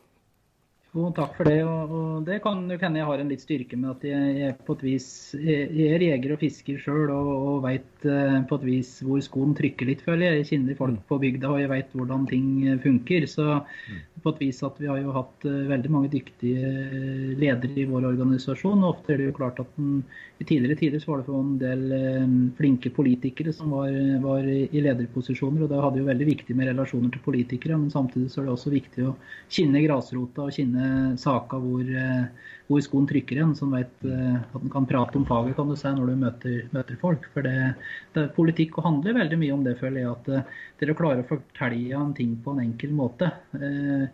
Jo, 0.91 1.05
takk 1.15 1.37
for 1.37 1.47
det. 1.47 1.61
Og, 1.63 1.91
og 1.95 2.25
det 2.27 2.41
kan 2.43 2.65
jo 2.67 2.75
hende 2.81 2.99
jeg 2.99 3.07
har 3.07 3.21
en 3.23 3.29
litt 3.31 3.43
styrke 3.43 3.77
med 3.79 3.93
at 3.93 4.01
jeg, 4.09 4.31
jeg 4.41 4.55
på 4.67 4.75
et 4.75 4.81
vis 4.83 5.07
jeg, 5.37 5.69
jeg 5.77 5.93
er 5.95 6.03
jeger 6.03 6.33
og 6.35 6.41
fisker 6.41 6.81
sjøl 6.83 7.13
og, 7.15 7.29
og 7.31 7.61
veit 7.63 8.07
på 8.49 8.57
et 8.59 8.65
vis 8.67 8.89
hvor 9.07 9.21
skoen 9.23 9.55
trykker 9.55 9.87
litt, 9.87 10.03
føler 10.03 10.27
jeg. 10.27 10.41
Jeg 10.41 10.49
kjenner 10.49 10.79
folk 10.81 10.99
på 11.07 11.19
bygda 11.23 11.53
og 11.53 11.61
jeg 11.63 11.71
veit 11.71 11.95
hvordan 11.95 12.27
ting 12.27 12.49
eh, 12.65 12.81
funker. 12.83 13.29
Så 13.31 13.61
på 14.21 14.31
et 14.33 14.41
vis 14.41 14.59
at 14.65 14.77
vi 14.79 14.89
har 14.89 14.99
jo 15.01 15.13
hatt 15.15 15.45
eh, 15.49 15.63
veldig 15.69 15.91
mange 15.93 16.09
dyktige 16.13 16.69
eh, 16.69 17.31
ledere 17.39 17.79
i 17.81 17.87
vår 17.89 18.07
organisasjon. 18.11 18.83
og 18.83 18.95
Ofte 18.95 19.15
er 19.15 19.21
det 19.21 19.29
jo 19.29 19.37
klart 19.37 19.61
at 19.63 19.71
den, 19.77 20.01
i 20.41 20.47
tidligere 20.47 20.79
tider 20.79 21.01
så 21.01 21.11
var 21.11 21.21
det 21.21 21.27
for 21.29 21.41
en 21.41 21.55
del 21.61 21.85
eh, 21.97 22.35
flinke 22.57 22.91
politikere 22.93 23.53
som 23.55 23.73
var, 23.75 23.95
var 24.23 24.47
i 24.47 24.83
lederposisjoner. 24.85 25.65
og 25.65 25.71
Da 25.73 25.81
hadde 25.85 26.01
jo 26.01 26.09
veldig 26.09 26.29
viktig 26.29 26.57
med 26.57 26.71
relasjoner 26.71 27.13
til 27.13 27.25
politikere, 27.25 27.79
men 27.81 27.93
samtidig 27.93 28.29
så 28.31 28.41
er 28.41 28.49
det 28.49 28.55
også 28.55 28.75
viktig 28.75 29.07
å 29.09 29.15
kjenne 29.51 29.85
grasrota 29.85 30.47
og 30.47 30.55
kjenne 30.57 30.80
saka 31.19 31.59
hvor, 31.61 31.83
eh, 31.85 32.49
hvor 32.69 32.83
skoen 32.83 33.07
trykker 33.09 33.37
igjen, 33.37 33.53
som 33.57 33.73
vet 33.75 34.05
eh, 34.07 34.37
at 34.39 34.61
en 34.61 34.73
kan 34.73 34.87
prate 34.89 35.19
om 35.19 35.27
faget 35.27 35.57
kan 35.57 35.69
du 35.71 35.75
si, 35.79 35.91
når 35.95 36.11
du 36.11 36.23
møter, 36.23 36.57
møter 36.75 36.99
folk. 37.01 37.27
For 37.33 37.47
det, 37.47 37.73
det 38.15 38.27
politikk 38.37 38.79
og 38.79 38.87
handler 38.89 39.19
veldig 39.19 39.41
mye 39.41 39.57
om 39.57 39.65
det, 39.67 39.77
føler 39.81 40.03
jeg. 40.03 40.15
At 40.15 40.31
eh, 40.31 40.63
dere 40.81 40.97
klarer 40.97 41.25
å 41.25 41.29
fortelle 41.33 42.01
en 42.01 42.15
ting 42.17 42.37
på 42.43 42.55
en 42.55 42.63
enkel 42.65 42.95
måte. 42.95 43.31
Eh, 43.57 44.07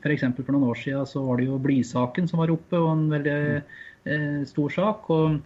F.eks. 0.00 0.26
For, 0.36 0.42
for 0.42 0.56
noen 0.56 0.70
år 0.72 0.80
siden 0.80 1.08
så 1.08 1.22
var 1.26 1.40
det 1.40 1.50
jo 1.50 1.60
blysaken 1.62 2.28
som 2.30 2.42
var 2.42 2.54
oppe, 2.54 2.80
og 2.80 2.90
en 2.94 3.06
veldig 3.14 3.38
eh, 3.56 4.42
stor 4.50 4.76
sak. 4.80 5.08
og 5.10 5.40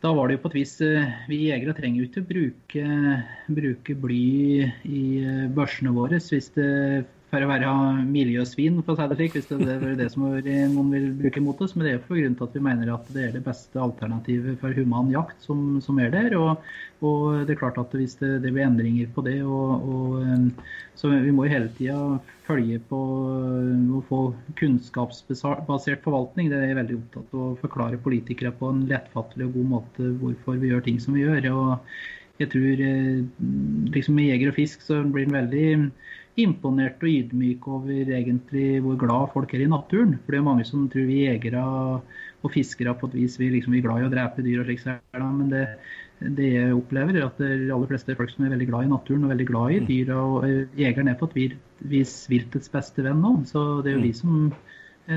da 0.00 0.12
var 0.16 0.28
det 0.28 0.38
jo 0.38 0.42
på 0.44 0.50
et 0.50 0.58
vis 0.62 0.74
eh, 0.84 1.08
Vi 1.28 1.42
jegere 1.50 1.76
trenger 1.76 2.00
jo 2.00 2.08
ikke 2.08 2.26
bruke, 2.28 2.84
bruke 3.52 3.96
bly 4.00 4.28
i 4.88 5.02
eh, 5.20 5.48
børsene 5.52 5.92
våre 5.96 6.20
hvis 6.24 6.52
det 6.56 6.70
for 7.30 7.44
å 7.44 7.48
være 7.50 7.70
miljøsvin, 8.10 8.80
for 8.82 8.96
å 8.96 8.98
si 8.98 9.06
det 9.10 9.16
slik, 9.18 9.36
hvis 9.36 9.48
det 9.50 9.74
er 9.76 9.96
det 9.98 10.08
som 10.10 10.24
noen 10.26 10.90
vil 10.90 11.06
bruke 11.20 11.42
mot 11.44 11.60
oss. 11.62 11.76
Men 11.76 11.86
det 11.86 11.92
er 11.94 12.02
på 12.02 12.18
grunn 12.18 12.34
til 12.34 12.48
at 12.48 12.56
vi 12.56 12.62
mener 12.64 12.90
at 12.90 13.12
det 13.14 13.22
er 13.22 13.36
det 13.36 13.44
beste 13.46 13.78
alternativet 13.78 14.58
for 14.62 14.74
human 14.74 15.12
jakt 15.14 15.46
som, 15.46 15.78
som 15.84 16.00
er 16.02 16.10
der. 16.14 16.34
Og, 16.40 16.66
og, 17.06 17.46
det 17.46 17.54
er 17.54 17.60
klart 17.62 17.78
at 17.78 17.94
hvis 17.94 18.18
det, 18.18 18.32
det 18.42 18.50
blir 18.50 18.66
endringer 18.66 19.10
på 19.14 19.22
det, 19.26 19.38
og, 19.46 19.86
og, 19.94 20.66
så 20.98 21.12
vi 21.14 21.34
må 21.34 21.46
jo 21.46 21.54
hele 21.54 21.70
tida 21.78 21.98
følge 22.48 22.80
på 22.90 22.98
å 22.98 24.04
få 24.10 24.22
kunnskapsbasert 24.58 26.02
forvaltning. 26.02 26.50
Det 26.50 26.58
er 26.58 26.72
jeg 26.72 26.80
veldig 26.82 26.98
opptatt 26.98 27.34
av 27.36 27.44
å 27.46 27.58
forklare 27.62 28.02
politikere 28.02 28.54
på 28.58 28.74
en 28.74 28.88
lettfattelig 28.90 29.46
og 29.46 29.60
god 29.60 29.74
måte 29.76 30.14
hvorfor 30.18 30.58
vi 30.58 30.74
gjør 30.74 30.88
ting 30.88 30.98
som 31.02 31.14
vi 31.14 31.28
gjør. 31.28 31.52
og 31.54 31.76
jeg 32.40 32.48
tror 32.54 32.78
liksom 33.92 34.14
Med 34.16 34.30
jeger 34.30 34.48
og 34.48 34.56
fisk 34.56 34.80
så 34.80 35.02
blir 35.04 35.28
en 35.28 35.36
veldig 35.36 35.66
imponert 36.44 37.02
og 37.04 37.10
ydmyk 37.10 37.66
over 37.70 38.10
egentlig 38.16 38.80
hvor 38.84 38.98
glad 39.00 39.32
folk 39.34 39.54
er 39.54 39.64
i 39.64 39.70
naturen. 39.70 40.16
For 40.24 40.34
det 40.34 40.40
er 40.40 40.46
mange 40.46 40.66
som 40.68 40.88
tror 40.92 41.08
vi 41.08 41.24
jegere 41.24 41.62
og 42.40 42.52
fiskere 42.54 42.94
på 42.96 43.10
et 43.10 43.16
vis 43.18 43.36
vi 43.40 43.50
liksom 43.52 43.76
er 43.76 43.84
glad 43.84 44.02
i 44.02 44.08
å 44.08 44.12
drepe 44.12 44.44
dyr 44.44 44.62
og 44.62 44.68
slik. 44.68 44.86
Men 45.16 45.50
det, 45.52 45.64
det 46.38 46.48
jeg 46.54 46.76
opplever, 46.76 47.18
er 47.18 47.28
at 47.28 47.40
de 47.42 47.70
aller 47.70 47.90
fleste 47.90 48.14
er 48.14 48.18
folk 48.20 48.32
som 48.32 48.46
er 48.46 48.54
veldig 48.54 48.68
glad 48.70 48.88
i 48.88 48.92
naturen 48.94 49.26
og 49.26 49.34
veldig 49.34 49.48
glad 49.52 49.76
i 49.76 49.80
dyr. 49.90 50.12
Og 50.16 50.48
jegeren 50.80 51.12
er 51.12 51.18
på 51.20 51.30
et 51.30 51.56
vis 51.92 52.14
viltets 52.32 52.72
beste 52.72 53.04
venn 53.06 53.22
nå. 53.24 53.36
Så 53.50 53.64
det 53.84 53.92
er 53.92 53.98
jo 53.98 54.06
vi 54.06 54.14
som 54.16 54.50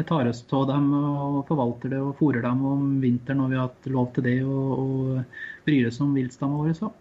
tar 0.10 0.26
oss 0.26 0.42
av 0.50 0.68
dem 0.72 0.90
og 0.98 1.44
forvalter 1.48 1.92
det 1.94 2.02
og 2.02 2.16
fôrer 2.18 2.42
dem 2.42 2.64
om 2.66 2.86
vinteren 3.04 3.44
når 3.44 3.52
vi 3.52 3.58
har 3.60 3.68
hatt 3.70 3.90
lov 3.94 4.12
til 4.16 4.26
det, 4.26 4.40
og, 4.48 4.80
og 4.80 5.66
bryr 5.68 5.90
oss 5.92 6.00
om 6.02 6.16
viltstammen 6.18 6.64
vår. 6.64 6.76
Så. 6.80 6.94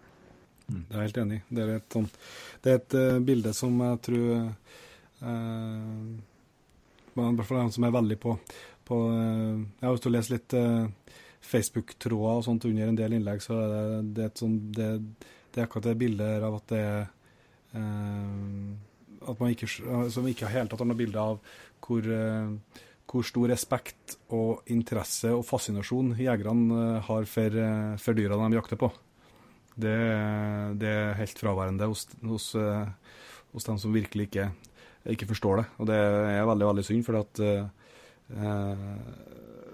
Det 0.67 0.95
er 0.95 1.01
jeg 1.01 1.09
helt 1.09 1.17
enig. 1.23 1.39
Det 1.49 1.63
er 1.63 1.71
et, 1.75 1.87
sånt, 1.91 2.19
det 2.63 2.71
er 2.71 2.77
et 2.79 2.95
uh, 2.95 3.17
bilde 3.27 3.51
som 3.55 3.81
jeg 3.83 3.99
tror 4.07 4.29
uh, 5.23 6.05
I 7.13 7.25
hvert 7.25 7.49
fall 7.49 7.59
en 7.65 7.73
som 7.75 7.87
er 7.87 7.97
veldig 7.97 8.19
på, 8.23 8.37
på 8.87 8.99
uh, 9.11 9.59
Jeg 9.59 9.87
har 9.87 9.97
lyst 9.97 10.07
til 10.07 10.37
litt 10.37 10.55
Facebook-tråder 11.43 12.39
og 12.39 12.45
sånt 12.47 12.69
under 12.69 12.87
en 12.87 12.97
del 12.97 13.17
innlegg, 13.17 13.43
så 13.43 13.59
det, 13.59 13.83
det, 14.15 14.29
er, 14.29 14.31
sånt, 14.39 14.79
det, 14.79 15.59
er 15.59 15.65
akkurat 15.65 15.89
det 15.89 15.99
bildet 15.99 16.47
av 16.47 16.55
at 16.61 16.71
det 16.71 16.79
er 16.79 17.03
At 19.27 19.41
man 19.41 19.51
ikke, 19.51 19.67
som 20.13 20.27
ikke 20.29 20.51
helt 20.53 20.71
tatt 20.71 20.85
noe 20.87 20.97
bilde 20.97 21.19
av 21.19 21.41
hvor, 21.83 22.07
hvor 23.11 23.27
stor 23.27 23.51
respekt 23.51 24.15
og 24.31 24.63
interesse 24.71 25.33
og 25.35 25.43
fascinasjon 25.43 26.15
jegerne 26.15 27.01
har 27.09 27.27
for, 27.27 27.59
for 27.99 28.15
dyra 28.15 28.39
de 28.39 28.55
jakter 28.55 28.79
på. 28.79 28.91
Det, 29.75 29.93
det, 30.77 30.89
er 30.89 31.15
helt 31.17 31.39
fraværende 31.39 31.87
hos, 31.89 32.05
hos, 32.21 32.51
hos, 33.53 33.65
dem 33.65 33.79
som 33.81 33.93
virkelig 33.93 34.27
ikke, 34.29 34.49
ikke, 35.15 35.29
forstår 35.31 35.61
det. 35.61 35.65
Og 35.81 35.87
det 35.89 35.95
er 35.97 36.49
veldig 36.49 36.67
veldig 36.69 36.85
synd, 36.85 37.05
for 37.07 37.17
at, 37.23 37.41
eh, 37.41 37.63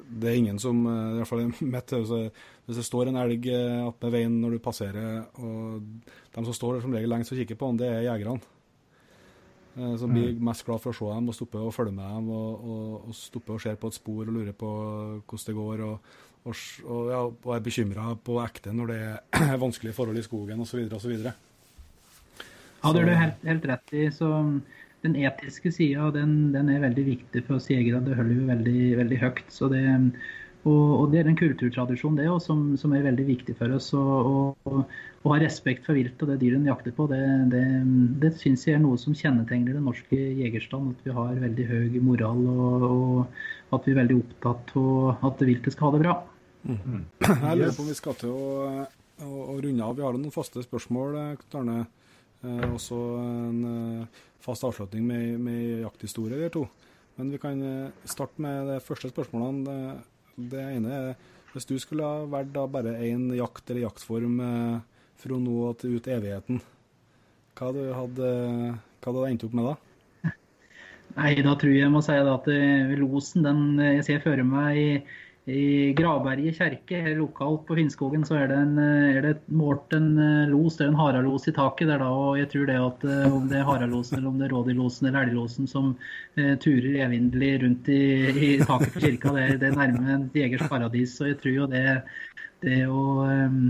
det 0.10 0.30
er 0.30 0.38
ingen 0.40 0.60
som 0.62 0.80
i 0.88 1.18
hvert 1.20 1.28
fall 1.28 1.44
mitt, 1.76 1.92
Hvis 1.92 2.78
det 2.80 2.86
står 2.86 3.10
en 3.10 3.20
elg 3.20 3.50
ved 3.50 4.14
veien 4.14 4.40
når 4.42 4.56
du 4.56 4.64
passerer, 4.64 5.26
og 5.36 5.84
de 6.36 6.46
som 6.46 6.54
står 6.54 6.78
der 6.78 6.82
som 6.86 6.96
regel 6.96 7.10
lengst 7.12 7.34
og 7.34 7.42
kikker 7.42 7.60
på 7.60 7.74
den, 7.74 7.84
det 7.84 7.92
er 7.92 8.08
jegerne. 8.08 8.40
Som 10.00 10.12
blir 10.12 10.34
mest 10.44 10.66
glad 10.68 10.82
for 10.84 10.92
å 10.92 10.98
se 10.98 11.08
dem 11.08 11.30
og 11.30 11.36
stoppe 11.38 11.60
og 11.62 11.72
følge 11.72 11.94
med 11.96 12.08
dem 12.10 12.32
og, 12.36 12.64
og, 12.72 12.96
og 13.08 13.16
stoppe 13.16 13.54
og 13.56 13.62
ser 13.64 13.78
på 13.80 13.88
et 13.88 13.96
spor 13.96 14.26
og 14.26 14.34
lurer 14.34 14.56
på 14.58 14.72
hvordan 15.24 15.46
det 15.46 15.56
går. 15.56 15.84
og 15.86 16.18
og, 16.48 16.56
og, 16.86 17.11
ja, 17.11 17.22
og 17.28 17.53
er 17.56 17.64
bekymra 17.64 18.14
på 18.24 18.40
ekte 18.44 18.74
når 18.76 18.91
det 18.94 18.99
er 19.03 19.56
vanskelige 19.66 19.95
forhold 19.98 20.20
i 20.20 20.26
skogen 20.26 20.64
osv. 20.64 20.86
osv. 20.88 21.16
Ja, 21.20 21.34
det 22.94 22.99
har 23.02 23.10
du 23.10 23.16
helt, 23.16 23.41
helt, 23.48 23.66
rett 23.74 23.95
i. 23.95 24.10
så 24.11 24.30
Den 25.03 25.16
etiske 25.16 25.72
sida 25.72 26.10
den, 26.16 26.52
den, 26.56 26.70
er 26.72 26.84
veldig 26.84 27.06
viktig 27.06 27.45
for 27.48 27.60
oss 27.60 27.70
jegere. 27.72 28.03
Det 28.03 28.18
holder 28.20 28.36
vi 28.36 28.52
veldig, 28.53 28.84
veldig 29.03 29.20
høyt. 29.24 29.48
så 29.52 29.72
det 29.72 29.84
og, 30.68 31.06
det 31.11 31.22
er 31.22 31.28
en 31.30 31.38
kulturtradisjon 31.40 32.18
det 32.20 32.26
også, 32.28 32.49
som, 32.49 32.64
som, 32.78 32.94
er 32.94 33.06
veldig 33.06 33.26
viktig 33.30 33.56
for 33.56 33.72
oss. 33.78 33.94
Å 33.95 35.30
ha 35.32 35.38
respekt 35.40 35.86
for 35.88 35.95
viltet 35.95 36.26
og 36.26 36.32
det 36.32 36.40
dyret 36.41 36.60
en 36.60 36.68
jakter 36.68 36.95
på, 36.95 37.06
det, 37.11 37.20
det, 37.53 37.64
det 38.24 38.34
syns 38.40 38.66
jeg 38.68 38.76
er 38.76 38.84
noe 38.84 38.99
som 38.99 39.16
kjennetegner 39.16 39.78
den 39.78 39.88
norske 39.88 40.20
jegerstand. 40.20 40.98
At 40.98 41.07
vi 41.07 41.16
har 41.16 41.40
veldig 41.45 41.68
høy 41.70 41.99
moral 42.03 42.44
og, 42.52 42.90
og 42.90 43.78
at 43.80 43.88
vi 43.88 43.95
er 43.95 44.02
veldig 44.02 44.20
opptatt 44.20 44.76
av 44.80 45.30
at 45.32 45.48
viltet 45.48 45.76
skal 45.76 45.90
ha 45.90 45.95
det 45.95 46.03
bra. 46.03 46.18
Mm. 46.64 47.06
Jeg 47.23 47.57
lurer 47.60 47.76
på 47.76 47.86
om 47.86 47.90
vi 47.90 47.98
skal 47.98 48.18
til 48.19 48.34
å, 48.34 48.84
å, 49.23 49.30
å 49.53 49.56
runde 49.64 49.86
av. 49.86 49.95
Vi 49.98 50.06
har 50.06 50.18
noen 50.18 50.36
faste 50.36 50.64
spørsmål, 50.65 51.18
Arne. 51.56 51.80
Eh, 52.40 52.68
også 52.72 52.98
en 53.19 53.64
eh, 53.69 54.22
fast 54.44 54.64
avslutning 54.64 55.03
med, 55.07 55.40
med 55.44 55.81
jakthistorie, 55.84 56.38
eller 56.38 56.53
to. 56.53 56.65
Men 57.19 57.34
vi 57.34 57.41
kan 57.41 57.60
starte 58.07 58.40
med 58.40 58.69
de 58.72 58.77
første 58.84 59.11
spørsmålene. 59.11 59.98
Det 60.40 60.61
ene 60.77 60.94
er 60.95 61.10
hvis 61.52 61.68
du 61.68 61.76
skulle 61.81 62.06
ha 62.06 62.27
valgt 62.30 62.56
bare 62.72 62.94
én 63.03 63.26
jakt 63.36 63.69
eller 63.69 63.88
jaktform 63.88 64.40
eh, 64.45 64.99
fra 65.19 65.40
nå 65.41 65.73
til 65.81 65.98
ut 65.98 66.07
evigheten, 66.07 66.61
hva 67.60 67.73
hadde, 67.73 68.30
hva 69.02 69.10
hadde 69.10 69.18
du 69.18 69.26
endt 69.27 69.44
opp 69.49 69.56
med 69.57 69.68
da? 69.68 70.31
Nei, 71.18 71.34
da 71.44 71.56
tror 71.60 71.73
jeg 71.73 71.81
jeg 71.81 71.91
må 71.91 71.99
si 72.06 72.15
at 72.15 72.48
losen, 73.02 73.44
den 73.44 73.81
jeg 73.81 74.06
ser 74.07 74.22
for 74.23 74.45
meg 74.48 74.80
i 74.80 74.91
i 75.50 75.94
Gravberget 75.98 76.58
kjerke, 76.60 77.00
lokalt 77.18 77.66
på 77.68 77.76
Finnskogen, 77.78 78.24
så 78.28 78.38
er 78.40 78.50
det, 78.52 78.58
en, 78.62 78.78
er 78.80 79.20
det 79.26 79.34
målt 79.52 79.94
en 79.98 80.10
eh, 80.22 80.50
los, 80.52 80.78
det 80.78 80.86
er 80.86 80.92
en 80.94 81.00
haralos 81.00 81.48
i 81.50 81.54
taket 81.56 81.90
der 81.90 82.04
da. 82.04 82.10
Og 82.14 82.40
jeg 82.40 82.52
tror 82.54 82.70
det 82.70 82.78
at 82.80 83.06
eh, 83.10 83.36
om 83.36 83.48
det 83.50 83.60
er 83.60 83.68
haralosen 83.68 84.20
eller 84.20 84.32
om 84.32 84.40
det 84.40 84.50
er 84.50 84.56
rådyrlosen 84.56 85.10
eller 85.10 85.30
elglosen 85.30 85.70
som 85.70 85.94
eh, 86.38 86.56
turer 86.62 87.02
evinnelig 87.08 87.54
rundt 87.64 87.92
i, 87.94 88.02
i, 88.30 88.50
taket 88.64 88.96
på 88.96 89.06
kirka, 89.06 89.36
det, 89.38 89.48
det 89.64 89.72
er 89.72 89.80
nærme 89.80 90.18
et 90.20 90.42
jegers 90.44 90.68
paradis. 90.72 91.18
og 91.22 91.32
jeg 91.32 91.40
tror 91.42 91.58
jo 91.58 91.70
det, 91.72 91.86
det 92.66 92.82
å 92.92 93.06
um, 93.26 93.64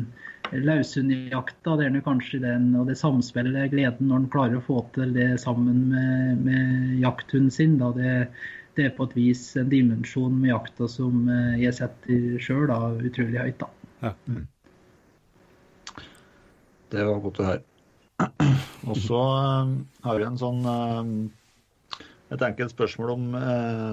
Laushundjakta, 0.50 1.76
det 1.78 1.86
er 1.86 1.92
nå 1.94 2.00
kanskje 2.02 2.40
den, 2.42 2.72
og 2.80 2.88
det 2.90 2.98
samspillet, 2.98 3.70
gleden 3.70 4.10
når 4.10 4.24
en 4.24 4.32
klarer 4.34 4.58
å 4.58 4.66
få 4.66 4.82
til 4.96 5.12
det 5.14 5.36
sammen 5.44 5.84
med, 5.92 6.40
med 6.48 7.04
jakthunden 7.04 7.54
sin. 7.54 7.78
da 7.78 7.92
det 7.94 8.16
det 8.80 8.86
er 8.88 8.96
på 8.96 9.10
et 9.10 9.18
vis 9.18 9.42
en 9.60 9.70
dimensjon 9.72 10.38
med 10.40 10.54
jakta 10.54 10.88
som 10.92 11.28
eh, 11.28 11.58
jeg 11.66 11.76
setter 11.82 12.38
sjøl 12.44 12.72
utrolig 12.72 13.42
høyt. 13.42 13.60
da. 13.60 13.68
Ja. 14.06 14.14
Mm. 14.30 14.46
Det 16.90 17.04
var 17.06 17.20
godt 17.26 17.42
å 17.42 17.50
høre. 17.50 17.66
Og 18.90 18.96
så 19.04 19.20
eh, 19.20 19.74
har 20.08 20.22
vi 20.22 20.28
en 20.30 20.40
sånn 20.40 20.64
eh, 20.72 21.12
et 22.30 22.46
enkelt 22.46 22.72
spørsmål 22.76 23.12
om 23.16 23.24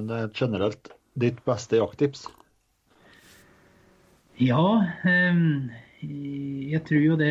det 0.06 0.16
er 0.20 0.32
generelt 0.36 0.90
ditt 1.16 1.38
beste 1.48 1.78
jakttips. 1.78 2.26
Ja, 4.36 4.84
ehm, 5.08 5.70
jeg 6.04 6.82
tror 6.84 7.00
jo 7.00 7.16
det 7.16 7.30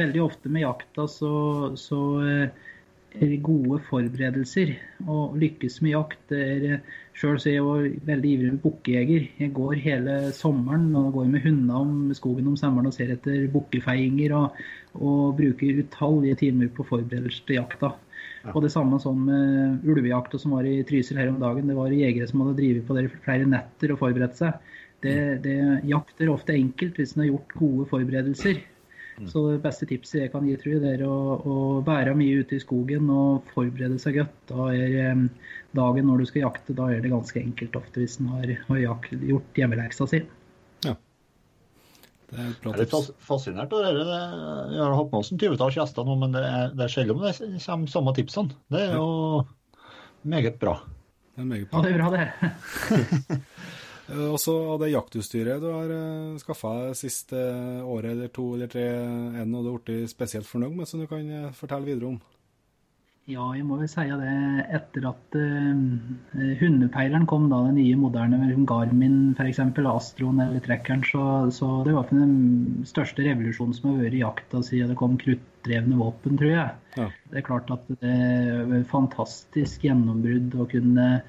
veldig 0.00 0.22
ofte 0.24 0.48
med 0.48 0.64
jakta 0.64 1.04
så, 1.04 1.34
så 1.76 2.00
gode 3.42 3.80
forberedelser. 3.88 4.76
og 5.06 5.36
lykkes 5.36 5.82
med 5.82 5.90
jakt 5.90 6.32
er 6.32 6.80
Sjøl 7.12 7.36
er 7.36 7.50
jeg 7.50 7.58
jo 7.60 7.72
veldig 8.08 8.30
ivrig 8.30 8.60
bukkejeger. 8.62 9.26
Jeg 9.38 9.52
går 9.52 9.74
hele 9.84 10.32
sommeren 10.32 10.94
og 10.96 11.12
går 11.12 11.26
med 11.28 11.42
hundene 11.44 11.74
om 11.74 12.14
skogen 12.16 12.48
om 12.48 12.56
sommeren 12.56 12.88
og 12.88 12.94
ser 12.94 13.12
etter 13.12 13.50
bukkefeiinger. 13.52 14.32
Og, 14.32 14.62
og, 14.94 15.36
bruker 15.36 15.82
utallige 15.82 16.38
timer 16.40 16.72
på 16.72 16.86
forberedelser 16.88 17.44
til 17.46 17.60
jakta. 17.60 17.92
Ja. 18.42 18.54
Og 18.54 18.62
det 18.64 18.72
samme 18.72 18.98
sånn 18.98 19.26
med 19.26 19.84
ulvejakta 19.84 20.40
som 20.40 20.56
var 20.56 20.64
i 20.66 20.80
Trysil 20.88 21.20
her 21.20 21.28
om 21.34 21.40
dagen. 21.42 21.68
Det 21.68 21.76
var 21.76 21.92
jegere 21.92 22.30
som 22.30 22.40
hadde 22.46 22.56
drevet 22.62 22.88
på 22.88 22.96
det 22.96 23.10
flere 23.26 23.46
netter 23.46 23.92
og 23.92 24.00
forberedt 24.00 24.40
seg. 24.40 24.72
Det, 25.02 25.16
det, 25.44 25.58
jakt 25.90 26.20
er 26.22 26.30
ofte 26.30 26.54
enkelt 26.54 26.96
hvis 26.96 27.16
en 27.16 27.26
har 27.26 27.32
gjort 27.34 27.56
gode 27.58 27.88
forberedelser. 27.90 28.62
Mm. 29.18 29.28
Så 29.28 29.42
det 29.50 29.60
beste 29.64 29.86
tipset 29.88 30.22
jeg 30.22 30.32
kan 30.32 30.46
gi, 30.48 30.54
tror 30.60 30.74
jeg, 30.74 30.82
det 30.82 30.92
er 30.96 31.02
å, 31.04 31.16
å 31.44 31.56
være 31.84 32.14
mye 32.16 32.42
ute 32.42 32.56
i 32.56 32.62
skogen 32.62 33.10
og 33.12 33.48
forberede 33.52 33.98
seg 34.00 34.20
godt. 34.22 34.38
Da 34.48 34.68
er 34.72 35.26
dagen 35.76 36.08
når 36.08 36.22
du 36.22 36.30
skal 36.30 36.46
jakte, 36.46 36.76
da 36.76 36.88
er 36.92 37.02
det 37.04 37.12
ganske 37.12 37.40
enkelt 37.40 37.76
ofte 37.78 38.02
hvis 38.02 38.18
en 38.22 38.30
har, 38.32 38.54
har 38.68 38.80
gjort 38.82 39.60
hjemmeleksa 39.60 40.08
si. 40.10 40.22
Ja. 40.86 40.96
Det 42.32 42.38
er 42.40 42.48
et 42.48 42.64
bra 42.64 42.72
tips. 42.78 43.12
Er 43.12 43.28
fascinert 43.28 43.76
av 43.76 43.84
det. 43.84 43.92
Jeg 43.98 44.80
har 44.80 44.96
hatt 44.96 45.12
med 45.12 45.20
oss 45.20 45.32
en 45.34 45.42
tyvetalls 45.42 45.76
gjester 45.76 46.08
nå, 46.08 46.16
men 46.24 46.36
det 46.36 46.46
er, 46.48 46.72
det 46.72 46.86
er 46.86 46.96
sjelden 46.96 47.20
det 47.20 47.34
kommer 47.66 47.92
samme 47.92 48.16
tipsene. 48.16 48.56
Det 48.72 48.86
er 48.88 48.96
jo 48.96 49.44
meget 50.24 50.56
bra. 50.62 50.78
Det 51.36 51.44
er 51.44 51.48
meget 51.52 51.68
bra. 51.68 51.80
Ja, 51.80 51.84
det 51.84 51.92
er 51.92 52.00
bra, 52.00 52.08
det. 52.16 53.40
Eh, 54.10 54.28
og 54.32 54.38
så 54.40 54.54
av 54.74 54.82
det 54.82 54.92
jaktutstyret 54.92 55.62
du 55.62 55.70
har 55.70 55.88
uh, 55.92 56.02
eh, 56.34 56.42
skaffa 56.42 56.74
siste 56.98 57.38
året 57.86 58.16
eller 58.16 58.34
to 58.34 58.52
eller 58.56 58.70
tre, 58.70 58.86
er 58.90 59.42
det 59.42 59.48
noe 59.50 59.64
du 59.64 59.72
har 59.72 59.80
blitt 59.86 60.12
spesielt 60.12 60.48
fornøyd 60.48 60.76
med, 60.76 60.88
som 60.90 61.02
du 61.02 61.08
kan 61.10 61.26
uh, 61.30 61.50
fortelle 61.56 61.86
videre 61.88 62.14
om? 62.14 62.20
Ja, 63.30 63.44
jeg 63.54 63.62
må 63.62 63.76
vel 63.78 63.86
si 63.86 64.02
det 64.02 64.32
etter 64.74 65.04
at 65.12 65.36
uh, 65.38 66.48
hundepeileren 66.58 67.28
kom, 67.30 67.46
da, 67.52 67.60
den 67.68 67.78
nye 67.78 68.00
moderne 68.00 68.50
Garmin 68.66 69.36
f.eks., 69.36 69.60
Astroen 69.92 70.42
eller 70.42 70.64
Trekkeren, 70.64 71.06
så, 71.06 71.22
så 71.54 71.70
det 71.86 71.94
var 71.94 72.10
den 72.10 72.82
største 72.88 73.22
revolusjonen 73.22 73.78
som 73.78 73.92
har 73.92 74.02
vært 74.02 74.18
i 74.18 74.24
jakta 74.24 74.64
siden 74.66 74.90
det 74.90 74.98
kom 74.98 75.14
kruttdrevne 75.22 76.02
våpen, 76.02 76.34
tror 76.40 76.50
jeg. 76.50 76.74
Ja. 76.98 77.08
Det 77.30 77.38
er 77.38 77.46
klart 77.46 77.70
at 77.70 77.86
det 77.94 78.10
er 78.10 78.76
et 78.80 78.90
fantastisk 78.90 79.86
gjennombrudd 79.86 80.58
å 80.58 80.66
kunne 80.74 81.08
Eh, 81.12 81.20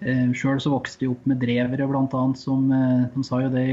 Sjøl 0.00 0.60
så 0.64 0.70
vokste 0.72 1.04
jeg 1.04 1.12
opp 1.12 1.26
med 1.28 1.42
drevere, 1.42 1.84
bl.a. 1.84 2.20
som 2.40 2.70
eh, 2.72 3.02
de 3.12 3.24
sa 3.26 3.42
jo 3.42 3.50
det 3.52 3.64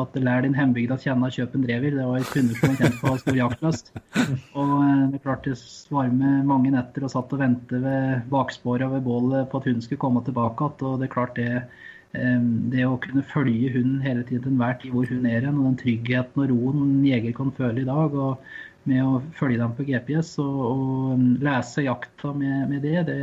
at 0.00 0.16
lær 0.16 0.44
din 0.46 0.56
hjembygd 0.56 0.94
å 0.94 1.00
kjenne 1.02 1.28
kjøp 1.34 1.56
en 1.58 1.66
drever. 1.66 1.96
Det 1.98 2.06
var 2.08 2.22
et 2.22 2.30
kunder 2.32 2.56
som 2.56 2.70
var 2.70 2.78
kjent 2.80 2.96
for 3.00 3.08
å 3.08 3.12
ha 3.12 3.20
stor 3.20 3.38
jaktlyst. 3.40 3.90
Og 4.56 4.72
eh, 4.78 5.02
det 5.12 5.18
er 5.18 5.24
klart 5.26 5.48
jeg 5.50 5.58
var 5.92 6.12
mange 6.48 6.72
netter 6.72 7.04
og 7.04 7.12
satt 7.12 7.34
og 7.36 7.42
ventet 7.44 7.84
ved 7.84 8.24
baksporet 8.32 8.94
ved 8.96 9.04
bålet 9.04 9.50
på 9.50 9.60
at 9.60 9.68
hunden 9.68 9.84
skulle 9.84 10.04
komme 10.06 10.24
tilbake 10.24 10.70
igjen. 10.70 10.86
Og 10.88 11.02
det 11.02 11.08
er 11.10 11.14
klart 11.18 11.36
det, 11.36 11.50
det 12.72 12.86
å 12.88 13.00
kunne 13.04 13.26
følge 13.28 13.74
hunden 13.74 14.00
hele 14.06 14.24
tiden 14.24 14.46
til 14.46 14.54
enhver 14.54 14.78
tid 14.80 14.94
hvor 14.94 15.10
hun 15.10 15.28
er 15.28 15.44
hen, 15.44 15.58
og 15.58 15.68
den 15.68 15.80
tryggheten 15.82 16.46
og 16.46 16.54
roen 16.54 16.84
en 16.86 17.08
jeger 17.10 17.36
kan 17.36 17.52
føle 17.58 17.84
i 17.84 17.90
dag. 17.90 18.16
og 18.24 18.40
med 18.84 19.00
å 19.00 19.20
følge 19.38 19.60
dem 19.60 19.72
på 19.76 19.86
GPS 19.88 20.34
og, 20.42 20.58
og 20.68 21.22
lese 21.44 21.86
jakta 21.86 22.34
med, 22.36 22.66
med 22.68 22.82
det, 22.84 22.98
det 23.08 23.20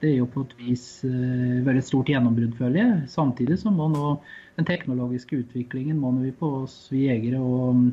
det 0.00 0.12
er 0.12 0.16
jo 0.20 0.28
på 0.32 0.44
et 0.46 0.54
vis 0.60 0.84
uh, 1.04 1.60
vært 1.66 1.82
et 1.82 1.88
stort 1.88 2.08
gjennombrudd, 2.12 2.54
føler 2.58 2.80
jeg. 2.80 3.10
Samtidig 3.12 3.60
så 3.60 3.72
må 3.74 3.90
nå 3.92 4.14
den 4.56 4.68
teknologiske 4.68 5.42
utviklingen 5.42 6.00
må 6.00 6.14
vi 6.18 6.32
på 6.36 6.48
oss 6.62 6.82
vi 6.92 7.06
jegere 7.06 7.40
og 7.40 7.76
um, 7.76 7.84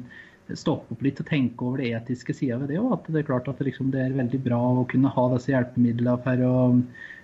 stoppe 0.55 0.95
opp 0.95 1.03
litt 1.03 1.19
og 1.19 1.27
tenke 1.27 1.67
over 1.67 1.83
det 1.83 1.91
etiske 1.97 2.35
sida 2.35 2.59
ved 2.61 2.71
det 2.71 2.79
òg. 2.79 2.93
At 2.95 3.11
det 3.11 3.21
er 3.21 3.29
klart 3.29 3.51
at 3.51 3.59
det, 3.59 3.69
liksom, 3.69 3.91
det, 3.91 4.05
er 4.05 4.17
veldig 4.17 4.41
bra 4.47 4.61
å 4.79 4.87
kunne 4.91 5.11
ha 5.11 5.27
disse 5.35 5.51
hjelpemidlene 5.51 6.17
for 6.23 6.47
å 6.47 6.57
Eh, 6.77 7.16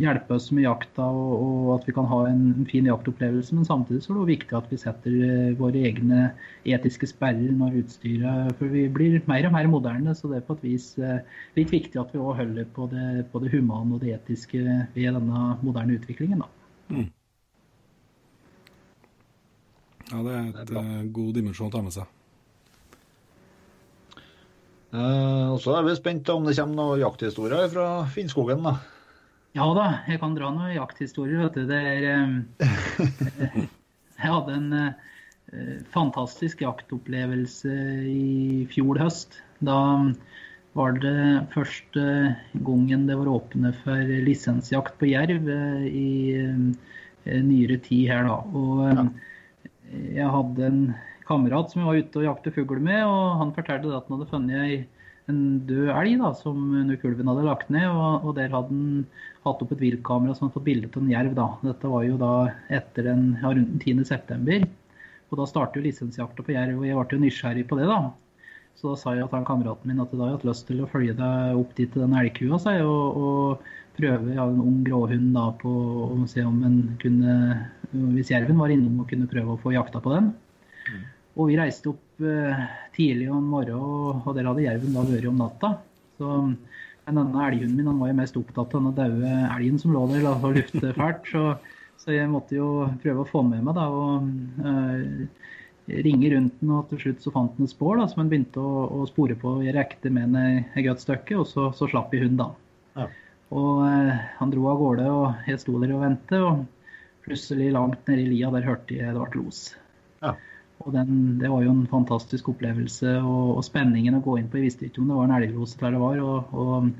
hjelpe 0.00 0.36
oss 0.36 0.48
med 0.54 0.64
jakta 0.66 1.04
og, 1.08 1.32
og, 1.36 1.68
at 1.76 1.86
vi 1.88 1.94
kan 1.96 2.08
ha 2.10 2.18
en, 2.30 2.42
en, 2.52 2.66
fin 2.68 2.86
jaktopplevelse. 2.88 3.54
Men 3.56 3.68
samtidig 3.68 4.02
så 4.04 4.12
er 4.12 4.18
det 4.18 4.26
viktig 4.30 4.56
at 4.58 4.70
vi 4.72 4.78
setter 4.80 5.16
eh, 5.26 5.52
våre 5.58 5.82
egne 5.88 6.30
etiske 6.66 7.08
sperrer 7.10 7.54
når 7.56 7.80
utstyret 7.82 8.56
For 8.58 8.72
vi 8.72 8.86
blir 8.92 9.18
mer 9.30 9.48
og 9.48 9.54
mer 9.56 9.70
moderne, 9.72 10.14
så 10.16 10.30
det 10.30 10.40
er 10.40 10.48
på 10.48 10.58
et 10.58 10.66
vis 10.66 10.88
eh, 10.98 11.20
litt 11.58 11.74
viktig 11.74 12.00
at 12.00 12.14
vi 12.14 12.22
òg 12.22 12.40
holder 12.42 12.68
på 12.76 12.88
det, 12.92 13.26
på 13.32 13.42
det, 13.42 13.52
humane 13.54 13.96
og 13.96 14.02
det 14.04 14.16
etiske 14.16 14.64
ved 14.94 15.16
denne 15.18 15.46
moderne 15.62 15.98
utviklingen. 15.98 16.44
Mm. 16.90 17.08
Ja, 20.06 20.20
det 20.22 20.34
er 20.36 20.60
et 20.62 20.70
uh, 20.70 21.00
god 21.10 21.32
dimensjon 21.34 21.66
å 21.66 21.74
ta 21.74 21.80
med 21.82 21.94
seg. 21.96 22.12
Uh, 24.94 25.50
og 25.50 25.58
så 25.60 25.74
er 25.74 25.88
vi 25.88 25.96
spent 25.98 26.28
om 26.30 26.46
det 26.46 26.54
kommer 26.54 26.78
noen 26.78 27.02
jakthistorier 27.02 27.66
fra 27.72 27.88
Finnskogen. 28.14 28.62
da. 28.62 28.76
Ja 29.56 29.70
da, 29.72 29.84
jeg 30.04 30.20
kan 30.20 30.34
dra 30.36 30.50
noen 30.52 30.74
jakthistorier. 30.74 31.46
vet 31.46 31.54
du. 31.56 31.62
Det 31.64 31.78
er, 31.80 32.02
eh, 32.12 32.66
jeg 34.20 34.28
hadde 34.28 34.52
en 34.52 34.74
eh, 34.76 35.78
fantastisk 35.94 36.60
jaktopplevelse 36.60 37.72
i 38.10 38.66
fjor 38.68 39.00
høst. 39.00 39.38
Da 39.64 39.78
var 40.76 40.98
det 41.00 41.46
første 41.54 42.04
gangen 42.66 43.06
det 43.08 43.16
var 43.16 43.32
åpne 43.32 43.72
for 43.80 44.12
lisensjakt 44.26 44.98
på 45.00 45.08
jerv 45.14 45.48
eh, 45.48 45.86
i 45.88 46.10
nyere 47.24 47.78
tid 47.86 48.10
her, 48.12 48.28
da. 48.28 48.36
Og 48.52 49.08
jeg 50.12 50.34
hadde 50.36 50.68
en 50.68 50.82
kamerat 51.26 51.72
som 51.72 51.80
jeg 51.80 51.88
var 51.88 52.02
ute 52.04 52.20
og 52.20 52.28
jakte 52.28 52.52
fugl 52.58 52.76
med, 52.76 53.06
og 53.08 53.40
han 53.40 53.56
fortalte 53.56 53.88
at 53.88 54.04
han 54.04 54.18
hadde 54.18 54.28
funnet 54.34 54.66
ei 54.66 54.76
en 55.26 55.40
død 55.66 55.88
elg 55.90 56.20
da, 56.20 56.28
som 56.38 56.58
kulven 57.02 57.30
hadde 57.32 57.46
lagt 57.46 57.72
ned. 57.72 57.88
Og, 57.90 58.28
og 58.28 58.36
der 58.36 58.52
hadde 58.52 58.70
han 58.70 59.06
hatt 59.46 59.62
opp 59.64 59.72
et 59.74 59.82
viltkamera 59.82 60.34
som 60.34 60.46
hadde 60.46 60.56
fått 60.58 60.66
bilde 60.66 60.90
av 60.92 61.02
en 61.02 61.14
jerv. 61.14 61.34
da. 61.38 61.46
Dette 61.64 61.92
var 61.92 62.04
jo 62.06 62.18
da 62.20 62.34
etter 62.80 63.08
den, 63.10 63.24
ja, 63.40 63.52
rundt 63.54 63.86
den 63.86 64.04
10.9. 64.04 64.68
Og 65.30 65.40
da 65.40 65.48
startet 65.50 65.80
jo 65.80 65.86
lisensjakta 65.86 66.44
på 66.46 66.54
jerv, 66.54 66.78
og 66.80 66.86
jeg 66.86 66.98
ble 66.98 67.18
jo 67.18 67.24
nysgjerrig 67.24 67.66
på 67.70 67.78
det. 67.80 67.88
da. 67.90 68.00
Så 68.76 68.92
da 68.92 69.00
sa 69.00 69.14
jeg 69.16 69.28
til 69.32 69.48
kameraten 69.48 69.88
min 69.88 70.02
at 70.04 70.12
jeg 70.12 70.20
hadde 70.20 70.36
hatt 70.36 70.46
lyst 70.46 70.66
til 70.68 70.82
å 70.84 70.90
følge 70.90 71.16
deg 71.16 71.56
opp 71.56 71.70
dit 71.78 71.88
til 71.92 72.04
den 72.04 72.16
elgkua 72.20 72.58
og, 72.84 73.20
og, 73.26 73.68
prøve 73.96 74.34
ja, 74.36 74.44
en 74.44 74.60
ung 74.60 74.82
gråhund 74.84 75.30
da 75.32 75.46
på 75.56 75.70
å 76.04 76.16
se 76.28 76.42
om 76.44 76.58
en 76.68 76.74
kunne, 77.00 77.36
hvis 78.12 78.28
jerven 78.28 78.58
var 78.60 78.74
innom, 78.74 78.98
og 79.00 79.08
kunne 79.08 79.28
prøve 79.30 79.54
å 79.54 79.60
få 79.62 79.72
jakta 79.72 80.02
på 80.04 80.12
den. 80.12 80.28
Mm. 80.90 81.06
Og 81.40 81.48
vi 81.48 81.56
reiste 81.56 81.94
opp 81.94 82.20
eh, 82.20 82.66
tidlig 82.92 83.30
om 83.32 83.48
morgenen, 83.54 84.20
og 84.20 84.36
der 84.36 84.50
hadde 84.50 84.66
jerven 84.66 84.92
da 84.92 85.06
vært 85.08 85.30
om 85.30 85.40
natta. 85.40 85.70
Så 86.20 86.34
denne 87.14 87.46
elghunden 87.46 87.76
min 87.78 87.90
han 87.90 87.98
var 88.02 88.10
jo 88.10 88.18
mest 88.18 88.38
opptatt 88.40 88.74
av 88.74 88.86
den 88.86 88.96
daue 88.96 89.34
elgen 89.54 89.78
som 89.78 89.92
lå 89.94 90.06
der 90.10 90.26
og 90.30 90.56
lufte 90.56 90.92
fælt. 90.96 91.28
Så, 91.30 91.44
så, 92.02 92.12
jeg 92.14 92.30
måtte 92.32 92.58
jo 92.58 92.70
prøve 93.02 93.22
å 93.22 93.28
få 93.28 93.42
med 93.46 93.62
meg 93.66 93.76
da, 93.78 93.86
og 93.86 94.26
uh, 94.66 95.52
ringe 96.06 96.32
rundt 96.34 96.56
den. 96.62 96.72
Og 96.74 96.90
til 96.90 97.04
slutt 97.04 97.22
så 97.22 97.34
fant 97.34 97.54
den 97.58 97.68
et 97.68 97.74
spor 97.74 98.00
da, 98.00 98.08
som 98.10 98.24
han 98.24 98.32
begynte 98.32 98.62
å, 98.62 98.86
å 98.90 99.06
spore 99.10 99.38
på. 99.38 99.60
Jeg 99.66 99.76
rekte 99.78 100.10
med 100.10 100.34
den 100.34 100.64
et 100.64 100.86
godt 100.88 101.04
stykke, 101.04 101.38
og 101.42 101.46
så, 101.50 101.70
så 101.76 101.88
slapp 101.92 102.14
jeg 102.14 102.26
hunden 102.26 102.42
da. 102.42 102.50
Ja. 102.98 103.08
Og 103.54 103.84
uh, 103.86 104.14
han 104.40 104.54
dro 104.54 104.66
av 104.72 104.82
gårde, 104.82 105.06
og 105.12 105.50
jeg 105.52 105.62
sto 105.62 105.78
der 105.82 105.94
og 105.94 106.02
ventet. 106.08 106.42
Og 106.42 106.66
plutselig 107.26 107.72
langt 107.74 108.06
nede 108.06 108.22
i 108.22 108.28
lia 108.30 108.50
der 108.54 108.66
hørte 108.66 108.98
jeg 108.98 109.14
det 109.14 109.22
ble 109.22 109.42
los. 109.42 109.68
Ja. 110.22 110.36
Og 110.86 110.92
den, 110.94 111.38
Det 111.40 111.50
var 111.50 111.64
jo 111.64 111.72
en 111.74 111.86
fantastisk 111.90 112.52
opplevelse 112.52 113.16
og, 113.18 113.56
og, 113.56 113.62
spenningen 113.66 114.18
å 114.18 114.22
gå 114.22 114.38
inn 114.38 114.46
på. 114.50 114.60
Jeg 114.60 114.70
visste 114.70 114.86
ikke 114.86 115.02
om 115.02 115.10
det 115.10 115.18
var 115.18 115.28
en 115.28 115.36
elgrose 115.40 115.80
der 115.80 115.96
det 115.96 116.02
var. 116.02 116.22
Og, 116.22 116.54
og 116.54 116.90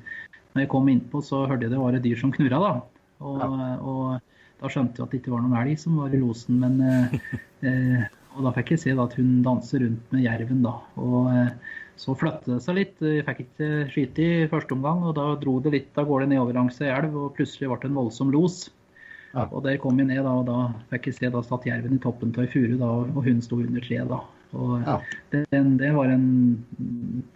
når 0.57 0.65
jeg 0.65 0.73
kom 0.73 0.91
innpå, 0.91 1.23
så 1.23 1.45
hørte 1.47 1.69
jeg 1.69 1.75
det 1.75 1.83
var 1.83 1.95
et 1.95 2.05
dyr 2.05 2.19
som 2.19 2.35
knurra. 2.35 2.59
Da 2.67 2.75
og, 3.25 3.41
ja. 3.41 3.71
og, 3.81 4.37
da 4.61 4.71
skjønte 4.73 5.01
jeg 5.01 5.07
at 5.07 5.15
det 5.15 5.21
ikke 5.21 5.35
var 5.35 5.43
noen 5.45 5.59
elg 5.61 5.81
som 5.81 5.99
var 6.01 6.15
i 6.15 6.21
losen. 6.21 6.61
Men, 6.63 6.79
eh, 6.91 7.19
eh, 7.71 8.07
og 8.37 8.47
da 8.49 8.53
fikk 8.57 8.75
jeg 8.75 8.83
se 8.83 8.95
da, 8.97 9.07
at 9.07 9.17
hun 9.21 9.43
danser 9.47 9.85
rundt 9.85 10.15
med 10.15 10.25
jerven. 10.27 10.63
da, 10.67 10.79
og 11.01 11.31
eh, 11.33 11.53
så 11.97 12.13
flyttet 12.19 12.51
det 12.51 12.63
seg 12.65 12.77
litt. 12.77 12.99
Jeg 13.01 13.25
fikk 13.29 13.45
ikke 13.47 13.69
skyte 13.93 14.25
i 14.25 14.49
første 14.53 14.77
omgang, 14.77 15.05
og 15.07 15.15
da 15.17 15.31
dro 15.41 15.59
det 15.65 15.73
litt 15.73 16.01
av 16.01 16.09
gårde 16.11 16.29
nedover 16.33 16.59
langs 16.59 16.81
ei 16.83 16.91
elv, 16.93 17.15
og 17.17 17.37
plutselig 17.39 17.71
ble 17.71 17.79
det 17.85 17.93
en 17.93 18.01
voldsom 18.03 18.35
los. 18.35 18.67
Ja. 19.32 19.44
Og 19.51 19.62
Der 19.66 19.77
kom 19.82 19.98
jeg 20.01 20.09
ned, 20.09 20.23
da, 20.24 20.32
og 20.32 20.47
da 20.48 20.61
fikk 20.93 21.11
jeg 21.11 21.19
se 21.19 21.31
da 21.32 21.43
satt 21.44 21.66
jerven 21.69 21.98
i 21.98 22.03
toppen 22.03 22.32
av 22.36 22.47
ei 22.47 22.51
furu, 22.53 22.78
og 22.81 23.20
hun 23.27 23.43
sto 23.44 23.61
under 23.61 23.85
treet. 23.85 24.09
da. 24.11 24.23
Og 24.57 24.86
ja. 24.86 24.94
det, 25.32 25.43
det, 25.51 25.90
var 25.93 26.09
en 26.12 26.27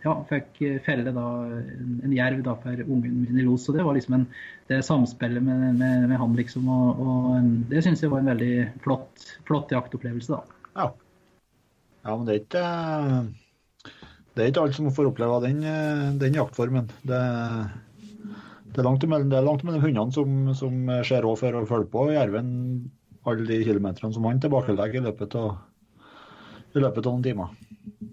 Ja, 0.04 0.14
fikk 0.30 0.60
felle 0.86 1.12
da 1.12 1.26
en, 1.58 1.98
en 2.06 2.14
jerv 2.14 2.44
da 2.46 2.54
for 2.62 2.84
ungen 2.86 3.24
min 3.26 3.42
i 3.42 3.44
los. 3.44 3.66
Så 3.66 3.74
det 3.76 3.84
var 3.84 3.98
liksom 3.98 4.20
en, 4.20 4.26
det 4.70 4.80
samspillet 4.86 5.44
med, 5.44 5.76
med, 5.80 6.08
med 6.08 6.20
han, 6.22 6.38
liksom. 6.38 6.70
Og, 6.70 7.02
og 7.02 7.52
det 7.72 7.84
syns 7.84 8.04
jeg 8.04 8.14
var 8.14 8.24
en 8.24 8.32
veldig 8.32 8.54
flott, 8.84 9.28
flott 9.48 9.74
jaktopplevelse, 9.74 10.38
da. 10.38 10.64
Ja. 10.78 10.88
ja, 12.06 12.16
men 12.16 12.26
det 12.28 12.36
er 12.36 12.44
ikke 12.44 12.66
det 14.30 14.44
er 14.44 14.52
ikke 14.52 14.62
alle 14.62 14.76
som 14.76 14.92
får 14.94 15.08
oppleve 15.10 15.40
den, 15.42 15.64
eh, 15.66 16.04
den 16.20 16.36
jaktformen. 16.38 16.86
Det, 17.04 17.20
det, 18.70 18.80
er 18.80 18.86
langt 18.86 19.04
mellom, 19.06 19.32
er 19.34 19.46
langt 19.46 19.64
mellom 19.66 19.82
hundene 19.84 20.14
som, 20.14 20.54
som 20.56 20.90
ser 21.06 21.26
òg 21.28 21.38
for 21.40 21.58
å 21.58 21.66
følge 21.68 21.90
på 21.92 22.06
jerven 22.14 22.50
alle 23.28 23.44
de 23.48 23.64
kilometerne 23.66 24.14
som 24.14 24.24
han 24.28 24.40
tilbakelegger 24.40 25.02
i 25.02 25.06
løpet 25.08 25.34
av, 25.36 25.58
i 26.72 26.80
løpet 26.80 27.06
av 27.06 27.12
noen 27.12 27.26
timer. 27.26 27.58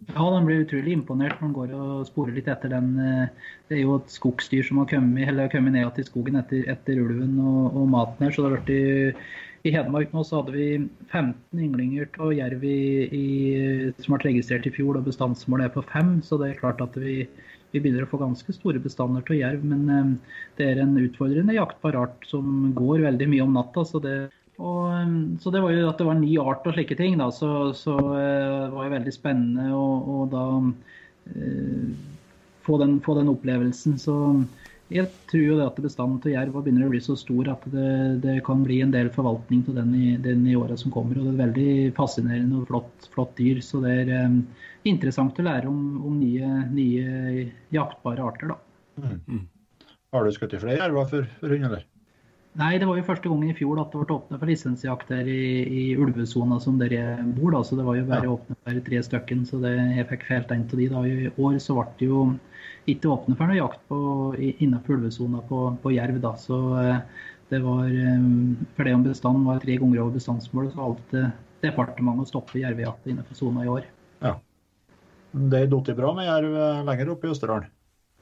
Ja, 0.07 0.23
han 0.23 0.47
blir 0.47 0.63
utrolig 0.63 0.93
imponert 0.95 1.37
når 1.37 1.45
han 1.45 1.55
går 1.55 1.73
og 1.77 2.05
sporer 2.07 2.35
litt 2.35 2.47
etter 2.51 2.71
den. 2.71 2.93
eh, 2.99 3.51
Det 3.67 3.77
er 3.77 3.83
jo 3.83 3.97
et 3.99 4.11
skogsdyr 4.11 4.63
som 4.67 4.79
har 4.81 4.87
kommet, 4.89 5.27
eller 5.27 5.51
kommet 5.51 5.75
ned 5.75 5.89
til 5.95 6.07
skogen 6.07 6.39
etter, 6.39 6.63
etter 6.71 7.01
ulven 7.03 7.35
og, 7.43 7.75
og 7.75 7.89
maten 7.91 8.25
her. 8.25 8.33
Så 8.33 8.43
det 8.43 8.49
har 8.49 8.57
vært 8.57 8.71
i, 8.73 9.13
i 9.67 9.73
Hedmark 9.75 10.15
nå 10.15 10.23
så 10.25 10.41
hadde 10.41 10.55
vi 10.55 10.67
15 11.11 11.63
ynglinger 11.67 12.07
av 12.23 12.33
jerv 12.35 12.63
som 13.99 14.15
ble 14.15 14.23
registrert 14.29 14.67
i 14.69 14.73
fjor, 14.73 14.97
og 14.97 15.07
bestandsmålet 15.07 15.67
er 15.67 15.75
på 15.75 15.85
fem. 15.91 16.17
Så 16.23 16.39
det 16.41 16.53
er 16.53 16.61
klart 16.63 16.81
at 16.83 16.97
vi, 16.99 17.19
vi 17.73 17.81
begynner 17.81 18.05
å 18.05 18.09
få 18.09 18.19
ganske 18.21 18.55
store 18.55 18.81
bestander 18.83 19.25
av 19.25 19.37
jerv. 19.37 19.63
Men 19.67 19.93
eh, 19.93 20.11
det 20.59 20.71
er 20.71 20.81
en 20.83 20.97
utfordrende 21.01 21.57
jaktbar 21.57 21.99
art 21.99 22.27
som 22.29 22.73
går 22.77 23.05
veldig 23.07 23.29
mye 23.33 23.47
om 23.47 23.55
natta. 23.57 23.85
så 23.87 24.03
det 24.03 24.17
og, 24.57 24.89
um, 24.89 25.37
så 25.37 25.51
det 25.53 25.61
var 25.61 25.73
jo 25.73 25.89
at 25.89 25.99
det 25.99 26.05
var 26.07 26.17
ny 26.17 26.31
art 26.41 26.65
og 26.65 26.73
slike 26.73 26.95
ting, 26.97 27.19
da, 27.19 27.27
så, 27.29 27.69
så 27.77 27.93
det 27.93 28.71
var 28.73 28.87
jo 28.87 28.93
veldig 28.95 29.13
spennende 29.13 29.67
å 29.77 30.23
da 30.31 30.45
eh, 31.29 31.91
få, 32.65 32.79
den, 32.81 32.97
få, 33.05 33.19
den, 33.19 33.29
opplevelsen. 33.29 33.99
Så 34.01 34.15
jeg 34.87 35.09
tror 35.27 35.41
jo 35.43 35.55
det 35.57 35.65
at 35.67 35.79
bestanden 35.83 36.19
til 36.23 36.31
jerv 36.31 36.53
begynner 36.61 36.87
å 36.87 36.91
bli 36.93 37.01
så 37.03 37.17
stor 37.19 37.49
at 37.51 37.65
det, 37.73 37.89
det 38.23 38.37
kan 38.47 38.61
bli 38.63 38.79
en 38.83 38.93
del 38.93 39.09
forvaltning 39.11 39.65
til 39.67 39.75
den 39.75 39.91
i, 39.97 40.13
den 40.23 40.45
i 40.47 40.55
åra 40.55 40.77
som 40.79 40.93
kommer. 40.95 41.19
Og 41.19 41.27
det 41.27 41.33
er 41.33 41.41
veldig 41.41 41.73
fascinerende 41.97 42.61
og 42.61 42.69
flott, 42.71 43.09
flott 43.11 43.33
dyr. 43.39 43.59
Så 43.65 43.81
det 43.83 43.97
er 44.05 44.13
um, 44.29 44.39
interessant 44.87 45.39
å 45.41 45.47
lære 45.49 45.67
om, 45.67 45.83
om 46.07 46.15
nye, 46.21 46.63
nye, 46.71 47.43
jaktbare 47.75 48.23
arter, 48.29 48.55
da. 48.55 49.11
Mm. 49.27 49.43
Har 50.15 50.23
du 50.23 50.31
skutt 50.31 50.55
flere 50.55 50.79
jerver 50.79 51.11
for, 51.11 51.29
hund, 51.43 51.67
eller? 51.67 51.83
Nei, 52.57 52.71
det 52.81 52.87
var 52.89 52.97
jo 52.97 53.05
første 53.05 53.29
gangen 53.29 53.51
i 53.51 53.57
fjor 53.57 53.77
at 53.83 53.91
det 53.93 53.99
ble 54.01 54.15
åpnet 54.15 54.39
for 54.39 54.49
lisensjakt 54.49 55.11
der 55.11 55.27
i, 55.29 55.41
i 55.67 55.81
ulvesona 55.99 56.57
som 56.63 56.79
der 56.79 56.95
jeg 56.95 57.25
bor. 57.35 57.51
da, 57.53 57.59
så 57.61 57.75
Det 57.77 57.85
var 57.85 57.99
jo 57.99 58.07
bare 58.07 58.25
ja. 58.25 58.33
åpnet 58.33 58.63
for 58.63 58.85
tre 58.87 59.01
stykken, 59.05 59.43
så 59.45 59.59
det, 59.61 59.75
jeg 59.99 60.07
fikk 60.15 60.25
felt 60.31 60.55
en 60.55 60.63
av 60.63 60.79
de. 60.79 60.87
da. 60.95 61.03
I 61.05 61.29
år 61.35 61.59
så 61.61 61.75
ble 61.75 61.91
det 61.99 62.07
jo 62.07 62.23
ikke 62.87 63.11
åpne 63.11 63.35
for 63.35 63.49
noe 63.49 63.59
jakt 63.59 63.81
på, 63.89 63.97
innenfor 64.39 64.97
ulvesona 64.97 65.41
på, 65.49 65.63
på, 65.83 65.93
jerv. 65.95 66.21
da, 66.23 66.33
så 66.39 66.59
det 67.51 67.59
var, 67.63 67.91
For 68.75 68.87
det 68.87 68.95
om 68.95 69.05
bestanden 69.05 69.47
var 69.47 69.61
tre 69.63 69.77
ganger 69.79 70.03
over 70.03 70.17
bestandsmålet, 70.17 70.73
så 70.73 70.83
valgte 70.83 71.25
departementet 71.63 72.27
å 72.27 72.31
stoppe 72.31 72.61
jervejakta 72.61 73.11
innenfor 73.11 73.39
sona 73.39 73.65
i 73.65 73.71
år. 73.71 73.87
Ja. 74.23 74.37
Det 75.31 75.65
har 75.65 75.71
falt 75.71 75.91
bra 75.97 76.13
med 76.17 76.27
jerv 76.27 76.55
lenger 76.87 77.11
oppe 77.13 77.27
i 77.27 77.33
Østerdalen? 77.33 77.69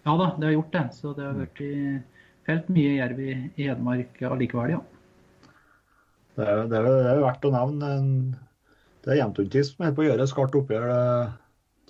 Ja 0.06 0.14
da, 0.20 0.28
det 0.38 0.50
har 0.50 0.58
gjort 0.58 0.74
det. 0.76 0.84
Så 0.94 1.14
det 1.18 1.26
har 1.26 1.38
vært 1.38 1.62
i 1.66 1.72
felt 2.46 2.68
mye 2.74 2.98
jerv 3.00 3.22
i, 3.22 3.32
Hedmark 3.58 4.20
allikevel, 4.30 4.76
ja. 4.76 4.82
Det 6.36 6.44
er, 6.44 6.66
det, 6.68 6.78
er, 6.78 6.90
det 6.90 7.10
er, 7.14 7.24
verdt 7.24 7.48
å 7.48 7.54
nevne. 7.54 7.90
Det 9.06 9.14
er 9.14 9.22
Jevntuntis 9.22 9.72
som 9.72 9.86
er 9.88 9.96
på 9.96 10.04
å 10.04 10.08
gjøre 10.10 10.28
skarpt 10.30 10.58
oppgjør. 10.60 10.90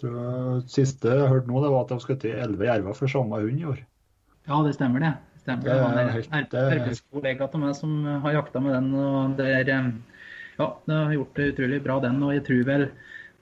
Det 0.06 0.72
siste 0.72 1.12
jeg 1.12 1.32
hørte 1.32 1.52
nå, 1.52 1.62
det 1.64 1.72
var 1.74 1.86
at 1.86 1.94
de 1.94 2.00
skulle 2.04 2.22
til 2.22 2.38
elleve 2.38 2.68
jerver 2.70 2.98
for 2.98 3.12
samme 3.12 3.42
hund 3.42 3.62
i 3.62 3.70
år. 3.72 3.80
Ja, 4.46 4.60
det 4.66 4.76
stemmer 4.78 5.02
det. 5.02 5.14
Det 5.34 5.44
stemmer. 5.46 5.66
Det, 5.66 5.80
var 5.82 6.00
en 6.00 6.60
arbeidskollega 6.66 7.50
av 7.50 7.62
meg 7.64 7.74
som 7.78 7.96
har 8.26 8.38
jakta 8.38 8.62
med 8.62 8.78
den. 8.78 8.92
og 9.00 9.36
det 9.40 9.50
er, 9.62 9.72
ja, 10.60 10.70
det 10.86 11.02
har 11.02 11.18
gjort 11.18 11.40
det 11.40 11.52
utrolig 11.54 11.82
bra, 11.84 12.00
den. 12.04 12.22
Og 12.24 12.36
jeg 12.36 12.46
tror 12.46 12.64
vel 12.70 12.88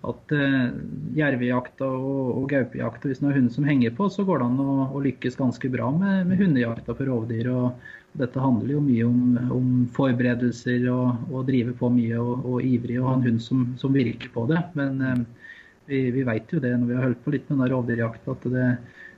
at 0.04 0.34
uh, 0.36 0.72
jervejakta 1.16 1.88
og, 1.88 2.32
og 2.38 2.48
gaupejakta, 2.52 3.08
hvis 3.08 3.22
det 3.22 3.30
er 3.30 3.38
hunder 3.38 3.56
som 3.56 3.68
henger 3.68 3.94
på, 3.96 4.10
så 4.12 4.26
går 4.28 4.42
det 4.42 4.48
an 4.50 4.64
å, 4.64 4.74
å 4.92 5.04
lykkes 5.04 5.40
ganske 5.40 5.72
bra 5.72 5.92
med, 5.96 6.26
med 6.28 6.42
hundejakta 6.42 6.96
for 6.96 7.08
rovdyr. 7.08 7.52
Og, 7.54 7.94
og 8.14 8.20
dette 8.24 8.44
handler 8.44 8.76
jo 8.76 8.82
mye 8.84 9.06
om, 9.08 9.22
om 9.56 9.70
forberedelser 9.96 10.90
og, 10.92 11.24
og, 11.32 11.46
drive 11.48 11.76
på 11.80 11.92
mye 11.94 12.20
og, 12.20 12.44
og 12.44 12.68
ivrig 12.68 13.00
og 13.00 13.08
ha 13.10 13.16
en 13.18 13.26
hund 13.30 13.40
som, 13.44 13.64
som 13.80 13.96
virker 13.96 14.32
på 14.36 14.46
det. 14.52 14.60
Men 14.80 15.00
uh, 15.00 15.43
vi, 15.90 16.00
vi 16.16 16.24
vet 16.28 16.52
jo 16.54 16.62
det 16.64 16.74
når 16.78 16.90
vi 16.90 16.98
har 16.98 17.08
holdt 17.08 17.24
på 17.26 17.34
litt 17.36 17.50
med 17.52 17.72
rovdyrjakta, 17.72 18.36
at 18.36 18.50
det, 18.54 18.68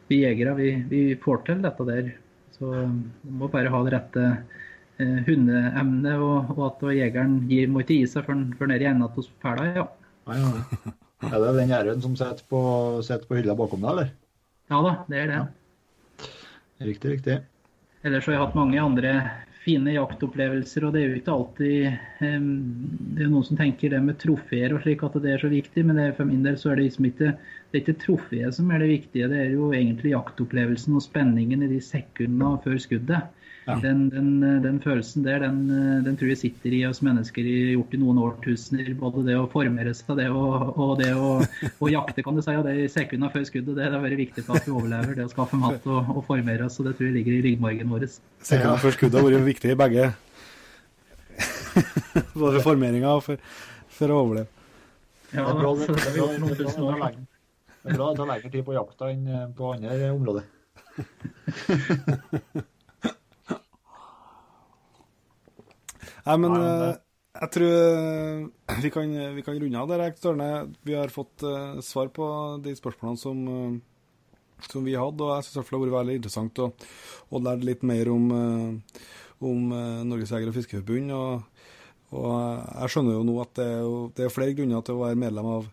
vi 0.10 0.22
jegere 0.22 0.56
vi, 0.58 0.70
vi, 0.90 1.02
får 1.22 1.44
til 1.48 1.64
dette 1.66 1.88
der. 1.88 2.12
Så 2.56 2.72
vi 2.72 3.34
må 3.36 3.50
bare 3.52 3.72
ha 3.74 3.82
det 3.86 3.94
rette 3.96 4.26
eh, 4.26 5.18
hundeemnet, 5.28 6.20
og, 6.20 6.54
og, 6.56 6.62
at 6.70 6.86
jegeren 6.98 7.42
gir, 7.52 7.72
må 7.72 7.84
ikke 7.84 8.00
gi 8.00 8.12
seg 8.12 8.28
før, 8.28 8.46
før 8.60 8.72
ned 8.72 8.86
i 8.86 8.90
enden 8.92 9.08
av 9.08 9.34
pæla. 9.44 9.72
Ja. 9.76 9.88
Ja, 10.26 10.38
ja. 10.42 10.94
Er 11.26 11.42
det 11.42 11.52
den 11.58 11.74
jerven 11.74 12.02
som 12.04 12.16
sitter 12.18 12.46
på, 12.52 12.62
sitter 13.06 13.26
på 13.30 13.38
hylla 13.40 13.56
bakom 13.58 13.84
deg, 13.84 13.92
eller? 13.92 14.14
Ja 14.72 14.82
da, 14.82 14.94
det 15.10 15.20
er 15.22 15.30
det. 15.30 15.42
Ja. 15.42 16.32
Riktig, 16.86 17.12
riktig. 17.18 17.38
Ellers 18.06 18.28
har 18.28 18.36
jeg 18.36 18.42
hatt 18.44 18.58
mange 18.58 18.82
andre 18.82 19.12
fine 19.66 19.96
jaktopplevelser, 19.96 20.86
og 20.86 20.94
det 20.94 21.02
er 21.02 21.08
jo 21.10 21.20
ikke 21.20 21.34
alltid 21.34 21.86
Det 22.20 23.24
er 23.26 23.32
noen 23.32 23.46
som 23.48 23.58
tenker 23.60 23.92
det 23.94 24.02
med 24.06 24.20
trofeer 24.22 24.76
og 24.76 24.84
slik 24.84 25.04
at 25.08 25.18
det 25.24 25.34
er 25.34 25.42
så 25.42 25.50
viktig, 25.52 25.86
men 25.88 25.98
det, 26.00 26.12
for 26.20 26.30
min 26.30 26.46
del 26.46 26.60
så 26.62 26.72
er 26.72 26.80
det 26.80 26.90
liksom 26.90 27.10
ikke 27.10 27.32
det 27.34 27.80
er 27.80 27.82
ikke 27.82 28.02
trofeet 28.06 28.56
som 28.56 28.70
er 28.72 28.84
det 28.84 28.92
viktige, 28.94 29.28
det 29.32 29.40
er 29.42 29.56
jo 29.56 29.72
egentlig 29.74 30.14
jaktopplevelsen 30.14 30.96
og 30.96 31.04
spenningen 31.04 31.66
i 31.66 31.72
de 31.74 31.82
sekundene 31.84 32.62
før 32.64 32.78
skuddet. 32.80 33.34
Ja. 33.66 33.80
Den, 33.82 34.10
den, 34.14 34.62
den, 34.62 34.76
følelsen 34.82 35.24
der, 35.26 35.40
den, 35.42 35.64
den, 36.06 36.18
tror 36.20 36.30
jeg 36.30 36.38
sitter 36.38 36.74
i 36.78 36.84
oss 36.86 37.00
mennesker 37.02 37.48
i, 37.50 37.72
gjort 37.74 37.96
i 37.98 38.00
noen 38.02 38.20
årtusener. 38.22 38.92
Både 39.00 39.24
det 39.26 39.38
å 39.42 39.48
formere 39.50 39.94
seg 39.98 40.20
det 40.20 40.28
og, 40.30 40.76
og 40.78 40.92
det 41.00 41.10
å, 41.18 41.40
og 41.42 41.90
jakte, 41.90 42.22
kan 42.26 42.38
du 42.38 42.44
si. 42.46 42.54
Og 42.54 42.68
det 42.68 42.76
i 42.84 42.92
sekundene 42.94 43.32
før 43.34 43.48
skuddet. 43.50 43.74
Det, 43.74 43.88
det 43.90 43.98
er 43.98 44.04
veldig 44.04 44.20
viktig 44.20 44.44
for 44.46 44.60
at 44.60 44.68
vi 44.70 44.76
overlever. 44.76 45.18
Det 45.18 45.26
å 45.26 45.32
skaffe 45.34 45.58
mat 45.58 45.88
og, 45.90 46.12
og 46.14 46.22
formere 46.28 46.68
oss. 46.68 46.78
Og 46.78 46.86
det 46.90 46.94
tror 47.00 47.10
jeg 47.10 47.18
ligger 47.18 47.40
i 47.40 47.42
ryggmargen 47.48 47.90
vår. 47.96 48.06
Sekundene 48.46 48.84
før 48.84 48.98
skuddet 49.00 49.18
har 49.18 49.26
vært 49.32 49.50
viktig 49.50 49.74
i 49.74 49.80
begge. 49.82 50.12
Både 52.44 52.60
for 52.60 52.68
formeringa 52.70 53.16
og 53.18 53.26
for, 53.26 53.42
for, 53.98 54.14
å 54.14 54.22
overleve. 54.28 54.70
Ja, 55.32 55.42
det 55.42 55.50
er 55.50 55.58
bra, 55.64 55.74
det, 55.74 55.90
det, 55.90 55.98
det, 56.06 56.14
det, 56.14 56.70
det 57.82 57.94
er 57.96 57.98
bra 57.98 58.14
det 58.14 58.30
legger 58.30 58.54
tid 58.54 58.64
på 58.70 58.78
jakta 58.78 59.10
enn 59.10 59.26
på 59.58 59.74
andre 59.74 60.14
områder. 60.14 60.46
Nei, 66.26 66.38
men 66.42 66.56
uh, 66.58 66.94
jeg 67.38 67.52
tror 67.54 67.74
uh, 67.76 68.78
vi 68.82 68.92
kan, 68.94 69.12
vi 69.36 69.44
kan 69.46 69.58
runde 69.62 69.82
av 69.82 69.92
der, 69.92 70.06
Størne. 70.18 70.48
Vi 70.88 70.96
har 70.98 71.14
fått 71.14 71.46
uh, 71.46 71.78
svar 71.86 72.10
på 72.14 72.28
de 72.66 72.74
spørsmålene 72.78 73.22
som, 73.22 73.44
som 74.66 74.88
vi 74.88 74.96
hadde, 74.98 75.22
og 75.22 75.36
jeg 75.36 75.46
syns 75.46 75.60
det 75.60 75.66
har 75.68 75.84
vært 75.84 75.98
veldig 76.00 76.16
interessant 76.22 76.64
å, 76.64 76.72
å 77.30 77.42
lære 77.46 77.70
litt 77.70 77.86
mer 77.86 78.10
om, 78.14 78.32
om 79.46 79.76
Norges 80.10 80.34
Jeger- 80.34 80.50
og 80.50 80.58
Fiskerforbund. 80.58 81.14
Og, 81.14 81.68
og, 82.16 82.32
jeg 82.82 82.96
skjønner 82.96 83.20
jo 83.20 83.28
nå 83.28 83.38
at 83.44 83.54
det 83.60 83.68
er, 83.76 83.92
det 84.18 84.26
er, 84.26 84.34
flere 84.34 84.58
grunner 84.58 84.88
til 84.88 84.98
å 84.98 85.04
være 85.04 85.22
medlem 85.28 85.52
av, 85.60 85.70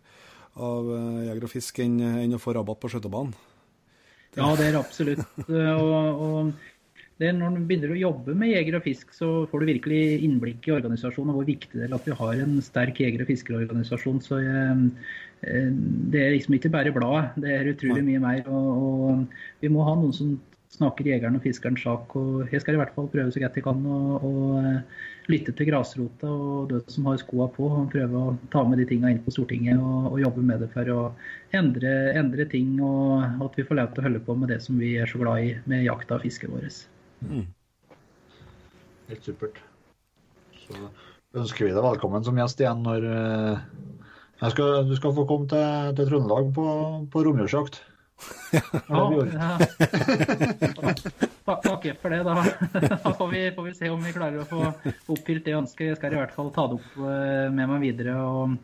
av 0.69 0.93
Jeger 1.31 1.49
og 1.49 1.55
Fisk 1.55 1.81
enn, 1.87 1.97
enn 2.27 2.37
å 2.37 2.43
få 2.43 2.59
rabatt 2.59 2.83
på 2.83 2.93
skøytebanen. 2.93 3.33
Ja, 4.37 4.53
det 4.57 4.71
er 4.71 4.79
absolutt. 4.81 5.25
Og, 5.49 6.23
og 6.25 6.53
det 7.23 7.33
når 7.39 7.57
du 7.57 7.65
begynner 7.69 7.95
å 7.95 8.01
jobbe 8.01 8.37
med 8.39 8.53
jeger 8.53 8.77
og 8.79 8.87
fisk, 8.87 9.13
så 9.17 9.31
får 9.51 9.63
du 9.63 9.71
virkelig 9.71 10.03
innblikk 10.27 10.69
i 10.69 10.77
organisasjonen 10.77 11.33
og 11.33 11.41
hvor 11.41 11.49
viktig 11.49 11.79
det 11.79 11.89
er 11.89 11.97
at 11.97 12.09
vi 12.09 12.17
har 12.19 12.45
en 12.45 12.57
sterk 12.65 13.03
jeger- 13.03 13.25
og 13.25 13.31
fiskerorganisasjon. 13.31 14.23
Så 14.25 14.41
jeg, 14.43 14.79
eh, 15.47 15.69
det 16.13 16.23
er 16.23 16.35
liksom 16.37 16.59
ikke 16.59 16.73
bare 16.75 16.95
bladet, 16.95 17.43
det 17.45 17.55
er 17.57 17.71
utrolig 17.75 18.05
mye 18.07 18.23
mer. 18.23 18.43
Og, 18.49 18.87
og, 18.87 19.45
vi 19.63 19.71
må 19.73 19.87
ha 19.87 19.95
noen 19.99 20.17
som 20.17 20.35
snakker 20.73 21.09
jegeren 21.11 21.37
og 21.37 21.45
fiskerens 21.45 21.83
sak. 21.85 22.15
og 22.17 22.53
Jeg 22.53 22.63
skal 22.63 22.77
i 22.77 22.81
hvert 22.81 22.95
fall 22.97 23.11
prøve 23.13 23.33
så 23.33 23.43
godt 23.43 23.59
jeg 23.59 23.67
kan 23.67 23.83
å 23.87 24.33
lytte 25.31 25.55
til 25.55 25.69
grasrota 25.69 26.31
og 26.31 26.73
de 26.73 26.81
som 26.91 27.07
har 27.11 27.21
skoa 27.21 27.49
på. 27.53 27.69
og 27.69 27.91
Prøve 27.93 28.23
å 28.23 28.37
ta 28.55 28.65
med 28.69 28.81
de 28.81 28.89
tinga 28.89 29.13
inn 29.13 29.21
på 29.25 29.35
Stortinget 29.35 29.79
og, 29.79 30.13
og, 30.15 30.19
jobbe 30.25 30.47
med 30.49 30.65
det 30.65 30.73
for 30.73 30.95
å 30.95 31.03
endre, 31.59 31.93
endre 32.19 32.49
ting. 32.49 32.75
Og 32.81 33.45
at 33.47 33.61
vi 33.61 33.67
får 33.69 33.81
lov 33.81 33.93
til 33.93 34.03
å 34.03 34.09
holde 34.09 34.25
på 34.27 34.39
med 34.39 34.55
det 34.55 34.63
som 34.65 34.81
vi 34.81 34.97
er 34.97 35.11
så 35.11 35.21
glad 35.23 35.45
i 35.45 35.55
med 35.69 35.87
jakta 35.87 36.19
og 36.19 36.27
fisket 36.27 36.53
vårt. 36.53 36.83
Mm. 37.29 37.47
Helt 39.11 39.29
supert. 39.29 39.63
Så 40.63 40.77
ønsker 41.39 41.67
vi 41.67 41.73
deg 41.75 41.85
velkommen 41.85 42.25
som 42.27 42.39
gjest 42.39 42.61
igjen 42.63 42.83
når 42.85 43.07
uh, 43.09 44.51
skal, 44.53 44.83
du 44.89 44.95
skal 44.99 45.15
få 45.17 45.27
komme 45.29 45.49
til, 45.51 45.97
til 45.99 46.11
Trøndelag 46.11 46.53
på, 46.57 46.67
på 47.13 47.25
romjulsjakt. 47.27 47.83
Ja, 48.89 49.25
ja. 49.33 49.59
Takker 51.45 51.97
for 52.01 52.11
det, 52.11 52.23
da. 52.23 52.45
Da 53.03 53.13
får 53.19 53.29
vi, 53.33 53.53
får 53.57 53.63
vi, 53.67 53.75
se 53.75 53.91
om 53.91 54.05
vi 54.05 54.13
klarer 54.15 54.43
å 54.43 54.47
få 54.47 54.61
oppfylt 55.15 55.45
det 55.47 55.57
ønsket. 55.59 55.87
Jeg 55.93 55.99
skal 55.99 56.15
i 56.15 56.21
hvert 56.21 56.35
fall 56.37 56.53
ta 56.55 56.69
det 56.71 56.79
opp 56.79 56.97
eh, 57.03 57.49
med 57.55 57.71
meg 57.73 57.83
videre 57.83 58.17
og, 58.23 58.57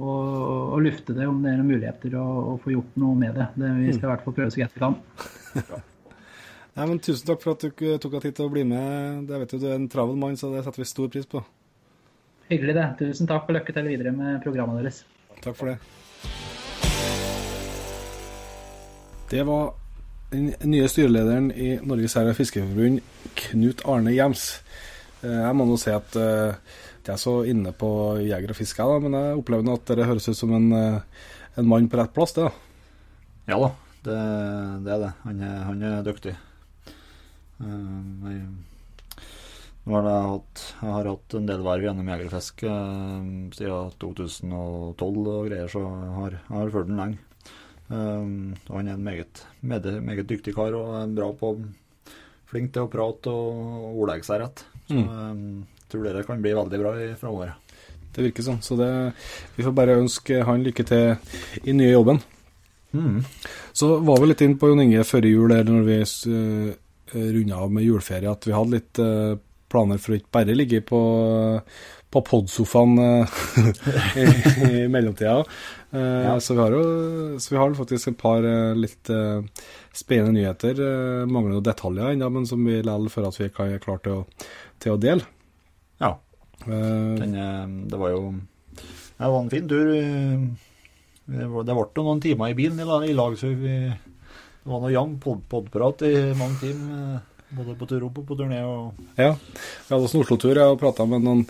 og, 0.00 0.26
og 0.72 0.82
lufte 0.86 1.16
det 1.16 1.28
om 1.28 1.42
det 1.44 1.52
er 1.52 1.60
noen 1.60 1.72
muligheter 1.74 2.16
å, 2.20 2.26
å 2.54 2.58
få 2.62 2.74
gjort 2.76 3.00
noe 3.02 3.18
med 3.18 3.40
det. 3.40 3.48
det 3.60 3.72
vi 3.82 3.96
skal 3.96 4.06
i 4.08 4.12
hvert 4.14 4.26
fall 4.26 4.38
prøve 4.38 4.54
så 4.54 4.64
godt 4.64 4.78
vi 4.78 4.84
kan. 4.86 5.88
Nei, 6.72 6.86
men 6.88 6.98
Tusen 7.04 7.26
takk 7.28 7.42
for 7.44 7.52
at 7.52 7.64
du 7.66 7.70
tok 8.00 8.14
deg 8.16 8.22
tid 8.28 8.36
til 8.38 8.46
å 8.48 8.52
bli 8.52 8.62
med. 8.64 9.26
Det 9.28 9.40
vet 9.42 9.50
Du 9.52 9.58
du 9.60 9.66
er 9.68 9.74
en 9.76 9.88
travel 9.92 10.16
mann, 10.16 10.38
så 10.40 10.48
det 10.54 10.62
setter 10.64 10.80
vi 10.80 10.88
stor 10.88 11.10
pris 11.12 11.26
på. 11.28 11.42
Hyggelig, 12.48 12.74
det. 12.78 12.86
Tusen 13.00 13.28
takk, 13.28 13.44
og 13.48 13.56
lykke 13.58 13.74
til 13.76 13.88
videre 13.90 14.12
med 14.16 14.40
programmet 14.44 14.80
deres. 14.80 15.02
Takk 15.44 15.56
for 15.58 15.72
det. 15.72 15.78
Det 19.32 19.42
var 19.48 19.74
den 20.32 20.52
nye 20.68 20.88
styrelederen 20.88 21.50
i 21.52 21.74
Norges 21.84 22.14
Herre- 22.16 22.32
og 22.32 22.38
Fiskerforbund, 22.40 23.00
Knut 23.36 23.84
Arne 23.88 24.12
Gjems. 24.12 24.46
Eh, 25.22 25.28
Jeg 25.44 25.56
må 25.56 25.64
nå 25.68 25.76
si 25.80 25.92
at 25.92 26.16
eh, 26.16 26.54
jeg 27.04 27.12
er 27.14 27.20
så 27.20 27.34
inne 27.48 27.72
på 27.76 27.88
jeger 28.24 28.52
og 28.52 28.56
fiske, 28.56 28.86
men 29.04 29.12
jeg 29.16 29.36
opplever 29.40 29.64
nå 29.66 29.74
at 29.76 29.92
det 29.96 30.06
høres 30.08 30.28
ut 30.28 30.36
som 30.38 30.52
en, 30.56 30.72
eh, 30.72 31.00
en 31.60 31.68
mann 31.68 31.88
på 31.88 32.00
rett 32.00 32.12
plass, 32.16 32.32
det. 32.36 32.48
da. 32.48 32.52
Ja 33.52 33.58
da, 33.60 33.70
det, 34.06 34.18
det 34.86 34.92
er 34.96 35.04
det. 35.04 35.12
Han 35.24 35.40
er, 35.42 35.56
han 35.68 35.82
er 35.82 36.02
dyktig. 36.06 36.34
Eh, 37.62 38.32
jeg, 38.32 39.92
har 39.92 40.06
jeg, 40.06 40.30
hatt, 40.30 40.62
jeg 40.82 40.94
har 40.94 41.10
hatt 41.10 41.36
en 41.38 41.48
del 41.50 41.62
verv 41.66 41.86
gjennom 41.88 42.10
jeger 42.12 42.30
og 42.30 42.38
eh, 42.38 43.28
siden 43.58 43.92
2012 44.02 45.28
og 45.34 45.46
greier, 45.48 45.70
så 45.70 45.82
jeg 45.84 46.16
har, 46.18 46.36
jeg 46.38 46.56
har 46.58 46.74
fulgt 46.74 46.90
den 46.92 47.02
lenge. 47.02 47.18
Um, 47.92 48.54
han 48.70 48.88
er 48.88 48.94
en 48.96 49.04
meget, 49.04 49.42
meget, 49.60 49.88
meget 50.02 50.28
dyktig 50.30 50.54
kar 50.56 50.72
og 50.78 50.94
er 50.96 51.10
bra 51.12 51.26
på 51.36 51.50
flink 52.48 52.70
til 52.72 52.86
å 52.86 52.92
prate 52.92 53.32
og 53.32 53.98
ordlegge 54.00 54.28
seg 54.28 54.40
rett. 54.44 54.64
Så 54.88 54.96
Mm. 54.96 55.64
jeg 55.76 55.88
tror 55.92 56.04
det 56.04 56.26
kan 56.26 56.40
bli 56.42 56.54
veldig 56.56 56.78
bra 56.80 56.92
i 57.00 57.14
framover. 57.20 57.52
Det 58.12 58.24
virker 58.24 58.42
sånn. 58.44 58.62
Så 58.64 58.76
det, 58.76 58.88
vi 59.56 59.64
får 59.64 59.74
bare 59.76 59.98
ønske 60.00 60.42
han 60.44 60.64
lykke 60.64 60.84
til 60.84 61.16
i 61.64 61.72
nye 61.72 61.92
jobben. 61.92 62.20
Mm. 62.92 63.24
Så 63.72 64.00
var 64.04 64.20
vi 64.20 64.26
litt 64.26 64.42
inn 64.44 64.58
på 64.60 64.68
Jon 64.68 64.82
Inge 64.84 65.04
før 65.04 65.24
jul, 65.24 65.48
der 65.48 65.64
når 65.64 65.86
vi 65.86 66.00
uh, 66.02 66.74
runda 67.14 67.56
av 67.64 67.72
med 67.72 67.84
juleferie, 67.84 68.30
at 68.30 68.46
vi 68.48 68.54
hadde 68.56 68.76
litt 68.78 68.98
eh, 69.02 69.34
planer 69.72 69.98
for 70.02 70.12
å 70.12 70.18
ikke 70.20 70.32
bare 70.36 70.54
ligge 70.56 70.82
på, 70.84 70.98
på 72.12 72.20
podsofaen 72.28 72.98
eh, 73.00 73.36
i, 74.22 74.26
i 74.68 74.88
mellomtida. 74.92 75.38
Eh, 75.92 76.24
Ja. 76.26 76.34
så, 76.40 76.54
vi 76.56 76.60
har 76.64 76.72
jo, 76.76 76.82
så 77.40 77.54
vi 77.54 77.60
har 77.60 77.74
faktisk 77.76 78.08
et 78.12 78.18
par 78.20 78.44
eh, 78.48 78.72
litt 78.76 79.10
eh, 79.12 79.40
spennende 79.96 80.36
nyheter. 80.38 80.80
Mangler 81.28 81.56
noen 81.58 81.66
detaljer 81.68 82.12
ennå, 82.14 82.28
men 82.32 82.48
som 82.48 82.64
vi 82.64 82.78
likevel 82.80 83.08
føler 83.12 83.28
at 83.32 83.40
vi 83.40 83.48
kan 83.56 83.72
er 83.72 83.82
klare 83.84 84.04
til 84.08 84.48
til 84.82 84.96
å 84.96 85.00
dele. 85.00 85.24
Ja. 86.02 86.14
Eh, 86.66 87.16
Den, 87.20 87.34
eh, 87.38 87.66
det 87.92 87.98
var 88.00 88.10
jo 88.14 88.22
Det 89.18 89.28
var 89.30 89.40
en 89.40 89.50
fin 89.52 89.68
tur. 89.68 89.92
Det 91.32 91.44
ble 91.48 91.62
jo 91.64 91.76
ble 91.78 92.02
noen 92.02 92.20
timer 92.24 92.50
i 92.50 92.56
bilen 92.58 92.80
i 93.06 93.12
lag 93.14 93.36
så 93.38 93.52
vi, 93.54 93.76
det 94.62 94.70
var 94.70 94.80
noe 94.82 94.92
jevn 94.94 95.14
pod, 95.22 95.42
podprat 95.50 96.02
i 96.06 96.14
mange 96.38 96.58
timer. 96.62 97.14
eh, 97.16 97.28
Både 97.52 97.74
på 97.76 97.84
tur 97.84 98.06
opp 98.06 98.16
og 98.22 98.24
på 98.30 98.36
turné. 98.38 98.62
Og, 98.64 98.94
Ja, 99.18 99.34
vi 99.36 99.90
hadde 99.92 100.06
også 100.06 100.16
en 100.16 100.22
Oslo-tur 100.24 100.56
ja, 100.56 100.70
og 100.72 100.78
prata 100.80 101.04
med 101.04 101.20
noen 101.20 101.42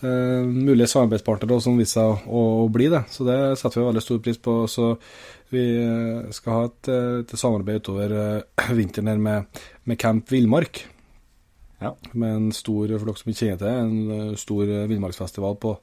eh, 0.00 0.46
mulige 0.48 0.88
samarbeidspartnere 0.88 1.58
som 1.60 1.76
viste 1.76 1.98
seg 2.00 2.24
å, 2.24 2.44
å 2.62 2.70
bli 2.72 2.86
det. 2.88 3.02
Så 3.12 3.26
det 3.28 3.36
setter 3.60 3.82
vi 3.82 3.88
veldig 3.90 4.04
stor 4.06 4.22
pris 4.24 4.40
på. 4.40 4.54
Så 4.72 4.88
vi 5.52 5.66
eh, 5.82 6.30
skal 6.32 6.56
ha 6.56 6.62
et, 6.70 6.88
eh, 6.88 7.18
et 7.20 7.34
samarbeid 7.36 7.82
utover 7.82 8.16
eh, 8.16 8.72
vinteren 8.78 9.12
her 9.12 9.20
med, 9.20 9.60
med 9.84 10.00
Camp 10.00 10.32
Villmark. 10.32 10.86
Ja. 11.82 11.92
Med 12.14 12.36
en 12.38 12.48
stor, 12.56 12.86
for 12.96 13.10
dere 13.10 13.18
som 13.20 13.32
ikke 13.34 13.40
kjenner 13.42 13.60
til, 13.60 14.24
en 14.30 14.36
stor 14.40 14.68
villmarksfestival 14.88 15.56
på, 15.60 15.74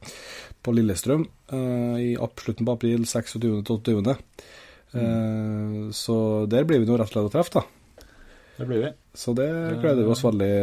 på 0.63 0.73
Lillestrøm 0.79 1.27
eh, 1.51 1.97
i 2.07 2.11
slutten 2.39 2.65
på 2.65 2.77
april, 2.79 3.05
26. 3.05 4.17
til 4.91 5.01
28. 5.01 5.09
Eh, 5.09 5.91
så 5.95 6.15
der 6.51 6.65
blir 6.69 6.81
vi 6.81 6.89
nå 6.89 6.97
rett 6.97 7.09
og 7.09 7.15
slett 7.15 7.29
å 7.29 7.33
treffe, 7.33 7.59
da. 7.59 8.07
det 8.57 8.69
blir 8.69 8.85
vi. 8.85 8.93
Så 9.13 9.35
det 9.37 9.49
gleder 9.81 10.03
vi 10.03 10.13
oss 10.13 10.25
veldig 10.25 10.53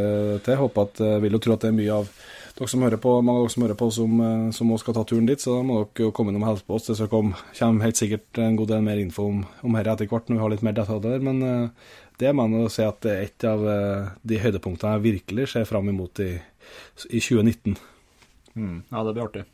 til. 0.40 0.53
Jeg 0.55 0.62
håper 0.62 0.89
at, 0.89 1.05
jeg 1.12 1.24
vil 1.24 1.39
jo 1.39 1.43
tro 1.44 1.57
at 1.57 1.66
det 1.66 1.73
er 1.73 1.78
mye 1.78 2.01
av 2.01 2.11
dere 2.57 2.73
som 2.73 2.85
hører 2.86 3.01
på, 3.01 3.12
mange 3.20 3.43
av 3.43 3.44
dere 3.44 3.53
som 3.53 3.65
hører 3.66 3.77
på 3.77 3.90
som, 3.93 4.20
eh, 4.24 4.51
som 4.57 4.73
også 4.73 4.86
skal 4.86 4.97
ta 4.97 5.05
turen 5.05 5.28
dit, 5.28 5.43
så 5.43 5.59
da 5.59 5.66
må 5.66 5.82
dere 5.82 6.07
jo 6.07 6.15
komme 6.16 6.32
innom 6.32 6.47
og 6.47 6.55
hilse 6.55 6.65
på 6.66 6.78
oss. 6.78 6.89
Det 6.89 7.09
kommer 7.11 7.85
helt 7.85 8.01
sikkert 8.01 8.40
en 8.40 8.57
god 8.57 8.73
del 8.73 8.86
mer 8.86 9.03
info 9.03 9.28
om, 9.28 9.43
om 9.62 9.77
dette 9.77 9.93
etter 9.93 10.09
hvert 10.11 10.31
når 10.31 10.39
vi 10.39 10.44
har 10.44 10.55
litt 10.55 10.65
mer 10.65 10.78
detaljer. 10.78 11.27
Men 11.27 11.43
eh, 11.43 11.90
det 12.23 12.32
mener 12.32 12.65
jeg 12.65 12.70
å 12.70 12.73
si 12.73 12.86
at 12.86 13.03
det 13.05 13.12
er 13.12 13.27
et 13.27 13.48
av 13.51 13.66
eh, 13.69 14.15
de 14.24 14.40
høydepunktene 14.40 14.94
jeg 14.97 15.07
virkelig 15.11 15.51
ser 15.53 15.69
fram 15.69 15.93
imot 15.93 16.24
i, 16.24 16.32
i 17.11 17.20
2019. 17.20 17.77
Mm, 18.57 18.78
ja, 18.89 19.05
det 19.05 19.12
blir 19.12 19.27
artig. 19.27 19.44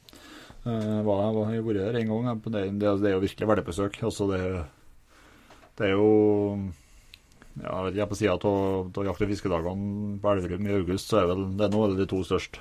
Uh, 0.63 1.01
var, 1.03 1.25
jeg 1.51 1.63
har 1.63 1.67
vært 1.67 1.81
der 1.81 1.99
en 2.01 2.13
gang. 2.13 2.43
Det, 2.45 2.63
det, 2.79 2.93
det 3.03 3.11
er 3.11 3.17
jo 3.17 3.25
virkelig 3.25 3.49
verdt. 3.51 3.71
Altså, 4.07 4.29
det, 4.31 4.41
det 5.79 5.89
er 5.89 5.95
jo 5.97 6.11
ja, 7.61 7.91
jeg 7.93 8.09
På 8.09 8.15
sida 8.17 8.33
av 8.33 9.05
jakt- 9.05 9.23
og 9.23 9.29
fiskedagene 9.29 10.19
på 10.23 10.31
Elverum 10.33 10.67
i 10.69 10.75
august, 10.79 11.09
så 11.11 11.17
er 11.21 11.27
vel, 11.33 11.43
det 11.59 11.65
er 11.67 11.71
nå 11.75 11.81
de 11.99 12.07
to 12.09 12.19
største 12.25 12.59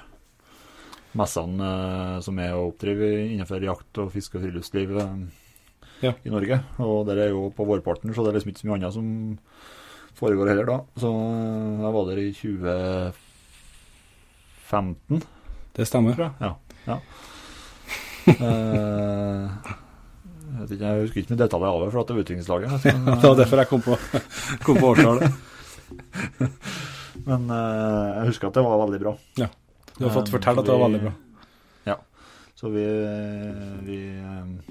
messene 1.18 1.68
eh, 1.68 2.18
som 2.24 2.40
er 2.40 2.54
å 2.56 2.70
oppdrive 2.70 3.08
innenfor 3.34 3.60
jakt 3.66 3.98
og 4.04 4.12
fiske 4.14 4.38
og 4.38 4.44
friluftsliv 4.46 4.90
eh, 5.00 5.16
Ja. 6.02 6.12
i 6.26 6.30
Norge. 6.34 6.58
Og 6.84 6.98
der 7.10 7.18
er 7.26 7.30
jo 7.34 7.42
på 7.56 7.68
vårparten, 7.68 8.10
så 8.16 8.22
det 8.24 8.30
er 8.32 8.36
liksom 8.40 8.52
ikke 8.54 8.64
så 8.64 8.68
mye 8.70 8.78
annet 8.80 8.96
som 8.96 9.08
foregår 10.18 10.48
heller 10.52 10.68
da. 10.70 10.78
Så 11.00 11.10
eh, 11.12 11.82
jeg 11.84 11.92
var 11.98 12.04
der 12.10 12.20
i 12.24 12.30
2015 12.36 15.22
Det 15.78 15.86
stemmer. 15.88 16.16
Ja. 16.42 16.52
ja. 16.88 16.98
Eh, 18.28 19.48
jeg, 20.52 20.60
vet 20.60 20.74
ikke, 20.76 20.86
jeg 20.86 21.06
husker 21.06 21.22
ikke 21.22 21.34
noen 21.34 21.42
detaljer 21.42 21.72
av 21.72 21.82
det, 21.82 21.90
for 21.94 22.02
at 22.02 22.10
det 22.10 22.14
er 22.14 22.22
utviklingslaget. 22.26 22.86
Men, 22.86 23.10
Det 23.22 23.32
var 23.32 23.40
derfor 23.40 23.62
jeg 23.64 23.72
kom 23.72 23.84
på, 23.86 23.98
kom 24.68 24.80
på 24.82 24.92
årstallet. 24.92 25.40
men 27.30 27.50
uh, 27.50 28.20
jeg 28.20 28.30
husker 28.32 28.52
at 28.52 28.60
det 28.60 28.66
var 28.68 28.80
veldig 28.86 29.02
bra. 29.02 29.16
Du 29.98 30.06
har 30.06 30.16
fått 30.16 30.32
fortelle 30.34 30.64
at 30.64 30.70
det 30.70 30.78
var 30.78 30.86
veldig 30.86 31.02
bra. 31.08 31.12
Ja. 31.90 31.98
Så 32.58 32.70
vi, 32.74 32.86
vi, 33.88 34.00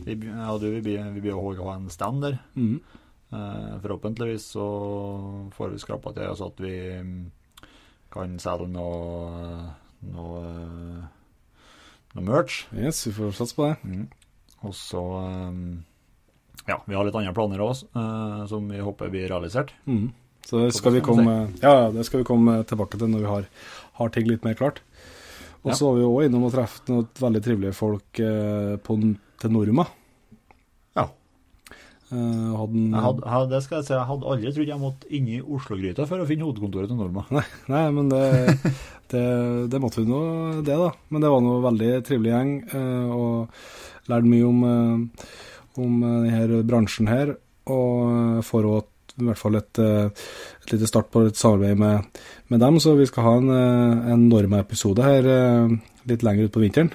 vi, 0.06 0.16
ja, 0.30 0.56
du, 0.62 0.70
vi, 0.78 0.96
vi 0.96 1.20
blir 1.20 1.34
å 1.34 1.54
ha 1.66 1.76
en 1.76 1.90
stand 1.92 2.26
der. 2.28 2.38
Mm. 2.54 2.78
Eh, 3.32 3.80
forhåpentligvis 3.80 4.44
så 4.44 4.66
får 5.54 5.68
vi 5.68 5.78
skrapa 5.78 6.10
til 6.12 6.32
så 6.34 6.48
at 6.50 6.60
vi 6.64 6.74
mm, 6.98 7.18
kan 8.10 8.32
selge 8.42 8.66
noe, 8.74 9.68
noe, 10.10 10.40
noe 12.16 12.24
merch. 12.26 12.64
Yes, 12.74 13.02
vi 13.06 13.12
får 13.16 13.32
satse 13.38 13.54
på 13.56 13.68
det. 13.68 13.76
Mm. 13.86 14.08
Og 14.66 14.74
så 14.76 15.00
um, 15.00 15.60
Ja, 16.68 16.80
vi 16.86 16.94
har 16.98 17.06
litt 17.06 17.16
andre 17.16 17.32
planer 17.36 17.62
òg, 17.64 17.78
som 18.50 18.66
vi 18.68 18.80
håper 18.84 19.08
blir 19.12 19.28
realisert. 19.30 19.72
Mm. 19.86 20.10
Så 20.46 20.60
det 20.64 20.74
skal 20.74 20.92
vi 20.96 21.00
komme, 21.04 21.34
ja, 21.62 21.72
ja, 21.84 21.88
det 21.94 22.04
skal 22.08 22.22
vi 22.22 22.26
komme 22.28 22.58
tilbake 22.68 22.98
til 22.98 23.10
når 23.12 23.24
vi 23.24 23.30
har, 23.30 23.46
har 24.00 24.12
ting 24.14 24.28
litt 24.28 24.44
mer 24.44 24.54
klart. 24.58 24.80
Og 25.62 25.70
Ja. 25.72 25.76
så 25.76 25.90
var 25.90 25.98
vi 25.98 26.06
òg 26.08 26.26
innom 26.26 26.46
og 26.48 26.52
traff 26.54 26.78
noen 26.88 27.08
veldig 27.20 27.42
trivelige 27.44 27.76
folk 27.76 28.20
eh, 28.24 28.76
på, 28.80 28.96
til 29.42 29.52
Norma. 29.52 29.84
Eh, 32.10 32.52
hadde 32.58 32.74
en, 32.74 32.90
Jeg 32.90 33.02
hadde, 33.04 33.22
jeg- 33.30 33.50
det 33.52 33.60
skal 33.62 33.76
jeg 33.78 33.86
si, 33.86 33.92
jeg 33.94 34.06
hadde 34.08 34.26
aldri 34.32 34.52
trodd 34.54 34.70
jeg 34.72 34.80
måtte 34.82 35.10
inn 35.14 35.28
i 35.30 35.40
Oslo-gryta 35.40 36.06
for 36.10 36.18
å 36.18 36.26
finne 36.26 36.42
hovedkontoret 36.48 36.88
til 36.90 36.98
Norma. 36.98 37.22
Nei, 37.70 37.84
men 37.94 38.08
det, 38.10 38.22
det, 39.12 39.24
det 39.70 39.80
måtte 39.82 40.02
vi 40.02 40.08
nå, 40.10 40.22
det, 40.66 40.74
da. 40.80 40.88
Men 41.10 41.22
det 41.22 41.30
var 41.30 41.44
noe 41.44 41.60
veldig 41.68 41.92
trivelig 42.08 42.32
gjeng, 42.34 42.50
eh, 42.74 43.12
og 43.14 44.10
lærte 44.10 44.32
mye 44.32 44.48
om, 44.48 44.64
eh, 44.66 45.36
om 45.84 46.00
denne 46.02 46.64
bransjen 46.66 47.06
her. 47.12 47.36
Og 47.70 48.42
får 48.42 48.66
òg 48.66 48.86
i 49.20 49.26
hvert 49.26 49.38
fall 49.38 49.58
et, 49.58 49.78
et 49.78 50.70
lite 50.72 50.86
start 50.88 51.10
på 51.12 51.26
et 51.28 51.36
samarbeid 51.38 51.76
med, 51.78 52.06
med 52.48 52.60
dem, 52.62 52.78
så 52.82 52.94
vi 52.98 53.04
skal 53.06 53.26
ha 53.26 53.32
en, 53.38 53.50
en 54.14 54.22
Norma-episode 54.30 55.04
her 55.04 55.26
litt 56.08 56.22
lenger 56.24 56.48
ut 56.48 56.54
på 56.54 56.62
vinteren. 56.62 56.90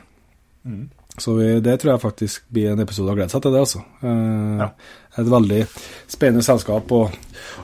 Mm. 0.66 0.88
Så 1.18 1.38
det 1.64 1.78
tror 1.80 1.94
jeg 1.94 2.02
faktisk 2.04 2.44
blir 2.52 2.74
en 2.74 2.82
episode 2.84 3.12
å 3.14 3.16
glede 3.16 3.32
seg 3.32 3.42
til, 3.46 3.54
det, 3.56 3.60
altså. 3.64 3.84
Eh, 4.04 4.58
Ja. 4.60 4.70
Et 5.18 5.30
veldig 5.32 5.62
spennende 6.12 6.44
selskap 6.44 6.92
og, 6.92 7.14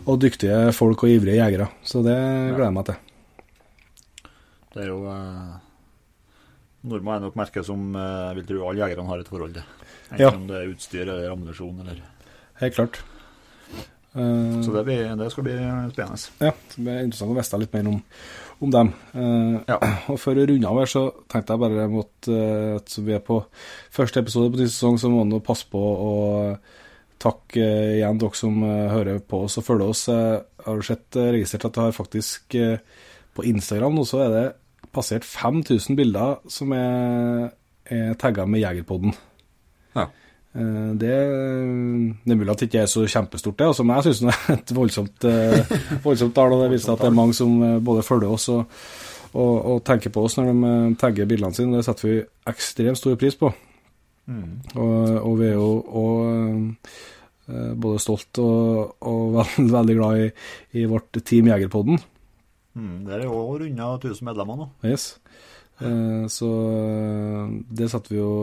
og 0.07 0.19
dyktige 0.23 0.71
folk 0.73 1.03
og 1.03 1.09
ivrige 1.11 1.35
jegere. 1.41 1.67
Så 1.83 1.99
det 2.05 2.15
gleder 2.15 2.69
jeg 2.69 2.73
meg 2.77 2.85
til. 2.85 2.95
Det 4.71 4.83
er 4.85 4.87
jo 4.87 5.01
eh, 5.11 5.57
Norma 6.87 7.17
er 7.17 7.25
nok 7.27 7.35
merket 7.37 7.67
som 7.67 7.91
eh, 7.99 8.31
vil 8.39 8.47
tro 8.47 8.69
alle 8.69 8.85
jegerne 8.85 9.09
har 9.11 9.19
et 9.25 9.27
forhold 9.31 9.53
til. 9.59 9.67
Enten 10.11 10.21
Ja. 10.23 10.31
om 10.35 10.47
det 10.47 10.57
er 10.61 10.71
utstyr 10.71 11.03
eller 11.07 11.29
ammunisjon 11.31 11.79
eller 11.83 11.99
Helt 12.61 12.75
klart. 12.75 13.01
Eh, 14.15 14.61
Så 14.63 14.71
det, 14.75 14.85
blir, 14.87 15.15
det 15.19 15.27
skal 15.31 15.43
bli 15.43 15.57
spennende. 15.91 16.17
ja, 16.39 16.51
det 16.75 16.83
blir 16.83 17.03
interessant 17.03 17.31
å 17.31 17.37
vite 17.37 17.59
litt 17.61 17.73
mer 17.73 17.87
om, 17.91 18.01
om 18.61 18.71
dem. 18.73 18.91
Eh, 19.13 19.57
Ja. 19.67 19.77
Og 20.11 20.19
for 20.21 20.37
å 20.37 20.45
runde 20.47 20.67
av 20.69 20.77
her, 20.81 20.89
så 20.89 21.03
tenkte 21.31 21.55
jeg 21.55 21.61
bare 21.63 21.87
at, 22.03 22.27
eh, 22.29 22.75
at 22.77 22.95
vi 23.01 23.13
er 23.17 23.23
på 23.25 23.39
første 23.91 24.21
episode 24.21 24.51
på 24.53 24.61
ny 24.61 24.67
sesong, 24.69 24.99
så 25.01 25.09
må 25.11 25.23
du 25.29 25.39
passe 25.39 25.65
på 25.71 25.81
å 25.81 26.13
takke 27.21 27.61
eh, 27.61 27.97
igjen 27.99 28.17
dere 28.21 28.37
som 28.37 28.61
eh, 28.65 28.87
hører 28.93 29.19
på 29.21 29.43
oss 29.45 29.57
og 29.61 29.65
følger 29.67 29.89
oss. 29.93 30.07
Jeg 30.09 30.43
har 30.65 30.81
sett 30.87 31.15
eh, 31.19 31.31
registrert 31.37 31.65
at 31.69 31.73
det 31.77 31.83
har 31.87 31.97
faktisk 31.97 32.55
eh, 32.55 32.77
på 33.35 33.45
Instagram 33.47 33.95
nå 33.95 34.03
så 34.07 34.23
er 34.25 34.31
det 34.35 34.45
passert 34.91 35.23
5000 35.23 35.95
bilder 35.95 36.39
som 36.51 36.73
er, 36.75 37.51
er 37.85 38.15
tagga 38.19 38.43
med 38.49 38.59
Jegerpodden. 38.63 39.13
Ja. 39.95 40.07
Eh, 40.53 40.91
Det, 40.99 41.11
det 42.25 42.33
er 42.33 42.39
mulig 42.39 42.51
at 42.51 42.59
det 42.59 42.67
ikke 42.67 42.83
er 42.83 42.91
så 42.91 43.05
kjempestort, 43.07 43.57
det, 43.57 43.69
altså, 43.71 43.85
men 43.87 43.95
jeg 43.97 44.09
syns 44.09 44.19
det 44.25 44.33
er 44.33 44.57
et 44.57 44.73
voldsomt, 44.75 45.27
eh, 45.29 45.71
voldsomt 46.03 46.35
tall. 46.35 46.55
og 46.55 46.65
Det 46.65 46.73
viser 46.73 46.93
at 46.93 47.03
det 47.03 47.07
er 47.07 47.19
mange 47.21 47.37
som 47.37 47.55
eh, 47.63 47.79
både 47.79 48.03
følger 48.03 48.35
oss 48.35 48.49
og, 48.51 48.81
og, 49.31 49.53
og 49.71 49.83
tenker 49.87 50.11
på 50.11 50.25
oss 50.27 50.35
når 50.37 50.51
de 50.51 50.73
tagger 50.99 51.29
bildene 51.29 51.55
sine. 51.55 51.77
Det 51.77 51.87
setter 51.87 52.09
vi 52.09 52.17
ekstremt 52.51 52.99
stor 52.99 53.15
pris 53.15 53.39
på. 53.39 53.53
Mm. 54.27 54.59
Og, 54.75 55.15
og 55.21 55.39
vi 55.39 55.47
er 55.47 55.55
jo 55.55 55.69
og, 56.01 56.75
både 57.51 57.99
stolt 57.99 58.39
og, 58.43 58.97
og 59.07 59.31
veld, 59.37 59.71
veldig 59.71 59.95
glad 59.97 60.25
i, 60.25 60.27
i 60.81 60.85
vårt 60.87 61.23
Team 61.23 61.47
Jegerpodden. 61.51 62.03
Mm, 62.75 62.99
det 63.07 63.15
er 63.17 63.25
jo 63.25 63.39
runda 63.59 63.89
1000 63.95 64.27
medlemmer 64.27 64.59
nå. 64.59 64.69
Yes. 64.87 65.15
Så 66.29 66.47
det 67.73 67.87
setter 67.89 68.13
vi 68.13 68.19
jo 68.19 68.33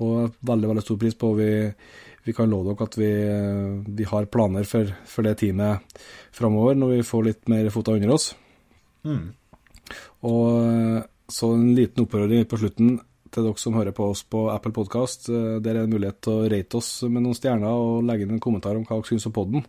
og 0.00 0.40
veldig 0.46 0.70
veldig 0.70 0.84
stor 0.84 0.98
pris 1.00 1.18
på. 1.18 1.32
Vi, 1.38 1.50
vi 2.26 2.34
kan 2.36 2.50
love 2.50 2.74
dere 2.74 2.88
at 2.88 2.98
vi, 3.00 3.12
vi 4.00 4.08
har 4.08 4.30
planer 4.32 4.66
for, 4.68 4.90
for 5.08 5.26
det 5.26 5.36
teamet 5.42 6.00
framover, 6.36 6.78
når 6.78 6.96
vi 6.96 7.06
får 7.10 7.28
litt 7.28 7.52
mer 7.52 7.70
fota 7.74 7.96
under 7.96 8.16
oss. 8.16 8.32
Mm. 9.06 9.30
Og 10.28 11.30
så 11.30 11.52
en 11.54 11.70
liten 11.76 12.04
opprøring 12.04 12.44
på 12.50 12.58
slutten 12.60 12.98
til 13.30 13.46
dere 13.46 13.62
som 13.62 13.76
hører 13.78 13.94
på 13.94 14.08
oss 14.10 14.24
på 14.26 14.48
Apple 14.50 14.74
Podkast. 14.74 15.30
Der 15.30 15.76
er 15.76 15.84
en 15.84 15.92
mulighet 15.92 16.18
til 16.24 16.34
å 16.34 16.48
rate 16.50 16.80
oss 16.80 16.90
med 17.06 17.22
noen 17.22 17.38
stjerner 17.38 17.70
og 17.70 18.04
legge 18.06 18.26
inn 18.26 18.34
en 18.36 18.42
kommentar 18.42 18.78
om 18.78 18.86
hva 18.86 18.98
dere 18.98 19.10
syns 19.12 19.28
om 19.30 19.34
podden. 19.36 19.66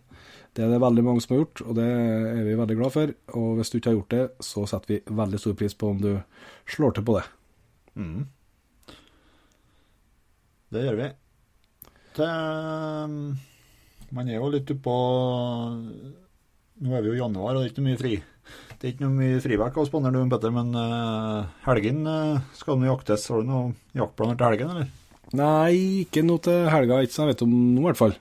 Det 0.52 0.66
er 0.66 0.72
det 0.74 0.82
veldig 0.82 1.04
mange 1.06 1.22
som 1.24 1.32
har 1.32 1.44
gjort, 1.44 1.62
og 1.64 1.76
det 1.78 1.86
er 1.88 2.42
vi 2.44 2.58
veldig 2.58 2.76
glad 2.76 2.92
for. 2.92 3.12
Og 3.40 3.54
hvis 3.56 3.72
du 3.72 3.78
ikke 3.78 3.92
har 3.92 3.96
gjort 3.96 4.14
det, 4.14 4.24
så 4.44 4.66
setter 4.68 4.92
vi 4.92 5.16
veldig 5.22 5.40
stor 5.40 5.56
pris 5.56 5.76
på 5.78 5.92
om 5.94 6.02
du 6.02 6.10
slår 6.68 6.96
til 6.96 7.06
på 7.08 7.16
det. 7.16 7.24
Mm. 7.96 8.26
Det 10.72 10.82
gjør 10.86 10.98
vi. 10.98 11.08
Det, 12.16 12.28
um, 12.28 13.16
man 14.12 14.28
er 14.28 14.36
jo 14.38 14.50
litt 14.52 14.70
oppå 14.74 14.94
Nå 16.82 16.92
er 16.96 17.04
vi 17.04 17.12
jo 17.12 17.16
i 17.16 17.20
januar, 17.20 17.54
og 17.54 17.62
det 17.62 17.68
er 17.68 17.72
ikke 17.74 17.84
mye 17.86 18.00
fri. 18.00 18.16
Det 18.80 18.88
er 18.88 18.94
ikke 18.94 19.04
noe 19.04 19.14
mye 19.14 19.40
frivekk 19.44 19.78
spandere 19.86 20.24
Petter, 20.32 20.52
men 20.54 20.72
uh, 20.74 21.44
helgen 21.68 22.02
uh, 22.08 22.40
skal 22.58 22.80
nå 22.80 22.88
jaktes. 22.88 23.28
Har 23.30 23.44
du 23.44 23.50
noen 23.52 23.74
jaktplaner 23.96 24.38
til 24.40 24.48
helgen, 24.48 24.72
eller? 24.74 24.90
Nei, 25.38 26.02
ikke 26.02 26.24
noe 26.26 26.42
til 26.44 26.66
helga, 26.72 26.98
ikke 27.04 27.14
som 27.14 27.28
jeg 27.28 27.36
vet 27.36 27.44
om 27.46 27.52
nå, 27.54 27.80
i 27.80 27.86
hvert 27.86 28.00
fall. 28.00 28.16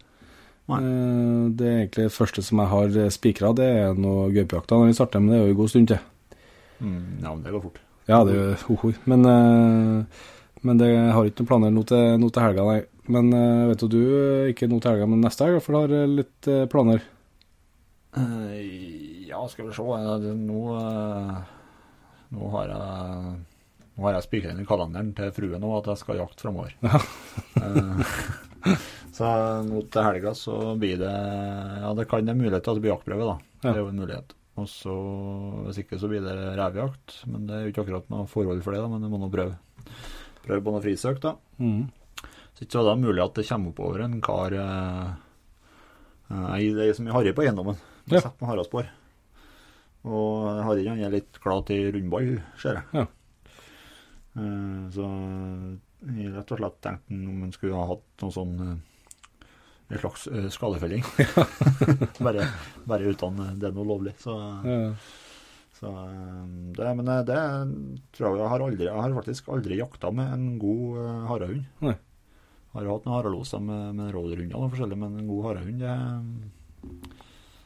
Nei. 0.72 0.78
Eh, 0.80 1.48
Det 1.58 1.68
er 1.68 1.80
egentlig 1.82 2.06
det 2.08 2.16
første 2.16 2.44
som 2.46 2.62
jeg 2.62 2.72
har 2.72 3.00
spikra, 3.12 3.50
det 3.58 3.66
er 3.82 3.98
noe 4.00 4.30
gaupejakta 4.32 4.78
når 4.78 4.92
vi 4.92 4.96
starter, 4.96 5.24
men 5.24 5.34
det 5.34 5.40
er 5.40 5.42
jo 5.50 5.56
en 5.56 5.60
god 5.60 5.72
stund 5.74 5.90
til. 5.92 6.06
Mm, 6.80 7.02
ja, 7.26 7.34
men 7.34 7.42
det 7.44 7.52
går 7.56 7.66
fort. 7.66 7.82
Ja, 8.08 8.22
det 8.28 8.38
er 8.38 8.40
jo 8.46 8.54
ho-hoi. 8.70 8.94
Men, 9.12 9.28
eh, 9.34 10.22
men 10.68 10.78
det 10.82 10.90
har 10.94 11.26
ikke 11.28 11.42
noen 11.44 11.50
planer 11.52 11.72
nå 11.76 11.84
til, 11.90 12.18
nå 12.22 12.30
til 12.30 12.46
helga, 12.46 12.66
nei. 12.68 12.82
Men 13.12 13.32
uh, 13.34 13.68
vet 13.72 13.82
du, 13.82 13.88
du 13.96 14.52
ikke 14.52 14.70
nå 14.70 14.78
til 14.84 14.92
helga, 14.94 15.08
men 15.10 15.24
neste 15.26 15.48
helg, 15.48 15.62
for 15.66 15.74
du 15.74 15.80
har 15.82 15.96
eh, 15.98 16.12
litt 16.22 16.50
uh, 16.52 16.66
planer. 16.72 17.02
Uh, 18.16 18.54
ja, 19.28 19.40
skal 19.50 19.70
vi 19.70 19.74
se. 19.76 19.84
eh, 19.84 20.28
Nå, 20.36 20.62
eh, 20.76 21.38
nå 22.36 22.50
har 22.56 22.74
jeg 22.74 23.40
nå 23.92 24.06
har 24.08 24.16
jeg 24.16 24.26
spikra 24.26 24.52
inn 24.54 24.62
i 24.64 24.66
kalenderen 24.68 25.10
til 25.18 25.32
fruen 25.36 25.62
nå 25.62 25.70
at 25.78 25.90
jeg 25.92 26.00
skal 26.00 26.20
jakte 26.22 26.46
framover. 26.46 26.72
så 29.16 29.32
nå 29.68 29.82
til 29.92 30.06
helga 30.08 30.32
så 30.38 30.56
blir 30.80 31.02
det 31.02 31.12
Ja, 31.12 31.92
det 31.98 32.08
kan 32.10 32.24
det 32.26 32.34
er 32.34 32.40
mulighet 32.40 32.64
til 32.64 32.72
at 32.74 32.80
det 32.80 32.86
blir 32.86 32.94
jaktprøve, 32.94 33.28
da. 33.28 33.36
Det 33.66 33.74
er 33.74 33.82
jo 33.84 33.90
en 33.92 34.00
mulighet. 34.02 34.34
Og 34.60 34.68
så, 34.70 34.94
hvis 35.68 35.82
ikke, 35.84 36.00
så 36.00 36.10
blir 36.12 36.24
det 36.26 36.36
revejakt. 36.60 37.22
Men 37.32 37.46
det 37.48 37.56
er 37.56 37.64
jo 37.66 37.72
ikke 37.74 37.84
akkurat 37.86 38.10
noe 38.12 38.28
forhold 38.32 38.64
for 38.66 38.76
det, 38.76 38.82
da, 38.84 38.90
men 38.92 39.04
det 39.06 39.12
må 39.12 39.20
nå 39.22 39.30
prøve. 39.34 39.56
Prøve 40.46 40.64
på 40.66 40.74
noe 40.74 40.84
frisøk, 40.84 41.20
da. 41.24 41.36
Mm. 41.62 41.90
Så 42.56 42.66
ikke 42.66 42.76
så 42.76 42.82
er 42.82 42.90
det 42.90 43.04
mulig 43.04 43.24
at 43.24 43.38
det 43.38 43.48
kommer 43.48 43.74
oppover 43.74 44.04
en 44.06 44.18
kar 44.26 44.56
eh, 44.58 45.12
eh, 46.32 46.58
Det 46.76 46.88
er 46.88 46.98
så 46.98 47.06
mye 47.06 47.16
harry 47.16 47.34
på 47.38 47.46
eiendommen. 47.46 47.80
Ja. 48.10 48.18
er 48.20 48.26
Sett 48.28 48.42
med 48.42 48.52
haraspor. 48.52 48.90
Og 50.02 50.62
Harry 50.66 50.88
han 50.90 51.00
er 51.06 51.14
litt 51.14 51.38
glad 51.44 51.68
til 51.70 51.92
rundball, 51.94 52.32
ser 52.62 52.80
jeg. 52.80 53.04
Ja. 53.04 53.06
Eh, 54.42 54.84
så 54.96 55.10
jeg 56.02 56.32
rett 56.34 56.54
og 56.56 56.62
slett 56.64 56.80
tenkt 56.82 57.12
om 57.14 57.44
han 57.46 57.52
skulle 57.54 57.78
ha 57.78 57.90
hatt 57.92 58.24
noe 58.24 58.34
sånn 58.34 58.56
en 59.92 60.00
slags 60.00 60.24
skadefelling. 60.56 61.04
bare, 62.26 62.48
bare 62.88 63.12
uten 63.12 63.42
det 63.60 63.70
er 63.70 63.76
noe 63.76 63.90
lovlig. 63.90 64.16
Så, 64.24 64.38
Ja. 64.66 64.96
Så 65.82 65.90
eh, 65.90 66.48
det, 66.78 66.94
Men 67.00 67.08
eh, 67.10 67.24
det 67.26 67.42
tror 68.14 68.28
jeg 68.30 68.42
jeg 68.44 68.52
har 68.54 68.64
aldri 68.68 68.86
Jeg 68.86 69.04
har 69.04 69.18
faktisk 69.18 69.50
aldri 69.50 69.80
jakta 69.82 70.12
med 70.14 70.34
en 70.36 70.48
god 70.62 70.98
uh, 71.02 71.24
harehund. 71.32 71.64
Har 72.72 72.88
hatt 72.88 73.08
noen 73.08 73.18
hareloser 73.18 73.64
med, 73.66 73.96
med 73.98 74.14
rådyrhunder 74.16 74.56
og 74.56 74.70
forskjellig, 74.72 75.00
men 75.02 75.18
en 75.20 75.32
god 75.32 75.48
harehund 75.50 75.82
det 75.82 75.96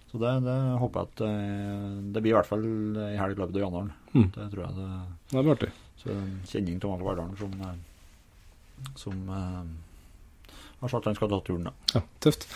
Så 0.09 0.21
det, 0.21 0.31
det 0.47 0.59
håper 0.81 1.01
jeg 1.01 1.11
at 1.11 1.19
det, 1.21 2.13
det 2.15 2.23
blir 2.23 2.33
i 2.33 2.37
hvert 2.39 2.49
fall 2.49 2.65
i 2.65 3.17
helg 3.19 3.35
i 3.35 3.41
løpet 3.43 3.59
av 3.59 3.65
januar. 3.67 3.91
Mm. 4.15 4.29
Det 4.31 4.47
tror 4.53 4.63
jeg 4.63 4.79
det 4.79 4.93
Det 5.33 5.43
blir 5.43 5.57
artig. 5.57 5.75
Så 6.05 6.13
en 6.13 6.31
kjenning 6.45 6.79
til 6.79 6.91
Mark 6.91 7.03
Verdalen 7.05 7.37
som, 7.39 7.53
eh, 7.65 8.93
som 8.99 9.29
eh, 9.35 10.55
har 10.81 10.91
sagt 10.91 11.09
han 11.09 11.17
skal 11.17 11.31
ta 11.31 11.39
turen, 11.41 11.69
da. 11.69 11.73
Ja, 11.95 12.01
tøft. 12.21 12.47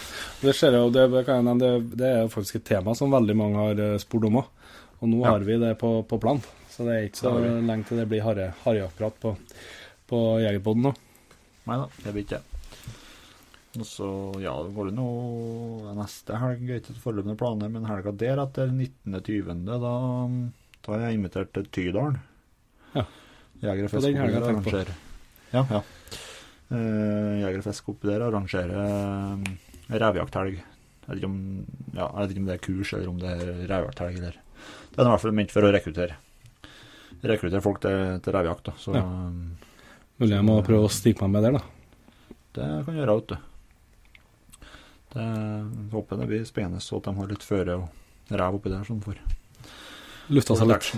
Det 0.41 0.53
ser 0.55 0.75
jeg 0.77 0.93
det, 0.93 1.07
det 1.13 1.71
det, 1.97 2.09
er 2.09 2.31
faktisk 2.31 2.59
et 2.59 2.67
tema 2.69 2.95
som 2.95 3.11
veldig 3.11 3.35
mange 3.37 3.63
har 3.63 3.83
eh, 3.85 3.97
spurt 4.01 4.27
om 4.29 4.41
òg. 4.43 4.51
Og 5.01 5.07
nå 5.09 5.21
Ja. 5.23 5.31
har 5.31 5.39
vi 5.47 5.57
det 5.61 5.73
på, 5.79 5.91
på 6.07 6.19
plan. 6.19 6.41
Så 6.69 6.85
det 6.87 6.93
er 6.95 7.05
ikke 7.07 7.21
så 7.23 7.31
Det 7.39 7.51
lenge 7.67 7.85
til 7.87 7.97
det 8.01 8.07
blir 8.11 8.21
harre- 8.25 8.53
harrejaktprat 8.65 9.19
på, 9.23 9.35
på 10.09 10.19
Jegerpoden 10.43 10.81
nå. 10.89 10.93
Nei 11.69 11.77
da, 11.81 11.87
det 12.03 12.13
blir 12.15 12.23
ikke 12.25 12.39
det. 12.39 12.45
Og 13.79 13.85
så, 13.85 14.07
ja, 14.41 14.53
går 14.73 14.89
det 14.89 14.95
nå 14.97 15.05
neste 15.95 16.37
helg, 16.41 16.63
ikke 16.79 16.95
foreløpende 17.03 17.37
planer, 17.37 17.69
men 17.69 17.85
helga 17.85 18.11
der 18.17 18.41
etter 18.41 18.71
19.20., 18.73 19.61
da, 19.69 19.77
da 19.85 20.91
har 20.95 21.03
jeg 21.05 21.19
invitert 21.19 21.51
til 21.53 21.67
Tydalen. 21.69 22.17
Ja. 22.95 23.03
Jeger 23.61 23.85
og 23.85 23.91
Og 23.91 23.93
fisk 23.93 24.09
oppi 24.09 24.15
der 24.17 24.25
tenker 24.25 24.33
jeg 24.33 24.41
på. 24.41 24.73
arrangerer. 24.73 24.95
Ja, 25.53 25.63
ja. 25.69 25.81
Uh, 26.69 27.35
Jeger 27.43 27.61
og 27.61 27.65
fisk 27.69 27.87
der 28.05 28.25
arrangerer 28.25 28.73
uh, 28.73 29.53
revejakthelg. 29.93 30.59
Jeg 30.59 31.07
vet 31.09 31.21
ikke 31.21 31.29
om 31.29 31.39
ja, 31.93 32.05
jeg 32.05 32.19
vet 32.21 32.33
ikke 32.35 32.41
om 32.43 32.49
det 32.49 32.55
er 32.57 32.65
kurs, 32.65 32.93
eller 32.93 33.09
om 33.13 33.21
det 33.21 33.29
er 33.35 33.53
revejakthelg, 33.69 34.17
eller 34.19 34.35
Det 34.99 35.05
er 35.05 35.07
i 35.07 35.11
hvert 35.13 35.21
fall 35.23 35.35
ment 35.37 35.51
for 35.55 35.63
å 35.63 35.69
rekruttere. 35.71 36.15
Rekruttere 37.23 37.63
folk 37.63 37.77
til, 37.79 38.17
til 38.19 38.33
revejakt. 38.35 38.73
Så 38.83 38.91
Ja. 38.97 39.05
Mulig 40.19 40.35
jeg 40.35 40.43
må 40.43 40.57
prøve 40.67 40.89
å 40.89 40.91
stikke 40.91 41.23
meg 41.23 41.37
med 41.37 41.45
der, 41.45 41.53
da. 41.55 41.61
det 42.57 42.65
kan 42.83 42.91
du 42.91 42.99
gjøre, 42.99 43.13
vet 43.21 43.29
du. 43.31 44.65
Det 45.13 45.23
jeg 45.23 45.85
håper 45.93 46.19
det 46.19 46.27
blir 46.27 46.43
spennende, 46.49 46.81
så 46.83 46.99
at 46.99 47.07
de 47.07 47.13
har 47.15 47.31
litt 47.31 47.45
føre 47.47 47.77
og 47.79 48.33
rev 48.43 48.57
oppi 48.59 48.73
der 48.73 48.83
som 48.83 48.99
får 49.05 49.21
Lufta 50.35 50.59
seg 50.59 50.67
litt. 50.69 50.91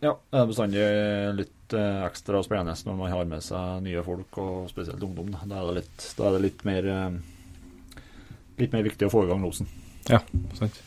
Ja, 0.00 0.14
det 0.32 0.40
er 0.40 0.48
bestandig 0.48 0.88
litt 1.36 1.76
eh, 1.76 2.00
ekstra 2.08 2.40
spennende 2.48 2.72
når 2.88 2.96
man 2.98 3.12
har 3.12 3.28
med 3.28 3.44
seg 3.44 3.84
nye 3.84 4.02
folk, 4.08 4.40
og 4.40 4.72
spesielt 4.72 5.04
ungdom. 5.04 5.28
Da, 5.36 5.44
da 5.52 5.60
er 5.60 5.68
det 5.68 5.82
litt, 5.82 6.08
da 6.16 6.30
er 6.30 6.38
det 6.38 6.44
litt 6.48 6.64
mer 6.68 6.92
eh, 6.96 7.22
Litt 8.56 8.72
mer 8.72 8.88
viktig 8.88 9.04
å 9.04 9.12
få 9.12 9.26
i 9.26 9.28
gang 9.28 9.42
losen. 9.44 9.68
Ja, 10.08 10.22
sant. 10.56 10.80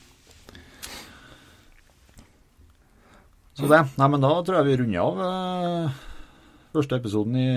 Så 3.60 3.68
det. 3.70 3.84
Nei, 4.00 4.08
men 4.16 4.24
da 4.24 4.34
tror 4.48 4.60
jeg 4.62 4.70
vi 4.72 4.80
runder 4.82 5.04
av 5.04 5.22
eh, 5.28 6.02
første 6.76 7.00
episoden 7.02 7.36
i 7.40 7.48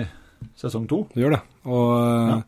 sesong 0.59 0.87
to. 0.91 1.05
Vi 1.15 1.23
gjør 1.23 1.37
det. 1.37 1.43
Og 1.71 1.91
Ja. 2.33 2.39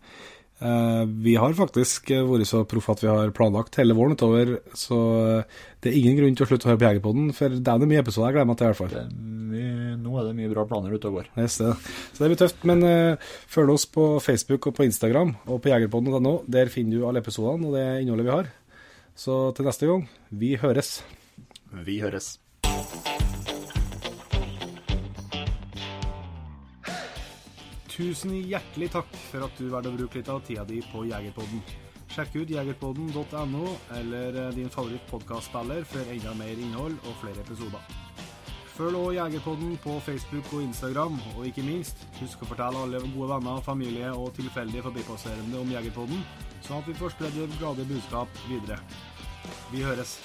eh, 0.60 1.04
vi 1.26 1.36
har 1.40 1.54
faktisk 1.56 2.12
eh, 2.12 2.26
vært 2.28 2.50
så 2.50 2.66
proffe 2.68 2.92
at 2.96 3.04
vi 3.06 3.08
har 3.12 3.32
planlagt 3.36 3.78
hele 3.80 3.96
våren 3.96 4.18
utover, 4.18 4.58
så 4.76 5.00
eh, 5.40 5.62
det 5.82 5.92
er 5.94 5.98
ingen 6.02 6.20
grunn 6.20 6.36
til 6.36 6.46
å 6.46 6.50
slutte 6.52 6.68
å 6.68 6.74
høre 6.74 6.82
på 6.84 6.88
Jegerpodden, 6.90 7.32
for 7.38 7.56
det 7.56 7.64
er 7.72 7.80
det 7.80 7.88
mye 7.92 8.04
episoder 8.04 8.28
jeg 8.32 8.38
gleder 8.40 8.50
meg 8.52 8.60
til, 8.60 8.66
i 8.68 8.74
hvert 8.74 8.82
fall. 8.82 8.94
Det 8.96 9.04
er 9.06 9.34
mye, 9.56 9.96
nå 10.04 10.20
er 10.20 10.28
det 10.28 10.36
mye 10.42 10.52
bra 10.52 10.66
planer 10.68 10.96
ute 10.98 11.08
og 11.12 11.20
går. 11.22 11.28
Yes, 11.40 11.58
det. 11.62 11.72
Så 12.12 12.20
det 12.26 12.32
blir 12.34 12.40
tøft. 12.44 12.64
Men 12.68 12.84
uh, 12.84 13.28
følg 13.56 13.72
oss 13.78 13.86
på 13.88 14.08
Facebook 14.26 14.68
og 14.68 14.76
på 14.76 14.84
Instagram 14.90 15.36
og 15.46 15.62
på 15.64 15.72
jegerpodden.no. 15.72 16.34
Der 16.52 16.68
finner 16.74 16.98
du 17.00 17.06
alle 17.08 17.22
episodene 17.24 17.70
og 17.70 17.78
det 17.78 17.86
innholdet 18.04 18.28
vi 18.28 18.34
har. 18.36 18.50
Så 19.16 19.38
til 19.56 19.70
neste 19.70 19.88
gang, 19.88 20.08
vi 20.36 20.56
høres. 20.60 20.98
Vi 21.86 22.02
høres. 22.04 22.34
Tusen 27.96 28.34
hjertelig 28.44 28.90
takk 28.92 29.12
for 29.30 29.46
at 29.46 29.56
du 29.56 29.70
valgte 29.72 29.94
å 29.94 29.96
bruke 29.96 30.20
litt 30.20 30.32
av 30.32 30.42
tida 30.44 30.66
di 30.68 30.82
på 30.92 31.06
Jegerpodden. 31.08 31.62
Sjekk 32.12 32.34
ut 32.42 32.52
jegerpodden.no 32.52 33.70
eller 33.96 34.40
eh, 34.42 34.50
din 34.58 34.68
favoritt-podkastspiller 34.72 35.88
for 35.88 36.12
enda 36.12 36.34
mer 36.36 36.60
innhold 36.60 37.00
og 37.08 37.16
flere 37.22 37.40
episoder. 37.46 37.96
Følg 38.76 39.00
også 39.00 39.16
Jegerpodden 39.16 39.78
på 39.80 39.96
Facebook 40.04 40.52
og 40.52 40.66
Instagram, 40.66 41.16
og 41.38 41.48
ikke 41.48 41.64
minst, 41.64 42.04
husk 42.20 42.44
å 42.44 42.50
fortelle 42.52 42.84
alle 42.84 43.00
gode 43.06 43.32
venner, 43.32 43.64
familie 43.64 44.12
og 44.12 44.34
tilfeldige 44.36 44.84
forbipasserende 44.90 45.64
om 45.64 45.72
Jegerpodden, 45.72 46.28
sånn 46.68 46.84
at 46.84 46.92
vi 46.92 47.00
får 47.00 47.16
spredd 47.16 47.40
det 47.40 47.48
glade 47.56 47.88
budskap 47.88 48.44
videre. 48.52 48.82
Vi 49.72 49.88
høres. 49.88 50.18